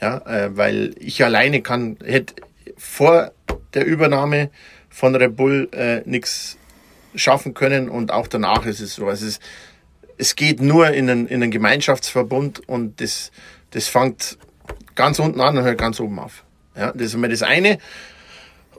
Ja, 0.00 0.18
äh, 0.26 0.56
weil 0.56 0.94
ich 0.98 1.24
alleine 1.24 1.62
kann, 1.62 1.96
hätte 2.04 2.34
vor 2.76 3.32
der 3.74 3.86
Übernahme 3.86 4.50
von 4.88 5.14
Red 5.14 5.36
Bull 5.36 5.68
äh, 5.72 6.02
nichts 6.04 6.58
schaffen 7.14 7.54
können 7.54 7.88
und 7.88 8.10
auch 8.10 8.26
danach 8.26 8.66
ist 8.66 8.80
es 8.80 8.94
so. 8.94 9.06
Also 9.08 9.26
es, 9.26 9.40
es 10.18 10.36
geht 10.36 10.60
nur 10.60 10.90
in 10.90 11.08
einen, 11.08 11.26
in 11.26 11.42
einen 11.42 11.50
Gemeinschaftsverbund 11.50 12.68
und 12.68 13.00
das, 13.00 13.30
das 13.70 13.88
fängt 13.88 14.38
ganz 14.94 15.18
unten 15.18 15.40
an 15.40 15.56
und 15.56 15.64
hört 15.64 15.78
ganz 15.78 16.00
oben 16.00 16.18
auf. 16.18 16.44
Ja, 16.76 16.92
das 16.92 17.08
ist 17.08 17.14
immer 17.14 17.28
das 17.28 17.42
eine. 17.42 17.78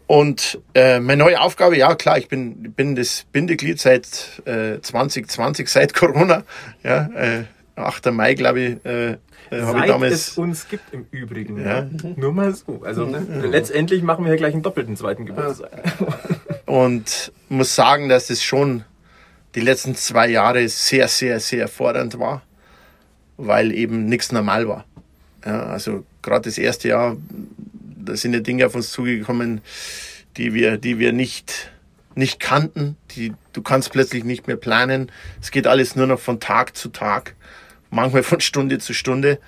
Und 0.08 0.60
äh, 0.74 0.99
meine 0.99 1.24
neue 1.24 1.39
Aufgabe, 1.39 1.78
ja 1.78 1.95
klar, 1.95 2.18
ich 2.18 2.28
bin, 2.28 2.74
bin 2.74 2.95
das 2.95 3.26
Bindeglied 3.32 3.80
seit 3.80 4.41
äh, 4.45 4.80
2020, 4.82 5.68
seit 5.70 5.93
Corona. 5.95 6.43
Ja, 6.84 7.10
äh, 7.16 7.43
8. 7.76 8.12
Mai, 8.12 8.34
glaube 8.36 8.60
ich, 8.60 8.86
äh, 8.86 9.18
äh, 9.54 9.62
habe 9.62 9.80
ich 9.80 9.84
Seit 9.84 9.84
es 9.84 9.88
damals. 9.88 10.38
uns 10.38 10.68
gibt 10.68 10.93
im 10.93 11.06
Übrigen. 11.12 11.60
Ja. 11.60 11.80
Ja. 11.80 11.89
Nur 12.16 12.34
mal 12.34 12.54
so. 12.54 12.82
Also 12.84 13.06
letztendlich 13.06 14.04
machen 14.04 14.26
wir 14.26 14.32
hier 14.32 14.38
gleich 14.38 14.54
einen 14.54 14.64
doppelten 14.64 14.95
zweiten 14.95 15.26
Geburtstag. 15.26 15.72
Und 16.66 17.32
muss 17.49 17.76
sagen, 17.76 18.10
dass 18.10 18.30
es 18.30 18.43
schon 18.43 18.84
die 19.56 19.62
letzten 19.62 19.95
zwei 19.95 20.28
Jahre 20.30 20.68
sehr, 20.70 21.08
sehr, 21.08 21.39
sehr 21.39 21.68
fordernd 21.68 22.20
war, 22.20 22.41
weil 23.38 23.72
eben 23.72 24.06
nichts 24.06 24.32
normal 24.32 24.68
war. 24.68 24.86
Ja, 25.45 25.64
also 25.64 26.04
gerade 26.22 26.45
das 26.49 26.58
erste 26.58 26.88
Jahr, 26.88 27.18
da 28.06 28.16
sind 28.16 28.34
ja 28.34 28.39
Dinge 28.39 28.66
auf 28.66 28.76
uns 28.76 28.91
zugekommen, 28.91 29.62
die 30.38 30.54
wir, 30.54 30.78
die 30.78 30.99
wir 30.99 31.14
nicht, 31.14 31.72
nicht 32.16 32.39
kannten. 32.39 32.97
Die, 33.12 33.34
du 33.54 33.62
kannst 33.62 33.91
plötzlich 33.91 34.24
nicht 34.24 34.47
mehr 34.47 34.58
planen. 34.58 35.12
Es 35.41 35.51
geht 35.51 35.68
alles 35.68 35.95
nur 35.95 36.08
noch 36.08 36.20
von 36.20 36.39
Tag 36.39 36.76
zu 36.76 36.89
Tag, 36.89 37.36
manchmal 37.89 38.24
von 38.24 38.41
Stunde 38.41 38.80
zu 38.80 38.93
Stunde. 38.93 39.39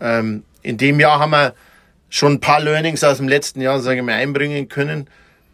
Ähm, 0.00 0.44
in 0.62 0.76
dem 0.76 1.00
Jahr 1.00 1.18
haben 1.18 1.30
wir 1.30 1.54
schon 2.08 2.34
ein 2.34 2.40
paar 2.40 2.60
Learnings 2.60 3.04
aus 3.04 3.18
dem 3.18 3.28
letzten 3.28 3.60
Jahr, 3.60 3.80
sage 3.80 4.00
ich 4.00 4.04
mal, 4.04 4.14
einbringen 4.14 4.68
können. 4.68 5.08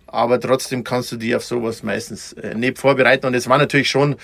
Aber 0.07 0.41
trotzdem 0.41 0.85
kannst 0.85 1.13
du 1.13 1.17
die 1.17 1.35
auf 1.37 1.45
sowas 1.45 1.83
meistens 1.83 2.33
äh, 2.35 2.55
nicht 2.55 2.79
vorbereiten. 2.79 3.27
Und 3.27 3.35
es 3.35 3.49
war 3.49 3.59
natürlich 3.59 3.91
schon, 3.91 4.17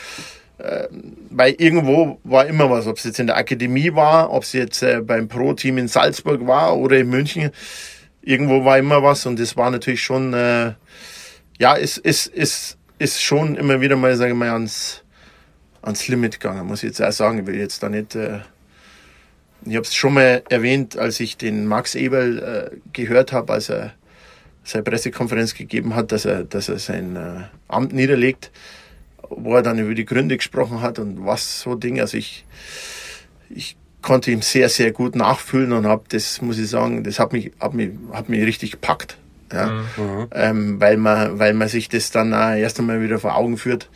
äh, 0.58 0.86
weil 1.30 1.54
irgendwo 1.58 2.18
war 2.24 2.46
immer 2.46 2.70
was, 2.70 2.86
ob 2.86 2.96
es 2.96 3.04
jetzt 3.04 3.20
in 3.20 3.26
der 3.26 3.36
Akademie 3.36 3.94
war, 3.94 4.32
ob 4.32 4.44
es 4.44 4.52
jetzt 4.52 4.82
äh, 4.82 5.00
beim 5.02 5.28
Pro-Team 5.28 5.78
in 5.78 5.88
Salzburg 5.88 6.46
war 6.46 6.76
oder 6.76 6.98
in 6.98 7.10
München. 7.10 7.50
Irgendwo 8.22 8.64
war 8.64 8.78
immer 8.78 9.02
was 9.02 9.26
und 9.26 9.38
es 9.40 9.56
war 9.56 9.70
natürlich 9.70 10.02
schon, 10.02 10.32
äh, 10.32 10.74
ja, 11.58 11.76
es 11.76 11.98
ist, 11.98 12.28
ist, 12.28 12.78
ist 12.98 13.20
schon 13.20 13.56
immer 13.56 13.80
wieder 13.80 13.96
mal, 13.96 14.16
sage 14.16 14.30
ich 14.32 14.36
mal, 14.36 14.50
ans, 14.50 15.02
ans 15.82 16.06
Limit 16.08 16.40
gegangen, 16.40 16.66
muss 16.66 16.82
ich 16.82 16.90
jetzt 16.90 17.02
auch 17.02 17.12
sagen. 17.12 17.40
Ich 17.40 17.46
will 17.46 17.56
jetzt 17.56 17.82
da 17.82 17.88
nicht, 17.88 18.14
äh, 18.14 18.40
ich 19.64 19.74
habe 19.74 19.86
es 19.86 19.94
schon 19.94 20.14
mal 20.14 20.42
erwähnt, 20.48 20.96
als 20.96 21.20
ich 21.20 21.36
den 21.36 21.66
Max 21.66 21.94
Eberl 21.94 22.38
äh, 22.72 22.76
gehört 22.92 23.32
habe, 23.32 23.52
als 23.52 23.68
er 23.68 23.92
seine 24.64 24.84
Pressekonferenz 24.84 25.54
gegeben 25.54 25.94
hat, 25.94 26.12
dass 26.12 26.24
er, 26.24 26.44
dass 26.44 26.68
er 26.68 26.78
sein 26.78 27.16
äh, 27.16 27.42
Amt 27.68 27.92
niederlegt, 27.92 28.52
wo 29.28 29.56
er 29.56 29.62
dann 29.62 29.78
über 29.78 29.94
die 29.94 30.04
Gründe 30.04 30.36
gesprochen 30.36 30.80
hat 30.80 30.98
und 30.98 31.26
was 31.26 31.60
so 31.60 31.74
Dinge. 31.74 32.02
Also 32.02 32.16
ich, 32.16 32.44
ich 33.50 33.76
konnte 34.02 34.30
ihm 34.30 34.42
sehr, 34.42 34.68
sehr 34.68 34.92
gut 34.92 35.16
nachfühlen 35.16 35.72
und 35.72 35.86
habe 35.86 36.04
das, 36.08 36.42
muss 36.42 36.58
ich 36.58 36.68
sagen, 36.68 37.04
das 37.04 37.18
hat 37.18 37.32
mich, 37.32 37.52
hat 37.60 37.74
mich, 37.74 37.90
hat 38.12 38.28
mich 38.28 38.44
richtig 38.44 38.72
gepackt. 38.72 39.16
Ja? 39.52 39.84
Ähm, 40.32 40.80
weil, 40.80 40.96
man, 40.96 41.38
weil 41.38 41.54
man 41.54 41.68
sich 41.68 41.88
das 41.88 42.10
dann 42.10 42.34
auch 42.34 42.54
erst 42.54 42.78
einmal 42.78 43.00
wieder 43.00 43.18
vor 43.18 43.36
Augen 43.36 43.56
führt, 43.56 43.88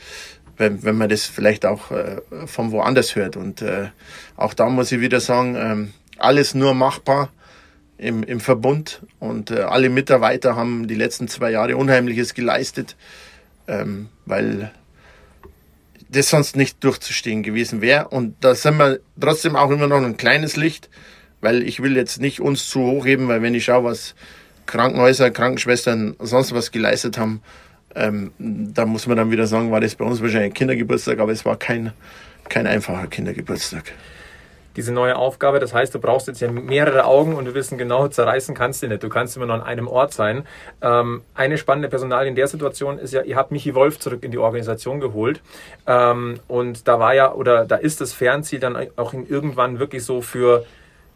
wenn, 0.56 0.82
wenn 0.82 0.96
man 0.96 1.08
das 1.08 1.26
vielleicht 1.26 1.66
auch 1.66 1.90
äh, 1.90 2.20
von 2.46 2.72
woanders 2.72 3.16
hört. 3.16 3.36
Und 3.36 3.62
äh, 3.62 3.88
auch 4.36 4.54
da 4.54 4.68
muss 4.68 4.92
ich 4.92 5.00
wieder 5.00 5.20
sagen, 5.20 5.56
ähm, 5.58 5.92
alles 6.18 6.54
nur 6.54 6.74
machbar 6.74 7.30
im, 7.98 8.22
im 8.22 8.40
Verbund 8.40 9.02
und 9.18 9.50
äh, 9.50 9.60
alle 9.60 9.88
Mitarbeiter 9.88 10.56
haben 10.56 10.86
die 10.86 10.94
letzten 10.94 11.28
zwei 11.28 11.50
Jahre 11.50 11.76
Unheimliches 11.76 12.34
geleistet, 12.34 12.96
ähm, 13.68 14.08
weil 14.26 14.70
das 16.08 16.30
sonst 16.30 16.56
nicht 16.56 16.82
durchzustehen 16.84 17.42
gewesen 17.42 17.80
wäre. 17.80 18.08
Und 18.08 18.36
da 18.40 18.54
sind 18.54 18.78
wir 18.78 19.00
trotzdem 19.20 19.56
auch 19.56 19.70
immer 19.70 19.86
noch 19.86 20.02
ein 20.02 20.16
kleines 20.16 20.56
Licht, 20.56 20.88
weil 21.40 21.62
ich 21.62 21.82
will 21.82 21.96
jetzt 21.96 22.20
nicht 22.20 22.40
uns 22.40 22.68
zu 22.68 22.80
hoch 22.80 23.06
heben, 23.06 23.28
weil 23.28 23.42
wenn 23.42 23.54
ich 23.54 23.64
schaue, 23.64 23.84
was 23.84 24.14
Krankenhäuser, 24.66 25.30
Krankenschwestern 25.30 26.16
sonst 26.18 26.52
was 26.52 26.72
geleistet 26.72 27.18
haben, 27.18 27.42
ähm, 27.94 28.32
da 28.38 28.84
muss 28.84 29.06
man 29.06 29.16
dann 29.16 29.30
wieder 29.30 29.46
sagen, 29.46 29.70
war 29.70 29.80
das 29.80 29.94
bei 29.94 30.04
uns 30.04 30.20
wahrscheinlich 30.20 30.50
ein 30.50 30.54
Kindergeburtstag, 30.54 31.18
aber 31.18 31.32
es 31.32 31.44
war 31.44 31.56
kein, 31.56 31.92
kein 32.48 32.66
einfacher 32.66 33.06
Kindergeburtstag. 33.06 33.92
Diese 34.76 34.92
neue 34.92 35.16
Aufgabe. 35.16 35.58
Das 35.58 35.74
heißt, 35.74 35.94
du 35.94 35.98
brauchst 35.98 36.28
jetzt 36.28 36.40
ja 36.40 36.50
mehrere 36.50 37.04
Augen 37.04 37.34
und 37.34 37.46
wir 37.46 37.54
wissen 37.54 37.78
genau, 37.78 38.06
zerreißen 38.08 38.54
kannst 38.54 38.82
du 38.82 38.88
nicht. 38.88 39.02
Du 39.02 39.08
kannst 39.08 39.36
immer 39.36 39.46
nur 39.46 39.56
an 39.56 39.62
einem 39.62 39.88
Ort 39.88 40.12
sein. 40.12 40.46
Ähm, 40.82 41.22
eine 41.34 41.58
spannende 41.58 41.88
Personal 41.88 42.26
in 42.26 42.34
der 42.34 42.46
Situation 42.46 42.98
ist 42.98 43.12
ja, 43.12 43.22
ihr 43.22 43.36
habt 43.36 43.50
Michi 43.50 43.74
Wolf 43.74 43.98
zurück 43.98 44.22
in 44.22 44.30
die 44.30 44.38
Organisation 44.38 45.00
geholt. 45.00 45.40
Ähm, 45.86 46.40
und 46.46 46.86
da 46.86 47.00
war 47.00 47.14
ja, 47.14 47.32
oder 47.32 47.64
da 47.64 47.76
ist 47.76 48.00
das 48.00 48.12
Fernziel 48.12 48.60
dann 48.60 48.76
auch 48.96 49.14
irgendwann 49.14 49.78
wirklich 49.78 50.04
so 50.04 50.20
für, 50.20 50.64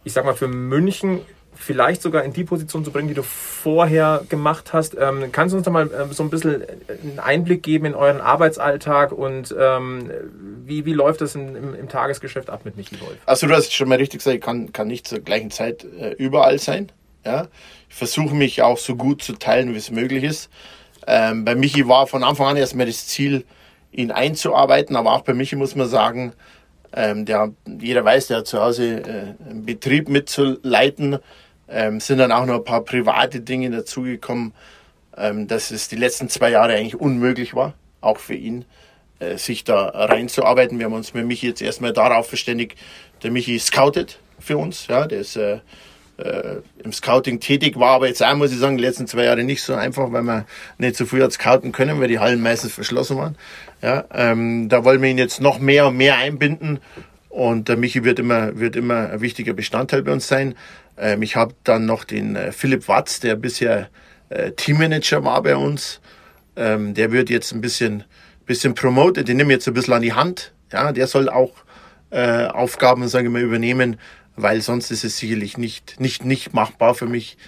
ich 0.04 0.12
sag 0.12 0.24
mal, 0.24 0.34
für 0.34 0.48
München 0.48 1.20
vielleicht 1.60 2.00
sogar 2.02 2.24
in 2.24 2.32
die 2.32 2.44
Position 2.44 2.84
zu 2.84 2.90
bringen, 2.90 3.08
die 3.08 3.14
du 3.14 3.22
vorher 3.22 4.22
gemacht 4.28 4.72
hast. 4.72 4.96
Ähm, 4.98 5.30
kannst 5.30 5.52
du 5.52 5.58
uns 5.58 5.64
da 5.64 5.70
mal 5.70 5.90
ähm, 5.98 6.12
so 6.12 6.22
ein 6.22 6.30
bisschen 6.30 6.62
einen 6.88 7.18
Einblick 7.18 7.62
geben 7.62 7.84
in 7.84 7.94
euren 7.94 8.20
Arbeitsalltag 8.20 9.12
und 9.12 9.54
ähm, 9.58 10.10
wie, 10.64 10.86
wie 10.86 10.94
läuft 10.94 11.20
das 11.20 11.34
in, 11.34 11.54
im, 11.54 11.74
im, 11.74 11.88
Tagesgeschäft 11.88 12.48
ab 12.48 12.62
mit 12.64 12.76
Michi 12.76 12.98
Wolf? 13.00 13.18
Also 13.26 13.46
du 13.46 13.54
hast 13.54 13.72
schon 13.74 13.88
mal 13.88 13.98
richtig 13.98 14.20
gesagt, 14.20 14.36
ich 14.36 14.42
kann, 14.42 14.72
kann 14.72 14.88
nicht 14.88 15.06
zur 15.06 15.20
gleichen 15.20 15.50
Zeit 15.50 15.84
äh, 15.84 16.12
überall 16.12 16.58
sein. 16.58 16.90
Ja? 17.24 17.48
Ich 17.88 17.94
versuche 17.94 18.34
mich 18.34 18.62
auch 18.62 18.78
so 18.78 18.96
gut 18.96 19.22
zu 19.22 19.34
teilen, 19.34 19.74
wie 19.74 19.78
es 19.78 19.90
möglich 19.90 20.24
ist. 20.24 20.50
Ähm, 21.06 21.44
bei 21.44 21.54
Michi 21.54 21.86
war 21.86 22.06
von 22.06 22.24
Anfang 22.24 22.48
an 22.48 22.56
erstmal 22.56 22.86
das 22.86 23.06
Ziel, 23.06 23.44
ihn 23.92 24.10
einzuarbeiten, 24.10 24.96
aber 24.96 25.12
auch 25.12 25.22
bei 25.22 25.34
Michi 25.34 25.56
muss 25.56 25.74
man 25.74 25.88
sagen, 25.88 26.32
ähm, 26.92 27.24
der, 27.24 27.52
jeder 27.66 28.04
weiß, 28.04 28.28
der 28.28 28.38
hat 28.38 28.46
zu 28.46 28.60
Hause 28.60 29.00
äh, 29.00 29.48
einen 29.48 29.64
Betrieb 29.64 30.08
mitzuleiten, 30.08 31.18
ähm, 31.70 32.00
sind 32.00 32.18
dann 32.18 32.32
auch 32.32 32.46
noch 32.46 32.56
ein 32.56 32.64
paar 32.64 32.84
private 32.84 33.40
Dinge 33.40 33.70
dazugekommen, 33.70 34.52
ähm, 35.16 35.46
dass 35.46 35.70
es 35.70 35.88
die 35.88 35.96
letzten 35.96 36.28
zwei 36.28 36.50
Jahre 36.50 36.74
eigentlich 36.74 36.98
unmöglich 36.98 37.54
war, 37.54 37.74
auch 38.00 38.18
für 38.18 38.34
ihn, 38.34 38.64
äh, 39.18 39.36
sich 39.36 39.64
da 39.64 39.88
reinzuarbeiten. 39.88 40.78
Wir 40.78 40.86
haben 40.86 40.92
uns 40.92 41.14
mit 41.14 41.26
Michi 41.26 41.46
jetzt 41.46 41.62
erstmal 41.62 41.92
darauf 41.92 42.28
verständigt, 42.28 42.76
der 43.22 43.30
Michi 43.30 43.58
scoutet 43.58 44.18
für 44.38 44.56
uns, 44.56 44.86
ja, 44.86 45.06
der 45.06 45.20
ist 45.20 45.36
äh, 45.36 45.58
äh, 46.16 46.56
im 46.82 46.92
Scouting 46.92 47.40
tätig, 47.40 47.78
war 47.78 47.90
aber 47.90 48.08
jetzt 48.08 48.22
auch, 48.22 48.34
muss 48.34 48.52
ich 48.52 48.58
sagen, 48.58 48.76
die 48.76 48.84
letzten 48.84 49.06
zwei 49.06 49.24
Jahre 49.24 49.44
nicht 49.44 49.62
so 49.62 49.74
einfach, 49.74 50.12
weil 50.12 50.22
man 50.22 50.44
nicht 50.78 50.96
so 50.96 51.06
früh 51.06 51.22
hat 51.22 51.32
scouten 51.32 51.72
können, 51.72 52.00
weil 52.00 52.08
die 52.08 52.18
Hallen 52.18 52.40
meistens 52.40 52.72
verschlossen 52.72 53.16
waren. 53.16 53.36
Ja, 53.82 54.04
ähm, 54.12 54.68
da 54.68 54.84
wollen 54.84 55.00
wir 55.02 55.10
ihn 55.10 55.18
jetzt 55.18 55.40
noch 55.40 55.58
mehr 55.58 55.86
und 55.86 55.96
mehr 55.96 56.16
einbinden 56.16 56.80
und 57.30 57.68
der 57.68 57.76
Michi 57.76 58.04
wird 58.04 58.18
immer, 58.18 58.58
wird 58.58 58.76
immer 58.76 59.10
ein 59.10 59.20
wichtiger 59.20 59.52
Bestandteil 59.52 60.02
bei 60.02 60.12
uns 60.12 60.26
sein. 60.26 60.56
Ähm, 61.00 61.22
ich 61.22 61.34
habe 61.34 61.54
dann 61.64 61.86
noch 61.86 62.04
den 62.04 62.36
äh, 62.36 62.52
Philipp 62.52 62.86
Watz, 62.86 63.20
der 63.20 63.34
bisher 63.34 63.88
äh, 64.28 64.52
Teammanager 64.52 65.24
war 65.24 65.42
bei 65.42 65.56
uns. 65.56 66.00
Ähm, 66.56 66.94
der 66.94 67.10
wird 67.10 67.30
jetzt 67.30 67.52
ein 67.52 67.60
bisschen, 67.60 68.04
bisschen 68.46 68.74
promoted. 68.74 69.26
Den 69.26 69.38
nehme 69.38 69.52
ich 69.52 69.56
jetzt 69.56 69.68
ein 69.68 69.74
bisschen 69.74 69.94
an 69.94 70.02
die 70.02 70.12
Hand. 70.12 70.52
Ja, 70.72 70.92
der 70.92 71.06
soll 71.06 71.28
auch 71.28 71.52
äh, 72.10 72.46
Aufgaben, 72.46 73.08
sage 73.08 73.26
ich 73.26 73.32
mal, 73.32 73.42
übernehmen, 73.42 73.98
weil 74.36 74.60
sonst 74.60 74.90
ist 74.90 75.04
es 75.04 75.16
sicherlich 75.16 75.56
nicht, 75.56 75.98
nicht, 75.98 76.24
nicht 76.24 76.52
machbar 76.52 76.94
für 76.94 77.06
mich, 77.06 77.38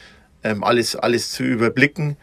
ähm, 0.43 0.65
alles, 0.65 0.97
alles 0.97 1.31
zu 1.31 1.45
überblicken. 1.45 2.17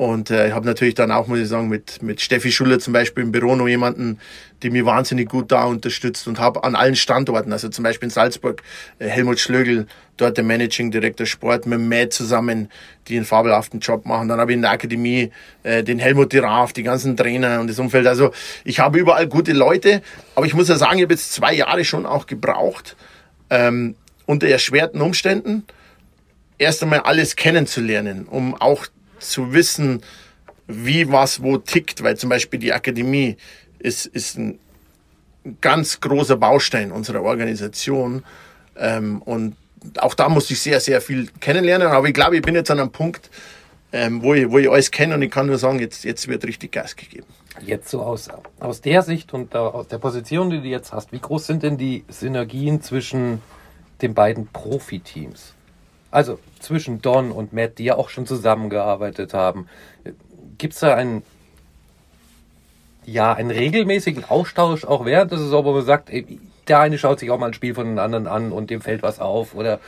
Und 0.00 0.30
äh, 0.30 0.48
ich 0.48 0.54
habe 0.54 0.64
natürlich 0.64 0.94
dann 0.94 1.12
auch, 1.12 1.26
muss 1.26 1.40
ich 1.40 1.48
sagen, 1.48 1.68
mit, 1.68 2.02
mit 2.02 2.22
Steffi 2.22 2.50
Schuller 2.50 2.78
zum 2.78 2.94
Beispiel 2.94 3.22
im 3.22 3.32
Büro 3.32 3.54
noch 3.54 3.68
jemanden, 3.68 4.18
die 4.62 4.70
mir 4.70 4.86
wahnsinnig 4.86 5.28
gut 5.28 5.52
da 5.52 5.64
unterstützt 5.64 6.26
und 6.26 6.40
habe 6.40 6.64
an 6.64 6.74
allen 6.74 6.96
Standorten, 6.96 7.52
also 7.52 7.68
zum 7.68 7.84
Beispiel 7.84 8.06
in 8.06 8.10
Salzburg, 8.10 8.62
äh, 8.98 9.08
Helmut 9.08 9.38
Schlögel, 9.38 9.86
dort 10.16 10.38
der 10.38 10.44
Managing 10.44 10.90
Director 10.90 11.26
Sport, 11.26 11.66
mit 11.66 11.80
Matt 11.80 12.14
zusammen, 12.14 12.70
die 13.08 13.16
einen 13.16 13.26
fabelhaften 13.26 13.80
Job 13.80 14.06
machen. 14.06 14.28
Dann 14.28 14.40
habe 14.40 14.52
ich 14.52 14.56
in 14.56 14.62
der 14.62 14.70
Akademie 14.70 15.32
äh, 15.64 15.84
den 15.84 15.98
Helmut 15.98 16.32
Diraf, 16.32 16.72
die 16.72 16.82
ganzen 16.82 17.14
Trainer 17.14 17.60
und 17.60 17.68
das 17.68 17.78
Umfeld. 17.78 18.06
Also 18.06 18.30
ich 18.64 18.80
habe 18.80 18.98
überall 18.98 19.26
gute 19.26 19.52
Leute, 19.52 20.00
aber 20.34 20.46
ich 20.46 20.54
muss 20.54 20.70
ja 20.70 20.76
sagen, 20.76 20.96
ich 20.96 21.02
habe 21.02 21.12
jetzt 21.12 21.34
zwei 21.34 21.52
Jahre 21.52 21.84
schon 21.84 22.06
auch 22.06 22.26
gebraucht, 22.26 22.96
ähm, 23.50 23.96
unter 24.24 24.48
erschwerten 24.48 25.02
Umständen, 25.02 25.64
erst 26.56 26.82
einmal 26.82 27.00
alles 27.00 27.36
kennenzulernen, 27.36 28.26
um 28.26 28.54
auch 28.54 28.86
zu 29.20 29.52
wissen, 29.52 30.02
wie 30.66 31.10
was 31.10 31.42
wo 31.42 31.58
tickt, 31.58 32.02
weil 32.02 32.16
zum 32.16 32.30
Beispiel 32.30 32.58
die 32.58 32.72
Akademie 32.72 33.36
ist, 33.78 34.06
ist 34.06 34.38
ein 34.38 34.58
ganz 35.60 36.00
großer 36.00 36.36
Baustein 36.36 36.92
unserer 36.92 37.22
Organisation. 37.22 38.24
Ähm, 38.76 39.22
und 39.22 39.56
auch 39.98 40.14
da 40.14 40.28
musste 40.28 40.52
ich 40.52 40.60
sehr, 40.60 40.80
sehr 40.80 41.00
viel 41.00 41.28
kennenlernen. 41.40 41.88
Aber 41.88 42.06
ich 42.06 42.14
glaube, 42.14 42.36
ich 42.36 42.42
bin 42.42 42.54
jetzt 42.54 42.70
an 42.70 42.80
einem 42.80 42.90
Punkt, 42.90 43.30
ähm, 43.92 44.22
wo, 44.22 44.34
ich, 44.34 44.50
wo 44.50 44.58
ich 44.58 44.70
alles 44.70 44.90
kenne 44.90 45.14
und 45.14 45.22
ich 45.22 45.30
kann 45.30 45.46
nur 45.46 45.58
sagen, 45.58 45.80
jetzt, 45.80 46.04
jetzt 46.04 46.28
wird 46.28 46.44
richtig 46.44 46.72
Gas 46.72 46.94
gegeben. 46.94 47.26
Jetzt 47.60 47.90
so 47.90 48.02
aus, 48.02 48.28
aus 48.60 48.80
der 48.80 49.02
Sicht 49.02 49.34
und 49.34 49.54
aus 49.54 49.88
der 49.88 49.98
Position, 49.98 50.50
die 50.50 50.60
du 50.60 50.68
jetzt 50.68 50.92
hast, 50.92 51.12
wie 51.12 51.18
groß 51.18 51.46
sind 51.46 51.62
denn 51.62 51.76
die 51.76 52.04
Synergien 52.08 52.80
zwischen 52.82 53.42
den 54.00 54.14
beiden 54.14 54.46
Profiteams? 54.46 55.54
Also 56.10 56.38
zwischen 56.58 57.00
Don 57.00 57.30
und 57.30 57.52
Matt, 57.52 57.78
die 57.78 57.84
ja 57.84 57.96
auch 57.96 58.08
schon 58.08 58.26
zusammengearbeitet 58.26 59.34
haben. 59.34 59.68
Gibt 60.58 60.74
es 60.74 60.80
da 60.80 60.94
einen, 60.94 61.22
ja, 63.06 63.32
einen 63.32 63.50
regelmäßigen 63.50 64.24
Austausch 64.24 64.84
auch 64.84 65.04
während 65.04 65.30
der 65.30 65.38
Saison, 65.38 65.64
wo 65.64 65.72
man 65.72 65.84
sagt, 65.84 66.10
ey, 66.10 66.38
der 66.68 66.80
eine 66.80 66.98
schaut 66.98 67.18
sich 67.20 67.30
auch 67.30 67.38
mal 67.38 67.48
ein 67.48 67.54
Spiel 67.54 67.74
von 67.74 67.86
den 67.86 67.98
anderen 67.98 68.26
an 68.26 68.52
und 68.52 68.70
dem 68.70 68.80
fällt 68.80 69.02
was 69.02 69.18
auf 69.18 69.54
oder 69.54 69.80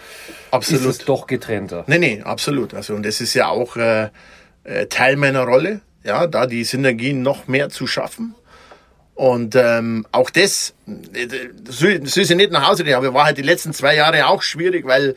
absolut. 0.50 0.82
ist 0.82 0.86
es 0.88 0.98
doch 1.04 1.26
getrennter? 1.26 1.84
Nee, 1.86 1.98
nee, 1.98 2.22
absolut. 2.22 2.74
Also 2.74 2.94
und 2.94 3.04
das 3.04 3.20
ist 3.20 3.34
ja 3.34 3.48
auch 3.48 3.76
äh, 3.76 4.08
äh 4.64 4.86
Teil 4.86 5.16
meiner 5.16 5.44
Rolle, 5.44 5.80
ja, 6.02 6.26
da 6.26 6.46
die 6.46 6.64
Synergien 6.64 7.22
noch 7.22 7.46
mehr 7.46 7.68
zu 7.68 7.86
schaffen. 7.86 8.34
Und 9.14 9.54
ähm, 9.56 10.06
auch 10.10 10.30
das, 10.30 10.74
das 10.86 11.82
ist 12.16 12.30
ja 12.30 12.36
nicht 12.36 12.50
nach 12.50 12.68
Hause, 12.68 12.96
aber 12.96 13.12
war 13.12 13.26
halt 13.26 13.38
die 13.38 13.42
letzten 13.42 13.72
zwei 13.72 13.94
Jahre 13.94 14.26
auch 14.26 14.42
schwierig, 14.42 14.86
weil 14.86 15.16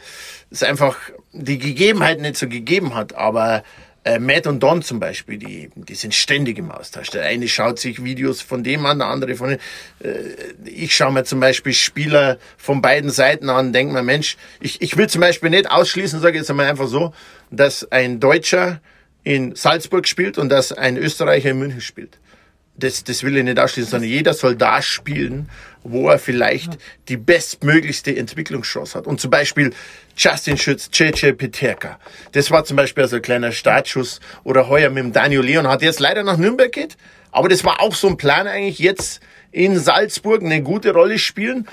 es 0.52 0.64
einfach 0.64 0.98
die 1.32 1.58
Gegebenheiten 1.58 2.22
nicht 2.22 2.36
so 2.36 2.48
gegeben 2.48 2.94
hat. 2.94 3.16
Aber 3.16 3.64
äh, 4.04 4.20
Matt 4.20 4.48
und 4.48 4.62
Don 4.62 4.82
zum 4.82 5.00
Beispiel, 5.00 5.38
die, 5.38 5.72
die 5.76 5.96
sind 5.96 6.14
ständig 6.14 6.58
im 6.60 6.72
Austausch. 6.72 7.10
Der 7.10 7.24
eine 7.24 7.48
schaut 7.48 7.80
sich 7.80 8.04
Videos 8.04 8.42
von 8.42 8.64
dem 8.64 8.86
an, 8.86 9.00
der 9.00 9.08
andere 9.08 9.36
von 9.36 9.50
dem. 9.50 9.60
Äh, 10.04 10.36
ich 10.66 10.96
schaue 10.96 11.14
mir 11.14 11.24
zum 11.24 11.40
Beispiel 11.40 11.74
Spieler 11.74 12.38
von 12.58 12.82
beiden 12.82 13.10
Seiten 13.10 13.50
an, 13.50 13.72
denke 13.72 13.94
mir, 13.94 14.04
Mensch, 14.04 14.36
ich, 14.60 14.82
ich 14.82 14.98
will 14.98 15.08
zum 15.08 15.22
Beispiel 15.22 15.50
nicht 15.50 15.72
ausschließen, 15.72 16.20
sage 16.20 16.38
jetzt 16.38 16.50
einmal 16.50 16.68
einfach 16.68 16.88
so, 16.88 17.14
dass 17.50 17.92
ein 17.92 18.20
Deutscher 18.20 18.82
in 19.24 19.56
Salzburg 19.56 20.06
spielt 20.08 20.38
und 20.38 20.50
dass 20.50 20.74
ein 20.74 20.98
Österreicher 20.98 21.52
in 21.52 21.60
München 21.60 21.82
spielt 21.82 22.20
das, 22.78 23.04
das 23.04 23.24
will 23.24 23.38
ich 23.38 23.44
nicht 23.44 23.60
ausschließen, 23.60 23.92
sondern 23.92 24.10
jeder 24.10 24.34
soll 24.34 24.56
da 24.56 24.82
spielen, 24.82 25.50
wo 25.84 26.10
er 26.10 26.20
vielleicht 26.20 26.78
die 27.08 27.18
bestmöglichste 27.18 28.16
Entwicklungschance 28.16 28.98
hat. 28.98 29.08
Und 29.08 29.22
zum 29.22 29.32
Beispiel 29.32 29.72
Justin 30.18 30.58
Schütz, 30.58 30.90
JJ 30.92 31.34
Peterka. 31.34 32.00
Das 32.32 32.52
war 32.52 32.66
zum 32.66 32.78
Beispiel 32.78 33.08
so 33.08 33.18
ein 33.18 33.22
kleiner 33.22 33.52
Startschuss. 33.52 34.20
Oder 34.44 34.68
heuer 34.68 34.90
mit 34.90 35.04
dem 35.04 35.14
Daniel 35.14 35.42
Leon 35.42 35.68
hat 35.68 35.82
jetzt 35.82 36.00
leider 36.00 36.24
nach 36.24 36.38
Nürnberg 36.38 36.72
geht. 36.72 36.98
Aber 37.32 37.50
das 37.50 37.64
war 37.64 37.82
auch 37.82 37.94
so 37.94 38.08
ein 38.08 38.18
Plan 38.18 38.48
eigentlich 38.48 38.80
jetzt 38.80 39.22
in 39.52 39.78
Salzburg 39.78 40.42
eine 40.42 40.62
gute 40.62 40.92
Rolle 40.92 41.20
spielen. 41.20 41.68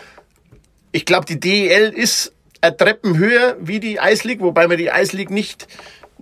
Ich 0.92 1.04
glaube, 1.04 1.26
die 1.26 1.40
DEL 1.40 1.88
ist 1.88 2.32
eine 2.60 2.76
Treppen 2.76 3.18
höher 3.18 3.56
wie 3.60 3.80
die 3.80 3.98
Ice 4.00 4.26
League, 4.26 4.40
wobei 4.40 4.68
man 4.68 4.76
die 4.76 4.90
Ice 4.92 5.16
League 5.16 5.30
nicht, 5.30 5.66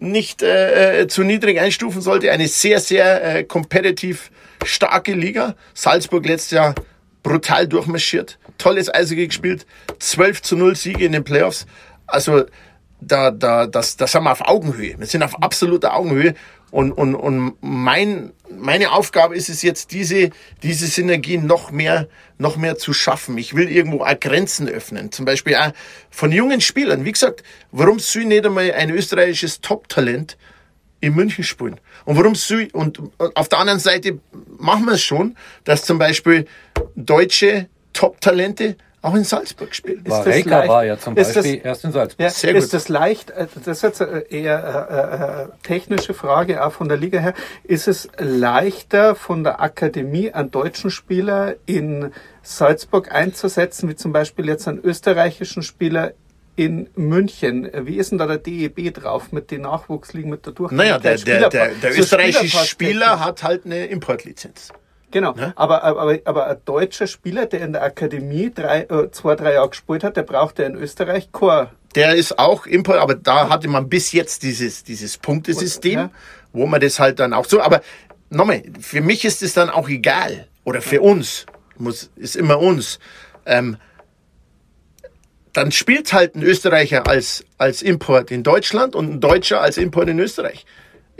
nicht 0.01 0.42
äh, 0.42 1.03
äh 1.03 1.07
zu 1.09 1.22
niedrig 1.22 1.61
einstufen 1.61 2.01
sollte. 2.01 2.32
Eine 2.32 2.48
sehr, 2.48 2.80
sehr 2.80 3.36
äh, 3.36 3.44
competitive 3.44 4.18
starke 4.64 5.12
Liga. 5.12 5.55
Salzburg 5.74 6.26
letztes 6.26 6.53
Jahr 6.53 6.74
brutal 7.22 7.68
durchmarschiert. 7.68 8.38
Tolles 8.59 8.92
Eishockey 8.92 9.26
gespielt. 9.26 9.66
12 9.99 10.42
zu 10.42 10.57
0 10.57 10.76
Siege 10.76 11.04
in 11.04 11.12
den 11.12 11.24
Playoffs. 11.24 11.66
Also 12.07 12.45
da, 13.00 13.30
da, 13.30 13.66
das, 13.66 13.96
das 13.96 14.14
haben 14.14 14.24
wir 14.24 14.33
auf 14.33 14.46
Augenhöhe. 14.46 14.99
Wir 14.99 15.07
sind 15.07 15.22
auf 15.22 15.42
absoluter 15.42 15.95
Augenhöhe. 15.95 16.34
Und, 16.71 16.92
und, 16.92 17.14
und 17.14 17.55
mein, 17.61 18.33
meine 18.49 18.92
Aufgabe 18.92 19.34
ist 19.34 19.49
es 19.49 19.63
jetzt, 19.63 19.92
diese, 19.92 20.30
diese 20.63 20.87
Synergien 20.87 21.47
noch 21.47 21.71
mehr, 21.72 22.09
noch 22.38 22.57
mehr 22.57 22.76
zu 22.79 22.92
schaffen. 22.92 23.37
Ich 23.38 23.55
will 23.55 23.68
irgendwo 23.68 24.05
auch 24.05 24.21
Grenzen 24.21 24.68
öffnen. 24.68 25.11
Zum 25.11 25.25
Beispiel 25.25 25.57
auch 25.57 25.72
von 26.11 26.30
jungen 26.33 26.61
Spielern. 26.61 27.05
Wie 27.05 27.13
gesagt, 27.13 27.42
warum 27.72 27.99
soll 27.99 28.25
nicht 28.25 28.47
einmal 28.47 28.72
ein 28.72 28.91
österreichisches 28.91 29.61
Top-Talent 29.61 30.37
in 31.01 31.14
München 31.14 31.45
spielen. 31.45 31.80
Und 32.05 32.17
warum 32.17 32.34
so, 32.34 32.57
und 32.72 33.01
auf 33.34 33.49
der 33.49 33.59
anderen 33.59 33.80
Seite 33.80 34.21
machen 34.59 34.84
wir 34.84 34.92
es 34.92 35.03
schon, 35.03 35.37
dass 35.64 35.84
zum 35.84 35.99
Beispiel 35.99 36.47
deutsche 36.95 37.68
Top-Talente 37.92 38.76
auch 39.02 39.14
in 39.14 39.24
Salzburg 39.24 39.74
spielen. 39.74 40.06
War 40.06 40.26
Reika 40.26 40.68
war 40.68 40.84
ja 40.84 40.98
zum 40.98 41.14
Beispiel 41.14 41.34
das, 41.34 41.64
erst 41.64 41.84
in 41.84 41.92
Salzburg. 41.92 42.20
Ja, 42.20 42.30
Sehr 42.30 42.52
gut. 42.52 42.62
Ist 42.62 42.74
das 42.74 42.88
leicht, 42.88 43.30
äh, 43.30 43.46
das 43.54 43.78
ist 43.78 43.82
jetzt 43.82 44.00
äh, 44.00 44.24
eher 44.28 45.50
äh, 45.50 45.66
technische 45.66 46.12
Frage, 46.12 46.64
auch 46.64 46.72
von 46.72 46.88
der 46.88 46.98
Liga 46.98 47.18
her, 47.18 47.34
ist 47.64 47.88
es 47.88 48.08
leichter 48.18 49.14
von 49.14 49.42
der 49.42 49.60
Akademie 49.60 50.30
einen 50.32 50.50
deutschen 50.50 50.90
Spieler 50.90 51.54
in 51.66 52.12
Salzburg 52.42 53.12
einzusetzen, 53.12 53.88
wie 53.88 53.96
zum 53.96 54.12
Beispiel 54.12 54.46
jetzt 54.46 54.68
einen 54.68 54.82
österreichischen 54.82 55.62
Spieler 55.62 56.12
in 56.56 56.90
München. 56.94 57.70
Wie 57.86 57.96
ist 57.96 58.10
denn 58.10 58.18
da 58.18 58.26
der 58.26 58.36
DEB 58.36 58.92
drauf 58.92 59.32
mit 59.32 59.50
den 59.50 59.62
Nachwuchsligen, 59.62 60.30
mit 60.30 60.44
der 60.44 60.52
Durchgang? 60.52 60.76
Naja, 60.76 60.98
der, 60.98 61.16
der, 61.16 61.48
der, 61.48 61.48
der, 61.48 61.68
der 61.68 61.98
österreichische 61.98 62.66
Spieler 62.66 63.20
hat 63.20 63.42
halt 63.42 63.64
eine 63.64 63.86
Importlizenz. 63.86 64.70
Genau, 65.11 65.34
aber, 65.57 65.82
aber, 65.82 66.18
aber 66.24 66.46
ein 66.46 66.57
deutscher 66.64 67.07
Spieler, 67.07 67.46
der 67.46 67.61
in 67.62 67.72
der 67.72 67.82
Akademie 67.82 68.50
drei, 68.54 68.82
äh, 68.82 69.11
zwei, 69.11 69.34
drei 69.34 69.54
Jahre 69.54 69.70
gespielt 69.70 70.04
hat, 70.04 70.16
der 70.16 70.22
braucht 70.22 70.58
ja 70.58 70.66
in 70.66 70.76
Österreich 70.76 71.30
kein 71.32 71.68
Der 71.95 72.14
ist 72.14 72.38
auch 72.38 72.66
Import, 72.66 72.99
aber 72.99 73.14
da 73.16 73.49
hatte 73.49 73.68
man 73.68 73.88
bis 73.88 74.12
jetzt 74.12 74.42
dieses, 74.42 74.84
dieses 74.84 75.18
Punktesystem, 75.18 75.99
Ja. 75.99 76.11
wo 76.53 76.66
man 76.66 76.80
das 76.80 77.00
halt 77.00 77.18
dann 77.18 77.32
auch 77.32 77.45
so, 77.45 77.61
aber 77.61 77.82
nochmal, 78.28 78.62
für 78.80 79.00
mich 79.00 79.24
ist 79.24 79.42
es 79.42 79.54
dann 79.54 79.68
auch 79.70 79.88
egal, 79.88 80.46
oder 80.64 80.80
für 80.80 81.00
uns, 81.00 81.46
muss, 81.76 82.11
ist 82.16 82.37
immer 82.37 82.61
uns, 82.61 83.00
ähm, 83.46 83.76
dann 85.53 85.72
spielt 85.72 86.12
halt 86.12 86.37
ein 86.37 86.42
Österreicher 86.42 87.08
als, 87.08 87.45
als 87.58 87.82
Import 87.82 88.30
in 88.30 88.45
Deutschland 88.45 88.95
und 88.95 89.11
ein 89.14 89.20
Deutscher 89.20 89.61
als 89.61 89.78
Import 89.78 90.08
in 90.08 90.20
Österreich. 90.20 90.64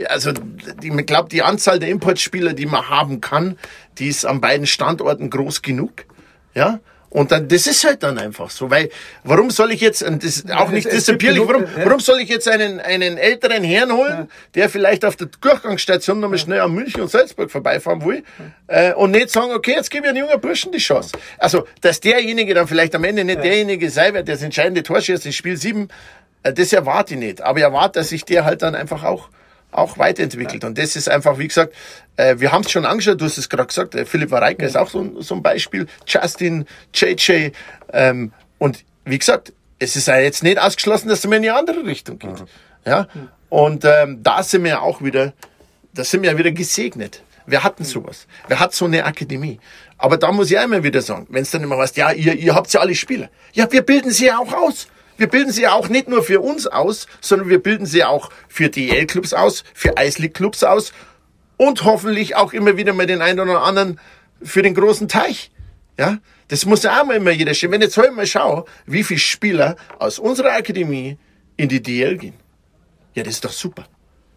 Also, 0.07 0.31
die, 0.31 0.89
ich 0.89 1.05
glaube, 1.05 1.29
die 1.29 1.41
Anzahl 1.41 1.79
der 1.79 1.89
Importspieler, 1.89 2.53
die 2.53 2.65
man 2.65 2.89
haben 2.89 3.21
kann, 3.21 3.57
die 3.97 4.07
ist 4.07 4.25
an 4.25 4.41
beiden 4.41 4.67
Standorten 4.67 5.29
groß 5.29 5.61
genug. 5.61 6.05
Ja. 6.53 6.79
Und 7.11 7.33
dann, 7.33 7.49
das 7.49 7.67
ist 7.67 7.83
halt 7.83 8.03
dann 8.03 8.17
einfach 8.17 8.49
so, 8.49 8.71
weil, 8.71 8.89
warum 9.25 9.49
soll 9.51 9.73
ich 9.73 9.81
jetzt, 9.81 10.01
und 10.01 10.23
das 10.23 10.37
ist 10.37 10.51
auch 10.51 10.69
nicht 10.69 10.89
genug, 10.89 11.49
warum, 11.49 11.63
ja. 11.63 11.83
warum 11.83 11.99
soll 11.99 12.21
ich 12.21 12.29
jetzt 12.29 12.47
einen, 12.47 12.79
einen 12.79 13.17
älteren 13.17 13.65
Herrn 13.65 13.91
holen, 13.91 14.29
der 14.55 14.69
vielleicht 14.69 15.03
auf 15.03 15.17
der 15.17 15.27
Durchgangsstation 15.27 16.21
nochmal 16.21 16.37
schnell 16.37 16.61
an 16.61 16.71
München 16.71 17.01
und 17.01 17.11
Salzburg 17.11 17.51
vorbeifahren 17.51 18.05
will, 18.05 18.23
äh, 18.67 18.93
und 18.93 19.11
nicht 19.11 19.29
sagen, 19.29 19.51
okay, 19.51 19.73
jetzt 19.75 19.91
gebe 19.91 20.05
ich 20.05 20.11
einem 20.11 20.25
jungen 20.25 20.39
Burschen 20.39 20.71
die 20.71 20.77
Chance. 20.77 21.11
Also, 21.37 21.67
dass 21.81 21.99
derjenige 21.99 22.53
dann 22.53 22.65
vielleicht 22.65 22.95
am 22.95 23.03
Ende 23.03 23.25
nicht 23.25 23.43
derjenige 23.43 23.89
sein 23.89 24.13
wird, 24.13 24.29
der 24.29 24.35
das 24.35 24.43
entscheidende 24.43 24.81
Tor 24.81 25.01
schießt 25.01 25.25
in 25.25 25.33
Spiel 25.33 25.57
7, 25.57 25.89
äh, 26.43 26.53
das 26.53 26.71
erwarte 26.71 27.15
ich 27.15 27.19
nicht. 27.19 27.41
Aber 27.41 27.57
ich 27.57 27.65
erwarte, 27.65 27.99
dass 27.99 28.07
sich 28.07 28.23
der 28.23 28.45
halt 28.45 28.61
dann 28.61 28.73
einfach 28.73 29.03
auch 29.03 29.27
auch 29.71 29.97
weiterentwickelt. 29.97 30.63
Und 30.63 30.77
das 30.77 30.95
ist 30.95 31.09
einfach, 31.09 31.37
wie 31.39 31.47
gesagt, 31.47 31.73
äh, 32.17 32.35
wir 32.39 32.51
haben 32.51 32.63
es 32.63 32.71
schon 32.71 32.85
angeschaut, 32.85 33.19
du 33.21 33.25
hast 33.25 33.37
es 33.37 33.49
gerade 33.49 33.67
gesagt, 33.67 33.95
äh, 33.95 34.05
Philipp 34.05 34.31
Wareika 34.31 34.65
ist 34.65 34.75
auch 34.77 34.89
so, 34.89 34.99
ein- 35.01 35.21
so 35.21 35.35
ein 35.35 35.41
Beispiel, 35.41 35.87
Justin, 36.05 36.65
JJ. 36.93 37.51
Ähm, 37.93 38.31
und 38.57 38.83
wie 39.05 39.17
gesagt, 39.17 39.53
es 39.79 39.95
ist 39.95 40.07
ja 40.07 40.17
jetzt 40.19 40.43
nicht 40.43 40.59
ausgeschlossen, 40.59 41.09
dass 41.09 41.19
es 41.19 41.25
in 41.25 41.33
eine 41.33 41.53
andere 41.55 41.85
Richtung 41.85 42.19
geht. 42.19 42.43
Ja? 42.85 43.07
Und 43.49 43.83
ähm, 43.85 44.19
da 44.21 44.43
sind 44.43 44.63
wir 44.63 44.81
auch 44.81 45.01
wieder, 45.01 45.33
da 45.93 46.03
sind 46.03 46.21
wir 46.23 46.31
ja 46.31 46.37
wieder 46.37 46.51
gesegnet. 46.51 47.23
Wir 47.47 47.63
hatten 47.63 47.83
sowas. 47.83 48.27
Wer 48.47 48.59
hat 48.59 48.73
so 48.73 48.85
eine 48.85 49.03
Akademie? 49.03 49.59
Aber 49.97 50.17
da 50.17 50.31
muss 50.31 50.51
ich 50.51 50.57
auch 50.59 50.63
immer 50.63 50.83
wieder 50.83 51.01
sagen, 51.01 51.27
wenn 51.29 51.41
es 51.41 51.51
dann 51.51 51.63
immer 51.63 51.77
heißt, 51.77 51.97
ja, 51.97 52.11
ihr, 52.11 52.33
ihr 52.35 52.53
habt 52.55 52.71
ja 52.71 52.79
alle 52.81 52.93
Spieler. 52.95 53.29
Ja, 53.53 53.71
wir 53.71 53.81
bilden 53.81 54.11
sie 54.11 54.27
ja 54.27 54.37
auch 54.37 54.53
aus. 54.53 54.87
Wir 55.21 55.27
bilden 55.27 55.51
sie 55.51 55.61
ja 55.61 55.73
auch 55.73 55.87
nicht 55.87 56.07
nur 56.07 56.23
für 56.23 56.41
uns 56.41 56.65
aus, 56.65 57.05
sondern 57.19 57.47
wir 57.47 57.61
bilden 57.61 57.85
sie 57.85 58.03
auch 58.03 58.31
für 58.47 58.69
DL-Clubs 58.69 59.33
aus, 59.35 59.63
für 59.75 59.95
Eisleague-Clubs 59.95 60.63
aus 60.63 60.93
und 61.57 61.83
hoffentlich 61.83 62.35
auch 62.35 62.53
immer 62.53 62.75
wieder 62.75 62.91
mal 62.91 63.05
den 63.05 63.21
einen 63.21 63.39
oder 63.39 63.61
anderen 63.61 63.99
für 64.41 64.63
den 64.63 64.73
großen 64.73 65.07
Teich. 65.07 65.51
Ja, 65.99 66.17
das 66.47 66.65
muss 66.65 66.81
ja 66.81 66.99
auch 66.99 67.05
mal 67.05 67.17
immer 67.17 67.29
jeder 67.29 67.53
stehen. 67.53 67.69
Wenn 67.69 67.81
ich 67.81 67.89
jetzt 67.89 67.97
heute 67.97 68.13
mal 68.13 68.25
schaue, 68.25 68.65
wie 68.87 69.03
viele 69.03 69.19
Spieler 69.19 69.75
aus 69.99 70.17
unserer 70.17 70.53
Akademie 70.53 71.19
in 71.55 71.69
die 71.69 71.83
DL 71.83 72.17
gehen. 72.17 72.33
Ja, 73.13 73.21
das 73.21 73.35
ist 73.35 73.45
doch 73.45 73.51
super. 73.51 73.85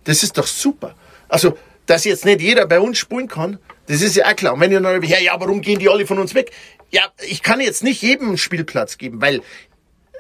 Das 0.05 0.23
ist 0.23 0.37
doch 0.37 0.47
super. 0.47 0.95
Also, 1.31 1.57
dass 1.87 2.05
jetzt 2.05 2.27
nicht 2.27 2.43
jeder 2.43 2.67
bei 2.67 2.79
uns 2.79 2.99
spielen 2.99 3.29
kann, 3.29 3.59
das 3.87 4.03
ist 4.03 4.17
ja 4.17 4.27
auch 4.27 4.37
klar. 4.37 4.53
Und 4.53 4.61
wenn 4.61 4.71
ihr 4.71 4.83
dann, 4.83 5.03
ja, 5.03 5.19
ja, 5.19 5.41
warum 5.41 5.63
gehen 5.63 5.79
die 5.79 5.89
alle 5.89 6.07
von 6.07 6.19
uns 6.19 6.35
weg? 6.35 6.53
Ja, 6.91 7.11
ich 7.27 7.43
kann 7.43 7.63
jetzt 7.63 7.83
nicht 7.83 8.03
jedem 8.03 8.29
einen 8.29 8.39
Spielplatz 8.39 8.99
geben, 8.99 9.23
weil 9.23 9.41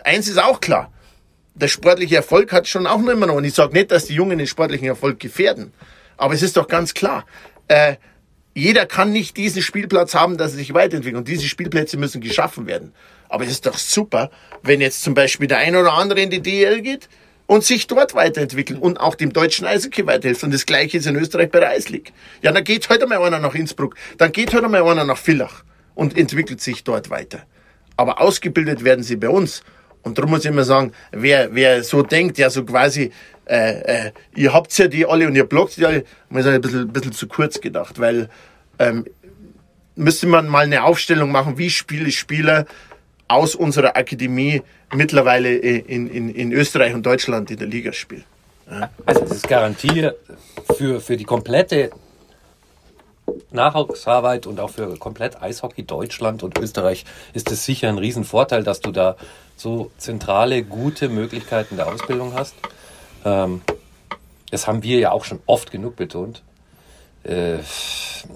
eins 0.05 0.28
ist 0.28 0.39
auch 0.39 0.60
klar. 0.60 0.93
Der 1.55 1.68
sportliche 1.68 2.16
Erfolg 2.16 2.52
hat 2.52 2.66
schon 2.66 2.86
auch 2.86 2.98
noch 2.98 3.12
immer 3.12 3.26
noch. 3.26 3.35
Und 3.35 3.44
ich 3.44 3.55
sage 3.55 3.72
nicht, 3.72 3.90
dass 3.90 4.06
die 4.06 4.14
Jungen 4.14 4.39
den 4.39 4.47
sportlichen 4.47 4.86
Erfolg 4.86 5.20
gefährden. 5.20 5.72
Aber 6.16 6.35
es 6.35 6.43
ist 6.43 6.56
doch 6.56 6.68
ganz 6.68 6.94
klar. 6.94 7.24
Äh, 7.68 7.97
jeder 8.55 8.86
kann 8.86 9.12
nicht 9.12 9.36
diesen 9.36 9.62
Spielplatz 9.62 10.14
haben, 10.14 10.36
dass 10.36 10.52
er 10.52 10.59
sich 10.59 10.74
weiterentwickelt. 10.74 11.18
Und 11.18 11.28
diese 11.28 11.48
Spielplätze 11.48 11.97
müssen 11.97 12.20
geschaffen 12.20 12.66
werden. 12.66 12.93
Aber 13.28 13.44
es 13.44 13.51
ist 13.51 13.66
doch 13.66 13.78
super, 13.78 14.31
wenn 14.62 14.81
jetzt 14.81 15.02
zum 15.02 15.14
Beispiel 15.14 15.48
der 15.48 15.59
eine 15.59 15.81
oder 15.81 15.94
andere 15.94 16.20
in 16.20 16.31
die 16.31 16.40
DL 16.40 16.82
geht 16.82 17.09
und 17.47 17.64
sich 17.64 17.86
dort 17.86 18.14
weiterentwickelt 18.14 18.81
und 18.81 18.98
auch 18.98 19.14
dem 19.14 19.32
deutschen 19.32 19.66
Eishockey 19.66 20.06
weiterhilft. 20.06 20.44
Und 20.44 20.55
das 20.55 20.66
Gleiche 20.66 20.98
ist 20.98 21.06
in 21.06 21.16
Österreich 21.16 21.51
bei 21.51 21.60
der 21.60 21.70
Eisleague. 21.70 22.12
Ja, 22.43 22.52
dann 22.52 22.64
geht 22.64 22.89
heute 22.89 23.06
mal 23.06 23.22
einer 23.22 23.39
nach 23.39 23.55
Innsbruck, 23.55 23.97
dann 24.18 24.32
geht 24.32 24.55
heute 24.55 24.68
mal 24.68 24.82
einer 24.82 25.05
nach 25.05 25.18
Villach 25.18 25.64
und 25.94 26.16
entwickelt 26.16 26.60
sich 26.60 26.85
dort 26.85 27.10
weiter. 27.10 27.44
Aber 27.97 28.20
ausgebildet 28.20 28.85
werden 28.85 29.05
sie 29.05 29.16
bei 29.16 29.28
uns. 29.28 29.62
Und 30.05 30.18
darum 30.18 30.31
muss 30.31 30.44
ich 30.44 30.51
immer 30.51 30.64
sagen, 30.64 30.93
wer, 31.10 31.55
wer 31.55 31.82
so 31.82 32.02
denkt, 32.02 32.39
ja 32.39 32.51
so 32.51 32.64
quasi, 32.64 33.10
äh, 33.47 34.06
äh, 34.06 34.12
ihr 34.36 34.52
habt's 34.52 34.78
ja 34.78 34.86
die 34.86 35.06
alle 35.06 35.26
und 35.26 35.35
ihr 35.35 35.44
blockt 35.44 35.76
die 35.76 35.86
alle, 35.86 36.05
muss 36.28 36.47
ein 36.47 36.60
bisschen, 36.60 36.89
bisschen 36.89 37.12
zu 37.12 37.26
kurz 37.26 37.60
gedacht, 37.60 37.98
weil 37.98 38.28
ähm, 38.78 39.06
müsste 39.97 40.26
man 40.26 40.48
mal 40.48 40.64
eine 40.64 40.85
Aufstellung 40.85 41.32
machen, 41.32 41.59
wie 41.59 41.70
spiele 41.70 42.10
Spieler 42.10 42.66
aus 43.28 43.55
unserer 43.55 43.97
Akademie 43.97 44.62
mittlerweile 44.93 45.55
in, 45.55 46.09
in, 46.09 46.28
in 46.28 46.52
Österreich 46.52 46.94
und 46.94 47.05
Deutschland 47.05 47.51
in 47.51 47.56
der 47.56 47.68
Liga 47.68 47.93
spielen. 47.93 48.24
Also 49.06 49.20
das 49.20 49.32
ist 49.32 49.48
Garantie 49.48 50.10
für, 50.76 51.01
für 51.01 51.16
die 51.16 51.24
komplette 51.24 51.90
Nachwuchsarbeit 53.51 54.46
und 54.46 54.60
auch 54.60 54.70
für 54.70 54.96
komplett 54.98 55.40
Eishockey 55.40 55.84
Deutschland 55.84 56.42
und 56.42 56.59
Österreich 56.59 57.05
ist 57.32 57.51
es 57.51 57.64
sicher 57.64 57.88
ein 57.88 57.98
Riesenvorteil, 57.98 58.62
dass 58.64 58.80
du 58.80 58.90
da 58.90 59.16
so 59.56 59.90
zentrale, 59.98 60.62
gute 60.62 61.09
Möglichkeiten 61.09 61.76
der 61.76 61.88
Ausbildung 61.88 62.34
hast. 62.34 62.55
Ähm, 63.24 63.62
das 64.51 64.66
haben 64.66 64.82
wir 64.82 64.98
ja 64.98 65.12
auch 65.12 65.24
schon 65.24 65.40
oft 65.46 65.70
genug 65.70 65.96
betont. 65.96 66.42
Äh, 67.24 67.59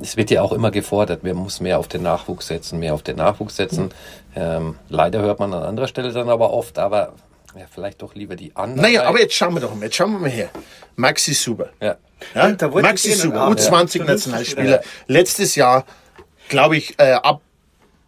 es 0.02 0.16
wird 0.16 0.30
ja 0.30 0.42
auch 0.42 0.52
immer 0.52 0.70
gefordert, 0.70 1.22
man 1.22 1.36
muss 1.36 1.60
mehr 1.60 1.78
auf 1.78 1.88
den 1.88 2.02
Nachwuchs 2.02 2.46
setzen, 2.46 2.78
mehr 2.78 2.94
auf 2.94 3.02
den 3.02 3.16
Nachwuchs 3.16 3.56
setzen. 3.56 3.90
Ähm, 4.34 4.76
leider 4.88 5.20
hört 5.20 5.40
man 5.40 5.52
an 5.52 5.62
anderer 5.62 5.88
Stelle 5.88 6.12
dann 6.12 6.28
aber 6.28 6.52
oft, 6.52 6.78
aber 6.78 7.14
ja, 7.58 7.64
vielleicht 7.70 8.02
doch 8.02 8.14
lieber 8.14 8.36
die 8.36 8.54
anderen. 8.54 8.82
Naja, 8.82 9.04
aber 9.04 9.20
jetzt 9.20 9.34
schauen 9.34 9.54
wir 9.54 9.60
doch 9.60 9.74
mal, 9.74 9.84
jetzt 9.84 9.96
schauen 9.96 10.12
wir 10.12 10.18
mal 10.18 10.30
her. 10.30 10.50
Maxi 10.96 11.34
Suber. 11.34 11.70
Ja. 11.80 11.96
Ja, 12.34 12.54
Maxi 12.68 13.08
ich 13.08 13.14
Ihnen 13.14 13.22
Suber, 13.22 13.46
auch- 13.48 13.52
U20 13.54 13.98
Ja. 13.98 14.04
Nationalspieler. 14.04 14.80
Letztes 15.06 15.54
Jahr, 15.54 15.84
glaube 16.48 16.76
ich, 16.76 16.94
äh, 16.98 17.12
ab 17.12 17.40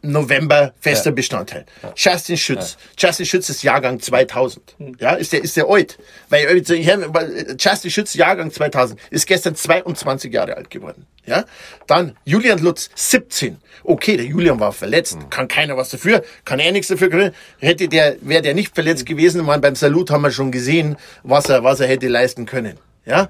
November 0.02 0.72
fester 0.80 1.12
Bestandteil. 1.12 1.66
Justin 1.94 2.38
Schütz. 2.38 2.78
Justin 2.98 3.26
Schütz 3.26 3.50
ist 3.50 3.62
Jahrgang 3.62 4.00
2000. 4.00 4.74
Ja, 4.98 5.10
ist 5.12 5.32
der, 5.34 5.42
ist 5.44 5.56
der 5.58 5.68
alt. 5.68 5.98
Weil, 6.30 6.46
äh, 6.46 6.54
ich 6.74 6.88
weil, 6.88 7.56
Justin 7.58 7.90
Schütz, 7.90 8.14
Jahrgang 8.14 8.50
2000, 8.50 8.98
ist 9.10 9.26
gestern 9.26 9.54
22 9.54 10.32
Jahre 10.32 10.56
alt 10.56 10.70
geworden. 10.70 11.06
Ja, 11.26 11.44
dann 11.86 12.16
Julian 12.24 12.60
Lutz, 12.60 12.88
17. 12.94 13.58
Okay, 13.84 14.16
der 14.16 14.24
Julian 14.24 14.58
war 14.58 14.72
verletzt. 14.72 15.18
Kann 15.28 15.48
keiner 15.48 15.76
was 15.76 15.90
dafür. 15.90 16.22
Kann 16.46 16.60
er 16.60 16.72
nichts 16.72 16.88
dafür 16.88 17.10
können. 17.10 17.32
Hätte 17.58 17.86
der, 17.88 18.16
wäre 18.22 18.40
der 18.42 18.54
nicht 18.54 18.74
verletzt 18.74 19.04
gewesen, 19.04 19.44
man, 19.44 19.60
beim 19.60 19.74
Salut 19.76 20.10
haben 20.10 20.22
wir 20.22 20.30
schon 20.30 20.50
gesehen, 20.50 20.96
was 21.22 21.50
er, 21.50 21.62
was 21.62 21.78
er 21.80 21.88
hätte 21.88 22.08
leisten 22.08 22.46
können. 22.46 22.78
Ja, 23.04 23.28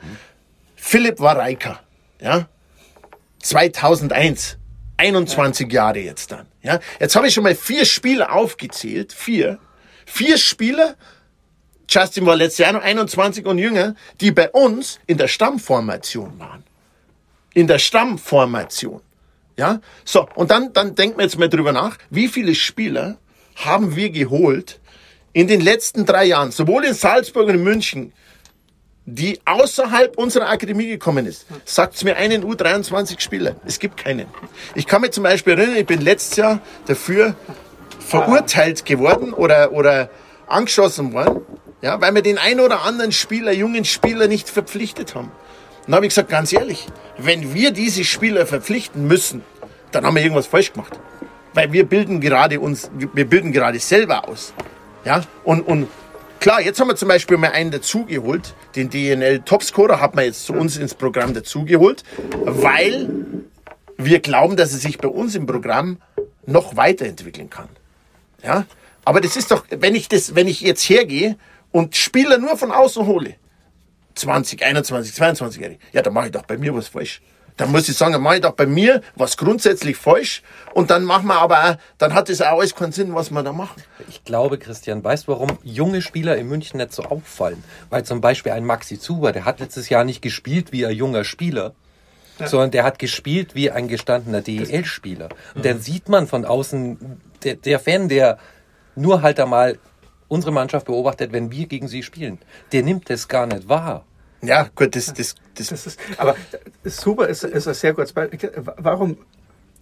Philipp 0.82 1.20
Wareika, 1.20 1.81
ja, 2.20 2.48
2001, 3.43 4.57
21 4.97 5.70
Jahre 5.70 6.01
jetzt 6.01 6.32
dann. 6.32 6.47
Ja, 6.62 6.81
jetzt 6.98 7.15
habe 7.15 7.28
ich 7.28 7.35
schon 7.35 7.44
mal 7.44 7.55
vier 7.55 7.85
Spieler 7.85 8.32
aufgezählt, 8.32 9.12
vier, 9.12 9.59
vier 10.07 10.39
Spieler. 10.39 10.97
Justin 11.89 12.24
war 12.27 12.35
letztes 12.35 12.59
Jahr 12.59 12.73
noch 12.73 12.82
21 12.82 13.44
und 13.47 13.59
jünger, 13.59 13.94
die 14.20 14.32
bei 14.32 14.51
uns 14.51 14.98
in 15.07 15.19
der 15.19 15.28
Stammformation 15.28 16.39
waren. 16.40 16.65
In 17.52 17.66
der 17.66 17.78
Stammformation. 17.78 19.02
Ja, 19.59 19.81
so, 20.05 20.27
und 20.35 20.51
dann, 20.51 20.73
dann 20.73 20.94
denken 20.94 21.19
wir 21.19 21.24
jetzt 21.24 21.39
mal 21.39 21.48
drüber 21.48 21.73
nach, 21.73 21.98
wie 22.09 22.27
viele 22.27 22.55
Spieler 22.55 23.19
haben 23.55 23.97
wir 23.97 24.11
geholt 24.11 24.81
in 25.35 25.47
den 25.47 25.61
letzten 25.61 26.07
drei 26.07 26.24
Jahren, 26.24 26.51
sowohl 26.51 26.85
in 26.85 26.94
Salzburg 26.94 27.48
und 27.48 27.57
in 27.57 27.62
München, 27.62 28.12
die 29.15 29.41
außerhalb 29.45 30.16
unserer 30.16 30.49
Akademie 30.49 30.87
gekommen 30.87 31.27
ist. 31.27 31.47
Sagt's 31.65 32.05
mir 32.05 32.16
einen 32.16 32.45
U23-Spieler. 32.45 33.57
Es 33.66 33.78
gibt 33.78 33.97
keinen. 33.97 34.27
Ich 34.74 34.87
kann 34.87 35.03
mich 35.03 35.11
zum 35.11 35.24
Beispiel 35.24 35.59
erinnern, 35.59 35.77
ich 35.77 35.87
bin 35.87 36.01
letztes 36.01 36.37
Jahr 36.37 36.61
dafür 36.87 37.35
verurteilt 37.99 38.85
geworden 38.85 39.32
oder, 39.32 39.73
oder 39.73 40.11
angeschossen 40.47 41.12
worden, 41.12 41.43
ja, 41.82 42.01
weil 42.01 42.15
wir 42.15 42.23
den 42.23 42.39
einen 42.39 42.61
oder 42.61 42.82
anderen 42.82 43.12
Spieler, 43.12 43.53
jungen 43.53 43.85
Spieler 43.85 44.28
nicht 44.28 44.49
verpflichtet 44.49 45.15
haben. 45.15 45.31
Dann 45.87 45.97
habe 45.97 46.07
ich 46.07 46.11
gesagt, 46.11 46.28
ganz 46.28 46.53
ehrlich, 46.53 46.87
wenn 47.19 47.55
wir 47.55 47.73
diese 47.73 48.05
Spieler 48.05 48.47
verpflichten 48.47 49.07
müssen, 49.07 49.43
dann 49.93 50.05
haben 50.05 50.15
wir 50.15 50.23
irgendwas 50.23 50.47
falsch 50.47 50.73
gemacht. 50.73 50.99
Weil 51.53 51.73
wir 51.73 51.85
bilden 51.85 52.20
gerade 52.20 52.61
uns, 52.61 52.91
wir 52.95 53.24
bilden 53.24 53.51
gerade 53.53 53.78
selber 53.81 54.28
aus. 54.28 54.55
Ja, 55.05 55.23
und, 55.43 55.62
und 55.62 55.89
klar, 56.41 56.61
jetzt 56.61 56.81
haben 56.81 56.89
wir 56.89 56.97
zum 56.97 57.09
Beispiel 57.09 57.37
mal 57.37 57.53
einen 57.53 57.71
dazugeholt, 57.71 58.55
den 58.75 58.91
DNL 58.91 59.41
Topscorer 59.41 60.01
hat 60.01 60.17
man 60.17 60.25
jetzt 60.25 60.45
zu 60.45 60.55
uns 60.55 60.77
ins 60.77 60.95
Programm 60.95 61.35
dazugeholt, 61.35 62.03
weil 62.45 63.09
wir 63.97 64.21
glauben, 64.21 64.57
dass 64.57 64.73
er 64.73 64.79
sich 64.79 64.99
bei 64.99 65.09
uns 65.09 65.35
im 65.35 65.47
Programm 65.47 65.99
noch 66.47 66.77
weiterentwickeln 66.77 67.51
kann. 67.51 67.69
Ja, 68.43 68.65
aber 69.05 69.21
das 69.21 69.37
ist 69.37 69.51
doch, 69.51 69.65
wenn 69.71 69.95
ich 69.95 70.09
das, 70.09 70.35
wenn 70.35 70.49
ich 70.49 70.62
jetzt 70.62 70.89
hergehe 70.89 71.37
und 71.71 71.95
Spieler 71.95 72.39
nur 72.39 72.57
von 72.57 72.73
außen 72.73 73.07
hole, 73.07 73.35
20, 74.15 74.65
21, 74.65 75.15
22-Jährige, 75.15 75.79
ja, 75.93 76.03
dann 76.03 76.15
mache 76.15 76.27
ich 76.27 76.33
doch 76.33 76.43
bei 76.43 76.57
mir 76.57 76.75
was 76.75 76.89
falsch. 76.89 77.21
Dann 77.61 77.73
muss 77.73 77.89
ich 77.91 77.97
sagen, 77.97 78.20
mache 78.23 78.37
ich 78.37 78.41
doch 78.41 78.55
bei 78.55 78.65
mir 78.65 79.03
was 79.16 79.37
grundsätzlich 79.37 79.99
falsch 79.99 80.43
und 80.73 80.91
dann 80.91 81.05
machen 81.05 81.27
wir 81.27 81.39
aber 81.39 81.62
auch, 81.62 81.77
dann 81.99 82.15
hat 82.15 82.31
es 82.31 82.41
auch 82.41 82.59
alles 82.59 82.74
keinen 82.74 82.93
Sinn, 82.93 83.15
was 83.15 83.31
wir 83.31 83.43
da 83.43 83.53
machen. 83.53 83.82
Ich 84.09 84.24
glaube, 84.24 84.57
Christian, 84.57 85.05
weißt 85.05 85.27
du, 85.27 85.32
warum 85.32 85.59
junge 85.62 86.01
Spieler 86.01 86.39
in 86.39 86.49
München 86.49 86.78
nicht 86.78 86.95
so 86.95 87.03
auffallen? 87.03 87.62
Weil 87.91 88.05
zum 88.05 88.23
Beispiel 88.23 88.53
ein 88.53 88.65
Maxi 88.65 88.99
Zuber, 88.99 89.32
der 89.32 89.45
hat 89.45 89.61
letztes 89.61 89.91
Jahr 89.91 90.05
nicht 90.05 90.23
gespielt 90.23 90.73
wie 90.73 90.87
ein 90.87 90.97
junger 90.97 91.23
Spieler, 91.24 91.74
sondern 92.43 92.70
der 92.70 92.85
hat 92.85 92.99
gespielt 92.99 93.55
wie 93.55 93.70
ein 93.70 93.89
gestandener 93.89 94.41
DEL-Spieler. 94.41 95.28
Und 95.55 95.62
dann 95.62 95.81
sieht 95.81 96.09
man 96.09 96.27
von 96.27 96.47
außen, 96.47 97.20
der, 97.45 97.57
der 97.57 97.78
Fan, 97.78 98.09
der 98.09 98.39
nur 98.97 99.20
halt 99.20 99.39
einmal 99.39 99.78
unsere 100.28 100.51
Mannschaft 100.53 100.87
beobachtet, 100.87 101.32
wenn 101.32 101.53
wir 101.53 101.66
gegen 101.66 101.89
sie 101.89 102.03
spielen, 102.03 102.39
der 102.73 102.82
nimmt 102.85 103.11
das 103.11 103.28
gar 103.28 103.45
nicht 103.45 103.69
wahr. 103.69 104.07
Ja, 104.43 104.69
gut, 104.75 104.97
das, 104.97 105.12
das, 105.12 105.35
das, 105.55 105.69
Das 105.69 105.87
ist, 105.87 106.01
aber 106.17 106.37
super 106.85 107.29
ist, 107.29 107.45
ist 107.45 107.69
ein 107.69 107.75
sehr 107.75 107.93
gutes 107.93 108.12
Beispiel. 108.12 108.51
Warum? 108.77 109.19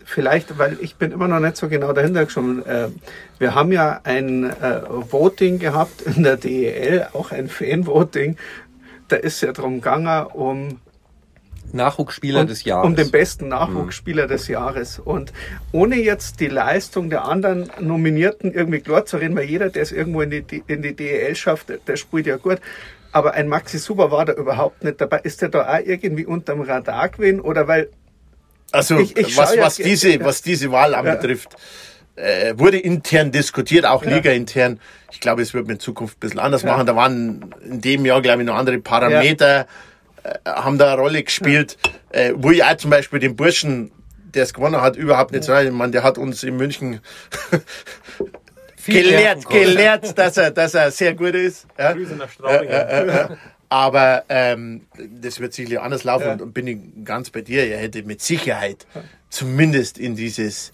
Vielleicht, 0.04 0.58
weil 0.58 0.78
ich 0.80 0.96
bin 0.96 1.12
immer 1.12 1.28
noch 1.28 1.38
nicht 1.38 1.58
so 1.58 1.68
genau 1.68 1.92
dahinter 1.92 2.24
geschoben. 2.24 2.64
Äh, 2.64 2.88
wir 3.38 3.54
haben 3.54 3.72
ja 3.72 4.00
ein 4.04 4.44
äh, 4.44 4.80
Voting 4.88 5.58
gehabt 5.58 6.00
in 6.02 6.22
der 6.22 6.38
DEL, 6.38 7.08
auch 7.12 7.30
ein 7.30 7.48
Fan-Voting. 7.48 8.36
Da 9.08 9.16
ist 9.16 9.42
ja 9.42 9.52
drum 9.52 9.76
gegangen, 9.76 10.26
um 10.28 10.80
Nachwuchsspieler 11.72 12.40
um, 12.40 12.46
des 12.46 12.64
Jahres. 12.64 12.86
um 12.86 12.96
den 12.96 13.10
besten 13.10 13.48
Nachwuchsspieler 13.48 14.26
des 14.26 14.48
Jahres. 14.48 14.98
Und 14.98 15.32
ohne 15.72 15.96
jetzt 15.96 16.40
die 16.40 16.48
Leistung 16.48 17.10
der 17.10 17.26
anderen 17.26 17.70
Nominierten 17.78 18.52
irgendwie 18.52 18.80
klar 18.80 19.04
zu 19.04 19.18
reden, 19.18 19.36
weil 19.36 19.44
jeder, 19.44 19.68
der 19.68 19.82
es 19.82 19.92
irgendwo 19.92 20.22
in 20.22 20.30
die, 20.30 20.62
in 20.66 20.82
die 20.82 20.96
DEL 20.96 21.34
schafft, 21.36 21.68
der, 21.68 21.78
der 21.86 21.96
spielt 21.96 22.26
ja 22.26 22.36
gut. 22.36 22.60
Aber 23.12 23.32
ein 23.34 23.48
Maxi 23.48 23.78
Super 23.78 24.10
war 24.10 24.24
da 24.24 24.34
überhaupt 24.34 24.84
nicht 24.84 25.00
dabei. 25.00 25.18
Ist 25.20 25.40
der 25.42 25.48
da 25.48 25.62
auch 25.74 25.78
irgendwie 25.84 26.26
unterm 26.26 26.60
Radar 26.60 27.08
gewesen? 27.08 27.40
Oder 27.40 27.66
weil, 27.68 27.88
Also 28.72 28.98
Ich- 28.98 29.16
ich 29.16 29.36
was, 29.36 29.54
ja 29.54 29.62
was, 29.62 29.76
ge- 29.78 29.86
diese, 29.86 30.10
ja. 30.10 30.24
was 30.24 30.42
diese 30.42 30.70
Wahl 30.70 30.94
anbetrifft, 30.94 31.56
äh, 32.16 32.52
wurde 32.56 32.78
intern 32.78 33.32
diskutiert, 33.32 33.86
auch 33.86 34.04
Liga 34.04 34.30
intern. 34.32 34.78
Ich 35.10 35.20
glaube, 35.20 35.40
es 35.40 35.54
wird 35.54 35.66
man 35.66 35.76
in 35.76 35.80
Zukunft 35.80 36.16
ein 36.18 36.20
bisschen 36.20 36.38
anders 36.40 36.64
machen. 36.64 36.86
Da 36.86 36.94
waren 36.96 37.54
in 37.64 37.80
dem 37.80 38.04
Jahr, 38.04 38.20
glaube 38.20 38.42
ich, 38.42 38.46
noch 38.46 38.56
andere 38.56 38.78
Parameter, 38.78 39.66
äh, 40.24 40.34
haben 40.44 40.76
da 40.78 40.92
eine 40.92 41.00
Rolle 41.00 41.22
gespielt. 41.22 41.78
Äh, 42.10 42.32
wo 42.36 42.50
ich 42.50 42.62
auch 42.62 42.76
zum 42.76 42.90
Beispiel 42.90 43.20
den 43.20 43.36
Burschen, 43.36 43.90
der 44.34 44.42
es 44.42 44.52
gewonnen 44.52 44.80
hat, 44.82 44.96
überhaupt 44.96 45.32
nicht 45.32 45.44
so. 45.44 45.54
Ich 45.56 45.70
meine, 45.70 45.92
der 45.92 46.02
hat 46.02 46.18
uns 46.18 46.42
in 46.42 46.56
München 46.58 47.00
gelehrt, 48.88 49.48
gelehrt, 49.48 50.18
dass 50.18 50.36
er, 50.36 50.50
dass 50.50 50.74
er 50.74 50.90
sehr 50.90 51.14
gut 51.14 51.34
ist. 51.34 51.66
Ja. 51.78 51.92
Grüße 51.92 52.14
nach 52.14 52.30
Straubing. 52.30 52.68
Aber 53.70 54.24
ähm, 54.30 54.86
das 55.20 55.40
wird 55.40 55.52
sicherlich 55.52 55.80
anders 55.80 56.04
laufen 56.04 56.30
und, 56.30 56.42
und 56.42 56.54
bin 56.54 56.66
ich 56.66 56.78
ganz 57.04 57.30
bei 57.30 57.42
dir. 57.42 57.66
Er 57.66 57.78
hätte 57.78 58.02
mit 58.02 58.22
Sicherheit 58.22 58.86
zumindest 59.28 59.98
in 59.98 60.16
dieses 60.16 60.72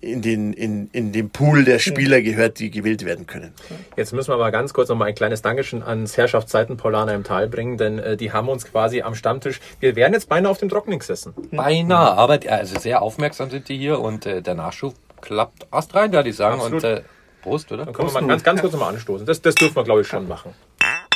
in 0.00 0.22
den, 0.22 0.52
in, 0.52 0.88
in 0.92 1.12
den 1.12 1.30
Pool 1.30 1.64
der 1.64 1.78
Spieler 1.78 2.20
gehört, 2.20 2.58
die 2.58 2.70
gewählt 2.70 3.04
werden 3.04 3.26
können. 3.26 3.52
Jetzt 3.96 4.12
müssen 4.12 4.30
wir 4.30 4.34
aber 4.34 4.50
ganz 4.50 4.72
kurz 4.74 4.88
noch 4.88 4.96
mal 4.96 5.06
ein 5.06 5.14
kleines 5.14 5.42
Dankeschön 5.42 5.82
ans 5.82 6.16
Herrschaftszeiten 6.16 6.76
Paulaner 6.76 7.14
im 7.14 7.24
Tal 7.24 7.48
bringen, 7.48 7.78
denn 7.78 7.98
äh, 7.98 8.16
die 8.16 8.32
haben 8.32 8.48
uns 8.48 8.66
quasi 8.66 9.02
am 9.02 9.14
Stammtisch, 9.14 9.60
wir 9.80 9.96
wären 9.96 10.12
jetzt 10.12 10.28
beinahe 10.28 10.50
auf 10.50 10.58
dem 10.58 10.68
Trockenen 10.68 10.98
gesessen. 10.98 11.34
Beinahe, 11.50 12.12
aber 12.12 12.40
also 12.48 12.78
sehr 12.78 13.02
aufmerksam 13.02 13.50
sind 13.50 13.68
die 13.68 13.76
hier 13.78 14.00
und 14.00 14.26
äh, 14.26 14.42
der 14.42 14.54
Nachschub 14.54 14.94
klappt 15.20 15.66
erst 15.72 15.94
rein, 15.94 16.12
würde 16.12 16.28
ich 16.28 16.36
sagen. 16.36 16.60
Absolut. 16.60 16.84
Und 16.84 16.90
äh, 16.90 17.02
Prost, 17.46 17.70
oder? 17.70 17.84
Dann 17.84 17.94
können 17.94 18.08
wir 18.12 18.20
mal 18.20 18.26
ganz, 18.26 18.42
ganz 18.42 18.60
kurz 18.60 18.72
noch 18.72 18.80
mal 18.80 18.88
anstoßen. 18.88 19.24
Das, 19.24 19.40
das 19.40 19.54
dürfen 19.54 19.76
wir, 19.76 19.84
glaube 19.84 20.00
ich, 20.00 20.08
schon 20.08 20.26
machen. 20.26 20.52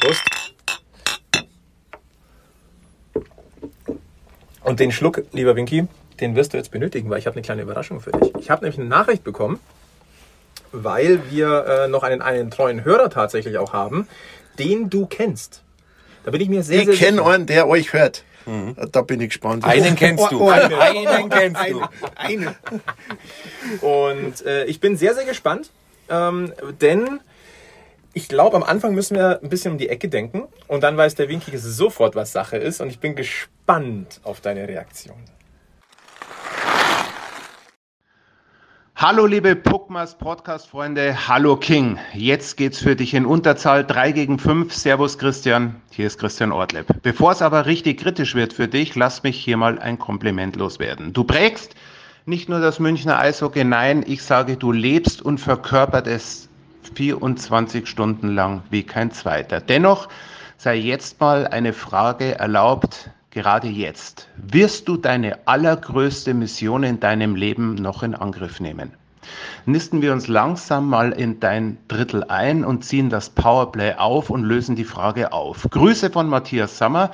Prost. 0.00 0.22
Und 4.62 4.78
den 4.78 4.92
Schluck, 4.92 5.24
lieber 5.32 5.56
Winky, 5.56 5.88
den 6.20 6.36
wirst 6.36 6.52
du 6.52 6.56
jetzt 6.56 6.70
benötigen, 6.70 7.10
weil 7.10 7.18
ich 7.18 7.26
habe 7.26 7.34
eine 7.34 7.42
kleine 7.42 7.62
Überraschung 7.62 8.00
für 8.00 8.12
dich. 8.12 8.32
Ich 8.38 8.48
habe 8.48 8.62
nämlich 8.64 8.78
eine 8.78 8.88
Nachricht 8.88 9.24
bekommen, 9.24 9.58
weil 10.70 11.28
wir 11.30 11.66
äh, 11.66 11.88
noch 11.88 12.04
einen, 12.04 12.22
einen 12.22 12.52
treuen 12.52 12.84
Hörer 12.84 13.10
tatsächlich 13.10 13.58
auch 13.58 13.72
haben, 13.72 14.06
den 14.60 14.88
du 14.88 15.06
kennst. 15.06 15.64
Da 16.24 16.30
bin 16.30 16.40
ich 16.40 16.48
mir 16.48 16.62
sehr, 16.62 16.80
Ich 16.82 16.86
sehr 16.86 16.94
kenne 16.94 17.18
sicher. 17.22 17.30
einen, 17.30 17.46
der 17.46 17.66
euch 17.66 17.92
hört. 17.92 18.22
Da 18.92 19.02
bin 19.02 19.20
ich 19.20 19.30
gespannt. 19.30 19.64
Einen 19.64 19.96
kennst 19.96 20.30
du. 20.30 20.40
Oh, 20.40 20.46
oh, 20.46 20.50
einen 20.50 21.28
kennst 21.28 21.60
du. 21.68 21.82
eine, 22.16 22.56
Und 23.80 24.46
äh, 24.46 24.64
ich 24.64 24.80
bin 24.80 24.96
sehr, 24.96 25.14
sehr 25.14 25.24
gespannt, 25.24 25.70
ähm, 26.10 26.52
denn 26.80 27.20
ich 28.12 28.28
glaube, 28.28 28.56
am 28.56 28.64
Anfang 28.64 28.94
müssen 28.94 29.16
wir 29.16 29.40
ein 29.42 29.48
bisschen 29.48 29.72
um 29.72 29.78
die 29.78 29.88
Ecke 29.88 30.08
denken 30.08 30.48
und 30.66 30.82
dann 30.82 30.96
weiß 30.96 31.14
der 31.14 31.28
Winky 31.28 31.56
sofort, 31.56 32.16
was 32.16 32.32
Sache 32.32 32.56
ist 32.56 32.80
und 32.80 32.88
ich 32.88 32.98
bin 32.98 33.14
gespannt 33.14 34.20
auf 34.24 34.40
deine 34.40 34.66
Reaktion. 34.66 35.16
Hallo 39.02 39.24
liebe 39.24 39.56
Puckmas 39.56 40.18
Podcast 40.18 40.68
Freunde, 40.68 41.26
hallo 41.26 41.56
King. 41.56 41.98
Jetzt 42.12 42.58
geht's 42.58 42.80
für 42.80 42.94
dich 42.94 43.14
in 43.14 43.24
Unterzahl 43.24 43.82
3 43.86 44.12
gegen 44.12 44.38
5. 44.38 44.74
Servus 44.74 45.16
Christian, 45.16 45.80
hier 45.90 46.06
ist 46.06 46.18
Christian 46.18 46.52
Ortleb. 46.52 46.86
Bevor 47.00 47.32
es 47.32 47.40
aber 47.40 47.64
richtig 47.64 48.00
kritisch 48.00 48.34
wird 48.34 48.52
für 48.52 48.68
dich, 48.68 48.96
lass 48.96 49.22
mich 49.22 49.42
hier 49.42 49.56
mal 49.56 49.78
ein 49.78 49.98
Kompliment 49.98 50.56
loswerden. 50.56 51.14
Du 51.14 51.24
prägst 51.24 51.74
nicht 52.26 52.48
nur 52.48 52.60
das 52.60 52.78
Münchner 52.78 53.18
Eishockey, 53.18 53.64
nein, 53.64 54.04
ich 54.06 54.22
sage, 54.22 54.56
du 54.56 54.72
lebst 54.72 55.22
und 55.22 55.38
verkörpert 55.38 56.06
es 56.06 56.48
24 56.94 57.86
Stunden 57.86 58.34
lang 58.34 58.62
wie 58.70 58.82
kein 58.82 59.10
zweiter. 59.10 59.60
Dennoch 59.60 60.08
sei 60.56 60.76
jetzt 60.76 61.20
mal 61.20 61.46
eine 61.46 61.72
Frage 61.72 62.38
erlaubt, 62.38 63.10
gerade 63.30 63.68
jetzt. 63.68 64.28
Wirst 64.36 64.88
du 64.88 64.96
deine 64.96 65.38
allergrößte 65.46 66.34
Mission 66.34 66.82
in 66.82 67.00
deinem 67.00 67.36
Leben 67.36 67.76
noch 67.76 68.02
in 68.02 68.14
Angriff 68.14 68.60
nehmen? 68.60 68.92
Nisten 69.66 70.02
wir 70.02 70.12
uns 70.12 70.28
langsam 70.28 70.88
mal 70.88 71.12
in 71.12 71.40
dein 71.40 71.78
Drittel 71.88 72.24
ein 72.24 72.64
und 72.64 72.84
ziehen 72.84 73.10
das 73.10 73.30
Powerplay 73.30 73.94
auf 73.94 74.30
und 74.30 74.42
lösen 74.42 74.76
die 74.76 74.84
Frage 74.84 75.32
auf. 75.32 75.68
Grüße 75.70 76.10
von 76.10 76.28
Matthias 76.28 76.78
Sammer, 76.78 77.12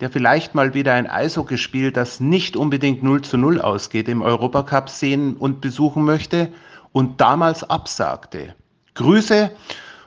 der 0.00 0.10
vielleicht 0.10 0.54
mal 0.54 0.74
wieder 0.74 0.94
ein 0.94 1.08
Eishockeyspiel, 1.08 1.92
das 1.92 2.20
nicht 2.20 2.56
unbedingt 2.56 3.02
0 3.02 3.22
zu 3.22 3.36
0 3.36 3.60
ausgeht, 3.60 4.08
im 4.08 4.22
Europacup 4.22 4.88
sehen 4.88 5.36
und 5.36 5.60
besuchen 5.60 6.04
möchte 6.04 6.50
und 6.92 7.20
damals 7.20 7.68
absagte. 7.68 8.54
Grüße 8.94 9.50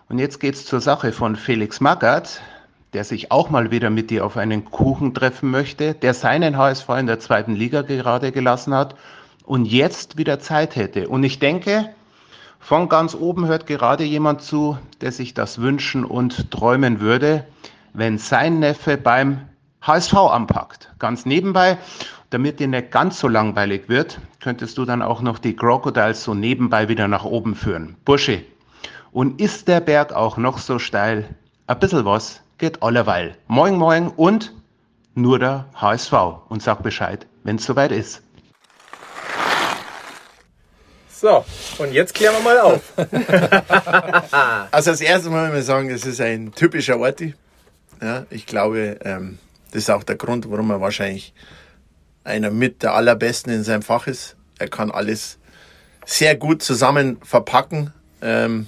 und 0.10 0.20
jetzt 0.20 0.40
geht's 0.40 0.66
zur 0.66 0.82
Sache 0.82 1.12
von 1.12 1.36
Felix 1.36 1.82
Magath, 1.82 2.42
der 2.94 3.04
sich 3.04 3.32
auch 3.32 3.50
mal 3.50 3.72
wieder 3.72 3.90
mit 3.90 4.10
dir 4.10 4.26
auf 4.26 4.38
einen 4.38 4.66
Kuchen 4.66 5.14
treffen 5.14 5.52
möchte, 5.52 5.94
der 5.94 6.14
seinen 6.14 6.58
HSV 6.58 6.90
in 6.98 7.08
der 7.08 7.20
zweiten 7.20 7.56
Liga 7.56 7.82
gerade 7.82 8.32
gelassen 8.32 8.74
hat 8.74 8.96
und 9.44 9.66
jetzt 9.66 10.18
wieder 10.18 10.40
Zeit 10.40 10.76
hätte. 10.76 11.10
Und 11.10 11.24
ich 11.24 11.40
denke, 11.40 11.90
von 12.60 12.90
ganz 12.90 13.16
oben 13.16 13.48
hört 13.48 13.68
gerade 13.68 14.04
jemand 14.04 14.42
zu, 14.42 14.78
der 15.02 15.12
sich 15.12 15.34
das 15.34 15.60
wünschen 15.60 16.06
und 16.06 16.52
träumen 16.52 17.00
würde, 17.00 17.46
wenn 17.94 18.18
sein 18.18 18.60
Neffe 18.60 18.98
beim 18.98 19.42
HSV 19.88 20.14
anpackt. 20.14 20.92
Ganz 21.00 21.26
nebenbei, 21.26 21.78
damit 22.30 22.60
dir 22.60 22.68
nicht 22.68 22.92
ganz 22.92 23.20
so 23.20 23.30
langweilig 23.30 23.88
wird, 23.88 24.20
könntest 24.42 24.78
du 24.78 24.84
dann 24.84 25.02
auch 25.02 25.22
noch 25.22 25.40
die 25.40 25.56
Crocodiles 25.56 26.24
so 26.24 26.34
nebenbei 26.34 26.90
wieder 26.90 27.08
nach 27.08 27.24
oben 27.24 27.56
führen. 27.56 27.96
Bursche, 28.04 28.44
und 29.14 29.42
ist 29.42 29.68
der 29.68 29.80
Berg 29.80 30.14
auch 30.14 30.38
noch 30.38 30.60
so 30.60 30.78
steil? 30.78 31.36
Ein 31.66 31.80
bisschen 31.80 32.06
was 32.06 32.42
geht 32.58 32.84
allerweil. 32.84 33.36
Moin, 33.48 33.76
moin 33.76 34.10
und 34.10 34.54
nur 35.16 35.40
der 35.40 35.66
HSV. 35.74 36.14
Und 36.50 36.62
sag 36.62 36.84
Bescheid, 36.84 37.26
wenn's 37.44 37.66
soweit 37.66 37.92
ist. 37.92 38.22
So, 41.10 41.44
und 41.80 41.94
jetzt 41.94 42.14
klären 42.14 42.36
wir 42.36 42.44
mal 42.44 42.60
auf. 42.60 42.94
Also 44.70 44.92
als 44.92 45.02
erstes 45.02 45.32
mal 45.32 45.58
ich 45.58 45.66
sagen, 45.66 45.90
das 45.90 46.06
ist 46.06 46.22
ein 46.22 46.54
typischer 46.54 47.00
Orti. 47.00 47.34
Ja, 48.02 48.26
ich 48.30 48.46
glaube, 48.46 49.00
ähm, 49.04 49.40
das 49.72 49.84
ist 49.84 49.90
auch 49.90 50.04
der 50.04 50.16
Grund, 50.16 50.50
warum 50.50 50.72
er 50.72 50.82
wahrscheinlich 50.82 51.34
einer 52.24 52.52
mit 52.52 52.84
der 52.84 52.94
allerbesten 52.94 53.54
in 53.54 53.64
seinem 53.64 53.82
Fach 53.82 54.08
ist. 54.08 54.36
Er 54.60 54.68
kann 54.68 54.92
alles 54.92 55.38
sehr 56.06 56.36
gut 56.36 56.62
zusammen 56.62 57.18
verpacken. 57.24 57.94
Ähm, 58.22 58.68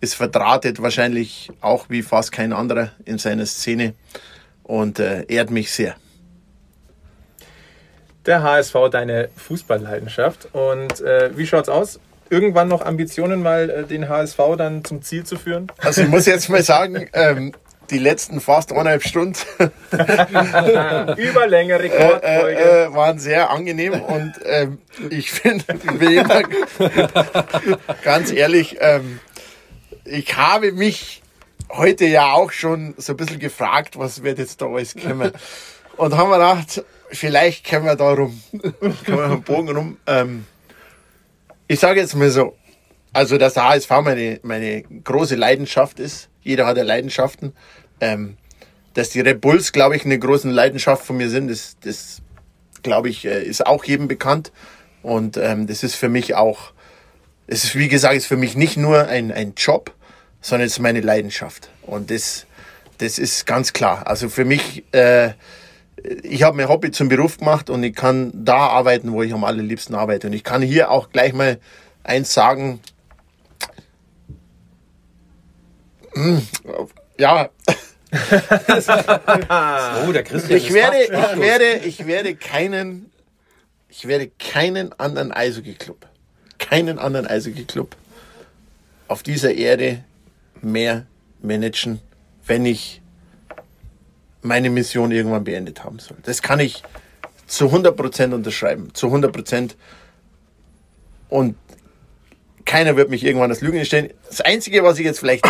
ist 0.00 0.14
verdrahtet 0.14 0.82
wahrscheinlich 0.82 1.50
auch 1.60 1.88
wie 1.88 2.02
fast 2.02 2.32
kein 2.32 2.52
anderer 2.52 2.90
in 3.04 3.18
seiner 3.18 3.46
Szene 3.46 3.94
und 4.64 4.98
äh, 4.98 5.24
ehrt 5.28 5.50
mich 5.50 5.70
sehr. 5.70 5.94
Der 8.26 8.42
HSV, 8.42 8.74
deine 8.90 9.30
Fußballleidenschaft. 9.36 10.48
Und 10.52 11.00
äh, 11.00 11.36
wie 11.36 11.46
schaut's 11.46 11.68
aus? 11.68 12.00
Irgendwann 12.30 12.68
noch 12.68 12.82
Ambitionen, 12.82 13.42
mal 13.42 13.68
äh, 13.68 13.84
den 13.84 14.08
HSV 14.08 14.38
dann 14.56 14.84
zum 14.84 15.02
Ziel 15.02 15.24
zu 15.24 15.36
führen? 15.36 15.70
Also 15.78 16.02
ich 16.02 16.08
muss 16.08 16.26
jetzt 16.26 16.48
mal 16.48 16.62
sagen, 16.62 17.08
ähm, 17.12 17.52
die 17.92 17.98
letzten 17.98 18.40
fast 18.40 18.72
eineinhalb 18.72 19.04
Stunden 19.04 19.36
Über 21.16 21.46
längere 21.46 21.82
Rekordfolge. 21.82 22.58
äh, 22.58 22.84
äh, 22.84 22.94
waren 22.94 23.18
sehr 23.18 23.50
angenehm 23.50 24.00
und 24.00 24.32
ähm, 24.44 24.78
ich 25.10 25.30
finde, 25.30 25.64
ganz 28.02 28.32
ehrlich, 28.32 28.78
ähm, 28.80 29.20
ich 30.04 30.36
habe 30.36 30.72
mich 30.72 31.22
heute 31.70 32.06
ja 32.06 32.32
auch 32.32 32.50
schon 32.52 32.94
so 32.96 33.12
ein 33.12 33.16
bisschen 33.16 33.38
gefragt, 33.38 33.98
was 33.98 34.22
wird 34.22 34.38
jetzt 34.38 34.60
da 34.60 34.66
alles 34.66 34.94
kommen. 34.94 35.32
Und 35.96 36.16
haben 36.16 36.30
wir 36.30 36.38
gedacht, 36.38 36.84
vielleicht 37.10 37.66
können 37.66 37.84
wir 37.84 37.96
da 37.96 38.12
rum, 38.12 38.42
können 38.60 38.96
wir 39.06 39.24
einen 39.24 39.42
Bogen 39.42 39.76
rum. 39.76 39.96
Ähm, 40.06 40.46
ich 41.68 41.80
sage 41.80 42.00
jetzt 42.00 42.14
mal 42.14 42.30
so, 42.30 42.56
also 43.12 43.38
dass 43.38 43.54
der 43.54 43.68
HSV 43.68 43.90
meine, 44.02 44.40
meine 44.42 44.82
große 44.82 45.36
Leidenschaft 45.36 46.00
ist. 46.00 46.28
Jeder 46.42 46.66
hat 46.66 46.76
ja 46.76 46.82
Leidenschaften. 46.82 47.54
Ähm, 48.02 48.36
dass 48.94 49.10
die 49.10 49.20
Red 49.20 49.40
Bulls, 49.40 49.72
glaube 49.72 49.96
ich, 49.96 50.04
eine 50.04 50.18
große 50.18 50.50
Leidenschaft 50.50 51.06
von 51.06 51.16
mir 51.16 51.30
sind, 51.30 51.48
das, 51.48 51.76
das 51.80 52.20
glaube 52.82 53.08
ich, 53.08 53.24
äh, 53.24 53.42
ist 53.42 53.64
auch 53.64 53.84
jedem 53.84 54.08
bekannt. 54.08 54.52
Und 55.02 55.36
ähm, 55.36 55.66
das 55.66 55.82
ist 55.82 55.94
für 55.94 56.08
mich 56.08 56.34
auch, 56.34 56.72
es 57.46 57.64
ist, 57.64 57.76
wie 57.76 57.88
gesagt, 57.88 58.14
ist 58.16 58.26
für 58.26 58.36
mich 58.36 58.56
nicht 58.56 58.76
nur 58.76 59.06
ein, 59.06 59.30
ein 59.30 59.54
Job, 59.56 59.94
sondern 60.40 60.66
es 60.66 60.72
ist 60.74 60.78
meine 60.80 61.00
Leidenschaft. 61.00 61.70
Und 61.82 62.10
das, 62.10 62.46
das 62.98 63.18
ist 63.18 63.46
ganz 63.46 63.72
klar. 63.72 64.06
Also 64.06 64.28
für 64.28 64.44
mich, 64.44 64.84
äh, 64.92 65.30
ich 66.22 66.42
habe 66.42 66.56
mein 66.56 66.68
Hobby 66.68 66.90
zum 66.90 67.08
Beruf 67.08 67.38
gemacht 67.38 67.70
und 67.70 67.84
ich 67.84 67.94
kann 67.94 68.32
da 68.34 68.66
arbeiten, 68.66 69.12
wo 69.12 69.22
ich 69.22 69.32
am 69.32 69.44
allerliebsten 69.44 69.94
arbeite. 69.94 70.26
Und 70.26 70.32
ich 70.32 70.42
kann 70.42 70.60
hier 70.60 70.90
auch 70.90 71.10
gleich 71.10 71.32
mal 71.32 71.58
eins 72.02 72.34
sagen. 72.34 72.80
Hm, 76.14 76.42
Ja, 77.18 77.50
Oh, 78.12 80.12
der 80.12 80.22
Christian 80.22 80.58
ich 80.58 80.72
werde, 80.72 81.02
ich 81.02 81.40
werde, 81.40 81.74
ich 81.84 82.06
werde 82.06 82.36
keinen, 82.36 83.10
ich 83.88 84.06
werde 84.06 84.30
keinen 84.38 84.92
anderen 84.98 85.32
Eishockey-Club, 85.32 86.06
keinen 86.58 86.98
anderen 86.98 87.26
Eishockey-Club 87.26 87.96
auf 89.08 89.22
dieser 89.22 89.54
Erde 89.54 90.04
mehr 90.60 91.06
managen, 91.40 92.00
wenn 92.46 92.66
ich 92.66 93.00
meine 94.42 94.70
Mission 94.70 95.10
irgendwann 95.10 95.44
beendet 95.44 95.84
haben 95.84 95.98
soll. 95.98 96.16
Das 96.22 96.42
kann 96.42 96.60
ich 96.60 96.82
zu 97.46 97.66
100% 97.66 98.34
unterschreiben, 98.34 98.94
zu 98.94 99.08
100%. 99.08 99.72
Und 101.28 101.56
keiner 102.64 102.96
wird 102.96 103.10
mich 103.10 103.24
irgendwann 103.24 103.50
als 103.50 103.60
Lügen 103.60 103.84
stellen. 103.84 104.12
Das 104.28 104.40
Einzige, 104.42 104.82
was 104.82 104.98
ich 104.98 105.04
jetzt 105.04 105.20
vielleicht 105.20 105.44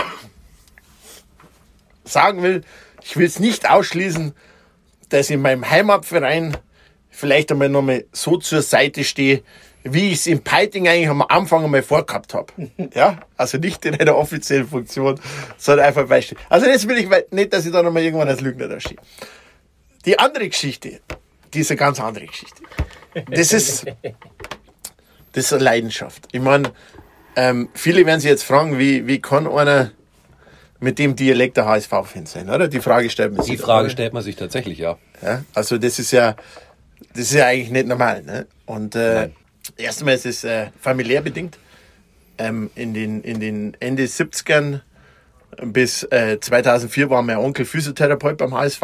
sagen 2.13 2.43
will, 2.43 2.63
ich 3.03 3.17
will 3.17 3.27
es 3.27 3.39
nicht 3.39 3.69
ausschließen, 3.69 4.35
dass 5.09 5.31
ich 5.31 5.35
in 5.35 5.43
meinem 5.43 5.69
Heimatverein 5.69 6.57
vielleicht 7.11 7.53
einmal 7.53 7.69
nochmal 7.69 8.05
so 8.13 8.37
zur 8.37 8.63
Seite 8.63 9.05
stehe, 9.05 9.43
wie 9.85 10.09
ich 10.09 10.15
es 10.21 10.27
in 10.27 10.43
Peiting 10.43 10.89
eigentlich 10.89 11.09
am 11.09 11.23
Anfang 11.23 11.65
einmal 11.65 11.83
vorgehabt 11.83 12.35
habe. 12.35 12.53
Ja, 12.95 13.21
also 13.37 13.59
nicht 13.59 13.85
in 13.85 13.95
einer 13.95 14.17
offiziellen 14.17 14.69
Funktion, 14.69 15.21
sondern 15.57 15.87
einfach 15.87 16.07
beistehe. 16.07 16.39
Also 16.49 16.67
das 16.67 16.87
will 16.89 16.99
ich 16.99 17.09
nicht, 17.31 17.53
dass 17.53 17.67
ich 17.67 17.73
da 17.73 17.83
nochmal 17.83 18.03
irgendwann 18.03 18.29
als 18.29 18.41
Lügner 18.41 18.69
da 18.69 18.81
stehe. 18.81 19.01
Die 20.05 20.19
andere 20.19 20.49
Geschichte, 20.49 21.01
die 21.53 21.61
ist 21.61 21.71
eine 21.71 21.79
ganz 21.79 22.01
andere 22.01 22.27
Geschichte. 22.27 22.63
Das 23.31 23.53
ist, 23.53 23.87
das 25.33 25.45
ist 25.45 25.53
eine 25.53 25.63
Leidenschaft. 25.63 26.29
Ich 26.33 26.41
meine, 26.41 26.73
ähm, 27.37 27.69
viele 27.75 28.05
werden 28.07 28.21
sich 28.21 28.31
jetzt 28.31 28.45
fragen, 28.45 28.79
wie, 28.79 29.07
wie 29.07 29.21
kann 29.21 29.47
einer 29.47 29.93
mit 30.83 30.99
dem 30.99 31.15
Dialekt 31.15 31.57
der 31.57 31.67
HSV-Fan 31.67 32.27
sein, 32.27 32.51
oder? 32.51 32.67
Die 32.67 32.81
Frage 32.81 33.09
stellt 33.09 33.35
man 33.35 33.45
sich. 33.45 33.57
Die 33.57 33.63
Frage 33.63 33.85
oder? 33.85 33.91
stellt 33.91 34.13
man 34.13 34.23
sich 34.23 34.35
tatsächlich, 34.35 34.79
ja. 34.79 34.99
Ja, 35.23 35.45
also 35.55 35.79
das 35.79 36.01
ist 36.01 36.11
ja, 36.11 36.35
das 37.15 37.21
ist 37.23 37.35
ja 37.35 37.47
eigentlich 37.47 37.71
nicht 37.71 37.87
normal. 37.87 38.23
Ne? 38.25 38.47
Und 38.67 38.97
äh, 38.97 39.31
erstmal 39.77 40.15
ist 40.15 40.27
es 40.27 40.43
äh, 40.43 40.71
familiär 40.81 41.23
bedingt. 41.23 41.57
Ähm, 42.37 42.71
in, 42.75 42.95
den, 42.95 43.23
in 43.23 43.39
den 43.39 43.77
Ende 43.79 44.05
70ern 44.05 44.81
bis 45.63 46.03
äh, 46.05 46.41
2004 46.41 47.11
war 47.11 47.23
mein 47.23 47.37
Onkel 47.37 47.65
Physiotherapeut 47.65 48.39
beim 48.39 48.53
HSV. 48.53 48.83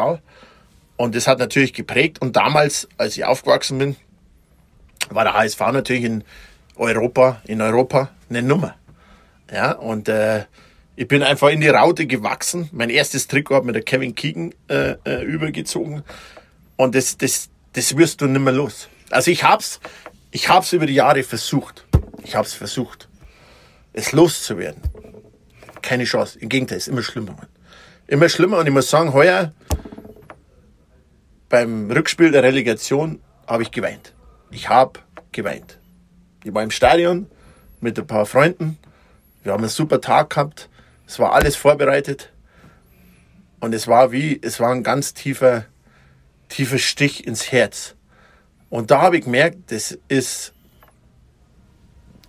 Und 0.96 1.16
das 1.16 1.26
hat 1.26 1.40
natürlich 1.40 1.72
geprägt. 1.72 2.22
Und 2.22 2.36
damals, 2.36 2.88
als 2.96 3.16
ich 3.16 3.24
aufgewachsen 3.24 3.78
bin, 3.78 3.96
war 5.10 5.24
der 5.24 5.34
HSV 5.34 5.58
natürlich 5.72 6.04
in 6.04 6.22
Europa, 6.76 7.42
in 7.44 7.60
Europa 7.60 8.10
eine 8.30 8.42
Nummer. 8.42 8.76
Ja, 9.52 9.72
und 9.72 10.08
äh, 10.08 10.44
ich 10.98 11.06
bin 11.06 11.22
einfach 11.22 11.50
in 11.50 11.60
die 11.60 11.68
Raute 11.68 12.08
gewachsen. 12.08 12.68
Mein 12.72 12.90
erstes 12.90 13.28
Trikot 13.28 13.54
hat 13.54 13.64
mir 13.64 13.70
der 13.70 13.82
Kevin 13.82 14.16
Keegan 14.16 14.52
äh, 14.66 14.96
äh, 15.04 15.22
übergezogen. 15.22 16.02
Und 16.74 16.96
das, 16.96 17.16
das, 17.16 17.50
das 17.72 17.96
wirst 17.96 18.20
du 18.20 18.26
nicht 18.26 18.40
mehr 18.40 18.52
los. 18.52 18.88
Also 19.08 19.30
ich 19.30 19.44
hab's, 19.44 19.78
ich 20.32 20.48
hab's 20.48 20.72
über 20.72 20.86
die 20.86 20.94
Jahre 20.94 21.22
versucht. 21.22 21.86
Ich 22.24 22.34
hab's 22.34 22.52
versucht, 22.52 23.08
es 23.92 24.10
loszuwerden. 24.10 24.82
Keine 25.82 26.02
Chance. 26.02 26.36
Im 26.40 26.48
Gegenteil, 26.48 26.78
ist 26.78 26.88
immer 26.88 27.04
schlimmer. 27.04 27.30
Mann. 27.30 27.46
Immer 28.08 28.28
schlimmer. 28.28 28.58
Und 28.58 28.66
ich 28.66 28.72
muss 28.72 28.90
sagen, 28.90 29.12
heuer 29.12 29.52
beim 31.48 31.92
Rückspiel 31.92 32.32
der 32.32 32.42
Relegation 32.42 33.20
habe 33.46 33.62
ich 33.62 33.70
geweint. 33.70 34.14
Ich 34.50 34.68
habe 34.68 34.98
geweint. 35.30 35.78
Ich 36.42 36.52
war 36.52 36.64
im 36.64 36.72
Stadion 36.72 37.30
mit 37.80 37.96
ein 38.00 38.06
paar 38.08 38.26
Freunden. 38.26 38.78
Wir 39.44 39.52
haben 39.52 39.60
einen 39.60 39.70
super 39.70 40.00
Tag 40.00 40.30
gehabt. 40.30 40.68
Es 41.08 41.18
war 41.18 41.32
alles 41.32 41.56
vorbereitet. 41.56 42.30
Und 43.60 43.74
es 43.74 43.88
war 43.88 44.12
wie, 44.12 44.38
es 44.42 44.60
war 44.60 44.70
ein 44.70 44.82
ganz 44.82 45.14
tiefer, 45.14 45.64
tiefer 46.48 46.78
Stich 46.78 47.26
ins 47.26 47.50
Herz. 47.50 47.96
Und 48.68 48.90
da 48.90 49.00
habe 49.00 49.16
ich 49.16 49.24
gemerkt, 49.24 49.72
das 49.72 49.98
ist, 50.08 50.52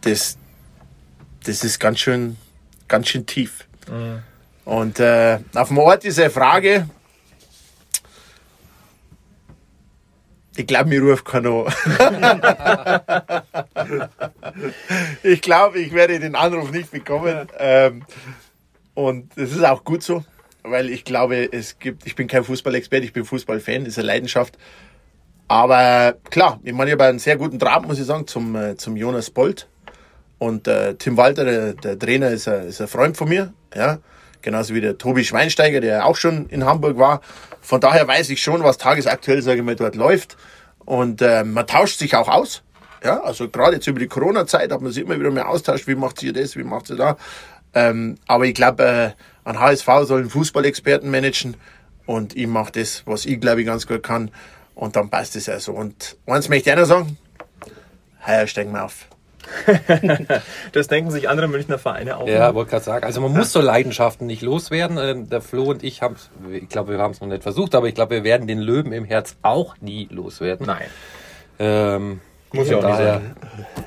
das, 0.01 0.37
das 1.43 1.63
ist 1.65 1.79
ganz 1.79 1.99
schön, 1.99 2.37
ganz 2.87 3.09
schön 3.09 3.25
tief. 3.25 3.67
Und 4.63 4.99
äh, 4.99 5.39
auf 5.55 5.67
dem 5.67 5.77
Ort 5.77 6.03
diese 6.03 6.29
Frage, 6.29 6.89
ich 10.55 10.67
glaube, 10.67 10.89
mir 10.89 11.01
ruft 11.01 11.25
keiner 11.25 11.65
an. 11.99 12.41
ich 15.23 15.41
glaube, 15.41 15.79
ich 15.79 15.91
werde 15.93 16.19
den 16.19 16.35
Anruf 16.35 16.71
nicht 16.71 16.91
bekommen. 16.91 17.47
Ähm, 17.57 18.05
und 18.99 19.31
das 19.37 19.51
ist 19.51 19.63
auch 19.63 19.85
gut 19.85 20.03
so, 20.03 20.25
weil 20.61 20.89
ich 20.89 21.05
glaube, 21.05 21.47
es 21.53 21.79
gibt, 21.79 22.05
ich 22.05 22.15
bin 22.15 22.27
kein 22.27 22.43
Fußballexperte, 22.43 23.05
ich 23.05 23.13
bin 23.13 23.23
Fußballfan, 23.23 23.85
ist 23.85 23.97
eine 23.97 24.07
Leidenschaft. 24.07 24.57
Aber 25.47 26.15
klar, 26.29 26.59
ich 26.65 26.73
meine, 26.73 26.89
ich 26.89 26.93
habe 26.95 27.05
einen 27.05 27.19
sehr 27.19 27.37
guten 27.37 27.59
Draht, 27.59 27.87
muss 27.87 27.97
ich 27.97 28.05
sagen, 28.05 28.27
zum, 28.27 28.57
äh, 28.57 28.75
zum 28.75 28.97
Jonas 28.97 29.29
Bolt. 29.29 29.69
Und 30.37 30.67
äh, 30.67 30.95
Tim 30.95 31.15
Walter, 31.15 31.45
der, 31.45 31.73
der 31.75 31.97
Trainer, 31.97 32.29
ist 32.31 32.49
ein, 32.49 32.67
ist 32.67 32.81
ein 32.81 32.89
Freund 32.89 33.15
von 33.15 33.29
mir. 33.29 33.53
Ja? 33.73 33.99
Genauso 34.41 34.73
wie 34.73 34.81
der 34.81 34.97
Tobi 34.97 35.23
Schweinsteiger, 35.23 35.79
der 35.79 36.05
auch 36.05 36.17
schon 36.17 36.47
in 36.47 36.65
Hamburg 36.65 36.97
war. 36.97 37.21
Von 37.61 37.79
daher 37.79 38.05
weiß 38.05 38.29
ich 38.31 38.41
schon, 38.41 38.63
was 38.63 38.77
tagesaktuell, 38.77 39.41
sage 39.41 39.59
ich 39.59 39.65
mal, 39.65 39.77
dort 39.77 39.95
läuft. 39.95 40.35
Und 40.83 41.21
äh, 41.21 41.45
man 41.45 41.65
tauscht 41.65 41.99
sich 41.99 42.17
auch 42.17 42.27
aus. 42.27 42.63
Ja, 43.01 43.21
also 43.21 43.47
gerade 43.47 43.75
jetzt 43.75 43.87
über 43.87 43.99
die 43.99 44.07
Corona-Zeit 44.07 44.73
hat 44.73 44.81
man 44.81 44.91
sich 44.91 45.05
immer 45.05 45.17
wieder 45.17 45.31
mehr 45.31 45.47
austauscht, 45.47 45.87
wie 45.87 45.95
macht 45.95 46.21
ihr 46.21 46.33
das, 46.33 46.57
wie 46.57 46.63
macht 46.63 46.89
ihr 46.89 46.97
da. 46.97 47.15
Ähm, 47.73 48.17
aber 48.27 48.45
ich 48.45 48.53
glaube, 48.53 48.83
äh, 48.83 49.11
ein 49.49 49.59
HSV 49.59 49.87
soll 50.03 50.21
einen 50.21 50.29
Fußballexperten 50.29 51.09
managen 51.09 51.55
und 52.05 52.35
ich 52.35 52.47
mache 52.47 52.71
das, 52.73 53.03
was 53.05 53.25
ich 53.25 53.39
glaube 53.39 53.61
ich 53.61 53.67
ganz 53.67 53.87
gut 53.87 54.03
kann. 54.03 54.31
Und 54.75 54.95
dann 54.95 55.09
passt 55.09 55.35
es 55.35 55.49
also. 55.49 55.73
Und 55.73 56.17
eins 56.25 56.47
möchte 56.49 56.69
ich 56.69 56.75
noch 56.75 56.85
sagen, 56.85 57.17
heuer 58.25 58.47
steigen 58.47 58.71
wir 58.71 58.85
auf. 58.85 59.07
Das 60.71 60.87
denken 60.87 61.11
sich 61.11 61.27
andere 61.27 61.47
Münchner 61.47 61.79
Vereine 61.79 62.17
auch. 62.17 62.27
Ja, 62.27 62.53
wollte 62.53 62.71
gerade 62.71 62.85
sagen. 62.85 63.05
Also 63.05 63.21
man 63.21 63.33
muss 63.33 63.51
so 63.51 63.61
Leidenschaften 63.61 64.27
nicht 64.27 64.41
loswerden. 64.41 64.97
Äh, 64.97 65.23
Der 65.25 65.41
Flo 65.41 65.63
und 65.63 65.83
ich 65.83 66.01
haben 66.01 66.15
ich 66.51 66.69
glaube, 66.69 66.93
wir 66.93 66.99
haben 66.99 67.11
es 67.11 67.21
noch 67.21 67.27
nicht 67.27 67.43
versucht, 67.43 67.75
aber 67.75 67.87
ich 67.87 67.95
glaube, 67.95 68.15
wir 68.15 68.23
werden 68.23 68.47
den 68.47 68.59
Löwen 68.59 68.91
im 68.91 69.05
Herz 69.05 69.35
auch 69.41 69.75
nie 69.81 70.07
loswerden. 70.11 70.67
Nein. 70.67 70.87
Ähm, 71.57 72.21
Muss 72.51 72.69
ja 72.69 72.77
auch 72.77 72.83
nicht 72.83 72.99
daher, 72.99 73.21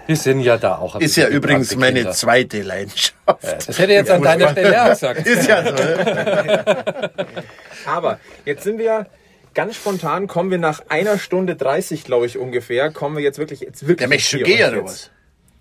Wir 0.06 0.16
sind 0.16 0.40
ja 0.40 0.56
da 0.56 0.76
auch. 0.76 0.96
Ist 0.96 1.16
ja 1.16 1.28
übrigens 1.28 1.74
meine 1.76 2.00
Kinder. 2.00 2.12
zweite 2.12 2.62
Leidenschaft. 2.62 3.14
Das 3.42 3.78
hätte 3.78 3.92
ich 3.92 3.98
jetzt 3.98 4.10
an 4.10 4.22
deiner 4.22 4.50
Stelle 4.50 4.84
auch 4.84 4.88
gesagt. 4.90 5.26
Ist 5.26 5.48
ja 5.48 5.64
so. 5.64 5.72
Ne? 5.72 7.10
Aber 7.86 8.20
jetzt 8.44 8.64
sind 8.64 8.78
wir 8.78 9.06
ganz 9.54 9.76
spontan, 9.76 10.26
kommen 10.26 10.50
wir 10.50 10.58
nach 10.58 10.82
einer 10.88 11.18
Stunde 11.18 11.56
30, 11.56 12.04
glaube 12.04 12.26
ich, 12.26 12.38
ungefähr, 12.38 12.90
kommen 12.90 13.16
wir 13.16 13.22
jetzt 13.22 13.38
wirklich, 13.38 13.60
jetzt 13.60 13.82
wirklich. 13.82 13.98
Der 13.98 14.08
möchte 14.08 14.38
schon 14.38 14.44
hier 14.44 14.56
gehen, 14.56 14.72
oder 14.74 14.84
was? 14.84 15.10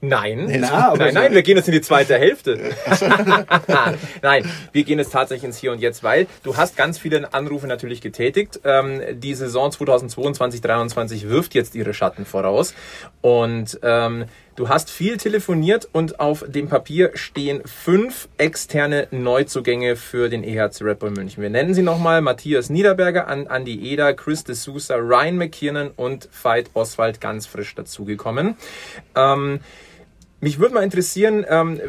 Nein, 0.04 0.52
Na, 0.60 0.90
aber 0.90 0.98
nein, 0.98 1.14
nein, 1.14 1.34
wir 1.34 1.44
gehen 1.44 1.58
jetzt 1.58 1.68
in 1.68 1.74
die 1.74 1.82
zweite 1.82 2.18
Hälfte. 2.18 2.60
nein, 4.24 4.50
wir 4.72 4.84
gehen 4.84 4.98
jetzt 4.98 5.14
tatsächlich 5.14 5.44
ins 5.44 5.58
Hier 5.60 5.72
und 5.72 5.80
Jetzt, 5.80 6.02
weil 6.02 6.26
du 6.42 6.58
hast 6.58 6.76
ganz 6.76 6.98
viele 6.98 7.32
Anrufe 7.36 7.68
natürlich 7.68 8.02
getätigt. 8.02 8.60
Ähm, 8.64 9.02
die 9.14 9.36
Saison 9.36 9.70
2022-23 9.70 11.30
wirft 11.30 11.54
jetzt 11.54 11.76
ihre 11.76 11.94
Schatten 11.94 12.26
voraus 12.26 12.74
und 13.22 13.80
ähm, 13.84 14.26
du 14.56 14.70
hast 14.70 14.90
viel 14.90 15.18
telefoniert 15.18 15.88
und 15.92 16.20
auf 16.20 16.46
dem 16.48 16.68
Papier 16.68 17.12
stehen 17.14 17.62
fünf 17.66 18.28
externe 18.40 19.08
Neuzugänge 19.12 19.96
für 19.96 20.30
den 20.30 20.44
EHC 20.44 20.82
Red 20.82 20.98
Bull 20.98 21.12
München. 21.12 21.44
Wir 21.44 21.52
nennen 21.52 21.76
sie 21.76 21.84
nochmal 21.84 22.22
Matthias 22.22 22.72
Niederberger, 22.72 23.28
An 23.28 23.46
Andi 23.46 23.92
Eder, 23.92 24.16
Chris 24.16 24.44
de 24.44 24.56
Sousa, 24.56 24.96
Ryan 24.96 25.38
McKiernan 25.38 25.92
und 25.96 26.28
Veit 26.42 26.72
Oswald 26.74 27.22
ganz 27.22 27.46
frisch 27.46 27.76
dazugekommen. 27.76 28.56
Ähm, 29.16 29.60
Mich 30.42 30.60
würde 30.60 30.74
mal 30.74 30.84
interessieren, 30.84 31.46
ähm, 31.48 31.80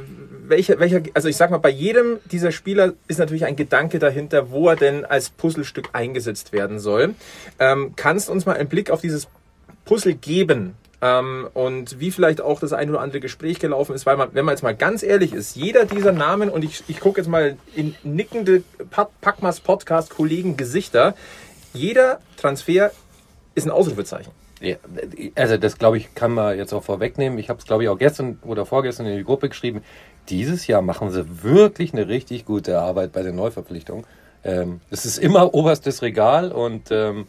welcher, 0.46 0.78
welcher, 0.78 1.00
also 1.14 1.28
ich 1.28 1.36
sag 1.36 1.50
mal, 1.50 1.58
bei 1.58 1.70
jedem 1.70 2.18
dieser 2.30 2.52
Spieler 2.52 2.92
ist 3.08 3.18
natürlich 3.18 3.46
ein 3.46 3.56
Gedanke 3.56 3.98
dahinter, 3.98 4.50
wo 4.50 4.68
er 4.68 4.76
denn 4.76 5.06
als 5.06 5.30
Puzzlestück 5.30 5.88
eingesetzt 5.94 6.52
werden 6.52 6.78
soll. 6.78 7.14
Ähm, 7.58 7.94
kannst 7.96 8.28
uns 8.28 8.44
mal 8.44 8.56
einen 8.56 8.68
Blick 8.68 8.90
auf 8.90 9.00
dieses 9.00 9.28
Puzzle 9.86 10.14
geben? 10.14 10.74
Ähm, 11.00 11.48
und 11.54 11.98
wie 11.98 12.10
vielleicht 12.10 12.40
auch 12.40 12.60
das 12.60 12.72
ein 12.72 12.90
oder 12.90 13.00
andere 13.00 13.20
Gespräch 13.20 13.58
gelaufen 13.58 13.94
ist, 13.94 14.06
weil 14.06 14.16
man, 14.16 14.28
wenn 14.34 14.44
man 14.44 14.52
jetzt 14.52 14.62
mal 14.62 14.76
ganz 14.76 15.02
ehrlich 15.02 15.32
ist, 15.32 15.56
jeder 15.56 15.84
dieser 15.84 16.12
Namen, 16.12 16.48
und 16.48 16.62
ich, 16.62 16.84
ich 16.86 17.00
gucke 17.00 17.20
jetzt 17.20 17.28
mal 17.28 17.56
in 17.74 17.96
nickende 18.04 18.62
Packmas 19.20 19.60
Podcast 19.60 20.10
Kollegen 20.10 20.56
Gesichter, 20.56 21.16
jeder 21.72 22.20
Transfer 22.36 22.92
ist 23.54 23.66
ein 23.66 23.70
Ausrufezeichen. 23.70 24.30
Ja, 24.62 24.76
also 25.34 25.56
das 25.56 25.76
glaube 25.76 25.98
ich, 25.98 26.14
kann 26.14 26.32
man 26.32 26.56
jetzt 26.56 26.72
auch 26.72 26.84
vorwegnehmen. 26.84 27.38
Ich 27.38 27.48
habe 27.48 27.58
es 27.58 27.66
glaube 27.66 27.82
ich 27.82 27.88
auch 27.88 27.98
gestern 27.98 28.38
oder 28.42 28.64
vorgestern 28.64 29.06
in 29.06 29.16
die 29.16 29.24
Gruppe 29.24 29.48
geschrieben. 29.48 29.82
Dieses 30.28 30.66
Jahr 30.68 30.82
machen 30.82 31.10
sie 31.10 31.42
wirklich 31.42 31.92
eine 31.92 32.06
richtig 32.06 32.44
gute 32.44 32.78
Arbeit 32.78 33.12
bei 33.12 33.22
den 33.22 33.34
Neuverpflichtungen. 33.34 34.04
Ähm, 34.44 34.80
es 34.90 35.04
ist 35.04 35.18
immer 35.18 35.52
oberstes 35.52 36.02
Regal 36.02 36.52
und 36.52 36.90
ähm, 36.90 37.26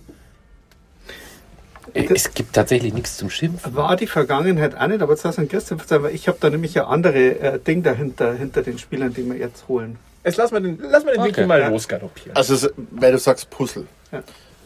es 1.93 2.33
gibt 2.33 2.53
tatsächlich 2.53 2.93
nichts 2.93 3.17
zum 3.17 3.29
Schimpfen. 3.29 3.75
War 3.75 3.95
die 3.95 4.07
Vergangenheit 4.07 4.75
auch 4.75 4.87
nicht, 4.87 5.01
aber 5.01 5.13
jetzt 5.13 5.25
hast 5.25 5.37
Christoph 5.49 5.89
weil 5.89 6.13
ich 6.13 6.27
habe 6.27 6.37
da 6.39 6.49
nämlich 6.49 6.79
ein 6.79 6.85
andere 6.85 7.39
äh, 7.39 7.59
Ding 7.59 7.83
dahinter, 7.83 8.33
hinter 8.33 8.61
den 8.61 8.77
Spielern, 8.77 9.13
die 9.13 9.25
wir 9.25 9.37
jetzt 9.37 9.67
holen. 9.67 9.97
Jetzt 10.23 10.37
lass 10.37 10.51
mal 10.51 10.61
den, 10.61 10.79
lass 10.79 11.03
mal 11.03 11.13
den 11.13 11.21
okay. 11.21 11.45
mal 11.45 11.59
ja. 11.59 11.67
losgaloppieren. 11.67 12.35
Also, 12.35 12.69
weil 12.91 13.11
du 13.11 13.17
sagst 13.17 13.49
Puzzle. 13.49 13.87
Ja. 14.11 14.23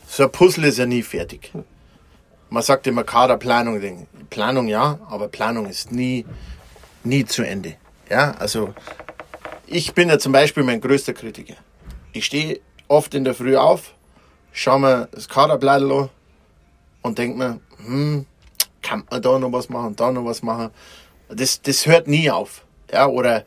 So 0.08 0.24
ein 0.24 0.32
Puzzle 0.32 0.66
ist 0.66 0.78
ja 0.78 0.86
nie 0.86 1.02
fertig. 1.02 1.52
Man 2.50 2.64
sagt 2.64 2.88
immer 2.88 3.04
Kaderplanung. 3.04 4.08
Planung 4.30 4.68
ja, 4.68 5.00
aber 5.10 5.28
Planung 5.28 5.68
ist 5.68 5.92
nie, 5.92 6.26
nie 7.04 7.26
zu 7.26 7.44
Ende. 7.44 7.76
Ja, 8.10 8.32
also 8.40 8.74
ich 9.66 9.94
bin 9.94 10.10
ja 10.10 10.18
zum 10.18 10.32
Beispiel 10.32 10.64
mein 10.64 10.80
größter 10.80 11.14
Kritiker. 11.14 11.56
Ich 12.14 12.26
stehe 12.26 12.62
oft 12.88 13.14
in 13.14 13.26
der 13.26 13.34
Früh 13.34 13.58
auf, 13.58 13.94
schaue 14.54 14.80
mir 14.80 15.10
das 15.12 15.28
Kaderblatt 15.28 15.82
an 15.82 16.10
und 17.02 17.18
denke 17.18 17.38
mir, 17.38 17.60
hm, 17.86 18.26
kann 18.82 19.04
man 19.10 19.22
da 19.22 19.40
noch 19.40 19.52
was 19.52 19.68
machen, 19.70 19.96
da 19.96 20.12
noch 20.12 20.26
was 20.26 20.42
machen. 20.42 20.70
Das, 21.30 21.62
das 21.62 21.86
hört 21.86 22.08
nie 22.08 22.32
auf. 22.32 22.64
Ja, 22.92 23.08
oder 23.08 23.44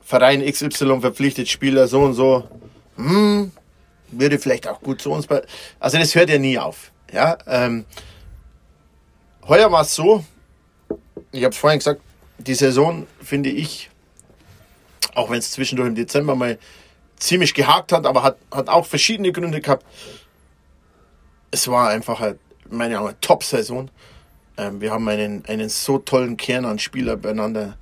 Verein 0.00 0.40
XY 0.40 1.00
verpflichtet 1.00 1.48
Spieler 1.48 1.86
so 1.86 2.00
und 2.00 2.14
so. 2.14 2.48
Hm, 2.96 3.52
würde 4.10 4.38
vielleicht 4.38 4.66
auch 4.66 4.80
gut 4.80 5.02
zu 5.02 5.10
uns. 5.10 5.28
Also 5.78 5.98
das 5.98 6.14
hört 6.14 6.30
ja 6.30 6.38
nie 6.38 6.58
auf. 6.58 6.90
Ja, 7.12 7.38
ähm, 7.46 7.84
heuer 9.46 9.72
war 9.72 9.82
es 9.82 9.94
so, 9.94 10.24
ich 11.32 11.42
habe 11.42 11.52
es 11.52 11.58
vorhin 11.58 11.78
gesagt, 11.78 12.00
die 12.38 12.54
Saison 12.54 13.06
finde 13.20 13.50
ich, 13.50 13.90
auch 15.14 15.30
wenn 15.30 15.38
es 15.38 15.50
zwischendurch 15.50 15.88
im 15.88 15.94
Dezember 15.94 16.34
mal 16.34 16.58
ziemlich 17.16 17.54
gehakt 17.54 17.92
hat, 17.92 18.06
aber 18.06 18.22
hat, 18.22 18.36
hat 18.52 18.68
auch 18.68 18.86
verschiedene 18.86 19.32
Gründe 19.32 19.60
gehabt. 19.60 19.84
Es 21.50 21.66
war 21.68 21.88
einfach 21.88 22.20
halt 22.20 22.38
meine 22.70 23.16
Top-Saison. 23.20 23.90
Ähm, 24.56 24.80
wir 24.80 24.92
haben 24.92 25.08
einen, 25.08 25.44
einen 25.46 25.68
so 25.68 25.98
tollen 25.98 26.36
Kern 26.36 26.64
an 26.64 26.78
Spielern 26.78 27.20
beieinander, 27.20 27.76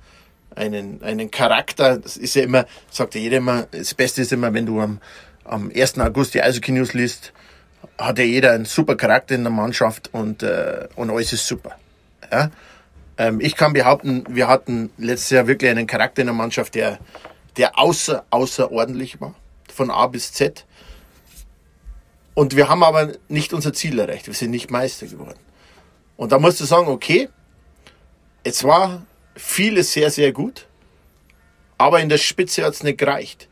einen, 0.55 1.03
einen 1.03 1.29
Charakter. 1.29 1.97
Das 1.97 2.17
ist 2.17 2.35
ja 2.35 2.43
immer, 2.43 2.65
sagt 2.89 3.15
ja 3.15 3.21
jeder 3.21 3.37
immer, 3.37 3.63
das 3.71 3.93
Beste 3.93 4.21
ist 4.21 4.31
immer, 4.31 4.53
wenn 4.53 4.65
du 4.65 4.79
am, 4.79 4.99
am 5.43 5.71
1. 5.75 5.99
August 5.99 6.33
die 6.33 6.41
Eishockey 6.41 6.71
News 6.71 6.93
liest, 6.93 7.33
hat 7.97 8.19
ja 8.19 8.25
jeder 8.25 8.51
einen 8.51 8.65
super 8.65 8.95
Charakter 8.95 9.35
in 9.35 9.43
der 9.43 9.51
Mannschaft 9.51 10.13
und, 10.13 10.43
äh, 10.43 10.87
und 10.95 11.09
alles 11.09 11.33
ist 11.33 11.47
super. 11.47 11.75
Ja? 12.31 12.51
Ähm, 13.17 13.39
ich 13.41 13.55
kann 13.55 13.73
behaupten, 13.73 14.23
wir 14.29 14.47
hatten 14.47 14.91
letztes 14.97 15.31
Jahr 15.31 15.47
wirklich 15.47 15.71
einen 15.71 15.87
Charakter 15.87 16.21
in 16.21 16.27
der 16.27 16.35
Mannschaft, 16.35 16.75
der, 16.75 16.99
der 17.57 17.77
außer, 17.77 18.25
außerordentlich 18.29 19.19
war. 19.19 19.33
Von 19.73 19.91
A 19.91 20.07
bis 20.07 20.33
Z. 20.33 20.65
Und 22.33 22.55
wir 22.55 22.69
haben 22.69 22.83
aber 22.83 23.13
nicht 23.29 23.53
unser 23.53 23.73
Ziel 23.73 23.97
erreicht. 23.97 24.27
Wir 24.27 24.33
sind 24.33 24.51
nicht 24.51 24.69
Meister 24.69 25.07
geworden. 25.07 25.39
Und 26.17 26.31
da 26.31 26.39
musst 26.39 26.59
du 26.59 26.65
sagen, 26.65 26.87
okay, 26.87 27.29
es 28.43 28.63
war 28.63 29.05
vieles 29.35 29.93
sehr, 29.93 30.09
sehr 30.11 30.31
gut, 30.31 30.67
aber 31.77 31.99
in 31.99 32.09
der 32.09 32.17
Spitze 32.17 32.63
hat 32.63 32.73
es 32.73 32.83
nicht 32.83 32.97
gereicht. 32.97 33.47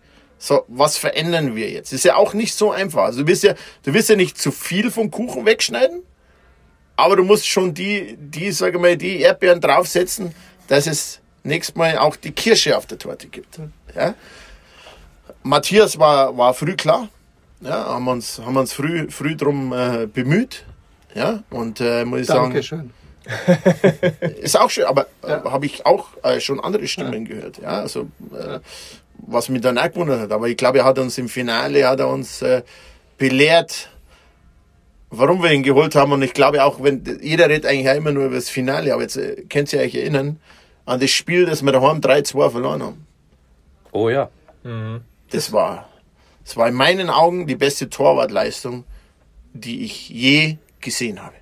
So, 0.45 0.63
was 0.67 0.95
verändern 0.95 1.55
wir 1.55 1.71
jetzt? 1.71 1.91
Ist 1.91 2.05
ja 2.05 2.17
auch 2.17 2.35
nicht 2.35 2.53
so 2.53 2.71
einfach. 2.71 3.05
Also 3.05 3.21
du 3.21 3.27
willst 3.27 3.41
ja, 3.41 3.55
du 3.81 3.95
willst 3.95 4.09
ja 4.09 4.15
nicht 4.15 4.37
zu 4.37 4.51
viel 4.51 4.91
vom 4.91 5.09
Kuchen 5.09 5.43
wegschneiden, 5.43 6.03
aber 6.95 7.15
du 7.15 7.23
musst 7.23 7.47
schon 7.47 7.73
die, 7.73 8.15
die, 8.19 8.51
sage 8.51 8.77
mal, 8.77 8.95
die 8.95 9.21
Erdbeeren 9.21 9.59
draufsetzen, 9.59 10.35
dass 10.67 10.85
es 10.85 11.19
nächstes 11.41 11.75
Mal 11.75 11.97
auch 11.97 12.15
die 12.15 12.31
Kirsche 12.31 12.77
auf 12.77 12.85
der 12.85 12.99
Torte 12.99 13.25
gibt. 13.25 13.59
Ja? 13.95 14.13
Matthias 15.41 15.97
war, 15.97 16.37
war 16.37 16.53
früh 16.53 16.75
klar. 16.75 17.09
Ja, 17.61 17.85
haben 17.85 18.07
uns, 18.07 18.37
haben 18.37 18.55
uns 18.55 18.71
früh, 18.71 19.09
früh 19.09 19.35
drum 19.35 19.73
äh, 19.73 20.05
bemüht. 20.05 20.63
Ja, 21.15 21.41
und 21.49 21.81
äh, 21.81 22.05
muss 22.05 22.19
ich 22.19 22.27
sagen. 22.27 22.53
Dankeschön. 22.53 22.91
ist 24.41 24.59
auch 24.59 24.69
schön, 24.69 24.85
aber 24.85 25.07
äh, 25.23 25.29
ja. 25.29 25.43
habe 25.51 25.65
ich 25.65 25.87
auch 25.87 26.09
äh, 26.21 26.39
schon 26.39 26.59
andere 26.59 26.87
Stimmen 26.87 27.25
ja. 27.25 27.33
gehört. 27.33 27.57
Ja, 27.57 27.81
also 27.81 28.01
äh, 28.31 28.59
was 29.19 29.49
mich 29.49 29.61
dann 29.61 29.77
auch 29.77 29.89
gewundert 29.89 30.21
hat. 30.21 30.31
Aber 30.31 30.47
ich 30.47 30.57
glaube, 30.57 30.79
er 30.79 30.85
hat 30.85 30.99
uns 30.99 31.17
im 31.17 31.29
Finale 31.29 31.87
hat 31.87 31.99
er 31.99 32.09
uns 32.09 32.41
äh, 32.41 32.63
belehrt, 33.17 33.89
warum 35.09 35.41
wir 35.41 35.51
ihn 35.51 35.63
geholt 35.63 35.95
haben. 35.95 36.11
Und 36.11 36.21
ich 36.21 36.33
glaube 36.33 36.63
auch, 36.63 36.81
wenn 36.81 37.03
jeder 37.21 37.49
redet 37.49 37.65
eigentlich 37.65 37.89
auch 37.89 37.95
immer 37.95 38.11
nur 38.11 38.25
über 38.25 38.35
das 38.35 38.49
Finale, 38.49 38.93
aber 38.93 39.03
jetzt 39.03 39.17
äh, 39.17 39.43
könnt 39.49 39.71
ihr 39.73 39.79
euch 39.79 39.95
erinnern 39.95 40.39
an 40.85 40.99
das 40.99 41.11
Spiel, 41.11 41.45
das 41.45 41.63
wir 41.63 41.71
daheim 41.71 41.99
3-2 41.99 42.49
verloren 42.49 42.83
haben. 42.83 43.07
Oh 43.91 44.09
ja. 44.09 44.29
Mhm. 44.63 45.01
Das 45.31 45.51
war, 45.51 45.89
das 46.43 46.57
war 46.57 46.67
in 46.67 46.75
meinen 46.75 47.09
Augen 47.09 47.47
die 47.47 47.55
beste 47.55 47.89
Torwartleistung, 47.89 48.83
die 49.53 49.83
ich 49.83 50.09
je 50.09 50.57
gesehen 50.81 51.23
habe. 51.23 51.35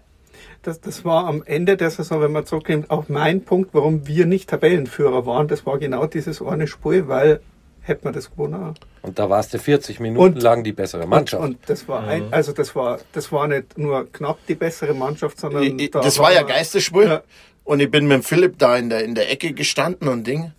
Das, 0.62 0.80
das 0.80 1.04
war 1.04 1.26
am 1.26 1.44
Ende 1.44 1.76
der 1.76 1.90
Saison, 1.90 2.22
wenn 2.22 2.32
man 2.32 2.46
zurückkommt, 2.46 2.90
auch 2.90 3.10
mein 3.10 3.44
Punkt, 3.44 3.74
warum 3.74 4.08
wir 4.08 4.26
nicht 4.26 4.50
Tabellenführer 4.50 5.26
waren. 5.26 5.50
Das 5.50 5.66
war 5.66 5.78
genau 5.78 6.06
dieses 6.06 6.42
eine 6.42 6.68
Spiel, 6.68 7.10
weil 7.10 7.42
hätte 7.84 8.06
man 8.06 8.14
das 8.14 8.32
gewonnen. 8.32 8.74
Und 9.02 9.20
da 9.20 9.30
warst 9.30 9.54
du 9.54 9.60
40 9.60 10.00
Minuten 10.00 10.36
und, 10.36 10.42
lang 10.42 10.64
die 10.64 10.72
bessere 10.72 11.06
Mannschaft. 11.06 11.44
Und, 11.44 11.56
und 11.56 11.70
das 11.70 11.88
war 11.88 12.08
ein, 12.08 12.28
mhm. 12.28 12.34
also 12.34 12.54
das 12.54 12.76
war, 12.76 13.00
das 13.12 13.32
war 13.32 13.48
nicht 13.48 13.78
nur 13.78 14.12
knapp 14.12 14.40
die 14.48 14.56
bessere 14.56 14.94
Mannschaft, 14.94 15.40
sondern 15.40 15.80
ich, 15.80 15.92
da 15.92 16.00
das 16.02 16.18
war, 16.18 16.26
war 16.26 16.34
ja 16.34 16.44
Geisterspiel. 16.44 17.06
Ja. 17.06 17.24
Und 17.66 17.80
ich 17.80 17.92
bin 17.92 18.08
mit 18.08 18.26
Philipp 18.26 18.58
da 18.58 18.78
in 18.78 18.90
der, 18.90 19.04
in 19.04 19.16
der 19.16 19.32
Ecke 19.32 19.54
gestanden 19.54 20.08
und 20.08 20.26
Ding. 20.26 20.52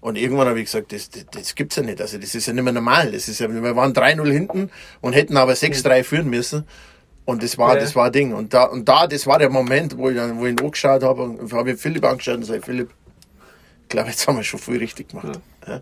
Und 0.00 0.16
irgendwann 0.16 0.48
habe 0.48 0.58
ich 0.58 0.66
gesagt, 0.66 0.92
das, 0.92 1.10
das, 1.10 1.26
das 1.30 1.54
gibt's 1.54 1.76
ja 1.76 1.82
nicht. 1.82 2.00
Also 2.00 2.18
das 2.18 2.34
ist 2.34 2.46
ja 2.46 2.54
nicht 2.54 2.64
mehr 2.64 2.72
normal. 2.72 3.12
Das 3.12 3.28
ist 3.28 3.38
ja, 3.40 3.52
wir 3.52 3.76
waren 3.76 3.92
3-0 3.92 4.30
hinten 4.30 4.70
und 5.02 5.12
hätten 5.12 5.36
aber 5.36 5.52
6-3 5.52 6.02
führen 6.04 6.30
müssen. 6.30 6.64
Und 7.26 7.42
das 7.42 7.58
war, 7.58 7.74
ja. 7.74 7.80
das 7.80 7.94
war 7.94 8.06
ein 8.06 8.12
Ding. 8.12 8.32
Und 8.32 8.54
da, 8.54 8.64
und 8.64 8.88
da, 8.88 9.06
das 9.06 9.26
war 9.26 9.38
der 9.38 9.50
Moment, 9.50 9.96
wo 9.96 10.08
ich 10.08 10.16
dann, 10.16 10.38
wo 10.38 10.46
ich 10.46 10.52
ihn 10.52 10.60
angeschaut 10.60 11.02
habe 11.02 11.22
und 11.22 11.52
habe 11.52 11.72
ich 11.72 11.80
Philipp 11.80 12.04
angeschaut 12.04 12.36
und 12.36 12.40
gesagt, 12.40 12.64
Philipp, 12.64 12.90
ich 13.82 13.88
glaube, 13.88 14.08
jetzt 14.08 14.26
haben 14.26 14.36
wir 14.36 14.44
schon 14.44 14.58
viel 14.58 14.78
richtig 14.78 15.08
gemacht. 15.10 15.38
Ja. 15.66 15.74
Ja. 15.74 15.80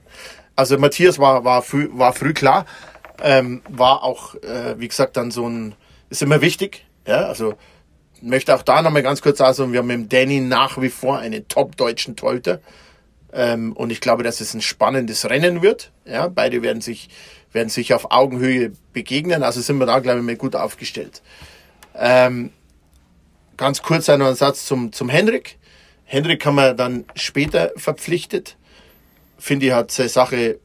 Also 0.59 0.77
Matthias 0.77 1.21
war, 1.21 1.45
war, 1.45 1.63
früh, 1.63 1.89
war 1.93 2.13
früh 2.13 2.33
klar, 2.33 2.67
ähm, 3.23 3.63
war 3.69 4.03
auch, 4.03 4.35
äh, 4.43 4.75
wie 4.77 4.89
gesagt, 4.89 5.17
dann 5.17 5.31
so 5.31 5.49
ein, 5.49 5.77
ist 6.11 6.21
immer 6.21 6.41
wichtig, 6.41 6.85
ja, 7.07 7.27
also 7.27 7.55
möchte 8.23 8.53
auch 8.53 8.63
da 8.63 8.83
nochmal 8.83 9.05
ganz 9.05 9.23
kurz 9.23 9.39
sagen, 9.39 9.73
wir 9.73 9.79
haben 9.79 9.87
mit 9.87 10.13
Danny 10.13 10.41
nach 10.41 10.83
wie 10.83 10.89
vor 10.89 11.21
einen 11.21 11.47
top-deutschen 11.47 12.17
Torhüter. 12.17 12.59
Ähm, 13.33 13.73
und 13.73 13.91
ich 13.91 14.01
glaube, 14.01 14.25
dass 14.25 14.41
es 14.41 14.53
ein 14.53 14.61
spannendes 14.61 15.31
Rennen 15.31 15.63
wird. 15.63 15.93
Ja, 16.05 16.27
beide 16.27 16.61
werden 16.61 16.83
sich, 16.83 17.09
werden 17.53 17.69
sich 17.69 17.95
auf 17.95 18.11
Augenhöhe 18.11 18.73
begegnen. 18.93 19.45
Also 19.45 19.61
sind 19.61 19.79
wir 19.79 19.87
da, 19.87 20.01
glaube 20.01 20.19
ich, 20.19 20.27
mal 20.27 20.35
gut 20.35 20.57
aufgestellt. 20.57 21.23
Ähm, 21.95 22.51
ganz 23.57 23.81
kurz 23.81 24.09
noch 24.09 24.27
ein 24.27 24.35
Satz 24.35 24.67
zum, 24.67 24.93
zum 24.93 25.09
Henrik. 25.09 25.57
Henrik 26.03 26.45
haben 26.45 26.57
wir 26.57 26.75
dann 26.75 27.05
später 27.15 27.71
verpflichtet 27.77 28.57
finde 29.39 29.67
ich, 29.67 29.73
hat 29.73 29.91
seine 29.91 30.09
Sache 30.09 30.59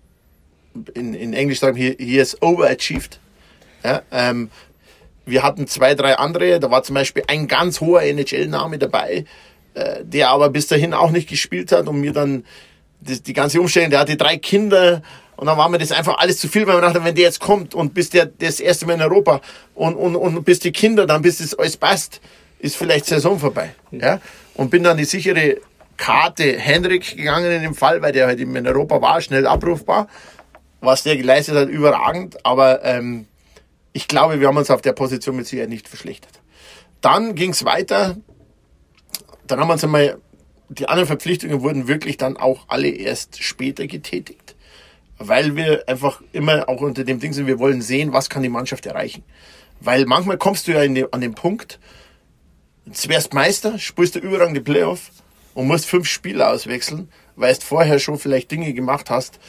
in, 0.93 1.13
in 1.13 1.33
Englisch 1.33 1.59
sagen, 1.59 1.77
he, 1.77 1.95
he 1.99 2.19
has 2.19 2.41
overachieved. 2.41 3.19
Ja, 3.83 4.01
ähm, 4.11 4.49
wir 5.25 5.43
hatten 5.43 5.67
zwei, 5.67 5.95
drei 5.95 6.15
andere, 6.15 6.59
da 6.59 6.71
war 6.71 6.83
zum 6.83 6.95
Beispiel 6.95 7.23
ein 7.27 7.47
ganz 7.47 7.81
hoher 7.81 8.01
NHL-Name 8.01 8.77
dabei, 8.77 9.25
äh, 9.73 10.03
der 10.03 10.29
aber 10.29 10.49
bis 10.49 10.67
dahin 10.67 10.93
auch 10.93 11.11
nicht 11.11 11.29
gespielt 11.29 11.71
hat 11.71 11.87
und 11.87 12.01
mir 12.01 12.13
dann 12.13 12.45
die, 13.01 13.21
die 13.21 13.33
ganze 13.33 13.61
Umstellung, 13.61 13.89
der 13.89 13.99
hatte 13.99 14.17
drei 14.17 14.37
Kinder 14.37 15.01
und 15.35 15.47
dann 15.47 15.57
war 15.57 15.69
mir 15.69 15.77
das 15.77 15.91
einfach 15.91 16.17
alles 16.17 16.39
zu 16.39 16.47
viel, 16.47 16.67
weil 16.67 16.75
man 16.75 16.83
dachte, 16.83 17.03
wenn 17.03 17.15
der 17.15 17.25
jetzt 17.25 17.39
kommt 17.39 17.73
und 17.73 17.93
bis 17.93 18.09
der 18.09 18.25
das 18.25 18.59
erste 18.59 18.85
Mal 18.85 18.93
in 18.93 19.01
Europa 19.01 19.41
und, 19.75 19.95
und, 19.95 20.15
und 20.15 20.43
bis 20.43 20.59
die 20.59 20.71
Kinder, 20.71 21.05
dann 21.05 21.21
bis 21.21 21.37
das 21.39 21.55
alles 21.55 21.77
passt, 21.77 22.21
ist 22.59 22.77
vielleicht 22.77 23.05
Saison 23.05 23.39
vorbei. 23.39 23.73
Ja? 23.91 24.21
Und 24.53 24.69
bin 24.69 24.83
dann 24.83 24.97
die 24.97 25.05
sichere 25.05 25.57
Karte 25.97 26.57
Henrik 26.57 27.17
gegangen 27.17 27.51
in 27.51 27.61
dem 27.61 27.75
Fall, 27.75 28.01
weil 28.01 28.11
der 28.11 28.27
halt 28.27 28.39
in 28.39 28.67
Europa 28.67 29.01
war, 29.01 29.21
schnell 29.21 29.47
abrufbar. 29.47 30.07
Was 30.81 31.03
der 31.03 31.15
geleistet 31.15 31.55
hat, 31.55 31.69
überragend. 31.69 32.45
Aber 32.45 32.83
ähm, 32.83 33.27
ich 33.93 34.07
glaube, 34.07 34.39
wir 34.39 34.47
haben 34.47 34.57
uns 34.57 34.69
auf 34.69 34.81
der 34.81 34.93
Position 34.93 35.35
mit 35.35 35.47
Sicherheit 35.47 35.69
nicht 35.69 35.87
verschlechtert. 35.87 36.41
Dann 37.01 37.35
ging 37.35 37.51
es 37.51 37.63
weiter. 37.63 38.17
Dann 39.47 39.59
haben 39.59 39.67
wir 39.67 39.73
uns 39.73 39.83
einmal 39.83 40.17
die 40.69 40.87
anderen 40.87 41.07
Verpflichtungen 41.07 41.61
wurden 41.61 41.87
wirklich 41.87 42.17
dann 42.17 42.37
auch 42.37 42.65
alle 42.67 42.89
erst 42.89 43.43
später 43.43 43.87
getätigt, 43.87 44.55
weil 45.17 45.55
wir 45.55 45.87
einfach 45.87 46.21
immer 46.31 46.67
auch 46.69 46.81
unter 46.81 47.03
dem 47.03 47.19
Ding 47.19 47.33
sind, 47.33 47.47
wir 47.47 47.59
wollen 47.59 47.81
sehen, 47.81 48.13
was 48.13 48.29
kann 48.29 48.43
die 48.43 48.49
Mannschaft 48.49 48.85
erreichen. 48.85 49.23
Weil 49.79 50.05
manchmal 50.05 50.37
kommst 50.37 50.67
du 50.67 50.71
ja 50.71 50.87
die, 50.87 51.11
an 51.11 51.21
den 51.21 51.35
Punkt, 51.35 51.79
jetzt 52.85 53.07
wärst 53.09 53.33
Meister, 53.33 53.77
spielst 53.77 54.15
du 54.15 54.19
überragende 54.19 54.61
Playoff 54.61 55.11
und 55.53 55.67
musst 55.67 55.85
fünf 55.85 56.07
Spieler 56.07 56.49
auswechseln, 56.49 57.09
weil 57.35 57.53
du 57.53 57.61
vorher 57.61 57.99
schon 57.99 58.17
vielleicht 58.17 58.51
Dinge 58.51 58.73
gemacht 58.73 59.09
hast, 59.09 59.39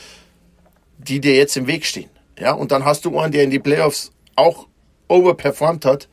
die 0.98 1.20
dir 1.20 1.36
jetzt 1.36 1.56
im 1.56 1.66
Weg 1.66 1.85
stehen. 1.85 2.10
Ja, 2.39 2.52
und 2.52 2.72
dann 2.72 2.85
hast 2.85 3.05
du 3.05 3.18
einen, 3.18 3.32
der 3.32 3.44
in 3.44 3.51
die 3.51 3.59
Playoffs 3.59 4.12
auch 4.36 4.66
overperformed 5.09 5.85
hat 5.85 6.09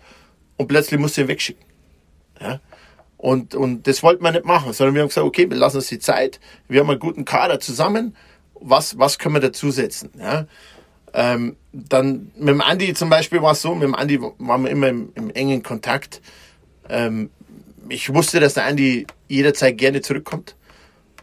und 0.58 0.68
plötzlich 0.68 1.00
musst 1.00 1.18
du 1.18 1.22
ihn 1.22 1.28
wegschicken. 1.28 1.66
Ja. 2.40 2.60
Und, 3.18 3.56
und 3.56 3.88
das 3.88 4.02
wollten 4.04 4.24
wir 4.24 4.32
nicht 4.32 4.46
machen, 4.46 4.74
sondern 4.74 4.96
wir 4.96 5.02
haben 5.02 5.10
gesagt, 5.10 5.28
okay, 5.28 5.50
wir 5.50 5.58
lassen 5.58 5.78
uns 5.78 5.88
die 5.88 6.00
Zeit, 6.00 6.40
wir 6.68 6.80
haben 6.80 6.90
einen 6.90 7.00
guten 7.00 7.26
Kader 7.26 7.60
zusammen, 7.60 8.16
was, 8.56 8.98
was 8.98 9.20
können 9.20 9.36
wir 9.36 9.42
dazusetzen? 9.42 10.12
Ja. 10.18 10.48
Ähm, 11.14 11.58
dann 11.74 12.32
mit 12.36 12.50
dem 12.50 12.62
Andi 12.62 12.94
zum 12.94 13.10
Beispiel 13.10 13.42
war 13.42 13.52
es 13.52 13.62
so, 13.62 13.74
mit 13.74 13.84
dem 13.84 13.96
Andi 13.96 14.22
waren 14.22 14.64
wir 14.64 14.72
immer 14.72 14.88
im, 14.88 15.12
im 15.16 15.30
engen 15.32 15.62
Kontakt. 15.62 16.22
Ähm, 16.90 17.30
ich 17.92 18.14
wusste, 18.14 18.40
dass 18.40 18.54
der 18.54 18.66
Andi 18.66 19.06
jederzeit 19.28 19.78
gerne 19.78 20.02
zurückkommt. 20.02 20.56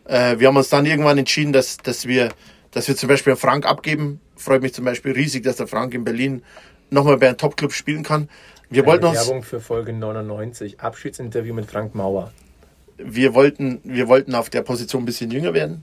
Äh, 0.04 0.38
wir 0.38 0.48
haben 0.48 0.56
uns 0.56 0.68
dann 0.68 0.86
irgendwann 0.86 1.18
entschieden, 1.18 1.52
dass, 1.52 1.78
dass, 1.78 2.06
wir, 2.06 2.30
dass 2.70 2.88
wir 2.88 2.96
zum 2.96 3.08
Beispiel 3.08 3.36
Frank 3.36 3.66
abgeben. 3.66 4.20
Freut 4.36 4.62
mich 4.62 4.74
zum 4.74 4.84
Beispiel 4.84 5.12
riesig, 5.12 5.42
dass 5.42 5.56
der 5.56 5.66
Frank 5.66 5.94
in 5.94 6.04
Berlin 6.04 6.42
nochmal 6.90 7.16
bei 7.16 7.28
einem 7.28 7.36
Topclub 7.36 7.72
spielen 7.72 8.02
kann. 8.02 8.28
Wir 8.70 8.84
wollten 8.84 9.06
uns, 9.06 9.26
Werbung 9.26 9.42
für 9.42 9.60
Folge 9.60 9.92
99. 9.92 10.80
Abschiedsinterview 10.80 11.54
mit 11.54 11.66
Frank 11.66 11.94
Mauer. 11.94 12.32
wir 12.98 13.34
wollten, 13.34 13.80
wir 13.84 14.08
wollten 14.08 14.34
auf 14.34 14.50
der 14.50 14.62
Position 14.62 15.02
ein 15.02 15.06
bisschen 15.06 15.30
jünger 15.30 15.54
werden. 15.54 15.82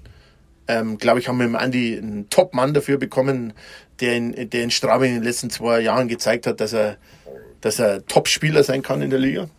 Ähm, 0.67 0.97
Glaube 0.97 1.19
ich, 1.19 1.27
haben 1.27 1.37
wir 1.37 1.45
mit 1.47 1.55
dem 1.55 1.63
Andi 1.63 1.97
einen 1.97 2.29
Top-Mann 2.29 2.73
dafür 2.73 2.97
bekommen, 2.97 3.53
der 3.99 4.15
in, 4.15 4.49
der 4.49 4.63
in 4.63 4.71
Straubing 4.71 5.09
in 5.09 5.15
den 5.15 5.23
letzten 5.23 5.49
zwei 5.49 5.79
Jahren 5.79 6.07
gezeigt 6.07 6.47
hat, 6.47 6.59
dass 6.59 6.73
er, 6.73 6.97
dass 7.61 7.79
er 7.79 8.05
Top-Spieler 8.05 8.63
sein 8.63 8.81
kann 8.81 9.01
in 9.01 9.09
der 9.09 9.19
Liga. 9.19 9.49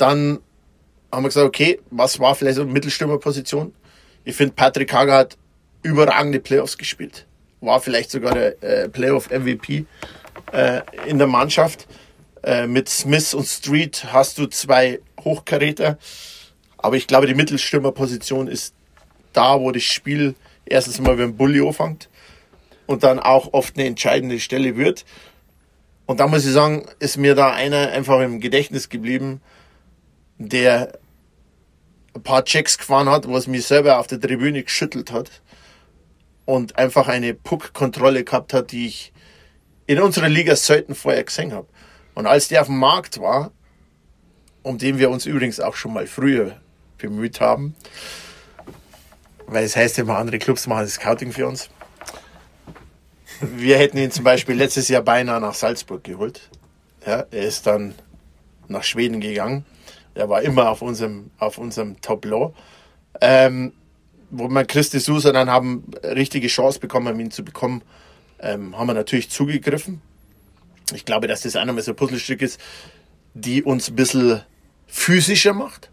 Dann 0.00 0.38
haben 1.12 1.24
wir 1.24 1.28
gesagt, 1.28 1.46
okay, 1.46 1.80
was 1.90 2.18
war 2.20 2.34
vielleicht 2.34 2.56
so 2.56 2.62
eine 2.62 2.72
Mittelstürmerposition? 2.72 3.74
Ich 4.24 4.36
finde, 4.36 4.54
Patrick 4.54 4.92
Hager 4.92 5.14
hat 5.14 5.36
überragende 5.82 6.40
Playoffs 6.40 6.78
gespielt. 6.78 7.26
War 7.60 7.80
vielleicht 7.80 8.10
sogar 8.10 8.34
der 8.34 8.62
äh, 8.62 8.88
Playoff-MVP 8.88 9.84
äh, 10.52 10.80
in 11.06 11.18
der 11.18 11.26
Mannschaft. 11.26 11.86
Äh, 12.42 12.66
mit 12.66 12.88
Smith 12.88 13.34
und 13.34 13.46
Street 13.46 14.06
hast 14.10 14.38
du 14.38 14.46
zwei 14.46 15.00
Hochkaräter. 15.22 15.98
Aber 16.78 16.96
ich 16.96 17.06
glaube, 17.06 17.26
die 17.26 17.34
Mittelstürmerposition 17.34 18.48
ist 18.48 18.74
da, 19.34 19.60
wo 19.60 19.70
das 19.70 19.82
Spiel 19.82 20.34
erstens 20.64 21.00
mal 21.00 21.18
wie 21.18 21.24
ein 21.24 21.36
Bulli 21.36 21.66
anfängt 21.66 22.08
und 22.86 23.02
dann 23.02 23.18
auch 23.18 23.52
oft 23.52 23.76
eine 23.76 23.86
entscheidende 23.86 24.40
Stelle 24.40 24.76
wird. 24.76 25.04
Und 26.06 26.20
da 26.20 26.26
muss 26.26 26.46
ich 26.46 26.52
sagen, 26.52 26.86
ist 26.98 27.18
mir 27.18 27.34
da 27.34 27.52
einer 27.52 27.90
einfach 27.90 28.20
im 28.20 28.40
Gedächtnis 28.40 28.88
geblieben, 28.88 29.42
der 30.40 30.98
ein 32.14 32.22
paar 32.22 32.44
Checks 32.44 32.78
gefahren 32.78 33.08
hat, 33.08 33.30
was 33.30 33.46
mich 33.46 33.66
selber 33.66 33.98
auf 33.98 34.06
der 34.06 34.20
Tribüne 34.20 34.62
geschüttelt 34.62 35.12
hat 35.12 35.42
und 36.46 36.78
einfach 36.78 37.08
eine 37.08 37.34
Puck-Kontrolle 37.34 38.24
gehabt 38.24 38.54
hat, 38.54 38.72
die 38.72 38.86
ich 38.86 39.12
in 39.86 40.00
unserer 40.00 40.28
Liga 40.28 40.56
selten 40.56 40.94
vorher 40.94 41.24
gesehen 41.24 41.52
habe. 41.52 41.68
Und 42.14 42.26
als 42.26 42.48
der 42.48 42.62
auf 42.62 42.68
dem 42.68 42.78
Markt 42.78 43.20
war, 43.20 43.52
um 44.62 44.78
den 44.78 44.98
wir 44.98 45.10
uns 45.10 45.26
übrigens 45.26 45.60
auch 45.60 45.74
schon 45.76 45.92
mal 45.92 46.06
früher 46.06 46.56
bemüht 46.96 47.40
haben, 47.40 47.76
weil 49.46 49.64
es 49.64 49.76
heißt 49.76 49.98
immer, 49.98 50.16
andere 50.16 50.38
Clubs 50.38 50.66
machen 50.66 50.82
das 50.82 50.94
Scouting 50.94 51.32
für 51.32 51.46
uns. 51.46 51.68
Wir 53.40 53.78
hätten 53.78 53.98
ihn 53.98 54.10
zum 54.10 54.24
Beispiel 54.24 54.54
letztes 54.54 54.88
Jahr 54.88 55.02
beinahe 55.02 55.40
nach 55.40 55.54
Salzburg 55.54 56.02
geholt. 56.02 56.48
Ja, 57.06 57.26
er 57.30 57.42
ist 57.42 57.66
dann 57.66 57.94
nach 58.68 58.84
Schweden 58.84 59.20
gegangen. 59.20 59.64
Er 60.14 60.28
war 60.28 60.42
immer 60.42 60.70
auf 60.70 60.82
unserem, 60.82 61.30
auf 61.38 61.58
unserem 61.58 62.00
Tableau. 62.00 62.54
Ähm, 63.20 63.72
wo 64.30 64.48
wir 64.48 64.64
Christi 64.64 65.00
Sousa 65.00 65.32
dann 65.32 65.50
haben 65.50 65.84
richtige 66.04 66.46
Chance 66.46 66.78
bekommen, 66.78 67.18
ihn 67.18 67.30
zu 67.30 67.44
bekommen, 67.44 67.82
ähm, 68.40 68.76
haben 68.78 68.86
wir 68.86 68.94
natürlich 68.94 69.30
zugegriffen. 69.30 70.00
Ich 70.94 71.04
glaube, 71.04 71.26
dass 71.26 71.42
das 71.42 71.56
einer 71.56 71.80
so 71.82 71.92
ein 71.92 71.96
Puzzlestück 71.96 72.42
ist, 72.42 72.60
die 73.34 73.62
uns 73.62 73.88
ein 73.88 73.96
bisschen 73.96 74.42
physischer 74.86 75.52
macht. 75.52 75.90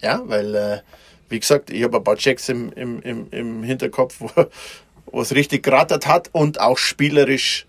Ja, 0.00 0.22
weil, 0.26 0.54
äh, 0.54 0.80
wie 1.28 1.40
gesagt, 1.40 1.70
ich 1.70 1.82
habe 1.82 1.98
ein 1.98 2.04
paar 2.04 2.16
Checks 2.16 2.48
im, 2.48 2.72
im, 2.72 3.00
im, 3.02 3.26
im 3.30 3.62
Hinterkopf, 3.62 4.20
wo 5.06 5.20
es 5.20 5.34
richtig 5.34 5.62
gerattert 5.62 6.06
hat 6.06 6.28
und 6.32 6.60
auch 6.60 6.78
spielerisch 6.78 7.66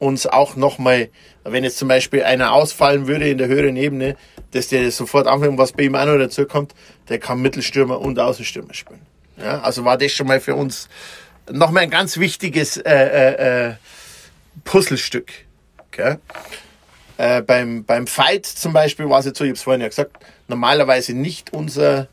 uns 0.00 0.26
auch 0.26 0.56
nochmal, 0.56 1.10
wenn 1.44 1.62
jetzt 1.62 1.78
zum 1.78 1.86
Beispiel 1.86 2.24
einer 2.24 2.52
ausfallen 2.52 3.06
würde 3.06 3.28
in 3.28 3.38
der 3.38 3.46
höheren 3.46 3.76
Ebene, 3.76 4.16
dass 4.50 4.68
der 4.68 4.90
sofort 4.90 5.28
anfängt, 5.28 5.58
was 5.58 5.72
bei 5.72 5.84
ihm 5.84 5.94
auch 5.94 6.06
noch 6.06 6.18
dazu 6.18 6.46
kommt, 6.46 6.74
der 7.08 7.20
kann 7.20 7.40
Mittelstürmer 7.40 8.00
und 8.00 8.18
Außenstürmer 8.18 8.74
spielen. 8.74 9.02
Ja, 9.36 9.60
also 9.60 9.84
war 9.84 9.96
das 9.96 10.12
schon 10.12 10.26
mal 10.26 10.40
für 10.40 10.54
uns 10.54 10.88
nochmal 11.50 11.84
ein 11.84 11.90
ganz 11.90 12.16
wichtiges 12.18 12.78
äh, 12.78 12.90
äh, 12.90 13.68
äh, 13.68 13.74
Puzzlestück. 14.64 15.30
Okay? 15.88 16.16
Äh, 17.16 17.42
beim, 17.42 17.84
beim 17.84 18.06
Fight 18.06 18.46
zum 18.46 18.72
Beispiel 18.72 19.08
war 19.08 19.20
es 19.20 19.26
jetzt 19.26 19.38
so, 19.38 19.44
ich 19.44 19.50
habe 19.50 19.56
es 19.56 19.62
vorhin 19.62 19.82
ja 19.82 19.88
gesagt, 19.88 20.16
normalerweise 20.48 21.12
nicht 21.12 21.52
unser 21.52 22.08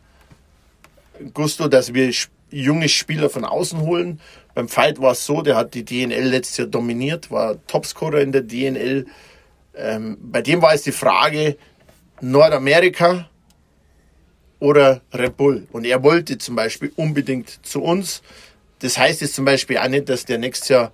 Gusto, 1.33 1.67
dass 1.67 1.93
wir 1.93 2.13
junge 2.49 2.89
Spieler 2.89 3.29
von 3.29 3.45
außen 3.45 3.79
holen. 3.79 4.19
Beim 4.57 4.69
Fight 4.69 4.99
war 4.99 5.11
es 5.11 5.23
so, 5.23 5.43
der 5.43 5.55
hat 5.55 5.75
die 5.75 5.85
DNL 5.85 6.29
letztes 6.29 6.57
Jahr 6.57 6.67
dominiert, 6.67 7.29
war 7.29 7.63
Topscorer 7.67 8.21
in 8.21 8.31
der 8.31 8.41
DNL. 8.41 9.05
Ähm, 9.75 10.17
bei 10.19 10.41
dem 10.41 10.63
war 10.63 10.73
es 10.73 10.81
die 10.81 10.91
Frage, 10.91 11.57
Nordamerika 12.21 13.29
oder 14.57 15.01
Red 15.13 15.37
Bull. 15.37 15.67
Und 15.71 15.85
er 15.85 16.01
wollte 16.01 16.39
zum 16.39 16.55
Beispiel 16.55 16.91
unbedingt 16.95 17.63
zu 17.63 17.83
uns. 17.83 18.23
Das 18.79 18.97
heißt 18.97 19.21
jetzt 19.21 19.35
zum 19.35 19.45
Beispiel 19.45 19.77
auch 19.77 19.89
nicht, 19.89 20.09
dass 20.09 20.25
der 20.25 20.39
nächstes 20.39 20.69
Jahr 20.69 20.91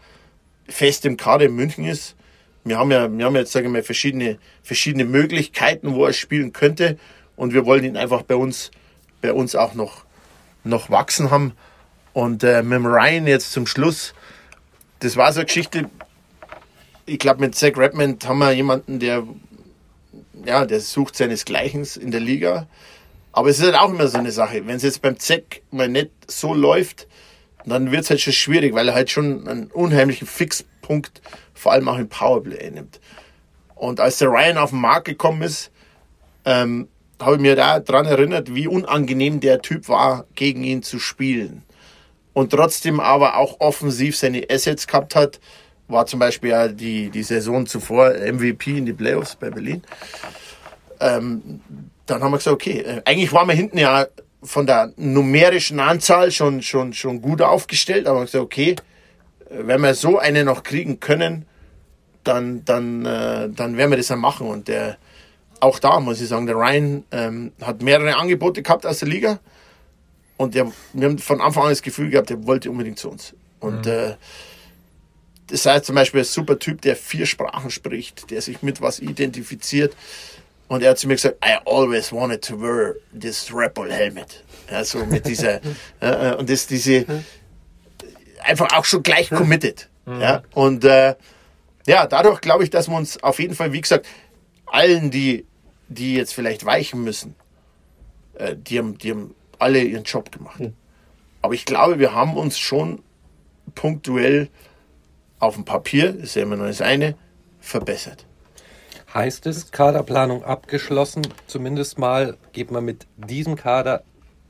fest 0.68 1.06
im 1.06 1.15
Kader 1.15 1.45
in 1.45 1.56
München 1.56 1.85
ist. 1.85 2.18
Wir 2.65 2.77
haben 2.77 2.91
ja, 2.91 3.10
wir 3.10 3.23
haben 3.23 3.35
jetzt, 3.38 3.53
sage 3.53 3.68
ich 3.68 3.72
mal, 3.72 3.81
verschiedene, 3.81 4.40
verschiedene 4.61 5.06
Möglichkeiten, 5.06 5.95
wo 5.95 6.06
er 6.06 6.11
spielen 6.11 6.52
könnte. 6.52 6.98
Und 7.38 7.53
wir 7.53 7.65
wollen 7.65 7.85
ihn 7.85 7.95
einfach 7.95 8.23
bei 8.23 8.35
uns, 8.35 8.72
bei 9.22 9.31
uns 9.31 9.56
auch 9.56 9.73
noch, 9.73 10.03
noch 10.65 10.90
wachsen 10.90 11.31
haben. 11.31 11.53
Und 12.14 12.44
äh, 12.44 12.61
mit 12.61 12.73
dem 12.73 12.85
Ryan 12.85 13.27
jetzt 13.27 13.52
zum 13.52 13.65
Schluss, 13.65 14.14
das 14.99 15.18
war 15.18 15.34
so 15.34 15.40
eine 15.40 15.48
Geschichte. 15.48 15.90
Ich 17.06 17.19
glaube, 17.19 17.41
mit 17.41 17.56
Zach 17.56 17.76
Redmond 17.76 18.27
haben 18.27 18.40
wir 18.40 18.52
jemanden, 18.52 18.99
der, 18.99 19.23
ja, 20.45 20.65
der 20.65 20.80
sucht 20.80 21.15
seinesgleichen 21.15 21.85
in 21.99 22.11
der 22.11 22.22
Liga. 22.22 22.68
Aber 23.31 23.49
es 23.49 23.57
ist 23.57 23.65
halt 23.65 23.76
auch 23.76 23.90
immer 23.90 24.07
so 24.07 24.19
eine 24.19 24.31
Sache. 24.31 24.65
Wenn 24.68 24.77
es 24.77 24.84
jetzt 24.84 25.02
beim 25.02 25.18
Zeck 25.19 25.64
mal 25.72 25.90
nicht 25.90 26.11
so 26.27 26.53
läuft, 26.53 27.07
dann 27.65 27.91
wird 27.91 28.03
es 28.03 28.10
halt 28.10 28.22
schon 28.22 28.34
schwierig, 28.34 28.73
weil 28.73 28.88
er 28.88 28.94
halt 28.94 29.10
schon 29.10 29.48
einen 29.48 29.68
unheimlichen 29.68 30.27
Fixpunkt, 30.27 31.22
vor 31.53 31.72
allem 31.72 31.88
auch 31.88 31.98
im 31.98 32.10
Powerplay 32.10 32.60
einnimmt. 32.60 32.99
Und 33.76 33.99
als 33.99 34.19
der 34.19 34.30
Ryan 34.30 34.57
auf 34.57 34.69
den 34.69 34.81
Markt 34.81 35.06
gekommen 35.06 35.41
ist, 35.41 35.72
ähm, 36.45 36.88
habe 37.19 37.35
ich 37.35 37.41
mir 37.41 37.56
da 37.56 37.80
dran 37.80 38.06
erinnert, 38.06 38.53
wie 38.53 38.68
unangenehm 38.68 39.40
der 39.40 39.61
Typ 39.61 39.88
war, 39.90 40.26
gegen 40.35 40.64
ihn 40.64 40.84
zu 40.84 40.99
spielen. 40.99 41.64
Und 42.34 42.51
trotzdem 42.51 42.99
aber 42.99 43.38
auch 43.38 43.60
offensiv 43.60 44.18
seine 44.18 44.45
Assets 44.49 44.88
gehabt 44.88 45.15
hat. 45.15 45.39
War 45.88 46.05
zum 46.05 46.19
Beispiel 46.19 46.49
ja 46.51 46.68
die, 46.68 47.10
die 47.10 47.23
Saison 47.23 47.65
zuvor 47.68 48.11
MVP 48.11 48.77
in 48.77 48.85
die 48.85 48.93
Playoffs 48.93 49.35
bei 49.35 49.49
Berlin. 49.49 49.84
Ähm, 50.99 51.61
dann 52.05 52.23
haben 52.23 52.31
wir 52.31 52.38
gesagt, 52.38 52.53
okay, 52.53 52.80
äh, 52.80 53.01
eigentlich 53.05 53.31
waren 53.34 53.47
wir 53.47 53.55
hinten 53.55 53.77
ja 53.77 54.07
von 54.41 54.65
der 54.65 54.93
numerischen 54.97 55.80
Anzahl 55.80 56.31
schon, 56.31 56.61
schon, 56.61 56.93
schon 56.93 57.22
gut 57.22 57.41
aufgestellt, 57.41 58.07
aber 58.07 58.19
haben 58.19 58.26
gesagt, 58.26 58.43
okay, 58.43 58.72
äh, 58.72 58.76
wenn 59.49 59.81
wir 59.81 59.93
so 59.93 60.18
eine 60.18 60.43
noch 60.43 60.64
kriegen 60.64 60.99
können, 60.99 61.45
dann, 62.23 62.64
dann, 62.65 63.05
äh, 63.05 63.49
dann 63.49 63.77
werden 63.77 63.91
wir 63.91 63.97
das 63.97 64.10
ja 64.10 64.15
machen. 64.15 64.47
Und 64.47 64.68
der, 64.68 64.97
auch 65.60 65.80
da 65.80 65.99
muss 65.99 66.22
ich 66.22 66.30
sagen, 66.30 66.45
der 66.45 66.55
Ryan 66.55 67.03
ähm, 67.11 67.51
hat 67.61 67.81
mehrere 67.81 68.15
Angebote 68.15 68.64
gehabt 68.64 68.85
aus 68.85 68.99
der 68.99 69.10
Liga. 69.10 69.39
Und 70.44 70.56
der, 70.56 70.72
wir 70.94 71.07
haben 71.07 71.18
von 71.20 71.41
Anfang 71.41 71.64
an 71.64 71.70
das 71.70 71.82
Gefühl 71.82 72.10
gehabt, 72.10 72.30
der 72.30 72.45
wollte 72.45 72.70
unbedingt 72.70 72.99
zu 72.99 73.10
uns. 73.10 73.34
Und 73.60 73.88
äh, 73.88 74.15
das 75.48 75.65
heißt 75.65 75.86
zum 75.86 75.95
Beispiel 75.95 76.22
ein 76.22 76.26
super 76.26 76.60
Typ, 76.60 76.82
der 76.82 76.95
vier 76.95 77.26
Sprachen 77.26 77.72
spricht, 77.72 78.30
der 78.30 78.41
sich 78.41 78.61
mit 78.61 78.82
was 78.82 78.99
identifiziert. 78.99 79.95
Und 80.68 80.84
er 80.84 80.91
hat 80.91 80.98
zu 80.99 81.07
mir 81.07 81.15
gesagt, 81.15 81.38
I 81.45 81.57
always 81.65 82.11
wanted 82.11 82.44
to 82.44 82.60
wear 82.60 82.95
this 83.18 83.52
Bull 83.74 83.91
helmet. 83.91 84.44
Also 84.70 85.06
mit 85.06 85.26
dieser, 85.28 85.61
äh, 85.99 86.36
und 86.36 86.49
das, 86.49 86.68
diese, 86.68 87.06
einfach 88.44 88.74
auch 88.74 88.86
schon 88.86 89.03
gleich 89.03 89.30
committed. 89.30 89.90
Ja, 90.06 90.44
und 90.53 90.84
äh, 90.84 91.15
ja, 91.88 92.07
dadurch 92.07 92.41
glaube 92.41 92.65
ich, 92.65 92.70
dass 92.70 92.90
wir 92.90 92.98
uns 92.98 93.22
auf 93.24 93.40
jeden 93.40 93.56
Fall, 93.56 93.72
wie 93.72 93.80
gesagt, 93.80 94.06
allen, 94.65 95.11
die, 95.11 95.45
die 95.88 96.15
jetzt 96.15 96.34
vielleicht 96.34 96.65
weichen 96.65 97.03
müssen, 97.03 97.36
äh, 98.34 98.56
die, 98.57 98.80
haben, 98.80 98.98
die 98.98 99.11
haben 99.11 99.36
alle 99.59 99.81
ihren 99.81 100.03
Job 100.03 100.31
gemacht. 100.31 100.61
Aber 101.41 101.53
ich 101.53 101.65
glaube, 101.65 101.99
wir 101.99 102.13
haben 102.13 102.35
uns 102.38 102.57
schon 102.57 103.01
punktuell 103.75 104.49
auf 105.39 105.55
dem 105.55 105.65
Papier, 105.65 106.15
ist 106.15 106.35
ja 106.35 106.43
immer 106.43 106.55
nur 106.55 106.67
das 106.67 106.81
eine, 106.81 107.15
verbessert. 107.59 108.25
Heißt 109.13 109.45
es, 109.45 109.71
Kaderplanung 109.71 110.43
abgeschlossen, 110.43 111.21
zumindest 111.47 111.99
mal 111.99 112.38
geht 112.51 112.71
man 112.71 112.85
mit 112.85 113.05
diesem 113.17 113.55
Kader 113.55 114.03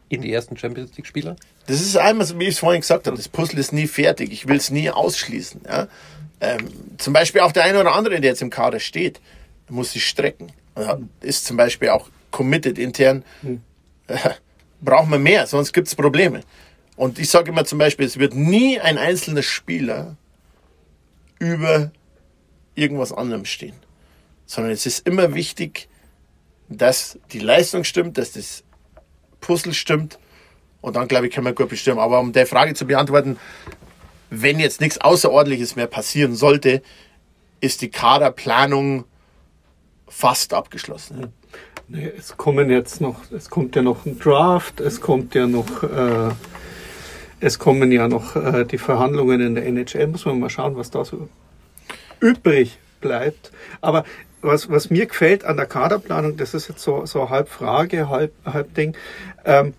in 0.10 0.22
die 0.22 0.32
ersten 0.32 0.56
Champions 0.56 0.96
League-Spieler? 0.96 1.36
Das 1.66 1.82
ist 1.82 1.98
einmal, 1.98 2.26
so, 2.26 2.40
wie 2.40 2.44
ich 2.44 2.56
es 2.56 2.60
vorhin 2.60 2.82
gesagt 2.82 3.08
habe, 3.08 3.18
das 3.18 3.28
Puzzle 3.28 3.60
ist 3.60 3.74
nie 3.74 3.88
fertig. 3.88 4.32
Ich 4.32 4.48
will 4.48 4.58
es 4.58 4.70
nie 4.70 4.90
ausschließen. 4.90 5.62
Ja? 5.66 5.88
Ähm, 6.42 6.70
zum 6.98 7.14
Beispiel 7.14 7.42
auch 7.42 7.52
der 7.52 7.64
eine 7.64 7.80
oder 7.80 7.94
andere, 7.94 8.20
der 8.20 8.32
jetzt 8.32 8.42
im 8.42 8.50
Kader 8.50 8.80
steht, 8.80 9.20
muss 9.70 9.94
sich 9.94 10.06
strecken. 10.06 10.52
Ja, 10.78 11.00
ist 11.22 11.46
zum 11.46 11.58
Beispiel 11.58 11.90
auch 11.90 12.10
committed 12.32 12.78
intern. 12.78 13.24
Äh, 14.08 14.18
braucht 14.84 15.10
man 15.10 15.24
mehr, 15.24 15.48
sonst 15.48 15.74
gibt 15.74 15.88
es 15.88 15.96
Probleme. 15.96 16.42
Und 16.96 17.20
ich 17.20 17.30
sage 17.30 17.50
immer 17.50 17.66
zum 17.66 17.80
Beispiel, 17.80 18.06
es 18.06 18.20
wird 18.20 18.36
nie 18.36 18.80
ein 18.80 18.98
einzelner 18.98 19.42
Spieler 19.42 20.16
über 21.40 21.92
irgendwas 22.76 23.12
anderem 23.12 23.46
stehen. 23.46 23.76
Sondern 24.46 24.72
es 24.72 24.86
ist 24.86 25.08
immer 25.08 25.34
wichtig, 25.34 25.88
dass 26.70 27.18
die 27.32 27.40
Leistung 27.40 27.84
stimmt, 27.84 28.18
dass 28.18 28.34
das 28.34 28.64
Puzzle 29.42 29.74
stimmt. 29.74 30.20
Und 30.82 30.96
dann, 30.96 31.08
glaube 31.08 31.28
ich, 31.28 31.34
kann 31.34 31.44
man 31.44 31.56
gut 31.56 31.70
bestimmen. 31.70 32.00
Aber 32.00 32.20
um 32.20 32.34
der 32.34 32.46
Frage 32.46 32.74
zu 32.74 32.86
beantworten, 32.86 33.38
wenn 34.30 34.60
jetzt 34.60 34.82
nichts 34.82 35.00
Außerordentliches 35.00 35.76
mehr 35.76 35.88
passieren 35.88 36.36
sollte, 36.36 36.82
ist 37.62 37.82
die 37.82 37.90
Kaderplanung 37.90 39.06
fast 40.08 40.54
abgeschlossen. 40.54 41.34
Nee, 41.88 42.12
es 42.18 42.38
kommen 42.38 42.70
jetzt 42.70 43.02
noch, 43.02 43.20
es 43.32 43.50
kommt 43.50 43.76
ja 43.76 43.82
noch 43.82 44.06
ein 44.06 44.18
Draft, 44.18 44.80
es 44.80 45.02
kommt 45.02 45.36
ja 45.36 45.48
noch, 45.48 45.84
äh, 45.84 46.32
es 47.40 47.60
kommen 47.60 47.92
ja 47.92 48.08
noch 48.08 48.36
äh, 48.36 48.64
die 48.66 48.78
Verhandlungen 48.78 49.42
in 49.42 49.56
der 49.56 49.66
NHL. 49.66 50.08
Muss 50.08 50.26
man 50.26 50.40
mal 50.40 50.50
schauen, 50.50 50.76
was 50.78 50.92
da 50.92 51.04
so 51.04 51.28
übrig 52.20 52.80
bleibt. 53.02 53.52
Aber 53.82 54.06
was, 54.42 54.70
was 54.70 54.90
mir 54.90 55.06
gefällt 55.06 55.46
an 55.46 55.58
der 55.58 55.66
Kaderplanung, 55.66 56.38
das 56.38 56.54
ist 56.54 56.68
jetzt 56.70 56.82
so, 56.82 57.06
so 57.06 57.30
halb 57.30 57.50
Frage, 57.50 58.10
halb, 58.10 58.34
halb 58.46 58.74
Ding. 58.76 58.96
Ähm, 59.46 59.74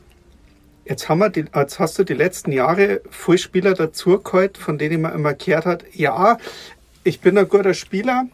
jetzt 0.84 1.08
haben 1.08 1.18
wir 1.18 1.30
die, 1.30 1.46
jetzt 1.54 1.78
hast 1.78 1.98
du 1.98 2.04
die 2.04 2.14
letzten 2.14 2.52
Jahre 2.52 3.00
viele 3.10 3.38
Spieler 3.38 3.74
dazugeholt, 3.74 4.58
von 4.58 4.78
denen 4.78 5.02
man 5.02 5.14
immer 5.14 5.34
gehört 5.34 5.66
hat, 5.66 5.84
ja, 5.92 6.38
ich 7.02 7.20
bin 7.20 7.36
ein 7.36 7.48
guter 7.48 7.74
Spieler, 7.74 8.26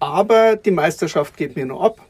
aber 0.00 0.56
die 0.56 0.70
Meisterschaft 0.70 1.36
geht 1.36 1.56
mir 1.56 1.66
noch 1.66 1.82
ab. 1.82 2.07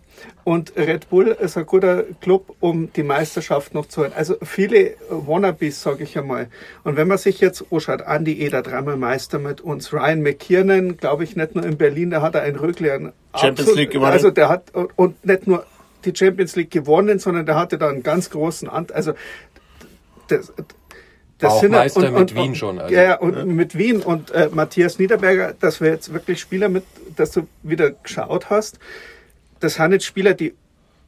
Und 0.49 0.73
Red 0.79 1.11
Bull 1.11 1.27
ist 1.29 1.59
ein 1.59 1.67
guter 1.67 2.05
Club, 2.23 2.57
um 2.61 2.91
die 2.95 3.03
Meisterschaft 3.03 3.75
noch 3.75 3.85
zu 3.85 4.01
holen. 4.01 4.13
Also 4.17 4.37
viele 4.43 4.95
Wannabes, 5.11 5.83
sage 5.83 6.05
ich 6.05 6.17
einmal. 6.17 6.49
Und 6.85 6.97
wenn 6.97 7.07
man 7.07 7.19
sich 7.19 7.39
jetzt 7.41 7.67
anschaut, 7.71 8.01
Andy 8.07 8.41
Eder, 8.41 8.63
dreimal 8.63 8.97
Meister 8.97 9.39
mit 9.39 9.61
uns, 9.61 9.93
Ryan 9.93 10.23
McKiernan, 10.23 10.97
glaube 10.97 11.25
ich, 11.25 11.37
nicht 11.37 11.55
nur 11.55 11.67
in 11.67 11.77
Berlin, 11.77 12.09
da 12.09 12.23
hat 12.23 12.35
er 12.35 12.45
ein 12.45 12.57
Rücklehren. 12.57 13.13
Champions 13.37 13.75
League 13.75 13.91
gewonnen. 13.91 14.11
Also 14.11 14.31
der 14.31 14.49
hat, 14.49 14.73
und 14.97 15.23
nicht 15.23 15.47
nur 15.47 15.67
die 16.07 16.15
Champions 16.17 16.57
League 16.57 16.71
gewonnen, 16.71 17.19
sondern 17.19 17.45
der 17.45 17.57
hatte 17.57 17.77
da 17.77 17.91
einen 17.91 18.03
ganz 18.03 18.31
großen 18.31 18.71
Anteil. 18.71 18.97
Also 18.97 19.13
das, 20.29 20.51
War 21.41 21.51
auch 21.51 21.61
sind 21.61 21.73
ja- 21.73 21.79
Meister 21.81 22.11
mit 22.11 22.35
Wien 22.35 22.55
schon, 22.55 22.79
also. 22.79 22.95
ja, 22.95 23.03
ja, 23.03 23.19
und 23.19 23.49
mit 23.49 23.77
Wien 23.77 24.01
und 24.01 24.31
äh, 24.31 24.49
Matthias 24.51 24.99
Niederberger, 24.99 25.53
dass 25.61 25.83
wir 25.83 25.91
jetzt 25.91 26.11
wirklich 26.15 26.41
Spieler 26.41 26.71
mit, 26.71 26.85
dass 27.17 27.33
du 27.33 27.47
wieder 27.63 27.91
geschaut 27.91 28.49
hast. 28.49 28.79
Das 29.61 29.75
sind 29.75 29.93
jetzt 29.93 30.05
Spieler, 30.05 30.35
die 30.35 30.55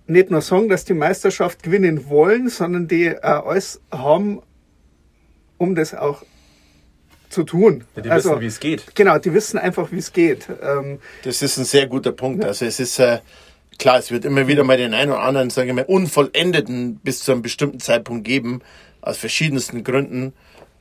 nicht 0.06 0.31
nur 0.31 0.40
sagen, 0.40 0.68
dass 0.68 0.85
die 0.85 0.94
Meisterschaft 0.94 1.62
gewinnen 1.62 2.09
wollen, 2.09 2.48
sondern 2.48 2.89
die 2.89 3.06
äh, 3.06 3.20
alles 3.20 3.81
haben, 3.93 4.43
um 5.56 5.74
das 5.74 5.94
auch 5.94 6.22
zu 7.28 7.44
tun. 7.44 7.85
Ja, 7.94 8.02
die 8.02 8.10
wissen, 8.10 8.40
wie 8.40 8.47
es 8.47 8.60
geht. 8.60 8.97
Genau, 8.97 9.18
die 9.18 9.32
wissen 9.32 9.59
einfach, 9.59 9.93
wie 9.93 9.98
es 9.98 10.12
geht. 10.12 10.48
Ähm, 10.62 10.98
Das 11.22 11.43
ist 11.43 11.56
ein 11.59 11.64
sehr 11.64 11.86
guter 11.86 12.12
Punkt. 12.12 12.44
Also 12.44 12.64
es 12.64 12.81
ist 12.81 12.98
äh, 12.98 13.20
klar, 13.78 13.98
es 13.98 14.10
wird 14.10 14.24
immer 14.24 14.48
wieder 14.48 14.64
mal 14.64 14.77
den 14.77 14.94
einen 14.94 15.12
oder 15.12 15.22
anderen, 15.22 15.48
sage 15.51 15.68
ich 15.68 15.74
mal, 15.74 15.85
unvollendeten 15.85 16.97
bis 16.97 17.20
zu 17.20 17.31
einem 17.32 17.43
bestimmten 17.43 17.78
Zeitpunkt 17.78 18.24
geben, 18.24 18.62
aus 19.01 19.16
verschiedensten 19.16 19.85
Gründen, 19.85 20.32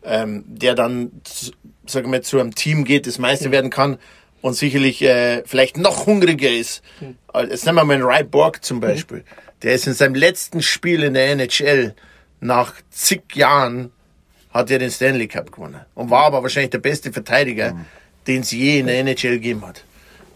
ähm, 0.04 0.44
der 0.48 0.74
dann, 0.74 1.12
sage 1.86 2.06
ich 2.08 2.12
mal, 2.12 2.22
zu 2.22 2.40
einem 2.40 2.56
Team 2.56 2.84
geht, 2.84 3.06
das 3.06 3.20
Meister 3.20 3.52
werden 3.52 3.70
kann 3.70 4.00
und 4.42 4.54
sicherlich 4.54 5.02
äh, 5.02 5.44
vielleicht 5.46 5.78
noch 5.78 6.06
hungriger 6.06 6.50
ist. 6.50 6.82
Also 7.28 7.52
Jetzt 7.52 7.66
nehmen 7.66 7.78
wir 7.78 7.86
mal 7.86 7.94
einen 7.94 8.04
Ray 8.04 8.24
Borg 8.24 8.64
zum 8.64 8.80
Beispiel. 8.80 9.24
Der 9.62 9.74
ist 9.74 9.88
in 9.88 9.94
seinem 9.94 10.16
letzten 10.16 10.62
Spiel 10.62 11.04
in 11.04 11.14
der 11.14 11.32
NHL 11.32 11.94
nach 12.40 12.74
zig 12.90 13.36
Jahren 13.36 13.92
hat 14.52 14.72
er 14.72 14.80
den 14.80 14.90
Stanley 14.90 15.28
Cup 15.28 15.52
gewonnen 15.52 15.82
und 15.94 16.10
war 16.10 16.26
aber 16.26 16.42
wahrscheinlich 16.42 16.72
der 16.72 16.80
beste 16.80 17.12
Verteidiger, 17.12 17.86
den 18.28 18.42
es 18.42 18.52
je 18.52 18.80
in 18.80 18.88
der 18.88 19.00
NHL 19.00 19.34
gegeben 19.34 19.66
hat. 19.66 19.84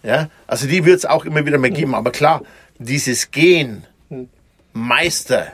Ja, 0.03 0.29
also 0.47 0.67
die 0.67 0.83
wird 0.85 0.97
es 0.97 1.05
auch 1.05 1.25
immer 1.25 1.45
wieder 1.45 1.57
mal 1.57 1.71
geben. 1.71 1.95
Aber 1.95 2.11
klar, 2.11 2.43
dieses 2.77 3.31
Gehen, 3.31 3.85
Meister 4.73 5.51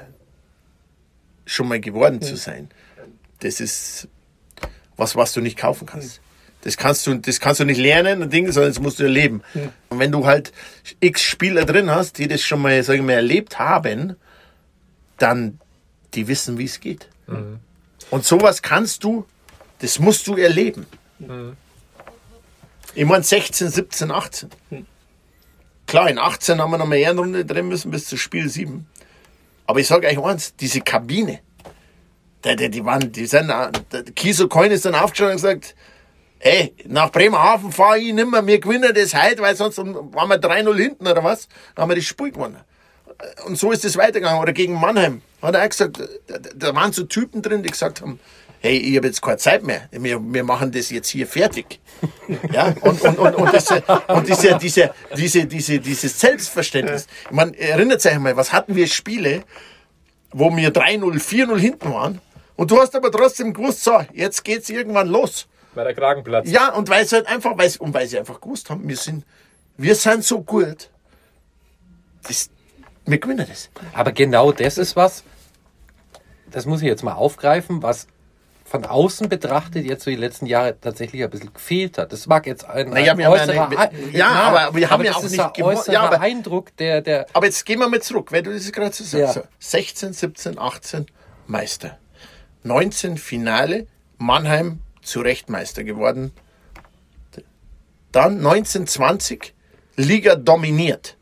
schon 1.46 1.68
mal 1.68 1.80
geworden 1.80 2.22
zu 2.22 2.36
sein, 2.36 2.70
das 3.42 3.60
ist 3.60 4.08
was, 4.98 5.16
was 5.16 5.34
du 5.34 5.42
nicht 5.42 5.58
kaufen 5.58 5.86
kannst. 5.86 6.20
Das 6.62 6.76
kannst 6.76 7.08
du, 7.08 7.16
das 7.16 7.40
kannst 7.40 7.62
du 7.62 7.66
nicht 7.66 7.80
lernen, 7.80 8.22
ein 8.24 8.30
Ding, 8.30 8.52
sondern 8.52 8.72
das 8.72 8.82
musst 8.82 9.00
du 9.00 9.04
erleben. 9.04 9.42
Und 9.90 10.00
wenn 10.00 10.12
du 10.12 10.26
halt 10.26 10.52
x 11.00 11.22
Spieler 11.22 11.66
drin 11.66 11.90
hast, 11.90 12.18
die 12.18 12.28
das 12.28 12.42
schon 12.42 12.62
mal, 12.62 12.84
sagen 12.84 13.08
wir, 13.08 13.16
erlebt 13.16 13.60
haben, 13.60 14.16
dann 15.18 15.60
die 16.14 16.28
wissen, 16.28 16.58
wie 16.58 16.66
es 16.66 16.80
geht. 16.80 17.08
Und 18.10 18.26
sowas 18.26 18.62
kannst 18.62 19.04
du, 19.04 19.26
das 19.80 20.00
musst 20.00 20.28
du 20.28 20.36
erleben. 20.36 20.86
Ich 22.94 23.06
meine 23.06 23.24
16, 23.24 23.70
17, 23.70 24.12
18. 24.12 24.50
Klar, 25.88 26.10
in 26.10 26.20
18 26.20 26.60
haben 26.60 26.72
wir 26.72 26.78
noch 26.78 26.86
eine 26.86 26.98
Ehrenrunde 26.98 27.46
drin 27.46 27.68
müssen 27.68 27.92
bis 27.92 28.06
zu 28.06 28.18
Spiel 28.18 28.50
7. 28.50 28.86
Aber 29.66 29.80
ich 29.80 29.88
sage 29.88 30.08
euch 30.08 30.20
eins, 30.20 30.56
diese 30.56 30.82
Kabine, 30.82 31.40
die, 32.44 32.56
die, 32.56 32.70
die 32.70 32.86
waren, 32.86 33.12
die 33.12 33.26
sind, 33.26 33.50
äh, 33.50 33.72
Kiso 34.16 34.48
Coin 34.48 34.72
ist 34.72 34.86
dann 34.86 34.96
aufgestanden 34.96 35.36
und 35.36 35.42
gesagt, 35.42 35.76
ey, 36.40 36.74
nach 36.86 37.12
Bremerhaven 37.12 37.72
fahre 37.72 38.00
ich 38.00 38.14
nicht 38.14 38.30
mehr, 38.30 38.46
wir 38.46 38.60
gewinnen 38.60 38.94
das 38.94 39.14
heute, 39.14 39.42
weil 39.42 39.56
sonst 39.56 39.78
waren 39.78 40.30
wir 40.30 40.40
3-0 40.40 40.76
hinten 40.76 41.08
oder 41.08 41.24
was, 41.24 41.48
dann 41.76 41.84
haben 41.84 41.90
wir 41.90 41.96
das 41.96 42.06
Spiel 42.06 42.32
gewonnen. 42.32 42.58
Und 43.46 43.58
so 43.58 43.72
ist 43.72 43.84
es 43.86 43.98
weitergegangen. 43.98 44.42
Oder 44.42 44.54
gegen 44.54 44.74
Mannheim. 44.74 45.22
Hat 45.42 45.56
er 45.56 45.64
auch 45.64 45.70
gesagt, 45.70 46.00
da, 46.28 46.38
da 46.56 46.76
waren 46.76 46.92
so 46.92 47.04
Typen 47.04 47.42
drin, 47.42 47.64
die 47.64 47.70
gesagt 47.70 48.02
haben, 48.02 48.20
hey, 48.62 48.78
ich 48.78 48.96
habe 48.98 49.08
jetzt 49.08 49.22
keine 49.22 49.38
Zeit 49.38 49.64
mehr. 49.64 49.88
Wir, 49.92 50.20
wir 50.22 50.44
machen 50.44 50.72
das 50.72 50.90
jetzt 50.90 51.10
hier 51.10 51.28
fertig. 51.28 51.80
Ja, 52.54 52.74
und, 52.82 53.02
und, 53.02 53.18
und, 53.18 53.36
und, 53.36 53.54
das, 53.54 53.68
und 54.08 54.28
diese, 54.28 54.58
diese, 54.58 54.94
diese, 55.18 55.46
diese, 55.46 55.80
dieses 55.80 56.20
Selbstverständnis. 56.20 57.08
Man 57.32 57.54
erinnert 57.54 58.02
sich 58.02 58.12
einmal, 58.12 58.38
was 58.38 58.54
hatten 58.54 58.76
wir 58.76 58.88
Spiele, 58.88 59.44
wo 60.32 60.56
wir 60.56 60.72
3-0, 60.72 61.20
4-0 61.20 61.58
hinten 61.58 61.94
waren. 61.94 62.22
Und 62.56 62.72
du 62.72 62.80
hast 62.80 62.96
aber 62.96 63.12
trotzdem 63.12 63.54
gewusst, 63.54 63.84
so, 63.84 64.00
jetzt 64.14 64.44
geht's 64.44 64.70
irgendwann 64.70 65.08
los. 65.08 65.48
Bei 65.76 65.84
der 65.84 65.94
Kragenplatz. 65.94 66.50
Ja, 66.50 66.74
und 66.74 66.90
weil 66.90 67.06
sie 67.06 67.16
halt 67.18 67.28
einfach, 67.28 67.58
weil, 67.58 67.72
und 67.80 67.94
weil 67.94 68.08
sie 68.08 68.18
einfach 68.20 68.42
gewusst 68.42 68.70
haben, 68.70 68.88
wir 68.88 68.98
sind, 68.98 69.24
wir 69.78 69.96
sind 69.96 70.24
so 70.24 70.42
gut. 70.42 70.90
Das, 72.28 72.50
wir 73.06 73.18
gewinnen 73.20 73.46
das. 73.48 73.70
Aber 73.94 74.12
genau 74.12 74.52
das 74.52 74.78
ist 74.78 74.96
was, 74.96 75.24
das 76.52 76.66
muss 76.66 76.82
ich 76.82 76.88
jetzt 76.88 77.04
mal 77.04 77.14
aufgreifen, 77.14 77.82
was 77.84 78.08
von 78.66 78.86
außen 78.86 79.30
betrachtet 79.30 79.86
jetzt 79.86 80.04
so 80.04 80.12
die 80.12 80.16
letzten 80.18 80.46
Jahre 80.46 80.80
tatsächlich 80.80 81.24
ein 81.24 81.30
bisschen 81.32 81.52
gefehlt 81.54 81.98
hat. 81.98 82.12
Das 82.14 82.28
mag 82.28 82.46
jetzt 82.46 82.66
ein, 82.66 82.90
Naja, 82.90 83.14
ein 83.14 83.18
wir 83.18 83.26
haben 83.26 83.34
ja 83.36 83.44
äußerer, 83.44 83.70
nicht- 83.70 84.14
ja, 84.16 84.28
aber 84.30 84.76
wir 84.76 84.90
haben 84.92 85.04
ja 85.04 85.12
das 85.14 85.24
auch 85.24 85.30
nicht 85.30 85.40
ein 85.58 85.64
äußerer 85.64 85.94
Ja, 85.94 86.02
aber- 86.02 86.22
Eindruck, 86.22 86.76
der, 86.78 87.02
der, 87.02 87.26
Aber 87.34 87.48
jetzt 87.48 87.66
gehen 87.66 87.80
wir 87.80 87.88
mal 87.90 88.00
zurück, 88.02 88.32
weil 88.32 88.44
du 88.44 88.54
das 88.54 88.72
gerade 88.72 88.94
so 88.94 89.04
sagst. 89.04 89.36
Ja. 89.38 89.42
So, 89.42 89.48
16, 89.60 90.14
17, 90.14 90.60
18 90.60 91.08
Meister. 91.48 91.98
19 92.62 93.18
Finale, 93.18 93.88
Mannheim 94.20 94.82
zu 95.10 95.22
Recht 95.22 95.50
Meister 95.50 95.84
geworden. 95.84 96.32
Dann 98.12 98.42
19, 98.42 98.88
20 98.88 99.54
Liga 99.96 100.36
dominiert. 100.36 101.16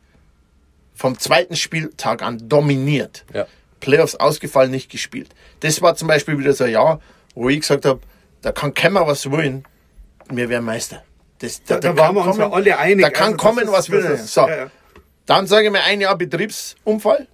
Vom 0.94 1.18
zweiten 1.18 1.54
Spieltag 1.56 2.22
an 2.22 2.48
dominiert. 2.48 3.24
Ja. 3.32 3.46
Playoffs 3.80 4.14
ausgefallen, 4.16 4.70
nicht 4.70 4.90
gespielt. 4.90 5.28
Das 5.60 5.80
war 5.82 5.94
zum 5.94 6.08
Beispiel 6.08 6.38
wieder 6.38 6.52
so 6.52 6.64
ein 6.64 6.70
Jahr, 6.72 7.00
wo 7.34 7.48
ich 7.48 7.60
gesagt 7.60 7.84
habe, 7.84 8.00
da 8.42 8.52
kann 8.52 8.74
keiner 8.74 9.06
was 9.06 9.30
wollen, 9.30 9.64
wir 10.30 10.48
werden 10.48 10.64
Meister. 10.64 11.02
Das, 11.38 11.62
Da- 11.62 11.78
da 11.78 11.96
waren 11.96 12.16
wir 12.16 12.24
uns 12.26 12.36
ja 12.36 12.50
alle 12.50 12.76
einig. 12.78 13.04
Da 13.04 13.10
kann 13.10 13.34
Also 13.34 13.36
kommen, 13.36 13.64
ist- 13.66 13.72
was 13.72 13.90
will. 13.90 14.16
So, 14.16 14.48
ja, 14.48 14.56
ja. 14.56 14.70
dann 15.26 15.46
sage 15.46 15.66
ich 15.66 15.72
mir 15.72 15.82
ein 15.84 16.00
Jahr 16.00 16.16
Betriebsunfall. 16.16 17.28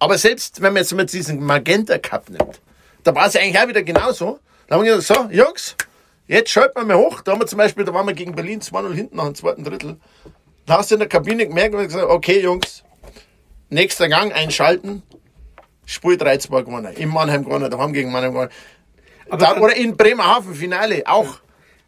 Aber 0.00 0.18
selbst 0.18 0.60
wenn 0.60 0.72
man 0.72 0.82
jetzt 0.82 0.94
mit 0.94 1.12
diesen 1.12 1.40
Magenta 1.44 1.98
Cup 1.98 2.30
nimmt, 2.30 2.60
da 3.04 3.14
war 3.14 3.26
es 3.26 3.34
ja 3.34 3.40
eigentlich 3.40 3.58
auch 3.60 3.68
wieder 3.68 3.82
genauso. 3.82 4.40
Da 4.68 4.76
haben 4.76 4.84
wir 4.84 4.96
gesagt, 4.96 5.30
so, 5.30 5.34
Jungs, 5.34 5.76
jetzt 6.26 6.50
schalten 6.50 6.78
wir 6.78 6.84
mal 6.84 6.96
hoch. 6.98 7.22
Da 7.22 7.32
haben 7.32 7.40
wir 7.40 7.46
zum 7.46 7.56
Beispiel, 7.56 7.84
da 7.84 7.94
waren 7.94 8.06
wir 8.06 8.14
gegen 8.14 8.34
Berlin 8.34 8.60
2-0 8.60 8.92
hinten 8.92 9.16
nach 9.16 9.24
dem 9.24 9.34
zweiten 9.34 9.64
Drittel. 9.64 9.96
Da 10.66 10.78
hast 10.78 10.90
du 10.90 10.96
in 10.96 10.98
der 11.00 11.08
Kabine 11.08 11.48
gemerkt 11.48 11.74
und 11.74 11.82
gesagt, 11.82 12.04
okay, 12.04 12.40
Jungs, 12.42 12.84
nächster 13.70 14.08
Gang 14.08 14.34
einschalten. 14.34 15.02
Spiel 15.86 16.16
3-2 16.16 16.64
gewonnen. 16.64 16.94
In 16.96 17.08
Mannheim 17.08 17.44
gewonnen, 17.44 17.70
daheim 17.70 17.94
gegen 17.94 18.12
Mannheim 18.12 18.32
gewonnen. 18.32 18.50
Da, 19.30 19.56
oder 19.56 19.74
in 19.74 19.96
Bremerhaven 19.96 20.54
Finale 20.54 21.02
auch. 21.06 21.40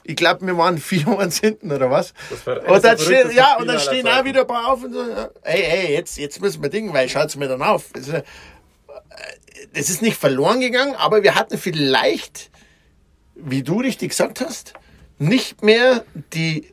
Ich 0.03 0.17
glaube, 0.17 0.47
wir 0.47 0.57
waren 0.57 0.79
4-1 0.81 1.41
hinten 1.41 1.71
oder 1.71 1.91
was. 1.91 2.15
war 2.47 2.67
Und 2.67 2.83
dann 2.83 2.99
stehen, 2.99 3.31
ja, 3.33 3.57
und 3.59 3.67
dann 3.67 3.79
stehen 3.79 4.09
auch 4.09 4.25
wieder 4.25 4.41
ein 4.41 4.47
paar 4.47 4.73
auf 4.73 4.83
und 4.83 4.95
so, 4.95 5.05
ey, 5.43 5.63
ey, 5.63 5.93
jetzt, 5.93 6.17
jetzt 6.17 6.41
müssen 6.41 6.63
wir 6.63 6.71
dingen, 6.71 6.95
weil 6.95 7.11
schaut's 7.11 7.37
mir 7.37 7.49
dann 7.49 7.61
auf. 7.61 7.91
Das 7.93 8.09
ist, 8.09 8.15
äh, 8.15 8.23
das 9.75 9.91
ist 9.91 10.01
nicht 10.01 10.17
verloren 10.17 10.61
gegangen, 10.61 10.95
aber 10.95 11.23
wir 11.23 11.35
hatten 11.35 11.59
vielleicht, 11.59 12.51
wie 13.45 13.63
du 13.63 13.81
richtig 13.81 14.11
gesagt 14.11 14.41
hast, 14.41 14.75
nicht 15.19 15.63
mehr 15.63 16.05
die, 16.33 16.73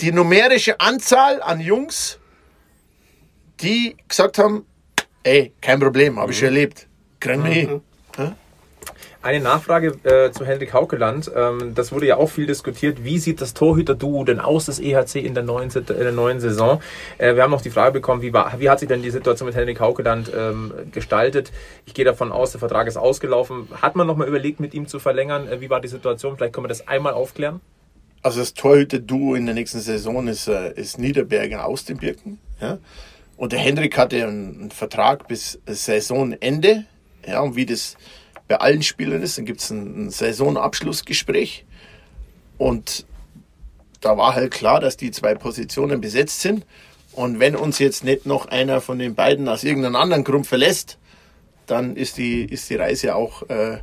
die 0.00 0.12
numerische 0.12 0.80
Anzahl 0.80 1.42
an 1.42 1.60
Jungs, 1.60 2.18
die 3.60 3.96
gesagt 4.08 4.38
haben, 4.38 4.66
ey, 5.22 5.52
kein 5.60 5.80
Problem, 5.80 6.18
habe 6.18 6.32
ich 6.32 6.38
schon 6.38 6.48
erlebt. 6.48 6.86
Kriegen 7.20 7.44
wir 7.44 7.52
hin. 7.52 7.80
Eine 9.24 9.40
Nachfrage 9.40 9.94
äh, 10.04 10.32
zu 10.32 10.44
Hendrik 10.44 10.74
Haukeland. 10.74 11.32
Ähm, 11.34 11.74
das 11.74 11.92
wurde 11.92 12.06
ja 12.06 12.18
auch 12.18 12.28
viel 12.28 12.44
diskutiert. 12.44 13.04
Wie 13.04 13.18
sieht 13.18 13.40
das 13.40 13.54
Torhüter-Duo 13.54 14.22
denn 14.24 14.38
aus, 14.38 14.66
das 14.66 14.78
EHC 14.78 15.16
in 15.24 15.32
der 15.32 15.42
neuen, 15.42 15.70
in 15.70 15.86
der 15.86 16.12
neuen 16.12 16.40
Saison? 16.40 16.82
Äh, 17.16 17.34
wir 17.34 17.42
haben 17.42 17.50
noch 17.50 17.62
die 17.62 17.70
Frage 17.70 17.92
bekommen, 17.92 18.20
wie, 18.20 18.34
war, 18.34 18.60
wie 18.60 18.68
hat 18.68 18.80
sich 18.80 18.88
denn 18.88 19.00
die 19.02 19.08
Situation 19.08 19.46
mit 19.46 19.56
Hendrik 19.56 19.80
Haukeland 19.80 20.30
ähm, 20.36 20.74
gestaltet? 20.92 21.52
Ich 21.86 21.94
gehe 21.94 22.04
davon 22.04 22.32
aus, 22.32 22.50
der 22.50 22.58
Vertrag 22.58 22.86
ist 22.86 22.98
ausgelaufen. 22.98 23.66
Hat 23.80 23.96
man 23.96 24.06
noch 24.06 24.18
mal 24.18 24.28
überlegt, 24.28 24.60
mit 24.60 24.74
ihm 24.74 24.88
zu 24.88 24.98
verlängern? 24.98 25.48
Äh, 25.48 25.62
wie 25.62 25.70
war 25.70 25.80
die 25.80 25.88
Situation? 25.88 26.36
Vielleicht 26.36 26.52
können 26.52 26.64
wir 26.64 26.68
das 26.68 26.86
einmal 26.86 27.14
aufklären. 27.14 27.62
Also 28.20 28.40
das 28.40 28.52
Torhüter-Duo 28.52 29.36
in 29.36 29.46
der 29.46 29.54
nächsten 29.54 29.80
Saison 29.80 30.28
ist, 30.28 30.48
äh, 30.48 30.74
ist 30.74 30.98
Niederberger 30.98 31.64
aus 31.64 31.86
den 31.86 31.96
Birken. 31.96 32.40
Ja? 32.60 32.76
Und 33.38 33.52
der 33.52 33.60
Hendrik 33.60 33.96
hatte 33.96 34.16
einen, 34.16 34.60
einen 34.60 34.70
Vertrag 34.70 35.28
bis 35.28 35.58
Saisonende. 35.64 36.84
Ja, 37.26 37.40
und 37.40 37.56
wie 37.56 37.64
das 37.64 37.96
bei 38.48 38.56
allen 38.56 38.82
Spielern 38.82 39.22
ist, 39.22 39.38
dann 39.38 39.46
gibt 39.46 39.60
es 39.60 39.70
ein, 39.70 40.06
ein 40.06 40.10
Saisonabschlussgespräch. 40.10 41.64
Und 42.58 43.06
da 44.00 44.16
war 44.16 44.34
halt 44.34 44.52
klar, 44.52 44.80
dass 44.80 44.96
die 44.96 45.10
zwei 45.10 45.34
Positionen 45.34 46.00
besetzt 46.00 46.40
sind. 46.40 46.64
Und 47.12 47.40
wenn 47.40 47.56
uns 47.56 47.78
jetzt 47.78 48.04
nicht 48.04 48.26
noch 48.26 48.46
einer 48.46 48.80
von 48.80 48.98
den 48.98 49.14
beiden 49.14 49.48
aus 49.48 49.64
irgendeinem 49.64 49.96
anderen 49.96 50.24
Grund 50.24 50.46
verlässt, 50.46 50.98
dann 51.66 51.96
ist 51.96 52.18
die, 52.18 52.44
ist 52.44 52.68
die 52.68 52.76
Reise 52.76 53.14
auch 53.14 53.48
äh, 53.48 53.78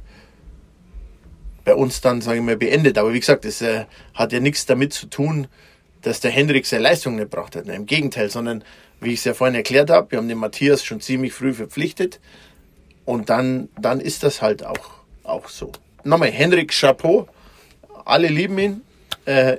bei 1.64 1.74
uns 1.74 2.02
dann, 2.02 2.22
sage 2.22 2.40
ich 2.40 2.44
mal, 2.44 2.58
beendet. 2.58 2.98
Aber 2.98 3.14
wie 3.14 3.20
gesagt, 3.20 3.46
das 3.46 3.62
äh, 3.62 3.86
hat 4.14 4.34
ja 4.34 4.40
nichts 4.40 4.66
damit 4.66 4.94
zu 4.94 5.08
tun, 5.08 5.48
dass 6.02 6.20
der 6.20 6.32
Hendrik 6.32 6.66
seine 6.66 6.84
Leistung 6.84 7.16
nicht 7.16 7.32
gebracht 7.32 7.56
hat. 7.56 7.68
Im 7.68 7.86
Gegenteil, 7.86 8.30
sondern 8.30 8.64
wie 9.00 9.14
ich 9.14 9.20
es 9.20 9.26
ja 9.26 9.34
vorhin 9.34 9.56
erklärt 9.56 9.90
habe, 9.90 10.12
wir 10.12 10.18
haben 10.18 10.28
den 10.28 10.38
Matthias 10.38 10.84
schon 10.84 11.02
ziemlich 11.02 11.34
früh 11.34 11.54
verpflichtet. 11.54 12.20
Und 13.06 13.30
dann, 13.30 13.70
dann 13.80 14.00
ist 14.00 14.24
das 14.24 14.42
halt 14.42 14.66
auch, 14.66 14.92
auch 15.24 15.50
so. 15.50 15.72
Nochmal, 16.04 16.32
Hendrik 16.32 16.72
Chapeau, 16.72 17.28
alle 18.06 18.28
lieben 18.28 18.58
ihn. 18.58 18.82
Äh, 19.26 19.58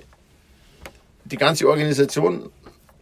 die 1.24 1.36
ganze 1.36 1.68
Organisation 1.68 2.50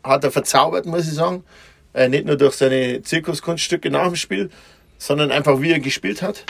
hat 0.02 0.24
er 0.24 0.30
verzaubert, 0.30 0.86
muss 0.86 1.06
ich 1.06 1.14
sagen. 1.14 1.44
Äh, 1.92 2.08
nicht 2.08 2.26
nur 2.26 2.36
durch 2.36 2.54
seine 2.54 3.02
Zirkuskunststücke 3.02 3.90
nach 3.90 4.06
dem 4.06 4.16
Spiel, 4.16 4.50
sondern 4.98 5.30
einfach 5.30 5.60
wie 5.60 5.72
er 5.72 5.80
gespielt 5.80 6.22
hat. 6.22 6.44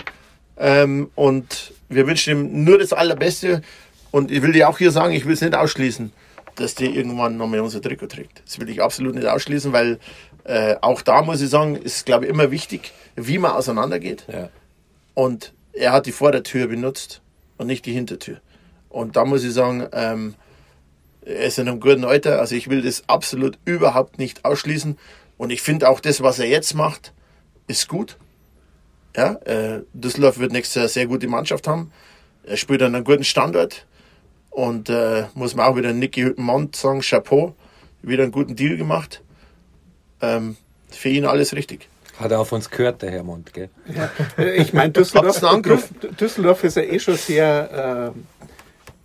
Ähm, 0.59 1.11
und 1.15 1.73
wir 1.89 2.07
wünschen 2.07 2.31
ihm 2.31 2.65
nur 2.65 2.79
das 2.79 2.93
Allerbeste. 2.93 3.63
Und 4.11 4.31
ich 4.31 4.43
will 4.43 4.53
dir 4.53 4.69
auch 4.69 4.79
hier 4.79 4.91
sagen, 4.91 5.15
ich 5.15 5.25
will 5.25 5.33
es 5.33 5.41
nicht 5.41 5.55
ausschließen, 5.55 6.13
dass 6.57 6.75
der 6.75 6.91
irgendwann 6.91 7.37
nochmal 7.37 7.61
unser 7.61 7.81
Trikot 7.81 8.09
trägt. 8.09 8.43
Das 8.45 8.59
will 8.59 8.69
ich 8.69 8.83
absolut 8.83 9.15
nicht 9.15 9.27
ausschließen, 9.27 9.73
weil 9.73 9.99
äh, 10.51 10.77
auch 10.81 11.01
da 11.03 11.23
muss 11.23 11.41
ich 11.41 11.49
sagen, 11.49 11.77
ist 11.77 12.05
glaube 12.07 12.25
ich 12.25 12.31
immer 12.31 12.51
wichtig, 12.51 12.93
wie 13.15 13.39
man 13.39 13.53
auseinandergeht. 13.53 14.25
Ja. 14.27 14.49
Und 15.15 15.53
er 15.73 15.93
hat 15.93 16.07
die 16.07 16.13
Vordertür 16.13 16.67
benutzt 16.67 17.23
und 17.57 17.69
nicht 17.69 17.87
die 17.87 17.93
Hintertür. 17.93 18.41
Und 18.89 19.15
da 19.15 19.25
muss 19.25 19.45
ich 19.45 19.53
sagen, 19.53 19.87
ähm, 19.93 20.35
er 21.25 21.45
ist 21.45 21.59
in 21.61 21.69
einem 21.69 21.79
guten 21.79 22.05
Alter. 22.05 22.41
Also 22.41 22.57
ich 22.57 22.69
will 22.69 22.83
das 22.83 23.05
absolut 23.07 23.59
überhaupt 23.65 24.19
nicht 24.19 24.45
ausschließen. 24.45 24.99
Und 25.39 25.51
ich 25.51 25.63
finde 25.63 25.89
auch 25.89 26.01
das, 26.01 26.21
was 26.21 26.41
er 26.41 26.49
jetzt 26.49 26.75
macht, 26.75 27.13
ist 27.69 27.87
gut. 27.87 28.17
Ja, 29.17 29.35
äh, 29.45 29.83
Düsseldorf 29.93 30.39
wird 30.39 30.51
nächstes 30.51 30.75
Jahr 30.75 30.83
eine 30.83 30.89
sehr 30.89 31.07
gute 31.07 31.29
Mannschaft 31.29 31.69
haben. 31.69 31.93
Er 32.43 32.57
spielt 32.57 32.83
an 32.83 32.97
einem 32.97 33.05
guten 33.05 33.25
Standort. 33.25 33.87
Und 34.51 34.89
äh, 34.89 35.27
muss 35.35 35.55
man 35.55 35.67
auch 35.67 35.77
wieder 35.77 35.93
Nicky 35.93 36.23
Hüttenmont 36.23 36.75
sagen, 36.75 37.03
Chapeau, 37.03 37.55
wieder 38.03 38.25
einen 38.25 38.33
guten 38.33 38.57
Deal 38.57 38.77
gemacht. 38.77 39.23
Ähm, 40.23 40.57
für 40.91 41.09
ihn 41.09 41.25
alles 41.27 41.55
richtig. 41.55 41.89
Hat 42.19 42.31
er 42.33 42.41
auf 42.41 42.53
uns 42.53 42.69
gehört, 42.69 43.01
der 43.03 43.11
Herr 43.11 43.23
Mund, 43.23 43.53
gell? 43.55 43.71
Äh, 44.37 44.57
Ich 44.61 44.73
meine, 44.75 44.91
Düsseldorf, 44.93 45.89
Düsseldorf 46.21 46.65
ist 46.65 46.77
ja 46.77 46.83
eh 46.83 46.99
schon 46.99 47.17
sehr 47.17 48.13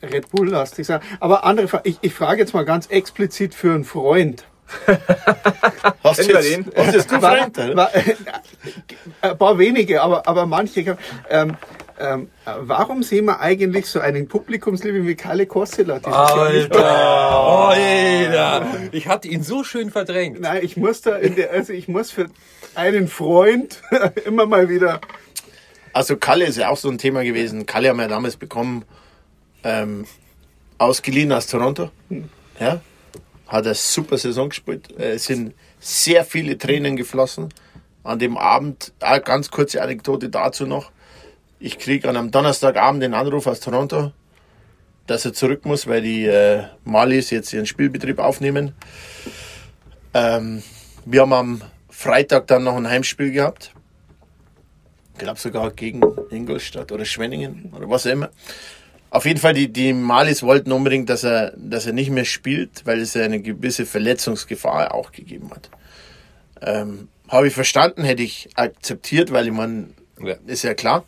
äh, 0.02 0.06
Red 0.06 0.30
Bull-lastig. 0.32 0.88
Aber 1.20 1.44
andere 1.46 1.68
Frage, 1.70 1.90
ich, 1.90 1.98
ich 2.02 2.14
frage 2.14 2.42
jetzt 2.42 2.54
mal 2.54 2.66
ganz 2.66 2.88
explizit 2.88 3.56
für 3.56 3.74
einen 3.74 3.86
Freund. 3.86 4.44
Hast 6.04 6.20
du 6.28 6.34
jetzt, 6.34 6.50
den? 6.52 6.66
hast 6.76 7.12
du 7.12 7.22
War- 7.22 7.38
Freund, 7.38 7.58
oder? 7.58 7.76
war- 7.76 7.92
ein 9.22 9.38
paar 9.38 9.58
wenige, 9.58 10.02
aber, 10.02 10.28
aber 10.28 10.46
manche. 10.46 10.98
Ähm, 11.30 11.56
ähm, 12.00 12.30
warum 12.46 13.04
sehen 13.04 13.26
wir 13.26 13.40
eigentlich 13.40 13.86
so 13.88 14.00
einen 14.00 14.28
Publikumsliebling 14.28 15.08
wie 15.08 15.16
Kalle 15.16 15.48
nicht? 15.48 16.06
Alter! 16.06 16.86
Alter! 17.70 18.68
Ich 18.92 19.08
hatte 19.08 19.28
ihn 19.28 19.44
so 19.44 19.64
schön 19.64 19.92
verdrängt. 19.92 20.42
Nein, 20.42 20.64
ich 20.64 20.78
muss 20.78 21.02
da 21.02 21.16
in 21.16 21.36
der, 21.36 21.52
also 21.52 21.74
ich 21.74 21.88
muss 21.88 22.12
für 22.12 22.28
einen 22.76 23.08
Freund 23.08 23.82
immer 24.26 24.46
mal 24.46 24.70
wieder. 24.70 25.00
Also 25.94 26.18
Kalle 26.18 26.46
ist 26.46 26.58
ja 26.58 26.70
auch 26.70 26.78
so 26.78 26.90
ein 26.90 26.98
Thema 26.98 27.24
gewesen. 27.24 27.66
Kalle 27.66 27.90
haben 27.90 27.98
wir 27.98 28.08
damals 28.08 28.36
bekommen, 28.36 28.84
ähm, 29.64 30.06
ausgeliehen 30.78 31.32
aus 31.32 31.48
Toronto. 31.48 31.90
Ja, 32.60 32.82
hat 33.48 33.66
eine 33.66 33.76
super 33.76 34.18
Saison 34.18 34.50
gespielt. 34.50 34.90
Äh, 35.00 35.14
Es 35.14 35.26
sind 35.26 35.54
sehr 35.80 36.26
viele 36.26 36.58
Tränen 36.58 36.98
geflossen 36.98 37.54
an 38.04 38.20
dem 38.20 38.38
Abend. 38.38 38.92
Eine 39.00 39.22
ganz 39.22 39.50
kurze 39.52 39.82
Anekdote 39.82 40.30
dazu 40.30 40.66
noch. 40.66 40.92
Ich 41.66 41.80
kriege 41.80 42.08
an 42.08 42.16
einem 42.16 42.30
Donnerstagabend 42.30 43.02
den 43.02 43.16
Anruf 43.16 43.48
aus 43.48 43.60
Toronto, 43.60 44.12
dass 45.08 45.26
er 45.26 45.34
zurück 45.34 45.66
muss, 45.66 45.88
weil 45.88 46.04
die 46.04 46.26
äh, 46.26 46.66
Malis 46.84 47.32
jetzt 47.32 47.52
ihren 47.54 47.66
Spielbetrieb 47.66 48.20
aufnehmen. 48.20 48.76
Ähm, 50.14 50.62
wir 51.06 51.22
haben 51.22 51.34
am 51.34 51.62
Freitag 51.90 52.46
dann 52.46 52.66
noch 52.66 52.76
ein 52.76 52.88
Heimspiel 52.88 53.32
gehabt. 53.32 53.74
Ich 55.14 55.18
glaube 55.18 55.40
sogar 55.40 55.72
gegen 55.72 56.04
Ingolstadt 56.30 56.92
oder 56.92 57.04
Schwenningen 57.04 57.74
oder 57.76 57.90
was 57.90 58.06
auch 58.06 58.12
immer. 58.12 58.30
Auf 59.10 59.26
jeden 59.26 59.40
Fall, 59.40 59.56
die, 59.56 59.74
die 59.74 59.92
Malis 59.92 60.44
wollten 60.44 60.72
unbedingt, 60.72 61.10
dass 61.10 61.24
er, 61.24 61.52
dass 61.58 61.88
er 61.88 61.94
nicht 61.94 62.12
mehr 62.12 62.26
spielt, 62.26 62.86
weil 62.86 63.02
es 63.02 63.16
ja 63.16 63.24
eine 63.24 63.42
gewisse 63.42 63.88
Verletzungsgefahr 63.88 64.94
auch 64.94 65.12
gegeben 65.12 65.50
hat. 65.50 65.72
Ähm, 66.62 67.08
Habe 67.28 67.48
ich 67.48 67.56
verstanden, 67.56 68.04
hätte 68.04 68.22
ich 68.22 68.50
akzeptiert, 68.54 69.32
weil 69.32 69.48
ich 69.48 69.54
meine, 69.54 69.88
Ja. 70.22 70.36
ist 70.46 70.62
ja 70.62 70.76
klar. 70.76 71.06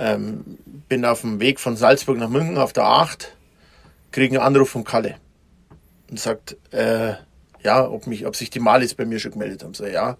Ähm, 0.00 0.44
bin 0.88 1.04
auf 1.04 1.22
dem 1.22 1.40
Weg 1.40 1.58
von 1.58 1.76
Salzburg 1.76 2.18
nach 2.18 2.28
München 2.28 2.56
auf 2.56 2.72
der 2.72 2.84
8, 2.84 3.36
kriege 4.12 4.36
einen 4.36 4.46
Anruf 4.46 4.70
von 4.70 4.84
Kalle 4.84 5.16
und 6.08 6.20
sagt, 6.20 6.56
äh, 6.70 7.14
ja, 7.64 7.88
ob, 7.88 8.06
mich, 8.06 8.24
ob 8.24 8.36
sich 8.36 8.48
die 8.48 8.60
Malis 8.60 8.94
bei 8.94 9.04
mir 9.04 9.18
schon 9.18 9.32
gemeldet 9.32 9.64
haben. 9.64 9.74
So, 9.74 9.86
ja, 9.86 10.16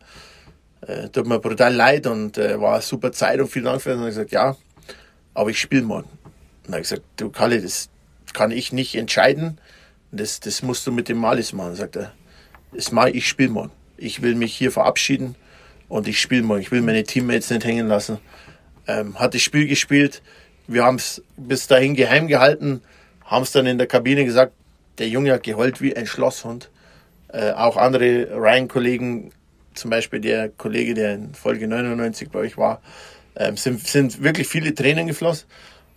äh, 0.81 1.09
tut 1.09 1.27
mir 1.27 1.39
brutal 1.39 1.73
leid 1.73 2.09
und 2.09 2.39
äh, 2.39 2.61
war 2.61 2.75
eine 2.75 2.83
super 2.83 3.13
Zeit 3.13 3.41
und 3.41 3.49
vielen 3.49 3.67
Dank 3.67 3.81
für 3.81 3.91
das. 3.91 3.99
Und 3.99 4.05
ich 4.05 4.15
gesagt, 4.15 4.33
ja, 4.33 4.57
aber 5.35 5.51
ich 5.51 5.61
spiele 5.61 5.83
morgen. 5.83 6.09
Und 6.67 6.75
er 6.75 6.81
gesagt, 6.81 7.03
du 7.17 7.31
Kalle, 7.31 7.63
das 7.63 7.89
kann 8.33 8.51
ich 8.51 8.73
nicht 8.73 8.97
entscheiden. 8.97 9.61
Das, 10.11 10.41
das 10.41 10.63
musst 10.63 10.87
du 10.87 10.93
mit 10.93 11.09
dem 11.09 11.19
Malis 11.19 11.53
machen. 11.53 11.77
Sagt 11.77 11.97
er, 11.97 12.13
das 12.73 12.93
mache 12.93 13.11
ich, 13.11 13.19
ich 13.19 13.29
spiele 13.29 13.51
morgen. 13.51 13.71
Ich 13.97 14.23
will 14.23 14.35
mich 14.35 14.55
hier 14.55 14.73
verabschieden 14.73 15.37
und 15.89 16.09
ich 16.09 16.21
spiele 16.21 16.43
morgen. 16.43 16.61
Ich 16.61 16.71
will 16.71 16.83
meine 16.83 17.05
Teammates 17.05 17.51
nicht 17.51 17.65
hängen 17.65 17.89
lassen. 17.89 18.19
Ähm, 18.89 19.19
hat 19.19 19.35
das 19.35 19.43
Spiel 19.43 19.69
gespielt. 19.69 20.23
Wir 20.67 20.85
haben 20.85 20.97
es 20.97 21.23
bis 21.37 21.67
dahin 21.67 21.95
geheim 21.95 22.27
gehalten, 22.27 22.83
haben 23.25 23.43
es 23.43 23.53
dann 23.53 23.67
in 23.67 23.79
der 23.79 23.87
Kabine 23.87 24.25
gesagt, 24.25 24.53
der 24.99 25.09
Junge 25.09 25.33
hat 25.33 25.45
geheult 25.45 25.81
wie 25.81 25.97
ein 25.97 26.07
Schlosshund. 26.07 26.71
Äh, 27.29 27.53
auch 27.53 27.77
andere 27.77 28.29
Ryan-Kollegen, 28.35 29.31
zum 29.75 29.91
Beispiel 29.91 30.21
der 30.21 30.49
Kollege, 30.49 30.95
der 30.95 31.15
in 31.15 31.35
Folge 31.35 31.69
99 31.69 32.31
bei 32.31 32.41
euch 32.41 32.57
war, 32.57 32.83
ähm, 33.37 33.57
sind, 33.57 33.87
sind 33.87 34.23
wirklich 34.23 34.49
viele 34.49 34.75
Tränen 34.75 35.07
geflossen. 35.07 35.47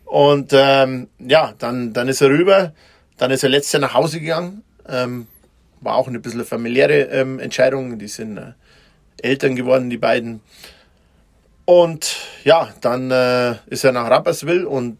Und 0.05 0.51
ähm, 0.53 1.07
ja, 1.19 1.53
dann, 1.57 1.93
dann 1.93 2.07
ist 2.09 2.21
er 2.21 2.29
rüber, 2.29 2.73
dann 3.17 3.31
ist 3.31 3.43
er 3.43 3.49
letztes 3.49 3.73
Jahr 3.73 3.81
nach 3.81 3.93
Hause 3.93 4.19
gegangen. 4.19 4.63
Ähm, 4.87 5.27
war 5.79 5.95
auch 5.95 6.07
eine 6.07 6.19
bisschen 6.19 6.45
familiäre 6.45 7.03
ähm, 7.03 7.39
Entscheidung. 7.39 7.97
Die 7.97 8.07
sind 8.07 8.37
äh, 8.37 8.51
Eltern 9.21 9.55
geworden, 9.55 9.89
die 9.89 9.97
beiden. 9.97 10.41
Und 11.65 12.17
ja, 12.43 12.73
dann 12.81 13.11
äh, 13.11 13.55
ist 13.67 13.83
er 13.83 13.91
nach 13.91 14.09
Rapperswil 14.09 14.65
und 14.65 14.97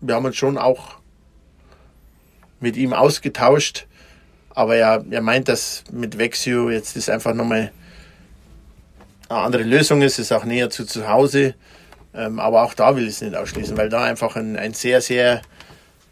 wir 0.00 0.14
haben 0.14 0.26
uns 0.26 0.36
schon 0.36 0.58
auch 0.58 0.96
mit 2.60 2.76
ihm 2.76 2.92
ausgetauscht. 2.92 3.86
Aber 4.50 4.76
er, 4.76 5.04
er 5.10 5.22
meint, 5.22 5.48
dass 5.48 5.84
mit 5.92 6.18
Vexio 6.18 6.70
jetzt 6.70 6.96
ist 6.96 7.10
einfach 7.10 7.34
nochmal 7.34 7.72
eine 9.28 9.40
andere 9.40 9.62
Lösung 9.62 10.02
ist, 10.02 10.18
ist 10.18 10.32
auch 10.32 10.44
näher 10.44 10.70
zu 10.70 10.84
zu 10.84 11.08
Hause. 11.08 11.54
Ähm, 12.14 12.40
aber 12.40 12.62
auch 12.62 12.74
da 12.74 12.96
will 12.96 13.04
ich 13.04 13.14
es 13.14 13.20
nicht 13.20 13.36
ausschließen, 13.36 13.76
weil 13.76 13.88
da 13.88 14.04
einfach 14.04 14.36
ein, 14.36 14.56
ein 14.56 14.74
sehr, 14.74 15.00
sehr, 15.00 15.42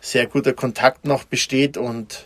sehr 0.01 0.27
guter 0.27 0.53
Kontakt 0.53 1.05
noch 1.05 1.25
besteht 1.25 1.77
und 1.77 2.25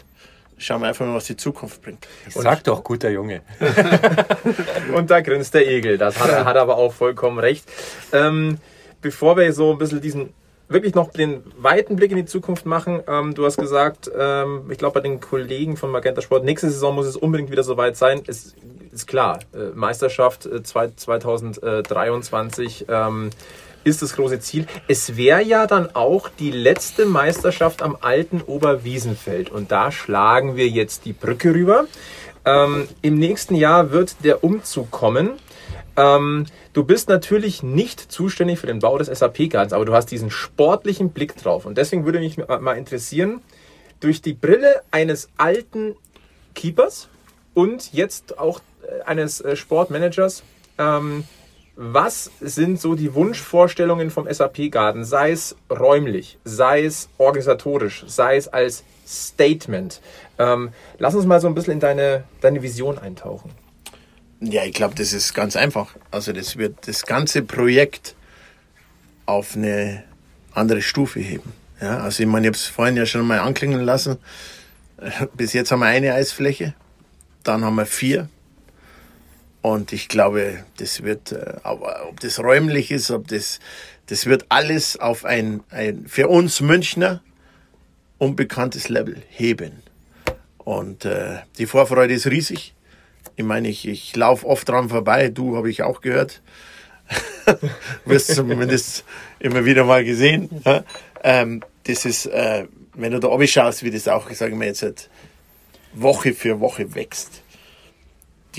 schauen 0.60 0.80
wir 0.82 0.88
einfach 0.88 1.06
mal, 1.06 1.14
was 1.14 1.24
die 1.24 1.36
Zukunft 1.36 1.82
bringt. 1.82 2.06
Sag 2.28 2.62
doch, 2.64 2.84
guter 2.84 3.10
Junge. 3.10 3.42
Und 4.94 5.10
da 5.10 5.20
grinst 5.20 5.54
der 5.54 5.66
Egel. 5.68 5.98
Das 5.98 6.20
hat, 6.20 6.30
er 6.30 6.44
hat 6.44 6.56
aber 6.56 6.76
auch 6.76 6.92
vollkommen 6.92 7.38
recht. 7.38 7.64
Ähm, 8.12 8.58
bevor 9.00 9.36
wir 9.36 9.52
so 9.52 9.72
ein 9.72 9.78
bisschen 9.78 10.00
diesen 10.00 10.32
wirklich 10.68 10.94
noch 10.94 11.10
den 11.10 11.42
weiten 11.58 11.96
Blick 11.96 12.12
in 12.12 12.16
die 12.18 12.26
Zukunft 12.26 12.64
machen, 12.64 13.00
ähm, 13.08 13.34
du 13.34 13.44
hast 13.44 13.56
gesagt, 13.56 14.08
ähm, 14.16 14.70
ich 14.70 14.78
glaube 14.78 14.94
bei 14.94 15.00
den 15.00 15.20
Kollegen 15.20 15.76
von 15.76 15.90
Magenta 15.90 16.20
Sport, 16.22 16.44
nächste 16.44 16.70
Saison 16.70 16.94
muss 16.94 17.06
es 17.06 17.16
unbedingt 17.16 17.50
wieder 17.50 17.64
soweit 17.64 17.96
sein. 17.96 18.20
Ist, 18.26 18.54
ist 18.92 19.06
klar, 19.08 19.40
äh, 19.52 19.74
Meisterschaft 19.74 20.46
äh, 20.46 20.62
zwei- 20.62 20.88
2023 20.94 22.86
ähm, 22.88 23.30
ist 23.84 24.02
das 24.02 24.14
große 24.14 24.40
Ziel. 24.40 24.66
Es 24.88 25.16
wäre 25.16 25.42
ja 25.42 25.66
dann 25.66 25.94
auch 25.94 26.28
die 26.28 26.50
letzte 26.50 27.06
Meisterschaft 27.06 27.82
am 27.82 27.96
alten 28.00 28.42
Oberwiesenfeld. 28.42 29.50
Und 29.50 29.72
da 29.72 29.90
schlagen 29.90 30.56
wir 30.56 30.68
jetzt 30.68 31.04
die 31.04 31.12
Brücke 31.12 31.54
rüber. 31.54 31.86
Ähm, 32.44 32.88
Im 33.02 33.18
nächsten 33.18 33.54
Jahr 33.54 33.90
wird 33.90 34.16
der 34.24 34.44
Umzug 34.44 34.90
kommen. 34.90 35.32
Ähm, 35.96 36.46
du 36.72 36.84
bist 36.84 37.08
natürlich 37.08 37.62
nicht 37.62 38.00
zuständig 38.12 38.58
für 38.58 38.66
den 38.66 38.78
Bau 38.78 38.96
des 38.98 39.08
SAP-Gartens, 39.08 39.72
aber 39.72 39.84
du 39.84 39.92
hast 39.94 40.06
diesen 40.06 40.30
sportlichen 40.30 41.10
Blick 41.10 41.36
drauf. 41.36 41.66
Und 41.66 41.76
deswegen 41.76 42.04
würde 42.04 42.20
mich 42.20 42.38
ma- 42.38 42.58
mal 42.60 42.74
interessieren, 42.78 43.42
durch 44.00 44.22
die 44.22 44.32
Brille 44.32 44.82
eines 44.90 45.28
alten 45.36 45.94
Keepers 46.54 47.08
und 47.52 47.92
jetzt 47.92 48.38
auch 48.38 48.60
äh, 48.82 49.02
eines 49.04 49.40
äh, 49.40 49.56
Sportmanagers, 49.56 50.42
ähm, 50.78 51.24
was 51.82 52.30
sind 52.42 52.78
so 52.78 52.94
die 52.94 53.14
Wunschvorstellungen 53.14 54.10
vom 54.10 54.30
SAP-Garten, 54.30 55.02
sei 55.02 55.30
es 55.30 55.56
räumlich, 55.70 56.36
sei 56.44 56.84
es 56.84 57.08
organisatorisch, 57.16 58.04
sei 58.06 58.36
es 58.36 58.48
als 58.48 58.84
Statement? 59.06 60.02
Ähm, 60.38 60.72
lass 60.98 61.14
uns 61.14 61.24
mal 61.24 61.40
so 61.40 61.46
ein 61.46 61.54
bisschen 61.54 61.72
in 61.72 61.80
deine, 61.80 62.24
deine 62.42 62.62
Vision 62.62 62.98
eintauchen. 62.98 63.50
Ja, 64.40 64.64
ich 64.64 64.74
glaube, 64.74 64.94
das 64.94 65.14
ist 65.14 65.32
ganz 65.32 65.56
einfach. 65.56 65.96
Also 66.10 66.34
das 66.34 66.58
wird 66.58 66.86
das 66.86 67.06
ganze 67.06 67.40
Projekt 67.40 68.14
auf 69.24 69.56
eine 69.56 70.04
andere 70.52 70.82
Stufe 70.82 71.20
heben. 71.20 71.50
Ja, 71.80 72.00
also 72.00 72.22
ich 72.22 72.28
meine, 72.28 72.46
ich 72.46 72.48
habe 72.48 72.56
es 72.56 72.66
vorhin 72.66 72.98
ja 72.98 73.06
schon 73.06 73.26
mal 73.26 73.38
anklingen 73.38 73.80
lassen. 73.80 74.18
Bis 75.34 75.54
jetzt 75.54 75.72
haben 75.72 75.80
wir 75.80 75.86
eine 75.86 76.12
Eisfläche, 76.12 76.74
dann 77.42 77.64
haben 77.64 77.76
wir 77.76 77.86
vier. 77.86 78.28
Und 79.62 79.92
ich 79.92 80.08
glaube, 80.08 80.64
das 80.78 81.02
wird, 81.02 81.32
äh, 81.32 81.54
ob 81.64 82.20
das 82.20 82.38
räumlich 82.38 82.90
ist, 82.90 83.10
ob 83.10 83.28
das, 83.28 83.60
das 84.06 84.26
wird 84.26 84.46
alles 84.48 84.98
auf 84.98 85.24
ein, 85.24 85.62
ein 85.70 86.06
für 86.06 86.28
uns 86.28 86.60
Münchner 86.60 87.22
unbekanntes 88.18 88.88
Level 88.88 89.22
heben. 89.28 89.82
Und 90.58 91.04
äh, 91.04 91.38
die 91.58 91.66
Vorfreude 91.66 92.14
ist 92.14 92.26
riesig. 92.26 92.74
Ich 93.36 93.44
meine, 93.44 93.68
ich, 93.68 93.86
ich 93.86 94.14
laufe 94.16 94.46
oft 94.46 94.68
dran 94.68 94.88
vorbei, 94.88 95.28
du 95.28 95.56
habe 95.56 95.70
ich 95.70 95.82
auch 95.82 96.00
gehört. 96.00 96.42
Wirst 98.04 98.34
zumindest 98.34 99.04
immer 99.40 99.64
wieder 99.64 99.84
mal 99.84 100.04
gesehen. 100.04 100.48
Ähm, 101.22 101.62
das 101.84 102.04
ist, 102.04 102.26
äh, 102.26 102.66
wenn 102.94 103.12
du 103.12 103.18
da 103.18 103.28
oben 103.28 103.46
schaust, 103.46 103.82
wie 103.82 103.90
das 103.90 104.08
auch, 104.08 104.30
sagen 104.30 104.58
wir 104.60 104.68
jetzt, 104.68 104.82
halt 104.82 105.10
Woche 105.92 106.34
für 106.34 106.60
Woche 106.60 106.94
wächst. 106.94 107.42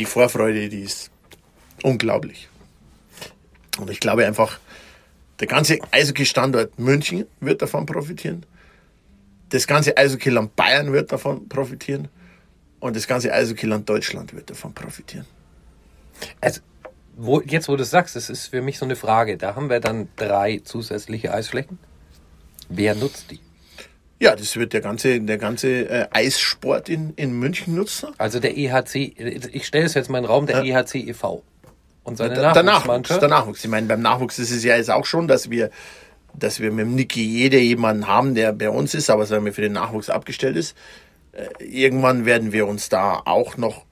Die 0.02 0.06
Vorfreude, 0.06 0.68
die 0.68 0.82
ist 0.82 1.12
unglaublich. 1.84 2.50
Und 3.78 3.88
ich 3.92 4.00
glaube 4.00 4.26
einfach, 4.26 4.60
der 5.40 5.46
ganze 5.46 5.78
Eishockey-Standort 5.92 6.80
München 6.80 7.28
wird 7.40 7.62
davon 7.62 7.86
profitieren. 7.86 8.44
Das 9.50 9.68
ganze 9.68 9.96
Eishockey-Land 9.96 10.56
Bayern 10.56 10.92
wird 10.92 11.12
davon 11.12 11.48
profitieren. 11.48 12.08
Und 12.80 12.96
das 12.96 13.06
ganze 13.06 13.32
Eishockey-Land 13.32 13.88
Deutschland 13.88 14.34
wird 14.34 14.50
davon 14.50 14.74
profitieren. 14.74 15.28
Also, 16.40 16.62
wo, 17.16 17.40
jetzt, 17.42 17.70
wo 17.70 17.76
du 17.76 17.86
sagst, 17.86 18.16
das 18.16 18.32
ist 18.32 18.48
für 18.48 18.64
mich 18.64 18.80
so 18.80 18.86
eine 18.86 18.96
Frage. 18.96 19.38
Da 19.38 19.54
haben 19.56 19.70
wir 19.70 19.82
dann 19.82 20.10
drei 20.16 20.62
zusätzliche 20.64 21.32
Eisflächen. 21.32 21.78
Wer 22.70 22.96
nutzt 22.96 23.30
die? 23.30 23.40
Ja, 24.22 24.36
das 24.36 24.56
wird 24.56 24.74
der 24.74 24.82
ganze, 24.82 25.20
der 25.20 25.40
ganze 25.40 25.90
äh, 25.90 26.08
Eissport 26.12 26.90
in, 26.90 27.12
in 27.16 27.34
München 27.34 27.74
nutzen. 27.74 28.10
Also 28.20 28.40
der 28.40 28.56
EHC, 28.56 29.16
ich 29.52 29.66
stelle 29.66 29.86
es 29.86 29.96
jetzt 29.96 30.12
mal 30.12 30.20
in 30.20 30.26
den 30.26 30.30
Raum, 30.30 30.46
der 30.46 30.64
EHC 30.64 31.08
e.V. 31.08 31.42
Und 32.04 32.18
seine 32.18 32.36
der 32.36 32.44
Nachwuchs, 32.44 32.64
Nachwuchsmannschaft. 32.64 33.22
der 33.24 33.30
Nachwuchs. 33.30 33.64
Ich 33.64 33.70
meine, 33.72 33.88
beim 33.88 34.02
Nachwuchs 34.04 34.38
ist 34.38 34.52
es 34.52 34.64
ja 34.64 34.78
jetzt 34.78 34.92
auch 34.92 35.06
schon, 35.06 35.28
dass 35.28 35.50
wir, 35.50 35.72
dass 36.36 36.60
wir 36.60 36.72
mit 36.72 36.86
dem 36.86 36.94
Niki 36.94 37.24
jeder 37.24 37.58
jemanden 37.58 38.06
haben, 38.06 38.36
der 38.36 38.54
bei 38.54 38.70
uns 38.70 38.94
ist, 38.94 39.10
aber 39.10 39.26
sagen 39.26 39.44
wir 39.44 39.54
für 39.54 39.62
den 39.62 39.74
Nachwuchs 39.74 40.12
abgestellt 40.12 40.56
ist. 40.56 40.78
Äh, 41.32 41.48
irgendwann 41.64 42.24
werden 42.24 42.52
wir 42.52 42.68
uns 42.68 42.90
da 42.90 43.24
auch 43.26 43.58
noch 43.58 43.86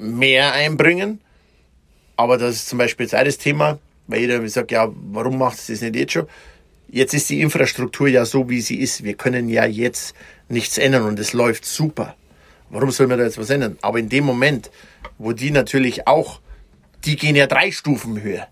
mehr 0.00 0.54
einbringen. 0.54 1.20
Aber 2.16 2.36
das 2.36 2.56
ist 2.56 2.68
zum 2.68 2.78
Beispiel 2.78 3.06
jetzt 3.06 3.14
auch 3.14 3.22
das 3.22 3.38
Thema, 3.38 3.78
weil 4.08 4.22
jeder 4.22 4.48
sagt, 4.48 4.72
ja, 4.72 4.88
warum 4.92 5.38
macht 5.38 5.58
es 5.58 5.68
das 5.68 5.82
nicht 5.82 5.94
jetzt 5.94 6.14
schon? 6.14 6.26
Jetzt 6.94 7.12
ist 7.12 7.28
die 7.28 7.40
Infrastruktur 7.40 8.06
ja 8.06 8.24
so, 8.24 8.48
wie 8.48 8.60
sie 8.60 8.76
ist. 8.76 9.02
Wir 9.02 9.14
können 9.14 9.48
ja 9.48 9.64
jetzt 9.64 10.14
nichts 10.48 10.78
ändern 10.78 11.02
und 11.02 11.18
es 11.18 11.32
läuft 11.32 11.64
super. 11.64 12.14
Warum 12.70 12.92
soll 12.92 13.08
man 13.08 13.18
da 13.18 13.24
jetzt 13.24 13.36
was 13.36 13.50
ändern? 13.50 13.76
Aber 13.82 13.98
in 13.98 14.08
dem 14.08 14.22
Moment, 14.22 14.70
wo 15.18 15.32
die 15.32 15.50
natürlich 15.50 16.06
auch, 16.06 16.40
die 17.04 17.16
gehen 17.16 17.34
ja 17.34 17.48
drei 17.48 17.72
Stufen 17.72 18.22
höher. 18.22 18.46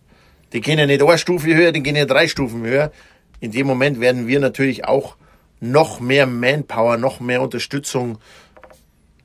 Die 0.53 0.61
gehen 0.61 0.77
ja 0.77 0.87
nicht 0.87 1.01
eine 1.01 1.19
Stufe 1.19 1.55
höher, 1.55 1.71
die 1.71 1.85
gehen 1.85 1.95
ja 1.95 2.05
drei 2.05 2.27
Stufen 2.27 2.65
höher. 2.65 2.91
In 3.39 3.53
dem 3.53 3.69
Moment 3.69 4.01
werden 4.01 4.27
wir 4.27 4.41
natürlich 4.41 4.87
auch 4.87 5.15
noch 5.61 6.01
mehr 6.01 6.27
Manpower, 6.27 6.97
noch 6.97 7.21
mehr 7.21 7.43
Unterstützung 7.43 8.19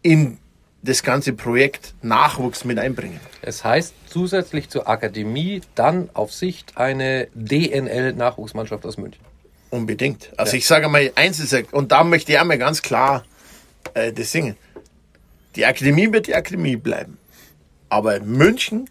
in 0.03 0.37
das 0.81 1.03
ganze 1.03 1.33
Projekt 1.33 1.95
Nachwuchs 2.01 2.63
mit 2.63 2.79
einbringen. 2.79 3.19
Es 3.41 3.63
heißt 3.63 3.93
zusätzlich 4.09 4.69
zur 4.69 4.87
Akademie 4.87 5.61
dann 5.75 6.09
auf 6.13 6.33
Sicht 6.33 6.77
eine 6.77 7.27
DNL-Nachwuchsmannschaft 7.33 8.85
aus 8.85 8.97
München. 8.97 9.23
Unbedingt. 9.69 10.31
Also 10.37 10.55
ich 10.55 10.65
sage 10.65 10.87
mal, 10.87 11.11
eins 11.15 11.39
ist, 11.39 11.73
und 11.73 11.91
da 11.91 12.03
möchte 12.03 12.31
ich 12.31 12.39
einmal 12.39 12.57
ganz 12.57 12.81
klar 12.81 13.25
äh, 13.93 14.13
das 14.13 14.31
singen. 14.31 14.55
Die 15.55 15.65
Akademie 15.65 16.11
wird 16.11 16.27
die 16.27 16.35
Akademie 16.35 16.77
bleiben. 16.77 17.17
Aber 17.89 18.19
München 18.19 18.89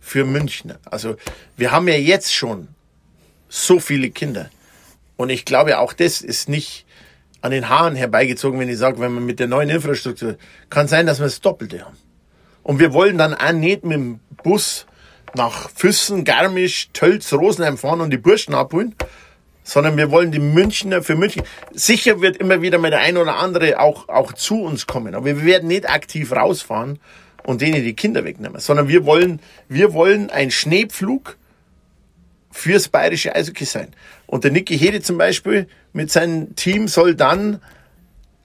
für 0.00 0.24
Münchner. 0.24 0.78
Also 0.84 1.16
wir 1.56 1.70
haben 1.70 1.88
ja 1.88 1.94
jetzt 1.94 2.34
schon 2.34 2.68
so 3.48 3.80
viele 3.80 4.10
Kinder. 4.10 4.50
Und 5.16 5.30
ich 5.30 5.44
glaube, 5.44 5.78
auch 5.78 5.92
das 5.92 6.20
ist 6.20 6.48
nicht 6.48 6.84
an 7.40 7.50
den 7.50 7.68
Haaren 7.68 7.94
herbeigezogen, 7.94 8.58
wenn 8.58 8.68
ich 8.68 8.78
sage, 8.78 9.00
wenn 9.00 9.12
man 9.12 9.26
mit 9.26 9.38
der 9.38 9.46
neuen 9.46 9.70
Infrastruktur, 9.70 10.36
kann 10.70 10.88
sein, 10.88 11.06
dass 11.06 11.18
wir 11.20 11.26
das 11.26 11.40
Doppelte 11.40 11.84
haben. 11.84 11.96
Und 12.62 12.80
wir 12.80 12.92
wollen 12.92 13.16
dann 13.18 13.34
auch 13.34 13.52
nicht 13.52 13.84
mit 13.84 13.96
dem 13.96 14.20
Bus 14.42 14.86
nach 15.34 15.70
Füssen, 15.70 16.24
Garmisch, 16.24 16.88
Tölz, 16.92 17.32
Rosenheim 17.32 17.78
fahren 17.78 18.00
und 18.00 18.10
die 18.10 18.18
Burschen 18.18 18.54
abholen, 18.54 18.94
sondern 19.62 19.96
wir 19.96 20.10
wollen 20.10 20.32
die 20.32 20.38
Münchner 20.38 21.02
für 21.02 21.14
München. 21.14 21.42
Sicher 21.72 22.20
wird 22.20 22.38
immer 22.38 22.62
wieder 22.62 22.78
mal 22.78 22.90
der 22.90 23.00
ein 23.00 23.16
oder 23.16 23.36
andere 23.36 23.78
auch, 23.80 24.08
auch 24.08 24.32
zu 24.32 24.62
uns 24.62 24.86
kommen, 24.86 25.14
aber 25.14 25.26
wir 25.26 25.44
werden 25.44 25.68
nicht 25.68 25.88
aktiv 25.88 26.32
rausfahren 26.32 26.98
und 27.44 27.60
denen 27.60 27.84
die 27.84 27.94
Kinder 27.94 28.24
wegnehmen, 28.24 28.60
sondern 28.60 28.88
wir 28.88 29.04
wollen, 29.04 29.40
wir 29.68 29.92
wollen 29.92 30.30
einen 30.30 30.50
Schneepflug 30.50 31.36
fürs 32.50 32.88
bayerische 32.88 33.34
Eishockey 33.34 33.64
sein. 33.64 33.88
Und 34.28 34.44
der 34.44 34.52
Niki 34.52 34.78
Hede 34.78 35.00
zum 35.00 35.16
Beispiel 35.16 35.66
mit 35.94 36.12
seinem 36.12 36.54
Team 36.54 36.86
soll 36.86 37.14
dann 37.14 37.62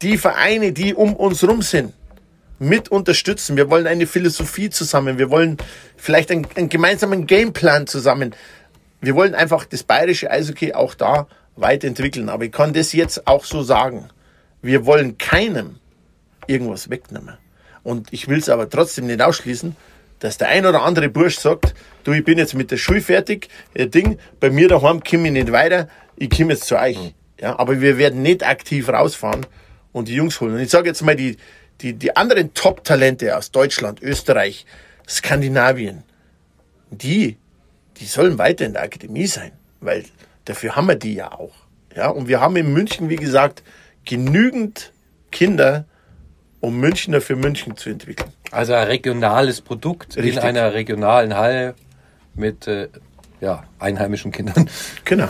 die 0.01 0.17
Vereine, 0.17 0.71
die 0.71 0.93
um 0.93 1.13
uns 1.13 1.45
rum 1.45 1.61
sind, 1.61 1.93
mit 2.57 2.89
unterstützen. 2.89 3.57
Wir 3.57 3.69
wollen 3.69 3.85
eine 3.85 4.07
Philosophie 4.07 4.69
zusammen. 4.69 5.17
Wir 5.17 5.29
wollen 5.29 5.57
vielleicht 5.97 6.31
einen, 6.31 6.47
einen 6.55 6.69
gemeinsamen 6.69 7.27
Gameplan 7.27 7.85
zusammen. 7.85 8.33
Wir 9.01 9.13
wollen 9.15 9.35
einfach 9.35 9.65
das 9.65 9.83
bayerische 9.83 10.31
Eishockey 10.31 10.73
auch 10.73 10.95
da 10.95 11.27
weiterentwickeln. 11.57 12.29
Aber 12.29 12.45
ich 12.45 12.53
kann 12.53 12.71
das 12.71 12.93
jetzt 12.93 13.27
auch 13.27 13.43
so 13.43 13.61
sagen. 13.61 14.07
Wir 14.61 14.85
wollen 14.85 15.17
keinem 15.17 15.79
irgendwas 16.47 16.89
wegnehmen. 16.89 17.37
Und 17.83 18.13
ich 18.13 18.29
will 18.29 18.39
es 18.39 18.47
aber 18.47 18.69
trotzdem 18.69 19.07
nicht 19.07 19.21
ausschließen, 19.21 19.75
dass 20.19 20.37
der 20.37 20.47
ein 20.47 20.65
oder 20.65 20.83
andere 20.83 21.09
Bursch 21.09 21.39
sagt, 21.39 21.75
du, 22.03 22.11
ich 22.11 22.23
bin 22.23 22.37
jetzt 22.37 22.53
mit 22.53 22.71
der 22.71 22.77
Schule 22.77 23.01
fertig, 23.01 23.49
äh, 23.73 23.87
Ding, 23.87 24.17
bei 24.39 24.49
mir 24.49 24.67
daheim 24.67 25.03
komme 25.03 25.27
ich 25.27 25.33
nicht 25.33 25.51
weiter, 25.51 25.87
ich 26.15 26.29
komme 26.29 26.53
jetzt 26.53 26.65
zu 26.65 26.77
euch. 26.77 27.13
Ja, 27.39 27.59
aber 27.59 27.81
wir 27.81 27.97
werden 27.97 28.21
nicht 28.21 28.45
aktiv 28.45 28.89
rausfahren 28.89 29.45
und 29.91 30.07
die 30.07 30.15
Jungs 30.15 30.39
holen. 30.39 30.53
Und 30.53 30.59
ich 30.59 30.69
sage 30.69 30.87
jetzt 30.87 31.01
mal, 31.01 31.15
die, 31.15 31.37
die, 31.81 31.93
die 31.93 32.15
anderen 32.15 32.53
Top-Talente 32.53 33.35
aus 33.37 33.51
Deutschland, 33.51 34.01
Österreich, 34.01 34.65
Skandinavien, 35.07 36.03
die, 36.89 37.37
die 37.97 38.05
sollen 38.05 38.37
weiter 38.37 38.65
in 38.65 38.73
der 38.73 38.83
Akademie 38.83 39.27
sein, 39.27 39.51
weil 39.81 40.05
dafür 40.45 40.75
haben 40.75 40.87
wir 40.87 40.95
die 40.95 41.15
ja 41.15 41.31
auch. 41.31 41.53
Ja, 41.95 42.09
und 42.09 42.27
wir 42.27 42.39
haben 42.39 42.55
in 42.55 42.73
München, 42.73 43.09
wie 43.09 43.17
gesagt, 43.17 43.63
genügend 44.05 44.93
Kinder, 45.31 45.85
um 46.59 46.79
Münchner 46.79 47.21
für 47.21 47.35
München 47.35 47.75
zu 47.75 47.89
entwickeln. 47.89 48.31
Also 48.51 48.73
ein 48.73 48.87
regionales 48.87 49.61
Produkt 49.61 50.15
Richtig. 50.15 50.35
in 50.35 50.39
einer 50.39 50.73
regionalen 50.73 51.35
Halle 51.35 51.75
mit 52.35 52.67
äh, 52.67 52.89
ja, 53.41 53.63
einheimischen 53.79 54.31
Kindern. 54.31 54.69
Genau. 55.05 55.27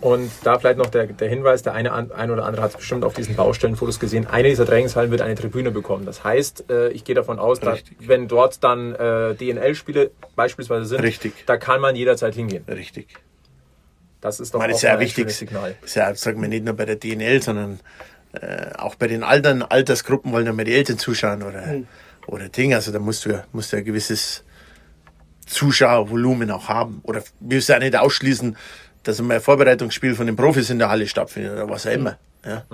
Und 0.00 0.30
da 0.44 0.58
vielleicht 0.58 0.78
noch 0.78 0.86
der, 0.86 1.06
der 1.06 1.28
Hinweis, 1.28 1.62
der 1.62 1.74
eine 1.74 1.92
ein 1.92 2.30
oder 2.30 2.46
andere 2.46 2.62
hat 2.62 2.70
es 2.70 2.76
bestimmt 2.78 3.04
auf 3.04 3.12
diesen 3.12 3.36
Baustellenfotos 3.36 4.00
gesehen, 4.00 4.26
eine 4.26 4.48
dieser 4.48 4.64
Trainingshallen 4.64 5.10
wird 5.10 5.20
eine 5.20 5.34
Tribüne 5.34 5.70
bekommen. 5.70 6.06
Das 6.06 6.24
heißt, 6.24 6.70
äh, 6.70 6.88
ich 6.88 7.04
gehe 7.04 7.14
davon 7.14 7.38
aus, 7.38 7.60
dass, 7.60 7.80
wenn 7.98 8.26
dort 8.26 8.64
dann 8.64 8.94
äh, 8.94 9.34
DNL-Spiele 9.34 10.10
beispielsweise 10.36 10.86
sind, 10.86 11.02
Richtig. 11.02 11.44
da 11.44 11.58
kann 11.58 11.82
man 11.82 11.96
jederzeit 11.96 12.34
hingehen. 12.34 12.64
Richtig. 12.66 13.08
Das 14.22 14.40
ist 14.40 14.54
doch 14.54 14.58
meine, 14.58 14.74
auch 14.74 14.80
ja 14.80 14.90
mal 14.90 14.94
ein 14.94 15.00
wichtig. 15.00 15.24
schönes 15.24 15.38
Signal. 15.38 15.76
Das 15.82 15.90
ist 15.90 15.96
ja, 15.96 16.14
sagen 16.14 16.40
wir 16.40 16.48
nicht 16.48 16.64
nur 16.64 16.74
bei 16.74 16.86
der 16.86 16.96
DNL, 16.96 17.42
sondern 17.42 17.80
äh, 18.32 18.72
auch 18.78 18.94
bei 18.94 19.06
den 19.06 19.22
anderen 19.22 19.62
Altersgruppen 19.62 20.32
wollen 20.32 20.46
ja 20.46 20.52
mal 20.54 20.64
die 20.64 20.74
Eltern 20.74 20.98
zuschauen 20.98 21.42
oder, 21.42 21.62
oder 22.26 22.48
Ding. 22.48 22.72
Also 22.72 22.90
da 22.90 22.98
musst 22.98 23.26
du, 23.26 23.42
musst 23.52 23.72
du 23.72 23.76
ein 23.76 23.84
gewisses 23.84 24.44
Zuschauervolumen 25.50 26.50
auch 26.50 26.68
haben. 26.68 27.00
Oder 27.04 27.22
wir 27.40 27.56
müssen 27.56 27.72
ja 27.72 27.78
nicht 27.78 27.96
ausschließen, 27.96 28.56
dass 29.02 29.20
mal 29.20 29.34
ein 29.34 29.40
Vorbereitungsspiel 29.40 30.14
von 30.14 30.26
den 30.26 30.36
Profis 30.36 30.70
in 30.70 30.78
der 30.78 30.90
Halle 30.90 31.06
stattfindet 31.06 31.52
oder 31.52 31.68
was 31.68 31.86
auch 31.86 31.92
immer. 31.92 32.18
Ja. 32.44 32.64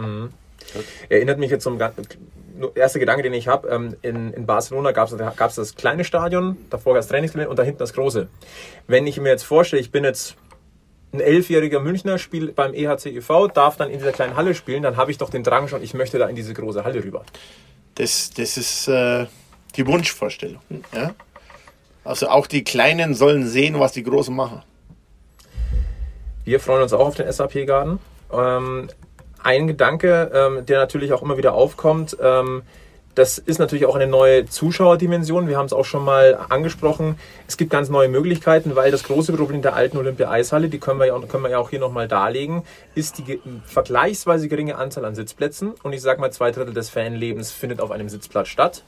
Erinnert 1.09 1.39
mich 1.39 1.51
jetzt 1.51 1.63
zum 1.63 1.79
erster 2.75 2.99
Gedanke, 2.99 3.23
den 3.23 3.33
ich 3.33 3.49
habe. 3.49 3.69
Ähm, 3.69 3.97
in, 4.03 4.33
in 4.33 4.47
Barcelona 4.47 4.93
gab 4.93 5.11
es 5.11 5.55
das 5.55 5.75
kleine 5.75 6.05
Stadion, 6.05 6.57
davor 6.71 6.95
gab 6.95 7.03
es 7.03 7.09
Trainingsgelände 7.09 7.51
und 7.51 7.59
da 7.59 7.63
hinten 7.63 7.79
das 7.79 7.93
große. 7.93 8.29
Wenn 8.87 9.07
ich 9.07 9.21
mir 9.21 9.29
jetzt 9.29 9.45
vorstelle, 9.45 9.81
ich 9.81 9.91
bin 9.91 10.05
jetzt 10.05 10.37
ein 11.13 11.21
elfjähriger 11.21 11.81
Münchner, 11.81 12.19
spiele 12.19 12.53
beim 12.53 12.75
EHC 12.75 13.07
e.V., 13.07 13.49
darf 13.49 13.77
dann 13.77 13.91
in 13.91 13.99
dieser 13.99 14.13
kleinen 14.13 14.37
Halle 14.37 14.55
spielen, 14.55 14.83
dann 14.83 14.97
habe 14.97 15.11
ich 15.11 15.19
doch 15.19 15.31
den 15.31 15.45
Drang 15.45 15.69
schon, 15.69 15.83
ich 15.83 15.95
möchte 15.95 16.19
da 16.19 16.27
in 16.29 16.37
diese 16.37 16.53
große 16.53 16.85
Halle 16.85 17.03
rüber. 17.03 17.25
Das, 17.95 18.31
das 18.31 18.57
ist 18.57 18.89
äh, 18.89 19.27
die 19.77 19.87
Wunschvorstellung. 19.87 20.61
Ja? 20.93 21.15
Also 22.07 22.29
auch 22.29 22.47
die 22.47 22.65
Kleinen 22.65 23.15
sollen 23.15 23.47
sehen, 23.47 23.81
was 23.81 23.93
die 23.93 24.03
Großen 24.03 24.35
machen. 24.35 24.63
Wir 26.45 26.61
freuen 26.61 26.83
uns 26.83 26.93
auch 26.93 27.07
auf 27.07 27.17
den 27.17 27.31
SAP-Garten. 27.31 27.99
Ähm, 28.33 28.89
ein 29.43 29.67
Gedanke, 29.67 30.31
ähm, 30.33 30.67
der 30.67 30.79
natürlich 30.79 31.13
auch 31.13 31.23
immer 31.23 31.37
wieder 31.37 31.55
aufkommt, 31.55 32.17
ähm, 32.23 32.63
das 33.17 33.39
ist 33.39 33.59
natürlich 33.59 33.87
auch 33.87 33.95
eine 33.97 34.07
neue 34.07 34.45
Zuschauerdimension. 34.45 35.49
Wir 35.49 35.57
haben 35.57 35.65
es 35.65 35.73
auch 35.73 35.87
schon 35.87 36.05
mal 36.05 36.39
angesprochen. 36.51 37.19
Es 37.49 37.57
gibt 37.57 37.71
ganz 37.71 37.89
neue 37.89 38.09
Möglichkeiten, 38.09 38.77
weil 38.77 38.91
das 38.91 39.05
große 39.05 39.33
Problem 39.33 39.63
der 39.63 39.75
alten 39.75 39.97
Olympia-Eishalle, 39.97 40.69
die 40.69 40.79
können 40.79 41.01
wir, 41.01 41.07
ja, 41.07 41.19
können 41.21 41.43
wir 41.43 41.51
ja 41.51 41.59
auch 41.59 41.71
hier 41.71 41.81
nochmal 41.81 42.09
darlegen, 42.09 42.63
ist 42.95 43.17
die 43.17 43.41
vergleichsweise 43.65 44.49
geringe 44.49 44.77
Anzahl 44.77 45.07
an 45.07 45.15
Sitzplätzen. 45.15 45.73
Und 45.83 45.95
ich 45.95 46.03
sage 46.03 46.21
mal, 46.21 46.31
zwei 46.31 46.51
Drittel 46.51 46.75
des 46.75 46.91
Fanlebens 46.91 47.53
findet 47.53 47.81
auf 47.81 47.91
einem 47.91 48.11
Sitzplatz 48.11 48.49
statt. 48.49 48.83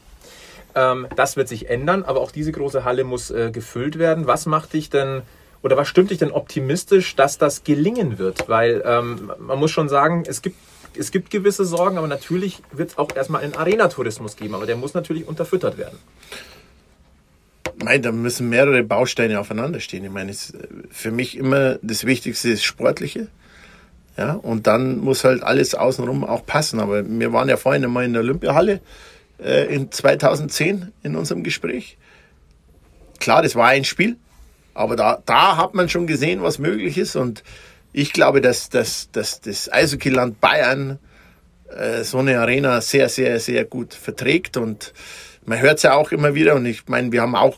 Ähm, 0.78 1.08
das 1.16 1.36
wird 1.36 1.48
sich 1.48 1.68
ändern, 1.68 2.04
aber 2.04 2.20
auch 2.20 2.30
diese 2.30 2.52
große 2.52 2.84
Halle 2.84 3.02
muss 3.02 3.30
äh, 3.30 3.50
gefüllt 3.50 3.98
werden. 3.98 4.26
Was 4.26 4.46
macht 4.46 4.74
dich 4.74 4.90
denn 4.90 5.22
oder 5.60 5.76
was 5.76 5.88
stimmt 5.88 6.10
dich 6.10 6.18
denn 6.18 6.30
optimistisch, 6.30 7.16
dass 7.16 7.36
das 7.36 7.64
gelingen 7.64 8.18
wird? 8.18 8.48
Weil 8.48 8.82
ähm, 8.86 9.32
man 9.40 9.58
muss 9.58 9.72
schon 9.72 9.88
sagen, 9.88 10.22
es 10.26 10.40
gibt, 10.40 10.56
es 10.96 11.10
gibt 11.10 11.30
gewisse 11.30 11.64
Sorgen, 11.64 11.98
aber 11.98 12.06
natürlich 12.06 12.62
wird 12.70 12.90
es 12.90 12.98
auch 12.98 13.14
erstmal 13.14 13.42
einen 13.42 13.56
Arenatourismus 13.56 14.36
geben, 14.36 14.54
aber 14.54 14.66
der 14.66 14.76
muss 14.76 14.94
natürlich 14.94 15.26
unterfüttert 15.26 15.76
werden. 15.76 15.98
Mei, 17.82 17.98
da 17.98 18.12
müssen 18.12 18.48
mehrere 18.48 18.84
Bausteine 18.84 19.40
aufeinander 19.40 19.80
stehen. 19.80 20.04
Ich 20.04 20.10
meine, 20.10 20.30
es, 20.30 20.52
für 20.90 21.10
mich 21.10 21.36
immer 21.36 21.78
das 21.82 22.04
Wichtigste 22.04 22.50
ist 22.50 22.62
Sportliche. 22.62 23.28
Ja, 24.16 24.32
und 24.32 24.66
dann 24.66 24.98
muss 24.98 25.22
halt 25.22 25.44
alles 25.44 25.76
außenrum 25.76 26.24
auch 26.24 26.44
passen. 26.44 26.80
Aber 26.80 27.08
wir 27.08 27.32
waren 27.32 27.48
ja 27.48 27.56
vorhin 27.56 27.84
einmal 27.84 28.04
in 28.04 28.14
der 28.14 28.22
Olympiahalle 28.22 28.80
äh, 29.42 29.72
in 29.74 29.90
2010 29.90 30.92
in 31.02 31.16
unserem 31.16 31.42
Gespräch. 31.42 31.96
Klar, 33.20 33.42
das 33.42 33.54
war 33.54 33.68
ein 33.68 33.84
Spiel, 33.84 34.16
aber 34.74 34.96
da, 34.96 35.22
da 35.26 35.56
hat 35.56 35.74
man 35.74 35.88
schon 35.88 36.06
gesehen, 36.06 36.42
was 36.42 36.58
möglich 36.58 36.98
ist. 36.98 37.16
Und 37.16 37.42
ich 37.92 38.12
glaube, 38.12 38.40
dass, 38.40 38.68
dass, 38.68 39.10
dass 39.10 39.40
das 39.40 39.72
Eishockeyland 39.72 40.40
Bayern 40.40 40.98
äh, 41.76 42.04
so 42.04 42.18
eine 42.18 42.38
Arena 42.38 42.80
sehr, 42.80 43.08
sehr, 43.08 43.40
sehr 43.40 43.64
gut 43.64 43.94
verträgt. 43.94 44.56
Und 44.56 44.92
man 45.44 45.60
hört 45.60 45.78
es 45.78 45.82
ja 45.82 45.94
auch 45.94 46.12
immer 46.12 46.34
wieder. 46.34 46.54
Und 46.54 46.66
ich 46.66 46.86
meine, 46.86 47.10
wir 47.12 47.22
haben 47.22 47.34
auch, 47.34 47.56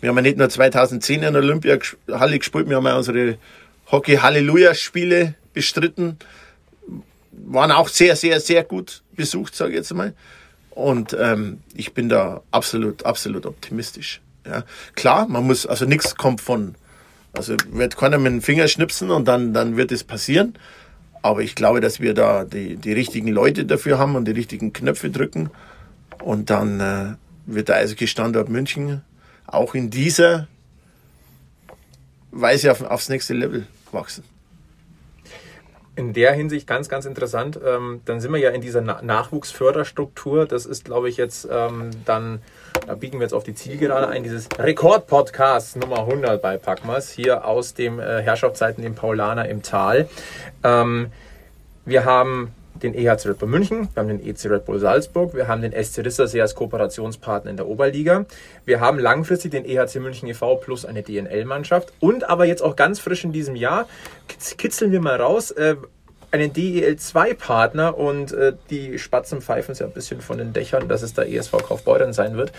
wir 0.00 0.10
haben 0.10 0.16
ja 0.16 0.22
nicht 0.22 0.38
nur 0.38 0.48
2010 0.48 1.22
in 1.22 1.32
der 1.32 1.42
Olympiahalle 1.42 2.38
gespielt, 2.38 2.68
wir 2.68 2.76
haben 2.76 2.86
ja 2.86 2.96
unsere 2.96 3.38
Hockey-Halleluja-Spiele 3.90 5.34
bestritten. 5.54 6.18
Waren 7.32 7.72
auch 7.72 7.88
sehr, 7.88 8.16
sehr, 8.16 8.40
sehr 8.40 8.64
gut 8.64 9.02
besucht, 9.12 9.54
sage 9.54 9.70
ich 9.70 9.76
jetzt 9.76 9.94
mal. 9.94 10.12
Und 10.78 11.16
ähm, 11.18 11.58
ich 11.74 11.92
bin 11.92 12.08
da 12.08 12.40
absolut, 12.52 13.04
absolut 13.04 13.46
optimistisch. 13.46 14.20
Ja. 14.46 14.62
Klar, 14.94 15.26
man 15.26 15.44
muss, 15.44 15.66
also 15.66 15.86
nichts 15.86 16.14
kommt 16.14 16.40
von, 16.40 16.76
also 17.32 17.56
wird 17.72 17.96
keiner 17.96 18.16
mit 18.18 18.30
dem 18.30 18.42
Finger 18.42 18.68
schnipsen 18.68 19.10
und 19.10 19.26
dann, 19.26 19.52
dann 19.52 19.76
wird 19.76 19.90
es 19.90 20.04
passieren. 20.04 20.54
Aber 21.20 21.40
ich 21.40 21.56
glaube, 21.56 21.80
dass 21.80 21.98
wir 21.98 22.14
da 22.14 22.44
die, 22.44 22.76
die 22.76 22.92
richtigen 22.92 23.26
Leute 23.26 23.64
dafür 23.64 23.98
haben 23.98 24.14
und 24.14 24.26
die 24.26 24.30
richtigen 24.30 24.72
Knöpfe 24.72 25.10
drücken. 25.10 25.50
Und 26.22 26.48
dann 26.48 26.78
äh, 26.78 27.14
wird 27.46 27.70
der 27.70 27.78
Eishockey-Standort 27.78 28.48
München 28.48 29.02
auch 29.48 29.74
in 29.74 29.90
dieser 29.90 30.46
Weise 32.30 32.70
auf, 32.70 32.82
aufs 32.82 33.08
nächste 33.08 33.34
Level 33.34 33.66
wachsen. 33.90 34.22
In 35.98 36.12
der 36.12 36.32
Hinsicht 36.32 36.68
ganz, 36.68 36.88
ganz 36.88 37.06
interessant. 37.06 37.58
Ähm, 37.66 38.02
dann 38.04 38.20
sind 38.20 38.32
wir 38.32 38.38
ja 38.38 38.50
in 38.50 38.60
dieser 38.60 38.80
Na 38.82 39.02
Nachwuchsförderstruktur. 39.02 40.46
Das 40.46 40.64
ist, 40.64 40.84
glaube 40.84 41.08
ich, 41.08 41.16
jetzt 41.16 41.48
ähm, 41.50 41.90
dann, 42.04 42.40
da 42.86 42.94
biegen 42.94 43.18
wir 43.18 43.24
jetzt 43.24 43.32
auf 43.32 43.42
die 43.42 43.56
Zielgerade 43.56 44.06
ein, 44.06 44.22
dieses 44.22 44.48
Rekordpodcast 44.56 45.76
Nummer 45.76 45.98
100 46.06 46.40
bei 46.40 46.56
Packmas, 46.56 47.10
hier 47.10 47.44
aus 47.44 47.74
dem 47.74 47.98
äh, 47.98 48.22
Herrschaftszeiten 48.22 48.84
im 48.84 48.94
Paulaner 48.94 49.48
im 49.48 49.64
Tal. 49.64 50.08
Ähm, 50.62 51.10
wir 51.84 52.04
haben 52.04 52.54
den 52.82 52.94
EHC 52.94 53.26
Red 53.26 53.38
Bull 53.38 53.48
München, 53.48 53.88
wir 53.94 54.00
haben 54.00 54.08
den 54.08 54.24
EC 54.24 54.46
Red 54.46 54.64
Bull 54.64 54.78
Salzburg, 54.78 55.34
wir 55.34 55.48
haben 55.48 55.62
den 55.62 55.72
SC 55.72 56.04
Rissersee 56.04 56.40
als 56.40 56.54
Kooperationspartner 56.54 57.50
in 57.50 57.56
der 57.56 57.66
Oberliga. 57.66 58.26
Wir 58.64 58.80
haben 58.80 58.98
langfristig 58.98 59.50
den 59.50 59.64
EHC 59.64 59.96
München 60.00 60.28
e.V. 60.28 60.56
plus 60.56 60.84
eine 60.84 61.02
DNL-Mannschaft 61.02 61.92
und 62.00 62.28
aber 62.28 62.44
jetzt 62.44 62.62
auch 62.62 62.76
ganz 62.76 63.00
frisch 63.00 63.24
in 63.24 63.32
diesem 63.32 63.56
Jahr 63.56 63.88
kitz- 64.28 64.56
kitzeln 64.56 64.92
wir 64.92 65.00
mal 65.00 65.20
raus, 65.20 65.50
äh, 65.50 65.76
einen 66.30 66.52
DEL2-Partner 66.52 67.96
und 67.96 68.32
äh, 68.32 68.52
die 68.70 68.98
Spatzen 68.98 69.40
pfeifen 69.40 69.72
es 69.72 69.78
ja 69.78 69.86
ein 69.86 69.92
bisschen 69.92 70.20
von 70.20 70.38
den 70.38 70.52
Dächern, 70.52 70.88
dass 70.88 71.02
es 71.02 71.14
da 71.14 71.22
ESV 71.22 71.52
Kaufbeuren 71.66 72.12
sein 72.12 72.36
wird. 72.36 72.52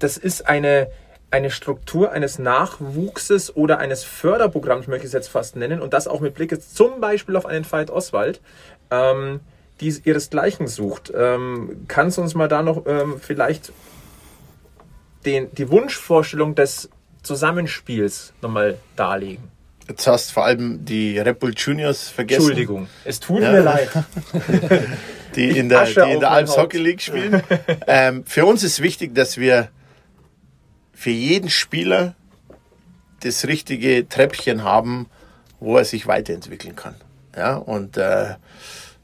Das 0.00 0.16
ist 0.16 0.48
eine, 0.48 0.88
eine 1.30 1.50
Struktur 1.50 2.10
eines 2.10 2.38
Nachwuchses 2.38 3.54
oder 3.54 3.78
eines 3.78 4.02
Förderprogramms, 4.02 4.88
möchte 4.88 5.04
ich 5.04 5.10
es 5.10 5.12
jetzt 5.12 5.28
fast 5.28 5.54
nennen, 5.54 5.80
und 5.80 5.92
das 5.92 6.08
auch 6.08 6.20
mit 6.20 6.34
Blick 6.34 6.60
zum 6.60 7.00
Beispiel 7.00 7.36
auf 7.36 7.46
einen 7.46 7.70
Veit 7.70 7.90
Oswald, 7.90 8.40
ähm, 8.90 9.40
die 9.80 9.94
ihresgleichen 10.04 10.66
sucht. 10.68 11.12
Ähm, 11.16 11.84
kannst 11.88 12.18
du 12.18 12.22
uns 12.22 12.34
mal 12.34 12.48
da 12.48 12.62
noch 12.62 12.84
ähm, 12.86 13.16
vielleicht 13.20 13.72
den, 15.24 15.52
die 15.54 15.70
Wunschvorstellung 15.70 16.54
des 16.54 16.88
Zusammenspiels 17.22 18.32
nochmal 18.42 18.78
darlegen? 18.96 19.44
Jetzt 19.88 20.06
hast 20.06 20.30
vor 20.32 20.44
allem 20.44 20.84
die 20.84 21.18
Red 21.18 21.40
Bull 21.40 21.52
Juniors 21.56 22.08
vergessen. 22.10 22.42
Entschuldigung, 22.42 22.88
es 23.04 23.18
tut 23.20 23.40
Ja. 23.42 23.52
mir 23.52 23.60
leid. 23.62 23.90
die 25.34 25.48
in 25.58 25.68
der, 25.68 25.80
Asche 25.82 26.04
die 26.06 26.12
in 26.12 26.20
der 26.20 26.30
Alps. 26.30 26.56
Hockey 26.56 26.78
League 26.78 27.00
spielen. 27.02 27.42
ähm, 27.86 28.24
für 28.24 28.44
uns 28.44 28.62
ist 28.62 28.82
wichtig, 28.82 29.14
dass 29.14 29.36
wir 29.36 29.68
für 30.92 31.10
jeden 31.10 31.50
Spieler 31.50 32.14
das 33.20 33.46
richtige 33.46 34.08
Treppchen 34.08 34.62
haben, 34.62 35.06
wo 35.58 35.76
er 35.76 35.84
sich 35.84 36.06
weiterentwickeln 36.06 36.76
kann. 36.76 36.94
Ja, 37.36 37.56
und 37.56 37.96
äh, 37.96 38.34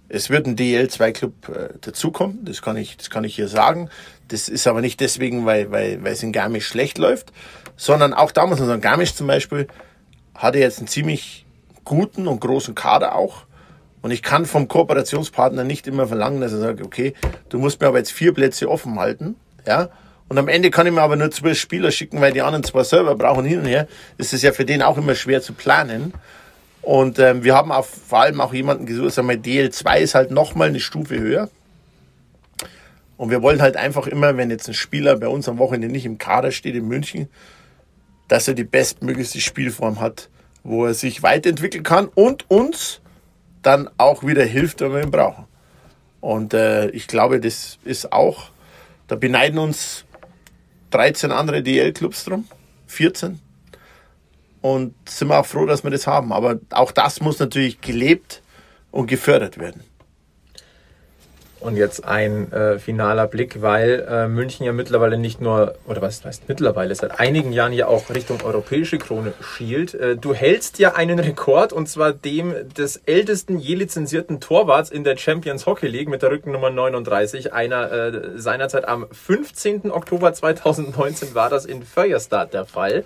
es 0.09 0.31
wird 0.31 0.47
ein 0.47 0.57
DL2-Club 0.57 1.49
äh, 1.49 1.69
dazukommen, 1.81 2.45
das 2.45 2.63
kann, 2.63 2.77
ich, 2.77 2.97
das 2.97 3.11
kann 3.11 3.25
ich 3.25 3.35
hier 3.35 3.49
sagen. 3.49 3.91
Das 4.29 4.49
ist 4.49 4.67
aber 4.67 4.81
nicht 4.81 5.01
deswegen, 5.01 5.47
weil, 5.47 5.71
weil, 5.71 6.03
weil 6.03 6.13
es 6.13 6.23
in 6.23 6.33
Garmisch 6.33 6.67
schlecht 6.67 6.99
läuft, 6.99 7.33
sondern 7.77 8.15
auch 8.15 8.33
da 8.33 8.47
muss 8.47 8.59
man 8.59 8.69
sagen, 8.69 8.83
Garmisch 8.83 9.15
zum 9.15 9.27
Beispiel 9.27 9.69
hatte 10.35 10.59
jetzt 10.59 10.79
einen 10.79 10.89
ziemlich 10.89 11.47
guten 11.85 12.27
und 12.27 12.41
großen 12.41 12.75
Kader 12.75 13.15
auch. 13.15 13.45
Und 14.03 14.11
ich 14.11 14.23
kann 14.23 14.47
vom 14.47 14.69
Kooperationspartner 14.69 15.65
nicht 15.65 15.87
immer 15.87 16.07
verlangen, 16.07 16.41
dass 16.41 16.53
er 16.53 16.59
sagt, 16.59 16.83
okay, 16.83 17.15
du 17.49 17.59
musst 17.59 17.81
mir 17.81 17.89
aber 17.89 17.99
jetzt 17.99 18.13
vier 18.13 18.33
Plätze 18.33 18.71
offen 18.71 18.99
halten. 18.99 19.37
Ja? 19.67 19.89
Und 20.29 20.39
am 20.39 20.49
Ende 20.49 20.71
kann 20.71 20.87
ich 20.87 20.93
mir 20.93 21.03
aber 21.03 21.17
nur 21.17 21.31
zwölf 21.31 21.59
Spieler 21.59 21.91
schicken, 21.91 22.21
weil 22.21 22.33
die 22.33 22.43
anderen 22.43 22.65
zwei 22.65 22.85
Server 22.85 23.15
brauchen 23.15 23.45
hin 23.45 23.61
und 23.61 23.67
her. 23.67 23.87
Ist 24.19 24.33
ja 24.43 24.53
für 24.53 24.65
den 24.65 24.83
auch 24.83 24.99
immer 24.99 25.15
schwer 25.15 25.41
zu 25.41 25.53
planen. 25.53 26.13
Und 26.87 27.19
ähm, 27.19 27.43
wir 27.43 27.57
haben 27.57 27.73
auch 27.73 27.85
vor 27.85 28.21
allem 28.21 28.41
auch 28.41 28.55
jemanden 28.55 28.87
gesucht, 28.87 29.11
sagen 29.11 29.29
wir, 29.29 29.43
DL2 29.43 29.99
ist 29.99 30.15
halt 30.15 30.31
nochmal 30.31 30.69
eine 30.69 30.79
Stufe 30.79 31.19
höher. 31.19 31.51
Und 33.17 33.31
wir 33.31 33.43
wollen 33.43 33.61
halt 33.61 33.77
einfach 33.77 34.07
immer, 34.07 34.37
wenn 34.37 34.51
jetzt 34.51 34.69
ein 34.69 34.75
Spieler 34.75 35.17
bei 35.17 35.27
uns 35.27 35.49
am 35.49 35.59
Wochenende 35.59 35.89
nicht 35.89 36.07
im 36.07 36.17
Kader 36.17 36.53
steht 36.53 36.77
in 36.77 36.87
München, 36.87 37.29
dass 38.29 38.47
er 38.47 38.55
die 38.55 38.63
bestmöglichste 38.63 39.41
Spielform 39.41 39.99
hat, 39.99 40.29
wo 40.63 40.87
er 40.87 40.95
sich 40.95 41.25
weiterentwickeln 41.25 41.83
kann 41.83 42.07
und 42.07 42.49
uns 42.49 43.01
dann 43.63 43.91
auch 43.99 44.23
wieder 44.23 44.45
hilft, 44.45 44.81
wenn 44.81 44.93
wir 44.93 45.03
ihn 45.03 45.11
brauchen. 45.11 45.47
Und 46.21 46.55
äh, 46.55 46.89
ich 46.91 47.09
glaube, 47.09 47.41
das 47.41 47.81
ist 47.85 48.13
auch, 48.13 48.51
da 49.09 49.17
beneiden 49.17 49.59
uns 49.59 50.05
13 50.91 51.33
andere 51.33 51.65
DL-Clubs 51.65 52.27
drum, 52.27 52.45
14. 52.87 53.41
Und 54.67 54.95
sind 55.09 55.29
wir 55.29 55.39
auch 55.39 55.47
froh, 55.47 55.65
dass 55.65 55.85
wir 55.85 55.93
das 55.93 56.09
haben. 56.09 56.33
Aber 56.33 56.59
auch 56.71 56.91
das 56.91 57.21
muss 57.21 57.39
natürlich 57.39 57.81
gelebt 57.81 58.43
und 58.91 59.07
gefördert 59.07 59.59
werden. 59.59 59.85
Und 61.61 61.77
jetzt 61.77 62.05
ein 62.05 62.51
äh, 62.51 62.81
finaler 62.81 63.29
Blick, 63.29 63.63
weil 63.63 64.05
äh, 64.09 64.27
München 64.27 64.67
ja 64.67 64.73
mittlerweile 64.73 65.19
nicht 65.19 65.41
nur, 65.41 65.77
oder 65.87 66.03
was 66.03 66.25
heißt 66.25 66.49
mittlerweile, 66.49 66.93
seit 66.97 67.21
einigen 67.21 67.53
Jahren 67.53 67.73
ja 67.73 67.87
auch 67.87 68.11
Richtung 68.11 68.43
europäische 68.43 68.99
Krone 68.99 69.33
schielt. 69.41 69.95
Äh, 69.95 70.17
du 70.17 70.35
hältst 70.35 70.81
ja 70.81 70.95
einen 70.95 71.21
Rekord 71.21 71.73
und 71.73 71.89
zwar 71.89 72.13
dem 72.13 72.53
des 72.77 72.97
ältesten 73.07 73.59
je 73.59 73.77
lizenzierten 73.77 74.41
Torwarts 74.41 74.91
in 74.91 75.05
der 75.05 75.17
Champions 75.17 75.65
Hockey 75.65 75.87
League 75.87 76.09
mit 76.09 76.23
der 76.23 76.33
Rückennummer 76.33 76.71
39. 76.71 77.53
Einer 77.53 77.93
äh, 77.93 78.39
seinerzeit 78.39 78.89
am 78.89 79.07
15. 79.13 79.93
Oktober 79.93 80.35
2019 80.35 81.37
war 81.37 81.51
das 81.51 81.67
in 81.67 81.85
Feuerstadt 81.85 82.53
der 82.53 82.65
Fall. 82.65 83.05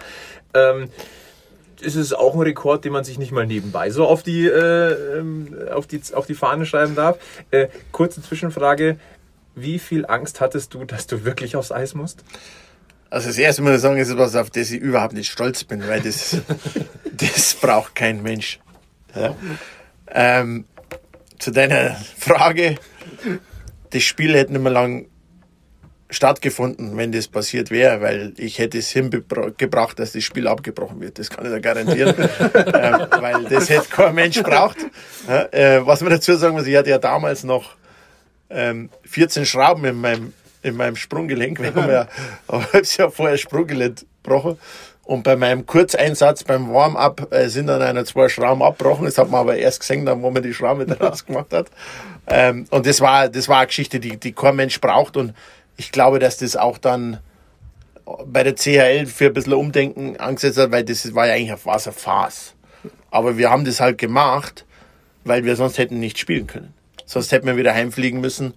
Ähm, 0.55 0.89
ist 1.83 1.97
es 1.97 2.13
auch 2.13 2.35
ein 2.35 2.41
Rekord, 2.41 2.85
den 2.85 2.93
man 2.93 3.05
sich 3.05 3.19
nicht 3.19 3.33
mal 3.33 3.47
nebenbei 3.47 3.91
so 3.91 4.07
auf 4.07 4.23
die, 4.23 4.47
äh, 4.47 5.19
ähm, 5.19 5.57
auf 5.73 5.87
die, 5.87 6.01
auf 6.13 6.27
die 6.27 6.35
Fahne 6.35 6.67
schreiben 6.67 6.95
darf. 6.95 7.19
Äh, 7.51 7.69
kurze 7.93 8.23
Zwischenfrage. 8.23 8.99
Wie 9.55 9.79
viel 9.79 10.07
Angst 10.07 10.41
hattest 10.41 10.75
du, 10.75 10.85
dass 10.85 11.07
du 11.07 11.25
wirklich 11.25 11.57
aufs 11.57 11.73
Eis 11.73 11.95
musst? 11.95 12.25
Also 13.11 13.29
das 13.29 13.39
erste 13.39 13.63
Mal 13.63 13.79
sagen, 13.79 13.99
ist 13.99 14.11
etwas, 14.11 14.37
auf 14.37 14.51
das 14.51 14.71
ich 14.71 14.81
überhaupt 14.81 15.15
nicht 15.15 15.31
stolz 15.31 15.65
bin, 15.65 15.87
weil 15.89 16.01
das, 16.01 16.37
das 17.13 17.55
braucht 17.55 17.97
kein 17.97 18.23
Mensch. 18.23 18.61
Ja. 19.15 19.35
Ähm, 20.09 20.65
zu 21.39 21.51
deiner 21.51 21.97
Frage, 22.19 22.77
das 23.91 24.03
Spiel 24.03 24.35
hätte 24.35 24.53
nicht 24.53 24.63
mehr 24.63 24.73
lang 24.73 25.07
stattgefunden, 26.11 26.97
wenn 26.97 27.13
das 27.13 27.29
passiert 27.29 27.71
wäre, 27.71 28.01
weil 28.01 28.33
ich 28.37 28.59
hätte 28.59 28.79
es 28.79 28.91
hingebracht, 28.91 29.99
dass 29.99 30.13
das 30.13 30.25
Spiel 30.25 30.49
abgebrochen 30.49 31.01
wird. 31.01 31.19
Das 31.19 31.31
kann 31.31 31.45
ich 31.47 31.53
da 31.53 31.61
garantieren, 31.61 32.15
ähm, 32.19 33.07
weil 33.21 33.45
das 33.45 33.71
hätte 33.71 33.89
kein 33.89 34.15
Mensch 34.15 34.43
braucht. 34.43 34.79
Äh, 35.53 35.81
was 35.85 36.01
man 36.01 36.11
dazu 36.11 36.35
sagen 36.35 36.55
muss, 36.55 36.67
ich 36.67 36.77
hatte 36.77 36.91
ja 36.91 36.99
damals 36.99 37.45
noch 37.45 37.77
ähm, 38.51 38.91
14 39.05 39.47
Schrauben 39.47 39.85
in 39.85 40.01
meinem, 40.01 40.33
in 40.63 40.77
meinem 40.77 40.97
Sprunggelenk. 40.97 41.61
Wir 41.61 41.75
haben 41.75 41.91
ja 41.91 42.09
ein 42.49 42.73
halbes 42.73 42.97
Jahr 42.97 43.11
vorher 43.11 43.39
Sprunggelenk 43.39 44.05
gebrochen. 44.23 44.59
Und 45.05 45.25
bei 45.25 45.35
meinem 45.35 45.67
Kurzeinsatz 45.67 46.45
beim 46.45 46.73
Warm-up 46.73 47.33
äh, 47.33 47.49
sind 47.49 47.67
dann 47.67 47.83
einer 47.83 48.05
zwei 48.05 48.29
Schrauben 48.29 48.63
abgebrochen. 48.63 49.07
Das 49.07 49.19
hat 49.19 49.29
man 49.29 49.41
aber 49.41 49.57
erst 49.57 49.81
gesehen, 49.81 50.07
dann, 50.07 50.23
wo 50.23 50.31
man 50.31 50.43
die 50.43 50.55
Schrauben 50.55 50.83
wieder 50.83 51.01
rausgemacht 51.01 51.53
hat. 51.53 51.67
Ähm, 52.29 52.67
und 52.71 52.87
das 52.87 53.01
war, 53.01 53.29
das 53.29 53.49
war 53.49 53.59
eine 53.59 53.67
Geschichte, 53.67 53.99
die, 53.99 54.19
die 54.19 54.33
kein 54.33 54.55
Mensch 54.55 54.81
braucht. 54.81 55.17
Und 55.17 55.35
ich 55.81 55.93
glaube, 55.93 56.19
dass 56.19 56.37
das 56.37 56.57
auch 56.57 56.77
dann 56.77 57.21
bei 58.27 58.43
der 58.43 58.55
CHL 58.55 59.07
für 59.07 59.27
ein 59.27 59.33
bisschen 59.33 59.55
Umdenken 59.55 60.19
angesetzt 60.19 60.59
hat, 60.59 60.73
weil 60.73 60.85
das 60.85 61.15
war 61.15 61.27
ja 61.27 61.33
eigentlich 61.33 61.53
eine 61.67 61.93
Farce. 61.93 62.55
Aber 63.11 63.39
wir 63.39 63.51
haben 63.51 63.65
das 63.65 63.81
halt 63.81 63.97
gemacht, 63.97 64.67
weil 65.25 65.45
wir 65.45 65.57
sonst 65.57 65.79
hätten 65.79 65.99
nicht 65.99 66.19
spielen 66.19 66.47
können. 66.47 66.75
Sonst 67.07 67.33
hätten 67.33 67.47
wir 67.47 67.57
wieder 67.57 67.73
heimfliegen 67.73 68.21
müssen, 68.21 68.53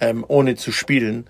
ähm, 0.00 0.24
ohne 0.26 0.56
zu 0.56 0.72
spielen. 0.72 1.26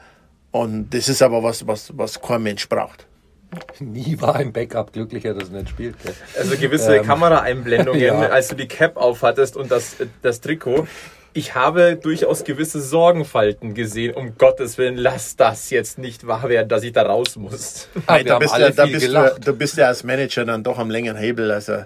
Und 0.50 0.94
das 0.94 1.10
ist 1.10 1.20
aber 1.20 1.42
was, 1.42 1.66
was, 1.66 1.92
was 1.94 2.22
kein 2.22 2.42
Mensch 2.42 2.66
braucht. 2.70 3.06
Nie 3.80 4.18
war 4.22 4.36
ein 4.36 4.50
Backup 4.50 4.94
glücklicher, 4.94 5.34
dass 5.34 5.50
er 5.50 5.58
nicht 5.58 5.68
spielt. 5.68 5.96
Also 6.38 6.56
gewisse 6.56 6.96
ähm, 6.96 7.04
Kameraeinblendungen, 7.04 8.00
ja. 8.00 8.18
als 8.30 8.48
du 8.48 8.56
die 8.56 8.66
Cap 8.66 8.96
aufhattest 8.96 9.58
und 9.58 9.70
das, 9.70 9.96
das 10.22 10.40
Trikot 10.40 10.86
ich 11.36 11.56
habe 11.56 11.96
durchaus 11.96 12.44
gewisse 12.44 12.80
Sorgenfalten 12.80 13.74
gesehen. 13.74 14.14
Um 14.14 14.38
Gottes 14.38 14.78
Willen, 14.78 14.96
lass 14.96 15.34
das 15.34 15.68
jetzt 15.70 15.98
nicht 15.98 16.28
wahr 16.28 16.48
werden, 16.48 16.68
dass 16.68 16.84
ich 16.84 16.92
da 16.92 17.02
raus 17.02 17.34
muss. 17.34 17.88
Ah, 18.06 18.22
da, 18.22 18.38
bist 18.38 18.56
ja, 18.56 18.70
da, 18.70 18.86
bist 18.86 19.08
du, 19.08 19.36
da 19.40 19.52
bist 19.52 19.76
du 19.76 19.86
als 19.86 20.04
Manager 20.04 20.44
dann 20.44 20.62
doch 20.62 20.78
am 20.78 20.90
längeren 20.90 21.16
Hebel. 21.16 21.50
Also. 21.50 21.72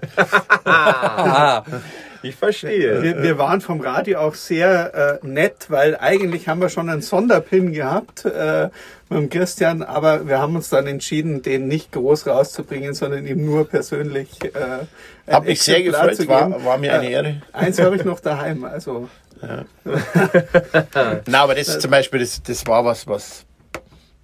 ich 2.23 2.37
verstehe. 2.37 3.03
Wir, 3.03 3.23
wir, 3.23 3.39
waren 3.39 3.63
vom 3.63 3.81
Radio 3.81 4.19
auch 4.19 4.35
sehr 4.35 5.21
äh, 5.23 5.27
nett, 5.27 5.67
weil 5.69 5.97
eigentlich 5.97 6.47
haben 6.47 6.61
wir 6.61 6.69
schon 6.69 6.91
einen 6.91 7.01
Sonderpin 7.01 7.73
gehabt 7.73 8.27
äh, 8.27 8.69
mit 9.09 9.19
dem 9.19 9.31
Christian, 9.31 9.83
aber 9.83 10.29
wir 10.29 10.41
haben 10.41 10.57
uns 10.57 10.69
dann 10.69 10.87
entschieden, 10.87 11.41
den 11.41 11.69
nicht 11.69 11.93
groß 11.93 12.27
rauszubringen, 12.27 12.93
sondern 12.93 13.27
ihm 13.27 13.47
nur 13.47 13.67
persönlich. 13.67 14.29
Äh, 14.45 15.33
Hab 15.33 15.47
mich 15.47 15.63
sehr 15.63 15.83
gefreut, 15.83 16.29
war, 16.29 16.65
war 16.65 16.77
mir 16.77 16.93
eine 16.93 17.09
Ehre. 17.09 17.29
Äh, 17.29 17.41
eins 17.53 17.81
habe 17.81 17.97
ich 17.97 18.05
noch 18.05 18.21
daheim, 18.21 18.65
also. 18.65 19.09
Ja. 19.43 19.65
Na, 21.27 21.43
aber 21.43 21.55
das 21.55 21.79
zum 21.79 21.91
Beispiel, 21.91 22.21
das, 22.21 22.43
das 22.43 22.67
war 22.67 22.85
was, 22.85 23.07
was 23.07 23.45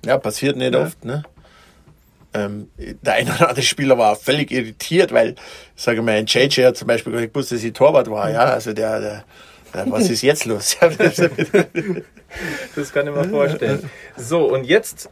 ja, 0.05 0.19
passiert 0.19 0.57
nicht 0.57 0.75
ja. 0.75 0.83
oft. 0.83 1.03
Ne? 1.05 1.23
Ähm, 2.35 2.69
der 2.77 3.15
eine 3.15 3.35
oder 3.35 3.49
andere 3.49 3.63
Spieler 3.63 3.97
war 3.97 4.17
völlig 4.17 4.51
irritiert, 4.51 5.13
weil, 5.13 5.37
sage 5.77 6.03
mal, 6.03 6.17
ein 6.17 6.27
JJ 6.27 6.65
hat 6.65 6.77
zum 6.77 6.89
Beispiel 6.89 7.29
gewusst, 7.29 7.53
dass 7.53 7.63
ich 7.63 7.73
Torwart 7.73 8.11
war. 8.11 8.31
Ja, 8.31 8.45
also 8.45 8.73
der, 8.73 9.01
der, 9.01 9.25
der 9.73 9.91
was 9.91 10.11
ist 10.11 10.23
jetzt 10.23 10.45
los? 10.45 10.77
das 10.81 11.17
kann 12.93 13.07
ich 13.07 13.15
mir 13.15 13.25
vorstellen. 13.25 13.89
So, 14.17 14.53
und 14.53 14.65
jetzt 14.65 15.09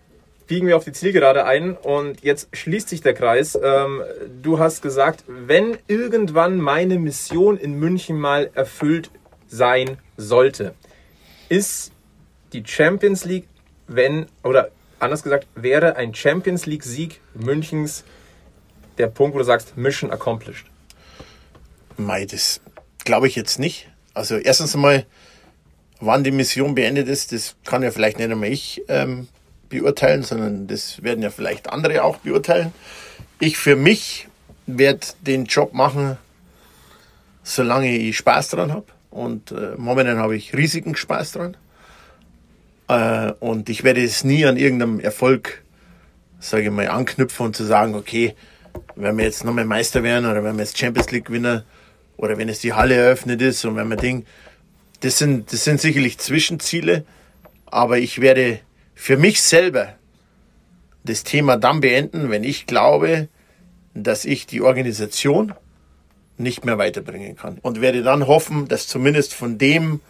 biegen 0.48 0.66
wir 0.66 0.76
auf 0.76 0.82
die 0.84 0.92
Zielgerade 0.92 1.44
ein 1.44 1.76
und 1.76 2.22
jetzt 2.22 2.48
schließt 2.52 2.88
sich 2.88 3.00
der 3.00 3.14
Kreis. 3.14 3.56
Ähm, 3.62 4.02
du 4.42 4.58
hast 4.58 4.82
gesagt, 4.82 5.22
wenn 5.28 5.78
irgendwann 5.86 6.60
meine 6.60 6.98
Mission 6.98 7.56
in 7.56 7.78
München 7.78 8.18
mal 8.18 8.50
erfüllt 8.54 9.10
sein 9.52 9.98
sollte, 10.16 10.74
ist 11.48 11.92
die 12.52 12.64
Champions 12.66 13.24
League, 13.24 13.46
wenn, 13.86 14.26
oder 14.42 14.70
anders 14.98 15.22
gesagt, 15.22 15.46
wäre 15.54 15.96
ein 15.96 16.14
Champions 16.14 16.66
League-Sieg 16.66 17.20
Münchens 17.34 18.04
der 18.98 19.08
Punkt, 19.08 19.34
wo 19.34 19.38
du 19.38 19.44
sagst, 19.44 19.76
Mission 19.76 20.10
accomplished? 20.10 20.66
Mei, 21.96 22.24
das 22.24 22.60
glaube 23.04 23.26
ich 23.26 23.36
jetzt 23.36 23.58
nicht. 23.58 23.88
Also 24.14 24.36
erstens 24.36 24.74
einmal, 24.74 25.04
wann 26.00 26.24
die 26.24 26.30
Mission 26.30 26.74
beendet 26.74 27.08
ist, 27.08 27.32
das 27.32 27.56
kann 27.64 27.82
ja 27.82 27.90
vielleicht 27.90 28.18
nicht 28.18 28.30
einmal 28.30 28.48
ich 28.48 28.82
ähm, 28.88 29.28
beurteilen, 29.68 30.22
sondern 30.22 30.66
das 30.66 31.02
werden 31.02 31.22
ja 31.22 31.30
vielleicht 31.30 31.70
andere 31.70 32.04
auch 32.04 32.18
beurteilen. 32.18 32.72
Ich 33.38 33.56
für 33.58 33.76
mich 33.76 34.28
werde 34.66 35.06
den 35.20 35.46
Job 35.46 35.74
machen, 35.74 36.16
solange 37.42 37.94
ich 37.94 38.16
Spaß 38.16 38.50
dran 38.50 38.72
habe. 38.72 38.86
Und 39.12 39.52
äh, 39.52 39.74
momentan 39.76 40.16
habe 40.16 40.34
ich 40.34 40.56
riesigen 40.56 40.96
Spaß 40.96 41.32
dran. 41.32 41.56
Äh, 42.88 43.32
und 43.40 43.68
ich 43.68 43.84
werde 43.84 44.02
es 44.02 44.24
nie 44.24 44.46
an 44.46 44.56
irgendeinem 44.56 45.00
Erfolg, 45.00 45.62
sage 46.40 46.64
ich 46.64 46.70
mal, 46.70 46.88
anknüpfen 46.88 47.46
und 47.46 47.56
zu 47.56 47.64
sagen, 47.64 47.94
okay, 47.94 48.34
wenn 48.96 49.16
wir 49.18 49.24
jetzt 49.24 49.44
nochmal 49.44 49.66
Meister 49.66 50.02
werden 50.02 50.24
oder 50.24 50.42
wenn 50.42 50.56
wir 50.56 50.64
jetzt 50.64 50.78
Champions 50.78 51.10
League 51.10 51.26
gewinnen 51.26 51.62
oder 52.16 52.38
wenn 52.38 52.48
es 52.48 52.60
die 52.60 52.72
Halle 52.72 52.94
eröffnet 52.94 53.42
ist 53.42 53.64
und 53.66 53.76
wenn 53.76 53.88
wir 53.88 53.96
Ding, 53.96 54.24
das 55.00 55.18
sind, 55.18 55.52
das 55.52 55.64
sind 55.64 55.80
sicherlich 55.80 56.18
Zwischenziele, 56.18 57.04
aber 57.66 57.98
ich 57.98 58.20
werde 58.20 58.60
für 58.94 59.18
mich 59.18 59.42
selber 59.42 59.94
das 61.04 61.22
Thema 61.22 61.58
dann 61.58 61.80
beenden, 61.80 62.30
wenn 62.30 62.44
ich 62.44 62.66
glaube, 62.66 63.28
dass 63.94 64.24
ich 64.24 64.46
die 64.46 64.62
Organisation 64.62 65.52
nicht 66.42 66.64
mehr 66.64 66.78
weiterbringen 66.78 67.36
kann. 67.36 67.58
Und 67.62 67.80
werde 67.80 68.02
dann 68.02 68.26
hoffen, 68.26 68.68
dass 68.68 68.86
zumindest 68.86 69.34
von 69.34 69.58
dem, 69.58 70.00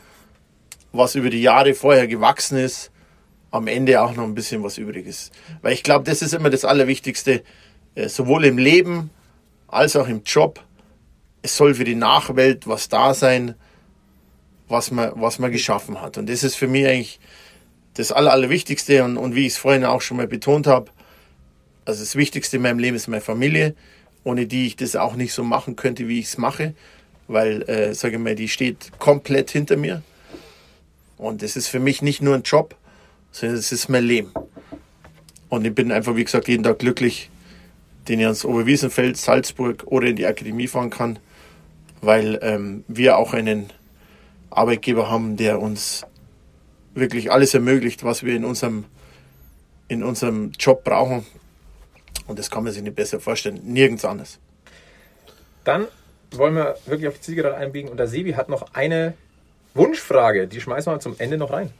was 0.92 1.14
über 1.14 1.30
die 1.30 1.42
Jahre 1.42 1.74
vorher 1.74 2.06
gewachsen 2.06 2.58
ist, 2.58 2.90
am 3.50 3.66
Ende 3.66 4.00
auch 4.02 4.14
noch 4.14 4.24
ein 4.24 4.34
bisschen 4.34 4.62
was 4.62 4.78
übrig 4.78 5.06
ist. 5.06 5.32
Weil 5.60 5.74
ich 5.74 5.82
glaube, 5.82 6.04
das 6.04 6.22
ist 6.22 6.32
immer 6.32 6.50
das 6.50 6.64
Allerwichtigste, 6.64 7.42
äh, 7.94 8.08
sowohl 8.08 8.46
im 8.46 8.58
Leben 8.58 9.10
als 9.68 9.94
auch 9.94 10.08
im 10.08 10.22
Job. 10.24 10.64
Es 11.42 11.56
soll 11.56 11.74
für 11.74 11.84
die 11.84 11.94
Nachwelt 11.94 12.66
was 12.66 12.88
da 12.88 13.14
sein, 13.14 13.54
was 14.68 14.90
man, 14.90 15.12
was 15.16 15.38
man 15.38 15.52
geschaffen 15.52 16.00
hat. 16.00 16.16
Und 16.16 16.28
das 16.28 16.42
ist 16.42 16.56
für 16.56 16.68
mich 16.68 16.86
eigentlich 16.86 17.20
das 17.94 18.10
Aller, 18.10 18.32
Allerwichtigste. 18.32 19.04
Und, 19.04 19.18
und 19.18 19.34
wie 19.34 19.46
ich 19.46 19.52
es 19.52 19.58
vorhin 19.58 19.84
auch 19.84 20.00
schon 20.00 20.16
mal 20.16 20.26
betont 20.26 20.66
habe, 20.66 20.90
also 21.84 22.00
das 22.00 22.16
Wichtigste 22.16 22.56
in 22.56 22.62
meinem 22.62 22.78
Leben 22.78 22.96
ist 22.96 23.08
meine 23.08 23.20
Familie 23.20 23.74
ohne 24.24 24.46
die 24.46 24.66
ich 24.66 24.76
das 24.76 24.96
auch 24.96 25.14
nicht 25.14 25.32
so 25.32 25.42
machen 25.42 25.76
könnte, 25.76 26.08
wie 26.08 26.18
ich 26.18 26.26
es 26.26 26.38
mache, 26.38 26.74
weil, 27.28 27.62
äh, 27.68 27.94
sage 27.94 28.16
ich 28.16 28.22
mal, 28.22 28.34
die 28.34 28.48
steht 28.48 28.92
komplett 28.98 29.50
hinter 29.50 29.76
mir. 29.76 30.02
Und 31.16 31.42
es 31.42 31.56
ist 31.56 31.68
für 31.68 31.80
mich 31.80 32.02
nicht 32.02 32.22
nur 32.22 32.34
ein 32.34 32.42
Job, 32.42 32.74
sondern 33.30 33.58
es 33.58 33.72
ist 33.72 33.88
mein 33.88 34.04
Leben. 34.04 34.32
Und 35.48 35.66
ich 35.66 35.74
bin 35.74 35.92
einfach, 35.92 36.16
wie 36.16 36.24
gesagt, 36.24 36.48
jeden 36.48 36.64
Tag 36.64 36.78
glücklich, 36.78 37.30
den 38.08 38.20
ich 38.20 38.26
ans 38.26 38.44
Oberwiesenfeld, 38.44 39.16
Salzburg 39.16 39.84
oder 39.86 40.08
in 40.08 40.16
die 40.16 40.26
Akademie 40.26 40.66
fahren 40.66 40.90
kann, 40.90 41.18
weil 42.00 42.38
ähm, 42.42 42.84
wir 42.88 43.16
auch 43.16 43.32
einen 43.32 43.70
Arbeitgeber 44.50 45.10
haben, 45.10 45.36
der 45.36 45.60
uns 45.60 46.04
wirklich 46.94 47.30
alles 47.30 47.54
ermöglicht, 47.54 48.04
was 48.04 48.22
wir 48.22 48.34
in 48.34 48.44
unserem, 48.44 48.84
in 49.88 50.02
unserem 50.02 50.52
Job 50.58 50.84
brauchen. 50.84 51.24
Und 52.32 52.38
das 52.38 52.50
kann 52.50 52.64
man 52.64 52.72
sich 52.72 52.82
nicht 52.82 52.96
besser 52.96 53.20
vorstellen. 53.20 53.60
Nirgends 53.62 54.06
anders. 54.06 54.38
Dann 55.64 55.86
wollen 56.30 56.54
wir 56.54 56.76
wirklich 56.86 57.08
auf 57.08 57.16
die 57.16 57.20
Zielgerade 57.20 57.58
einbiegen. 57.58 57.90
Und 57.90 57.98
der 57.98 58.06
Sebi 58.06 58.32
hat 58.32 58.48
noch 58.48 58.72
eine 58.72 59.12
Wunschfrage, 59.74 60.46
die 60.46 60.62
schmeißen 60.62 60.90
wir 60.90 60.98
zum 60.98 61.14
Ende 61.18 61.36
noch 61.36 61.52
rein. 61.52 61.70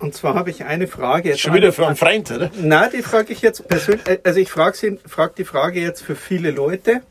Und 0.00 0.12
zwar 0.12 0.34
habe 0.34 0.50
ich 0.50 0.64
eine 0.64 0.88
Frage 0.88 1.28
jetzt. 1.28 1.40
Schon 1.40 1.54
wieder 1.54 1.72
für 1.72 1.86
einen 1.86 1.94
Freund, 1.94 2.32
oder? 2.32 2.50
Na, 2.56 2.88
die 2.88 3.00
frage 3.02 3.32
ich 3.32 3.42
jetzt 3.42 3.68
persönlich. 3.68 4.02
Also 4.24 4.40
ich 4.40 4.50
frage 4.50 4.98
frag 5.06 5.36
die 5.36 5.44
Frage 5.44 5.80
jetzt 5.80 6.02
für 6.02 6.16
viele 6.16 6.50
Leute 6.50 7.02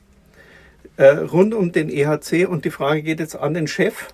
äh, 0.97 1.05
rund 1.05 1.53
um 1.53 1.71
den 1.71 1.89
EHC 1.89 2.45
und 2.45 2.65
die 2.65 2.71
Frage 2.71 3.03
geht 3.03 3.21
jetzt 3.21 3.37
an 3.37 3.53
den 3.53 3.67
Chef 3.67 4.09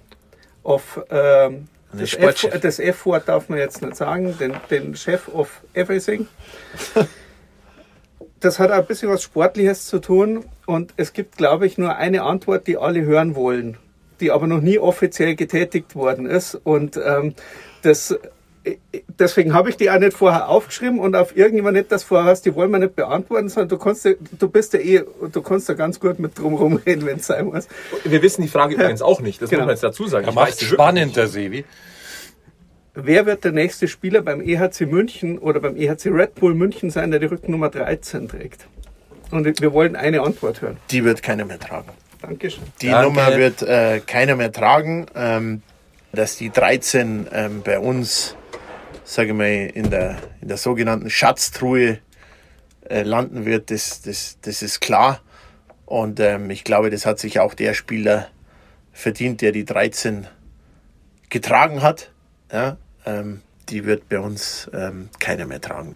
of 0.64 1.02
ähm, 1.10 1.68
den 1.94 2.00
das, 2.02 2.14
F, 2.14 2.20
Sportchef. 2.20 2.62
das 2.62 2.78
F-Wort 2.78 3.28
darf 3.28 3.50
man 3.50 3.58
jetzt 3.58 3.82
nicht 3.82 3.96
sagen, 3.96 4.38
den, 4.38 4.54
den 4.70 4.96
Chef 4.96 5.28
of 5.30 5.62
Everything. 5.74 6.28
Das 8.42 8.58
hat 8.60 8.72
auch 8.72 8.76
ein 8.78 8.86
bisschen 8.86 9.10
was 9.10 9.22
Sportliches 9.24 9.86
zu 9.88 10.00
tun 10.00 10.46
und 10.66 10.94
es 10.98 11.14
gibt, 11.14 11.38
glaube 11.38 11.66
ich, 11.68 11.78
nur 11.78 11.96
eine 11.98 12.24
Antwort, 12.24 12.68
die 12.68 12.78
alle 12.78 13.02
hören 13.04 13.36
wollen, 13.36 13.78
die 14.22 14.32
aber 14.32 14.48
noch 14.48 14.62
nie 14.62 14.80
offiziell 14.80 15.36
getätigt 15.36 15.96
worden 15.96 16.26
ist 16.26 16.56
und 16.64 16.98
ähm, 16.98 17.34
das 17.82 18.18
deswegen 19.18 19.54
habe 19.54 19.70
ich 19.70 19.78
die 19.78 19.90
auch 19.90 20.00
nicht 20.00 20.14
vorher 20.16 20.48
aufgeschrieben 20.50 21.00
und 21.00 21.16
auf 21.16 21.36
irgendjemand 21.36 21.76
nicht 21.78 21.92
das 21.92 22.04
vorher 22.04 22.30
hast, 22.30 22.46
die 22.46 22.54
wollen 22.56 22.70
wir 22.72 22.80
nicht 22.80 22.96
beantworten, 22.96 23.50
sondern 23.50 23.70
du 23.70 23.78
kannst, 23.78 24.06
ja- 24.06 24.14
du 24.38 24.50
bist 24.50 24.74
ja 24.74 24.80
eh, 24.80 25.04
du 25.32 25.42
kannst 25.42 25.70
da 25.70 25.74
ganz 25.74 26.00
gut 26.00 26.20
mit 26.20 26.38
drum 26.38 26.54
rumreden, 26.56 27.06
wenn 27.06 27.18
es 27.18 27.28
sein 27.28 27.46
muss. 27.46 27.68
Wir 28.04 28.22
wissen 28.22 28.42
die 28.42 28.48
Frage 28.48 28.76
übrigens 28.76 29.02
auch 29.02 29.22
nicht, 29.22 29.42
das 29.42 29.50
Genau. 29.50 29.62
muss 29.62 29.68
man 29.68 29.76
jetzt 29.76 29.84
dazu 29.84 30.08
sagen. 30.08 30.26
Er 30.26 30.30
Ich 30.30 30.36
macht 30.36 30.62
spannend, 30.62 31.16
der 31.16 31.28
Sevi. 31.28 31.66
Wer 32.94 33.26
wird 33.26 33.44
der 33.44 33.52
nächste 33.52 33.88
Spieler 33.88 34.22
beim 34.22 34.42
EHC 34.42 34.82
München 34.88 35.38
oder 35.38 35.60
beim 35.60 35.76
EHC 35.76 36.08
Red 36.08 36.36
Bull 36.36 36.54
München 36.54 36.90
sein, 36.90 37.12
der 37.12 37.20
die 37.20 37.28
Rückennummer 37.28 37.70
13 37.70 38.28
trägt? 38.28 38.68
Und 39.32 39.62
wir 39.62 39.74
wollen 39.74 39.96
eine 39.96 40.22
Antwort 40.22 40.62
hören. 40.62 40.78
Die 40.90 41.04
wird 41.04 41.22
keiner 41.22 41.46
mehr 41.46 41.60
tragen. 41.60 41.92
Dankeschön. 42.22 42.64
Die 42.82 42.88
Danke. 42.88 43.08
Nummer 43.08 43.38
wird 43.38 43.62
äh, 43.62 44.02
keiner 44.06 44.36
mehr 44.36 44.52
tragen. 44.52 45.06
Ähm, 45.16 45.62
dass 46.12 46.38
die 46.38 46.50
13 46.50 47.28
ähm, 47.32 47.62
bei 47.64 47.80
uns, 47.80 48.36
sage 49.04 49.30
ich 49.30 49.36
mal, 49.36 49.46
in 49.46 49.90
der, 49.90 50.18
in 50.42 50.48
der 50.48 50.58
sogenannten 50.58 51.10
Schatztruhe 51.10 52.00
äh, 52.90 53.04
landen 53.04 53.46
wird, 53.46 53.72
das, 53.72 54.02
das, 54.02 54.38
das 54.42 54.62
ist 54.62 54.80
klar. 54.80 55.22
Und 55.86 56.20
ähm, 56.20 56.50
ich 56.50 56.64
glaube, 56.64 56.90
das 56.90 57.06
hat 57.06 57.20
sich 57.20 57.40
auch 57.40 57.54
der 57.54 57.74
Spieler 57.74 58.28
verdient, 58.92 59.42
der 59.42 59.52
die 59.52 59.66
13 59.66 60.28
getragen 61.30 61.82
hat. 61.82 62.12
Ja, 62.52 62.78
ähm, 63.06 63.42
die 63.70 63.86
wird 63.86 64.10
bei 64.10 64.20
uns 64.20 64.70
ähm, 64.74 65.10
keiner 65.20 65.46
mehr 65.46 65.62
tragen. 65.62 65.96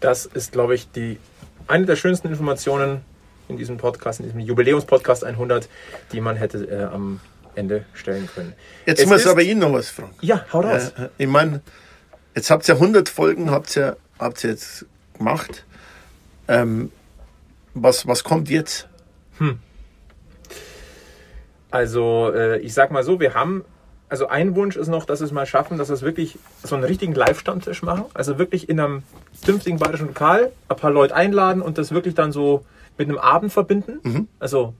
Das 0.00 0.24
ist, 0.26 0.52
glaube 0.52 0.74
ich, 0.74 0.90
die, 0.90 1.18
eine 1.66 1.84
der 1.86 1.96
schönsten 1.96 2.28
Informationen 2.28 3.02
in 3.48 3.56
diesem 3.56 3.76
Podcast, 3.76 4.20
in 4.20 4.26
diesem 4.26 4.40
Jubiläumspodcast 4.40 5.24
100, 5.24 5.68
die 6.12 6.20
man 6.20 6.36
hätte 6.36 6.64
äh, 6.64 6.84
am 6.84 7.20
Ende 7.54 7.84
stellen 7.94 8.28
können. 8.34 8.54
Jetzt 8.86 9.00
Es 9.00 9.06
muss 9.06 9.22
ist- 9.22 9.26
aber 9.26 9.42
Ihnen 9.42 9.60
noch 9.60 9.72
was 9.72 9.90
fragen. 9.90 10.14
Ja, 10.20 10.46
hau 10.52 10.60
raus. 10.60 10.92
Äh, 10.96 11.08
ich 11.18 11.26
meine, 11.26 11.60
jetzt 12.34 12.50
habt 12.50 12.66
ihr 12.68 12.74
100 12.76 13.08
Folgen, 13.08 13.50
habt 13.50 13.76
ihr, 13.76 13.96
habt 14.18 14.42
ihr 14.44 14.50
jetzt 14.50 14.86
gemacht. 15.18 15.64
Ähm, 16.48 16.90
was, 17.74 18.06
was 18.06 18.24
kommt 18.24 18.48
jetzt? 18.48 18.88
Also, 21.70 22.32
äh, 22.34 22.58
ich 22.60 22.74
sag 22.74 22.90
mal 22.90 23.04
so, 23.04 23.20
wir 23.20 23.34
haben, 23.34 23.64
also 24.10 24.26
ein 24.26 24.54
Wunsch 24.56 24.76
ist 24.76 24.88
noch, 24.88 25.04
dass 25.04 25.20
wir 25.20 25.26
es 25.26 25.32
mal 25.32 25.46
schaffen, 25.46 25.78
dass 25.78 25.88
wir 25.88 25.94
es 25.94 26.02
wirklich 26.02 26.38
so 26.62 26.74
einen 26.74 26.84
richtigen 26.84 27.14
Live-Stammtisch 27.14 27.82
machen. 27.82 28.04
Also 28.12 28.38
wirklich 28.38 28.68
in 28.68 28.78
einem 28.80 29.02
vernünftigen 29.40 29.78
bayerischen 29.78 30.08
Lokal 30.08 30.52
ein 30.68 30.76
paar 30.76 30.90
Leute 30.90 31.14
einladen 31.14 31.62
und 31.62 31.78
das 31.78 31.92
wirklich 31.92 32.14
dann 32.14 32.32
so 32.32 32.64
mit 32.98 33.08
einem 33.08 33.18
Abend 33.18 33.52
verbinden. 33.52 34.28
Also, 34.40 34.74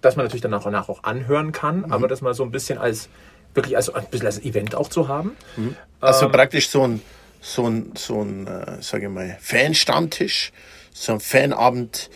dass 0.00 0.16
man 0.16 0.26
natürlich 0.26 0.42
danach 0.42 0.66
und 0.66 0.72
nach 0.72 0.88
auch 0.88 1.04
anhören 1.04 1.52
kann, 1.52 1.90
aber 1.90 2.08
das 2.08 2.20
mal 2.20 2.34
so 2.34 2.42
ein 2.42 2.50
bisschen 2.50 2.78
als, 2.78 3.08
wirklich 3.54 3.76
als 3.76 3.88
ein 3.88 4.04
bisschen 4.10 4.26
als 4.26 4.40
Event 4.40 4.74
auch 4.74 4.88
zu 4.88 5.08
haben. 5.08 5.36
Also 6.00 6.26
Ähm. 6.26 6.32
praktisch 6.32 6.68
so 6.68 6.82
ein, 6.82 7.00
so 7.40 7.66
ein, 7.68 7.92
so 7.96 8.20
ein 8.20 8.46
äh, 8.46 8.82
sage 8.82 9.06
ich 9.06 9.12
mal, 9.12 9.36
Fan-Stammtisch, 9.40 10.52
so 10.92 11.12
ein 11.12 11.20
Fanabend, 11.20 12.10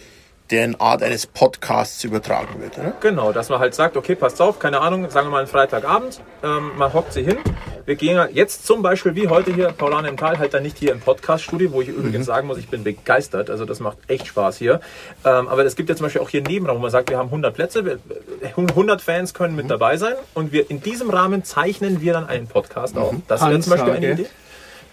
der 0.51 0.64
in 0.64 0.81
Art 0.81 1.02
eines 1.02 1.27
Podcasts 1.27 2.02
übertragen 2.05 2.60
wird. 2.60 2.78
Oder? 2.78 2.93
Genau, 3.01 3.32
dass 3.32 3.48
man 3.48 3.59
halt 3.59 3.74
sagt, 3.74 3.97
okay, 3.97 4.14
passt 4.14 4.40
auf, 4.40 4.59
keine 4.59 4.81
Ahnung, 4.81 5.09
sagen 5.10 5.27
wir 5.27 5.32
mal 5.32 5.39
einen 5.39 5.47
Freitagabend, 5.47 6.20
ähm, 6.43 6.73
man 6.77 6.93
hockt 6.93 7.12
sie 7.12 7.23
hin. 7.23 7.39
Wir 7.85 7.94
gehen 7.94 8.16
ja 8.16 8.27
jetzt 8.27 8.66
zum 8.66 8.82
Beispiel 8.82 9.14
wie 9.14 9.28
heute 9.28 9.52
hier, 9.55 9.68
Paulane 9.68 10.09
im 10.09 10.16
Tal, 10.16 10.39
halt 10.39 10.55
dann 10.55 10.64
nicht 10.64 10.77
hier 10.78 10.90
im 10.90 11.01
Podcast-Studio, 11.01 11.70
wo 11.73 11.82
ich 11.82 11.89
übrigens 11.89 12.27
sagen 12.27 12.48
muss, 12.48 12.59
ich 12.59 12.68
bin 12.68 12.82
begeistert, 12.82 13.48
also 13.48 13.64
das 13.64 13.78
macht 13.78 13.98
echt 14.09 14.27
Spaß 14.27 14.59
hier. 14.59 14.81
Ähm, 15.24 15.47
aber 15.47 15.64
es 15.64 15.77
gibt 15.77 15.89
ja 15.89 15.94
zum 15.94 16.06
Beispiel 16.06 16.20
auch 16.20 16.28
hier 16.28 16.40
einen 16.40 16.52
Nebenraum, 16.52 16.78
wo 16.78 16.82
man 16.82 16.90
sagt, 16.90 17.10
wir 17.10 17.18
haben 17.18 17.27
100 17.27 17.55
Plätze, 17.55 17.85
wir, 17.85 17.98
100 18.43 19.01
Fans 19.01 19.35
können 19.35 19.55
mit 19.55 19.70
dabei 19.70 19.97
sein 19.97 20.14
und 20.35 20.52
wir 20.52 20.68
in 20.68 20.81
diesem 20.81 21.10
Rahmen 21.10 21.44
zeichnen 21.44 22.01
wir 22.01 22.12
dann 22.12 22.28
einen 22.28 22.48
Podcast 22.48 22.98
auf. 22.98 23.14
Das 23.28 23.40
wäre 23.40 23.60
zum 23.60 23.70
Beispiel 23.70 23.93
eine. 23.93 24.12
Idee. 24.12 24.27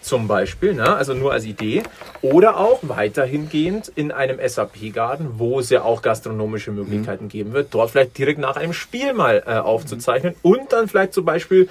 Zum 0.03 0.27
Beispiel, 0.27 0.73
ne? 0.73 0.95
also 0.95 1.13
nur 1.13 1.31
als 1.31 1.45
Idee. 1.45 1.81
Oder 2.21 2.57
auch 2.57 2.79
weiterhin 2.81 3.47
gehend 3.47 3.89
in 3.95 4.11
einem 4.11 4.37
SAP-Garten, 4.45 5.35
wo 5.37 5.59
es 5.59 5.69
ja 5.69 5.83
auch 5.83 6.01
gastronomische 6.01 6.71
Möglichkeiten 6.71 7.29
geben 7.29 7.53
wird, 7.53 7.73
dort 7.73 7.91
vielleicht 7.91 8.17
direkt 8.17 8.39
nach 8.39 8.57
einem 8.57 8.73
Spiel 8.73 9.13
mal 9.13 9.43
äh, 9.47 9.53
aufzuzeichnen 9.53 10.35
und 10.41 10.73
dann 10.73 10.89
vielleicht 10.89 11.13
zum 11.13 11.23
Beispiel 11.23 11.69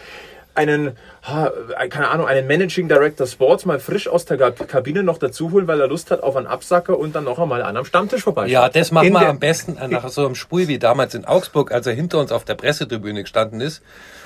einen, 0.55 0.89
äh, 1.27 1.89
keine 1.89 2.09
Ahnung, 2.09 2.27
einen 2.27 2.47
Managing 2.47 2.89
Director 2.89 3.27
Sports 3.27 3.65
mal 3.65 3.81
frisch 3.81 4.09
aus 4.09 4.24
der 4.24 4.53
Kabine 4.53 5.03
noch 5.03 5.19
dazu 5.19 5.51
holen, 5.51 5.66
weil 5.66 5.81
er 5.81 5.89
Lust 5.89 6.11
hat 6.11 6.23
auf 6.23 6.37
einen 6.37 6.47
Absacker 6.47 6.99
und 6.99 7.15
dann 7.15 7.24
noch 7.24 7.39
einmal 7.39 7.62
an 7.62 7.77
am 7.77 7.85
Stammtisch 7.85 8.23
vorbei. 8.23 8.47
Ja, 8.47 8.69
das 8.69 8.91
machen 8.91 9.12
wir 9.12 9.29
am 9.29 9.39
besten 9.39 9.79
nach 9.91 10.09
so 10.09 10.27
einem 10.27 10.35
Spiel 10.35 10.69
wie 10.69 10.79
damals 10.79 11.15
in 11.15 11.24
Augsburg, 11.24 11.73
als 11.73 11.87
er 11.87 11.95
hinter 11.95 12.19
uns 12.19 12.33
auf 12.33 12.45
der 12.45 12.55
Pressetribüne 12.55 13.23
gestanden 13.23 13.61
ist 13.61 13.83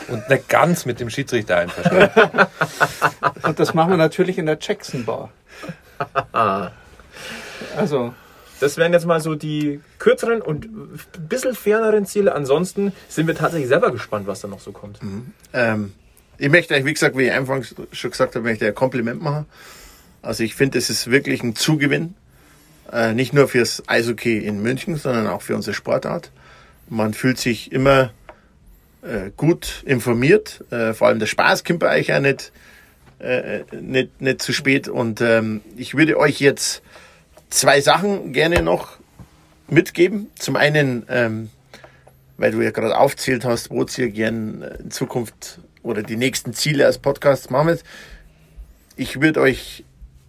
und 0.08 0.28
nicht 0.28 0.48
ganz 0.48 0.84
mit 0.84 1.00
dem 1.00 1.10
Schiedsrichter 1.10 1.56
einverstanden. 1.58 2.10
Und 3.42 3.58
das 3.60 3.74
machen 3.74 3.90
wir 3.90 3.96
natürlich 3.96 4.38
in 4.38 4.46
der 4.46 4.58
Jackson 4.60 5.04
Bar. 5.04 5.30
Also, 7.76 8.12
Das 8.60 8.76
wären 8.76 8.92
jetzt 8.92 9.06
mal 9.06 9.20
so 9.20 9.34
die 9.34 9.80
kürzeren 9.98 10.40
und 10.42 10.64
ein 10.64 11.00
bisschen 11.28 11.54
ferneren 11.54 12.06
Ziele. 12.06 12.34
Ansonsten 12.34 12.92
sind 13.08 13.26
wir 13.26 13.34
tatsächlich 13.34 13.68
selber 13.68 13.90
gespannt, 13.90 14.26
was 14.26 14.40
da 14.40 14.48
noch 14.48 14.60
so 14.60 14.72
kommt. 14.72 14.98
Ähm, 15.52 15.92
ich 16.38 16.50
möchte 16.50 16.74
euch, 16.74 16.84
wie 16.84 16.92
gesagt, 16.92 17.16
wie 17.16 17.24
ich 17.24 17.32
anfangs 17.32 17.74
schon 17.92 18.10
gesagt 18.10 18.34
habe, 18.34 18.44
möchte 18.44 18.64
ich 18.64 18.70
ein 18.70 18.74
Kompliment 18.74 19.22
machen. 19.22 19.46
Also 20.22 20.42
ich 20.42 20.54
finde, 20.54 20.78
es 20.78 20.90
ist 20.90 21.10
wirklich 21.10 21.42
ein 21.42 21.54
Zugewinn. 21.54 22.14
Äh, 22.92 23.14
nicht 23.14 23.32
nur 23.32 23.48
fürs 23.48 23.82
Eishockey 23.86 24.38
in 24.38 24.62
München, 24.62 24.96
sondern 24.96 25.26
auch 25.26 25.42
für 25.42 25.56
unsere 25.56 25.74
Sportart. 25.74 26.30
Man 26.88 27.14
fühlt 27.14 27.38
sich 27.38 27.72
immer 27.72 28.10
äh, 29.02 29.30
gut 29.36 29.82
informiert. 29.86 30.64
Äh, 30.70 30.94
vor 30.94 31.08
allem 31.08 31.18
der 31.18 31.26
Spaß 31.26 31.64
kommt 31.64 31.80
bei 31.80 31.98
euch 31.98 32.12
auch 32.12 32.20
nicht, 32.20 32.52
äh, 33.18 33.60
nicht, 33.80 34.20
nicht 34.20 34.42
zu 34.42 34.52
spät. 34.52 34.88
Und 34.88 35.20
ähm, 35.20 35.62
ich 35.76 35.94
würde 35.94 36.18
euch 36.18 36.40
jetzt 36.40 36.82
zwei 37.50 37.80
Sachen 37.80 38.32
gerne 38.32 38.62
noch 38.62 38.98
mitgeben. 39.68 40.28
Zum 40.38 40.56
einen, 40.56 41.04
ähm, 41.08 41.50
weil 42.36 42.52
du 42.52 42.60
ja 42.60 42.70
gerade 42.70 42.96
aufzählt 42.96 43.44
hast, 43.44 43.70
wo 43.70 43.84
ihr 43.96 44.10
gern 44.10 44.62
äh, 44.62 44.76
in 44.82 44.90
Zukunft 44.90 45.60
oder 45.86 46.02
die 46.02 46.16
nächsten 46.16 46.52
Ziele 46.52 46.84
als 46.84 46.98
Podcast 46.98 47.50
machen 47.50 47.68
wollt. 47.68 47.84
Ich 48.96 49.20
würde 49.20 49.40
euch 49.40 49.84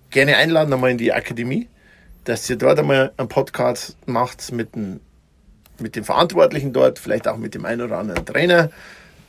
gerne 0.09 0.37
einladen, 0.37 0.73
einmal 0.73 0.91
in 0.91 0.97
die 0.97 1.13
Akademie, 1.13 1.67
dass 2.23 2.49
ihr 2.49 2.57
dort 2.57 2.79
einmal 2.79 3.11
einen 3.17 3.27
Podcast 3.27 3.97
macht 4.05 4.51
mit 4.51 4.75
dem, 4.75 4.99
mit 5.79 5.95
dem 5.95 6.03
Verantwortlichen 6.03 6.73
dort, 6.73 6.99
vielleicht 6.99 7.27
auch 7.27 7.37
mit 7.37 7.55
dem 7.55 7.65
einen 7.65 7.81
oder 7.81 7.97
anderen 7.97 8.25
Trainer, 8.25 8.69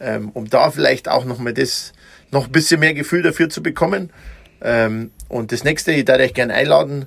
ähm, 0.00 0.30
um 0.34 0.48
da 0.48 0.70
vielleicht 0.70 1.09
auch 1.09 1.24
noch 1.24 1.38
mal 1.38 1.55
das, 1.55 1.92
noch 2.30 2.46
ein 2.46 2.52
bisschen 2.52 2.80
mehr 2.80 2.94
Gefühl 2.94 3.22
dafür 3.22 3.48
zu 3.48 3.62
bekommen. 3.62 4.10
Ähm, 4.60 5.10
und 5.28 5.52
das 5.52 5.64
nächste, 5.64 5.92
ich 5.92 6.06
würde 6.06 6.22
euch 6.22 6.34
gerne 6.34 6.55
einladen, 6.55 7.06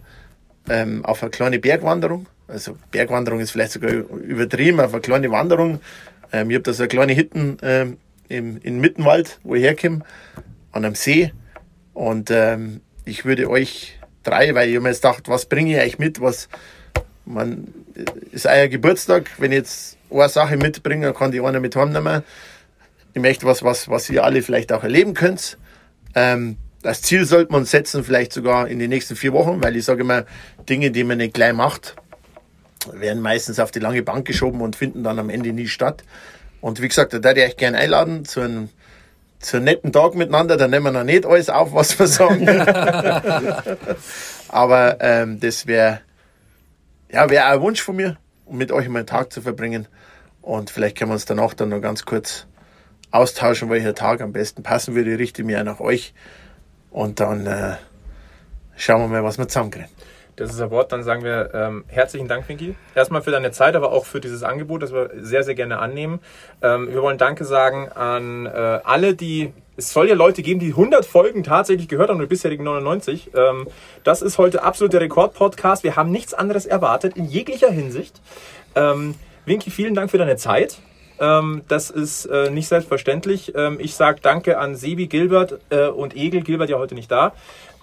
ähm, 0.69 1.05
auf 1.05 1.21
eine 1.21 1.31
kleine 1.31 1.59
Bergwanderung. 1.59 2.27
Also 2.47 2.77
Bergwanderung 2.91 3.39
ist 3.39 3.51
vielleicht 3.51 3.73
sogar 3.73 3.91
übertrieben, 3.91 4.79
auf 4.79 4.93
eine 4.93 5.01
kleine 5.01 5.31
Wanderung. 5.31 5.79
Ähm, 6.31 6.49
ich 6.49 6.55
habe 6.55 6.63
da 6.63 6.73
so 6.73 6.83
eine 6.83 6.89
kleine 6.89 7.13
Hitten 7.13 7.57
ähm, 7.61 7.97
im, 8.31 8.57
in 8.61 8.79
Mittenwald, 8.79 9.39
wo 9.43 9.55
ich 9.55 9.63
herkomme, 9.63 10.03
an 10.71 10.85
einem 10.85 10.95
See. 10.95 11.31
Und 11.93 12.31
ähm, 12.31 12.81
ich 13.05 13.25
würde 13.25 13.49
euch 13.49 13.99
drei, 14.23 14.55
weil 14.55 14.69
ich 14.69 14.79
mir 14.79 14.89
jetzt 14.89 15.01
gedacht, 15.01 15.27
was 15.27 15.45
bringe 15.45 15.75
ich 15.75 15.83
euch 15.83 15.99
mit, 15.99 16.21
was 16.21 16.47
man 17.25 17.67
ist 18.31 18.45
euer 18.45 18.67
Geburtstag, 18.67 19.29
wenn 19.37 19.51
ich 19.51 19.59
jetzt 19.59 19.97
eine 20.09 20.29
Sache 20.29 20.57
mitbringe, 20.57 21.07
dann 21.07 21.15
kann 21.15 21.31
die 21.31 21.41
einer 21.41 21.59
mit 21.59 21.75
heimnehmen. 21.75 22.23
Ich 23.13 23.21
möchte 23.21 23.45
was, 23.45 23.63
was, 23.63 23.89
was 23.89 24.09
ihr 24.09 24.23
alle 24.23 24.41
vielleicht 24.41 24.71
auch 24.71 24.83
erleben 24.83 25.13
könnt. 25.13 25.57
Ähm, 26.15 26.57
das 26.81 27.01
Ziel 27.01 27.25
sollte 27.25 27.51
man 27.51 27.65
setzen, 27.65 28.03
vielleicht 28.03 28.33
sogar 28.33 28.67
in 28.67 28.79
den 28.79 28.89
nächsten 28.89 29.15
vier 29.15 29.33
Wochen, 29.33 29.61
weil 29.63 29.75
ich 29.75 29.85
sage 29.85 30.01
immer, 30.01 30.25
Dinge, 30.67 30.91
die 30.91 31.03
man 31.03 31.17
nicht 31.17 31.33
gleich 31.33 31.53
macht, 31.53 31.95
werden 32.91 33.21
meistens 33.21 33.59
auf 33.59 33.71
die 33.71 33.79
lange 33.79 34.01
Bank 34.01 34.25
geschoben 34.25 34.61
und 34.61 34.75
finden 34.75 35.03
dann 35.03 35.19
am 35.19 35.29
Ende 35.29 35.53
nie 35.53 35.67
statt. 35.67 36.03
Und 36.61 36.81
wie 36.81 36.87
gesagt, 36.87 37.13
da 37.13 37.23
würde 37.23 37.41
ich 37.41 37.47
euch 37.47 37.57
gerne 37.57 37.77
einladen 37.77 38.23
zu 38.25 38.41
einem, 38.41 38.69
zu 39.39 39.57
einem 39.57 39.65
netten 39.65 39.91
Tag 39.91 40.15
miteinander. 40.15 40.57
Da 40.57 40.67
nehmen 40.67 40.85
wir 40.85 40.91
noch 40.91 41.03
nicht 41.03 41.25
alles 41.25 41.49
auf, 41.49 41.73
was 41.73 41.97
wir 41.99 42.07
sagen. 42.07 42.47
Aber 44.47 44.97
ähm, 45.01 45.39
das 45.39 45.65
wäre 45.67 46.01
ja, 47.11 47.29
wär 47.29 47.47
ein 47.47 47.61
Wunsch 47.61 47.81
von 47.81 47.95
mir, 47.95 48.17
um 48.45 48.57
mit 48.57 48.71
euch 48.71 48.87
mal 48.87 48.99
einen 48.99 49.07
Tag 49.07 49.33
zu 49.33 49.41
verbringen. 49.41 49.87
Und 50.41 50.69
vielleicht 50.69 50.97
können 50.97 51.11
wir 51.11 51.15
uns 51.15 51.25
danach 51.25 51.53
dann 51.53 51.69
noch 51.69 51.81
ganz 51.81 52.05
kurz 52.05 52.45
austauschen, 53.11 53.69
welcher 53.69 53.93
Tag 53.93 54.21
am 54.21 54.31
besten 54.31 54.63
passen 54.63 54.95
würde. 54.95 55.13
Ich 55.13 55.19
richte 55.19 55.43
mich 55.43 55.57
auch 55.57 55.63
nach 55.63 55.79
euch 55.79 56.13
und 56.89 57.19
dann 57.19 57.45
äh, 57.45 57.75
schauen 58.75 59.01
wir 59.01 59.07
mal, 59.07 59.23
was 59.23 59.37
wir 59.37 59.47
zusammenkriegen. 59.47 59.89
Das 60.41 60.53
ist 60.53 60.61
ein 60.61 60.71
Wort. 60.71 60.91
Dann 60.91 61.03
sagen 61.03 61.23
wir 61.23 61.51
ähm, 61.53 61.83
herzlichen 61.87 62.27
Dank, 62.27 62.49
Winky. 62.49 62.75
Erstmal 62.95 63.21
für 63.21 63.29
deine 63.29 63.51
Zeit, 63.51 63.75
aber 63.75 63.91
auch 63.91 64.05
für 64.05 64.19
dieses 64.19 64.41
Angebot, 64.41 64.81
das 64.81 64.91
wir 64.91 65.11
sehr, 65.19 65.43
sehr 65.43 65.53
gerne 65.53 65.77
annehmen. 65.77 66.19
Ähm, 66.63 66.87
wir 66.91 67.01
wollen 67.03 67.19
Danke 67.19 67.45
sagen 67.45 67.89
an 67.89 68.47
äh, 68.47 68.49
alle, 68.49 69.13
die. 69.13 69.53
Es 69.77 69.93
soll 69.93 70.09
ja 70.09 70.15
Leute 70.15 70.41
geben, 70.41 70.59
die 70.59 70.69
100 70.69 71.05
Folgen 71.05 71.43
tatsächlich 71.43 71.87
gehört 71.87 72.09
haben 72.09 72.19
und 72.19 72.27
bisherigen 72.27 72.63
99. 72.63 73.31
Ähm, 73.35 73.67
das 74.03 74.21
ist 74.21 74.37
heute 74.37 74.63
absolut 74.63 74.93
der 74.93 75.01
Rekord-Podcast. 75.01 75.83
Wir 75.83 75.95
haben 75.95 76.11
nichts 76.11 76.33
anderes 76.33 76.65
erwartet 76.65 77.15
in 77.15 77.25
jeglicher 77.25 77.69
Hinsicht. 77.69 78.19
Ähm, 78.75 79.15
Winky, 79.45 79.69
vielen 79.69 79.93
Dank 79.93 80.11
für 80.11 80.17
deine 80.17 80.37
Zeit. 80.37 80.79
Ähm, 81.21 81.61
das 81.67 81.89
ist 81.89 82.25
äh, 82.25 82.49
nicht 82.49 82.67
selbstverständlich. 82.67 83.53
Ähm, 83.55 83.77
ich 83.79 83.95
sage 83.95 84.19
Danke 84.21 84.57
an 84.57 84.75
Sebi 84.75 85.07
Gilbert 85.07 85.59
äh, 85.69 85.87
und 85.87 86.17
Egel. 86.17 86.41
Gilbert 86.41 86.69
ja 86.69 86.77
heute 86.77 86.95
nicht 86.95 87.11
da. 87.11 87.33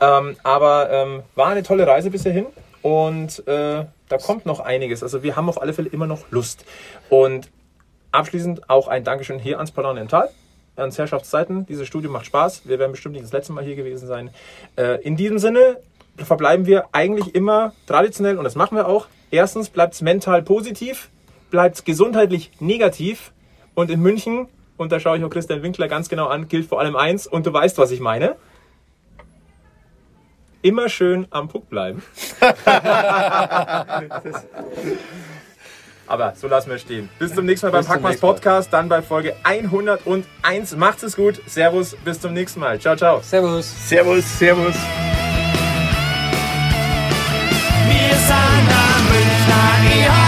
Ähm, 0.01 0.37
aber 0.43 0.91
ähm, 0.91 1.23
war 1.35 1.47
eine 1.47 1.63
tolle 1.63 1.87
Reise 1.87 2.11
bisher 2.11 2.33
hin 2.33 2.47
und 2.83 3.47
äh, 3.47 3.85
da 4.09 4.19
kommt 4.19 4.45
noch 4.45 4.61
einiges. 4.61 5.03
Also 5.03 5.23
wir 5.23 5.37
haben 5.37 5.49
auf 5.49 5.61
alle 5.63 5.73
Fälle 5.73 5.89
immer 5.89 6.07
noch 6.07 6.31
Lust. 6.31 6.65
Und 7.09 7.49
abschließend 8.11 8.69
auch 8.69 8.89
ein 8.89 9.05
Dankeschön 9.05 9.39
hier 9.39 9.57
ans 9.57 9.71
Parlamental, 9.71 10.31
ans 10.77 10.99
Herrschaftszeiten. 10.99 11.67
Dieses 11.67 11.87
Studio 11.87 12.11
macht 12.11 12.27
Spaß. 12.27 12.63
Wir 12.67 12.79
werden 12.79 12.93
bestimmt 12.93 13.15
nicht 13.15 13.25
das 13.25 13.33
letzte 13.33 13.53
Mal 13.53 13.65
hier 13.65 13.77
gewesen 13.77 14.07
sein. 14.07 14.31
Äh, 14.77 15.03
in 15.03 15.17
diesem 15.17 15.39
Sinne 15.39 15.79
verbleiben 16.17 16.67
wir 16.67 16.87
eigentlich 16.93 17.35
immer 17.35 17.73
traditionell 17.87 18.39
und 18.39 18.45
das 18.45 18.57
machen 18.57 18.77
wir 18.77 18.89
auch. 18.89 19.07
Erstens 19.31 19.69
bleibt 19.69 19.95
es 19.95 20.01
mental 20.01 20.43
positiv, 20.43 21.11
bleibt 21.51 21.77
es 21.77 21.85
gesundheitlich 21.85 22.51
negativ. 22.61 23.33
Und 23.75 23.91
in 23.91 24.01
München, 24.01 24.49
und 24.77 24.93
da 24.93 25.01
schaue 25.01 25.19
ich 25.19 25.25
auch 25.25 25.31
Christian 25.31 25.63
Winkler 25.63 25.89
ganz 25.89 26.09
genau 26.09 26.27
an, 26.27 26.49
gilt 26.49 26.67
vor 26.67 26.81
allem 26.81 26.97
eins, 26.97 27.27
und 27.27 27.47
du 27.47 27.53
weißt, 27.53 27.79
was 27.79 27.91
ich 27.91 28.01
meine. 28.01 28.37
Immer 30.63 30.89
schön 30.89 31.29
am 31.31 31.49
Puck 31.49 31.69
bleiben. 31.69 32.03
Aber 36.09 36.33
so 36.35 36.49
lassen 36.49 36.71
wir 36.71 36.79
stehen. 36.79 37.11
Bis 37.19 37.35
zum 37.35 37.45
nächsten 37.45 37.67
Mal 37.67 37.73
beim 37.73 37.85
Packmas 37.85 38.19
Podcast, 38.19 38.73
dann 38.73 38.89
bei 38.89 39.03
Folge 39.03 39.37
101. 39.45 40.75
Macht 40.77 41.03
es 41.03 41.15
gut. 41.15 41.41
Servus, 41.47 41.95
bis 42.05 42.21
zum 42.21 42.33
nächsten 42.33 42.61
Mal. 42.61 42.81
Ciao, 42.81 42.97
ciao. 42.97 43.21
Servus. 43.21 43.89
Servus, 43.89 44.39
servus. 44.39 44.75
Wir 47.87 48.17
sind 48.17 48.69
am 48.73 49.05
Münchner 49.13 50.28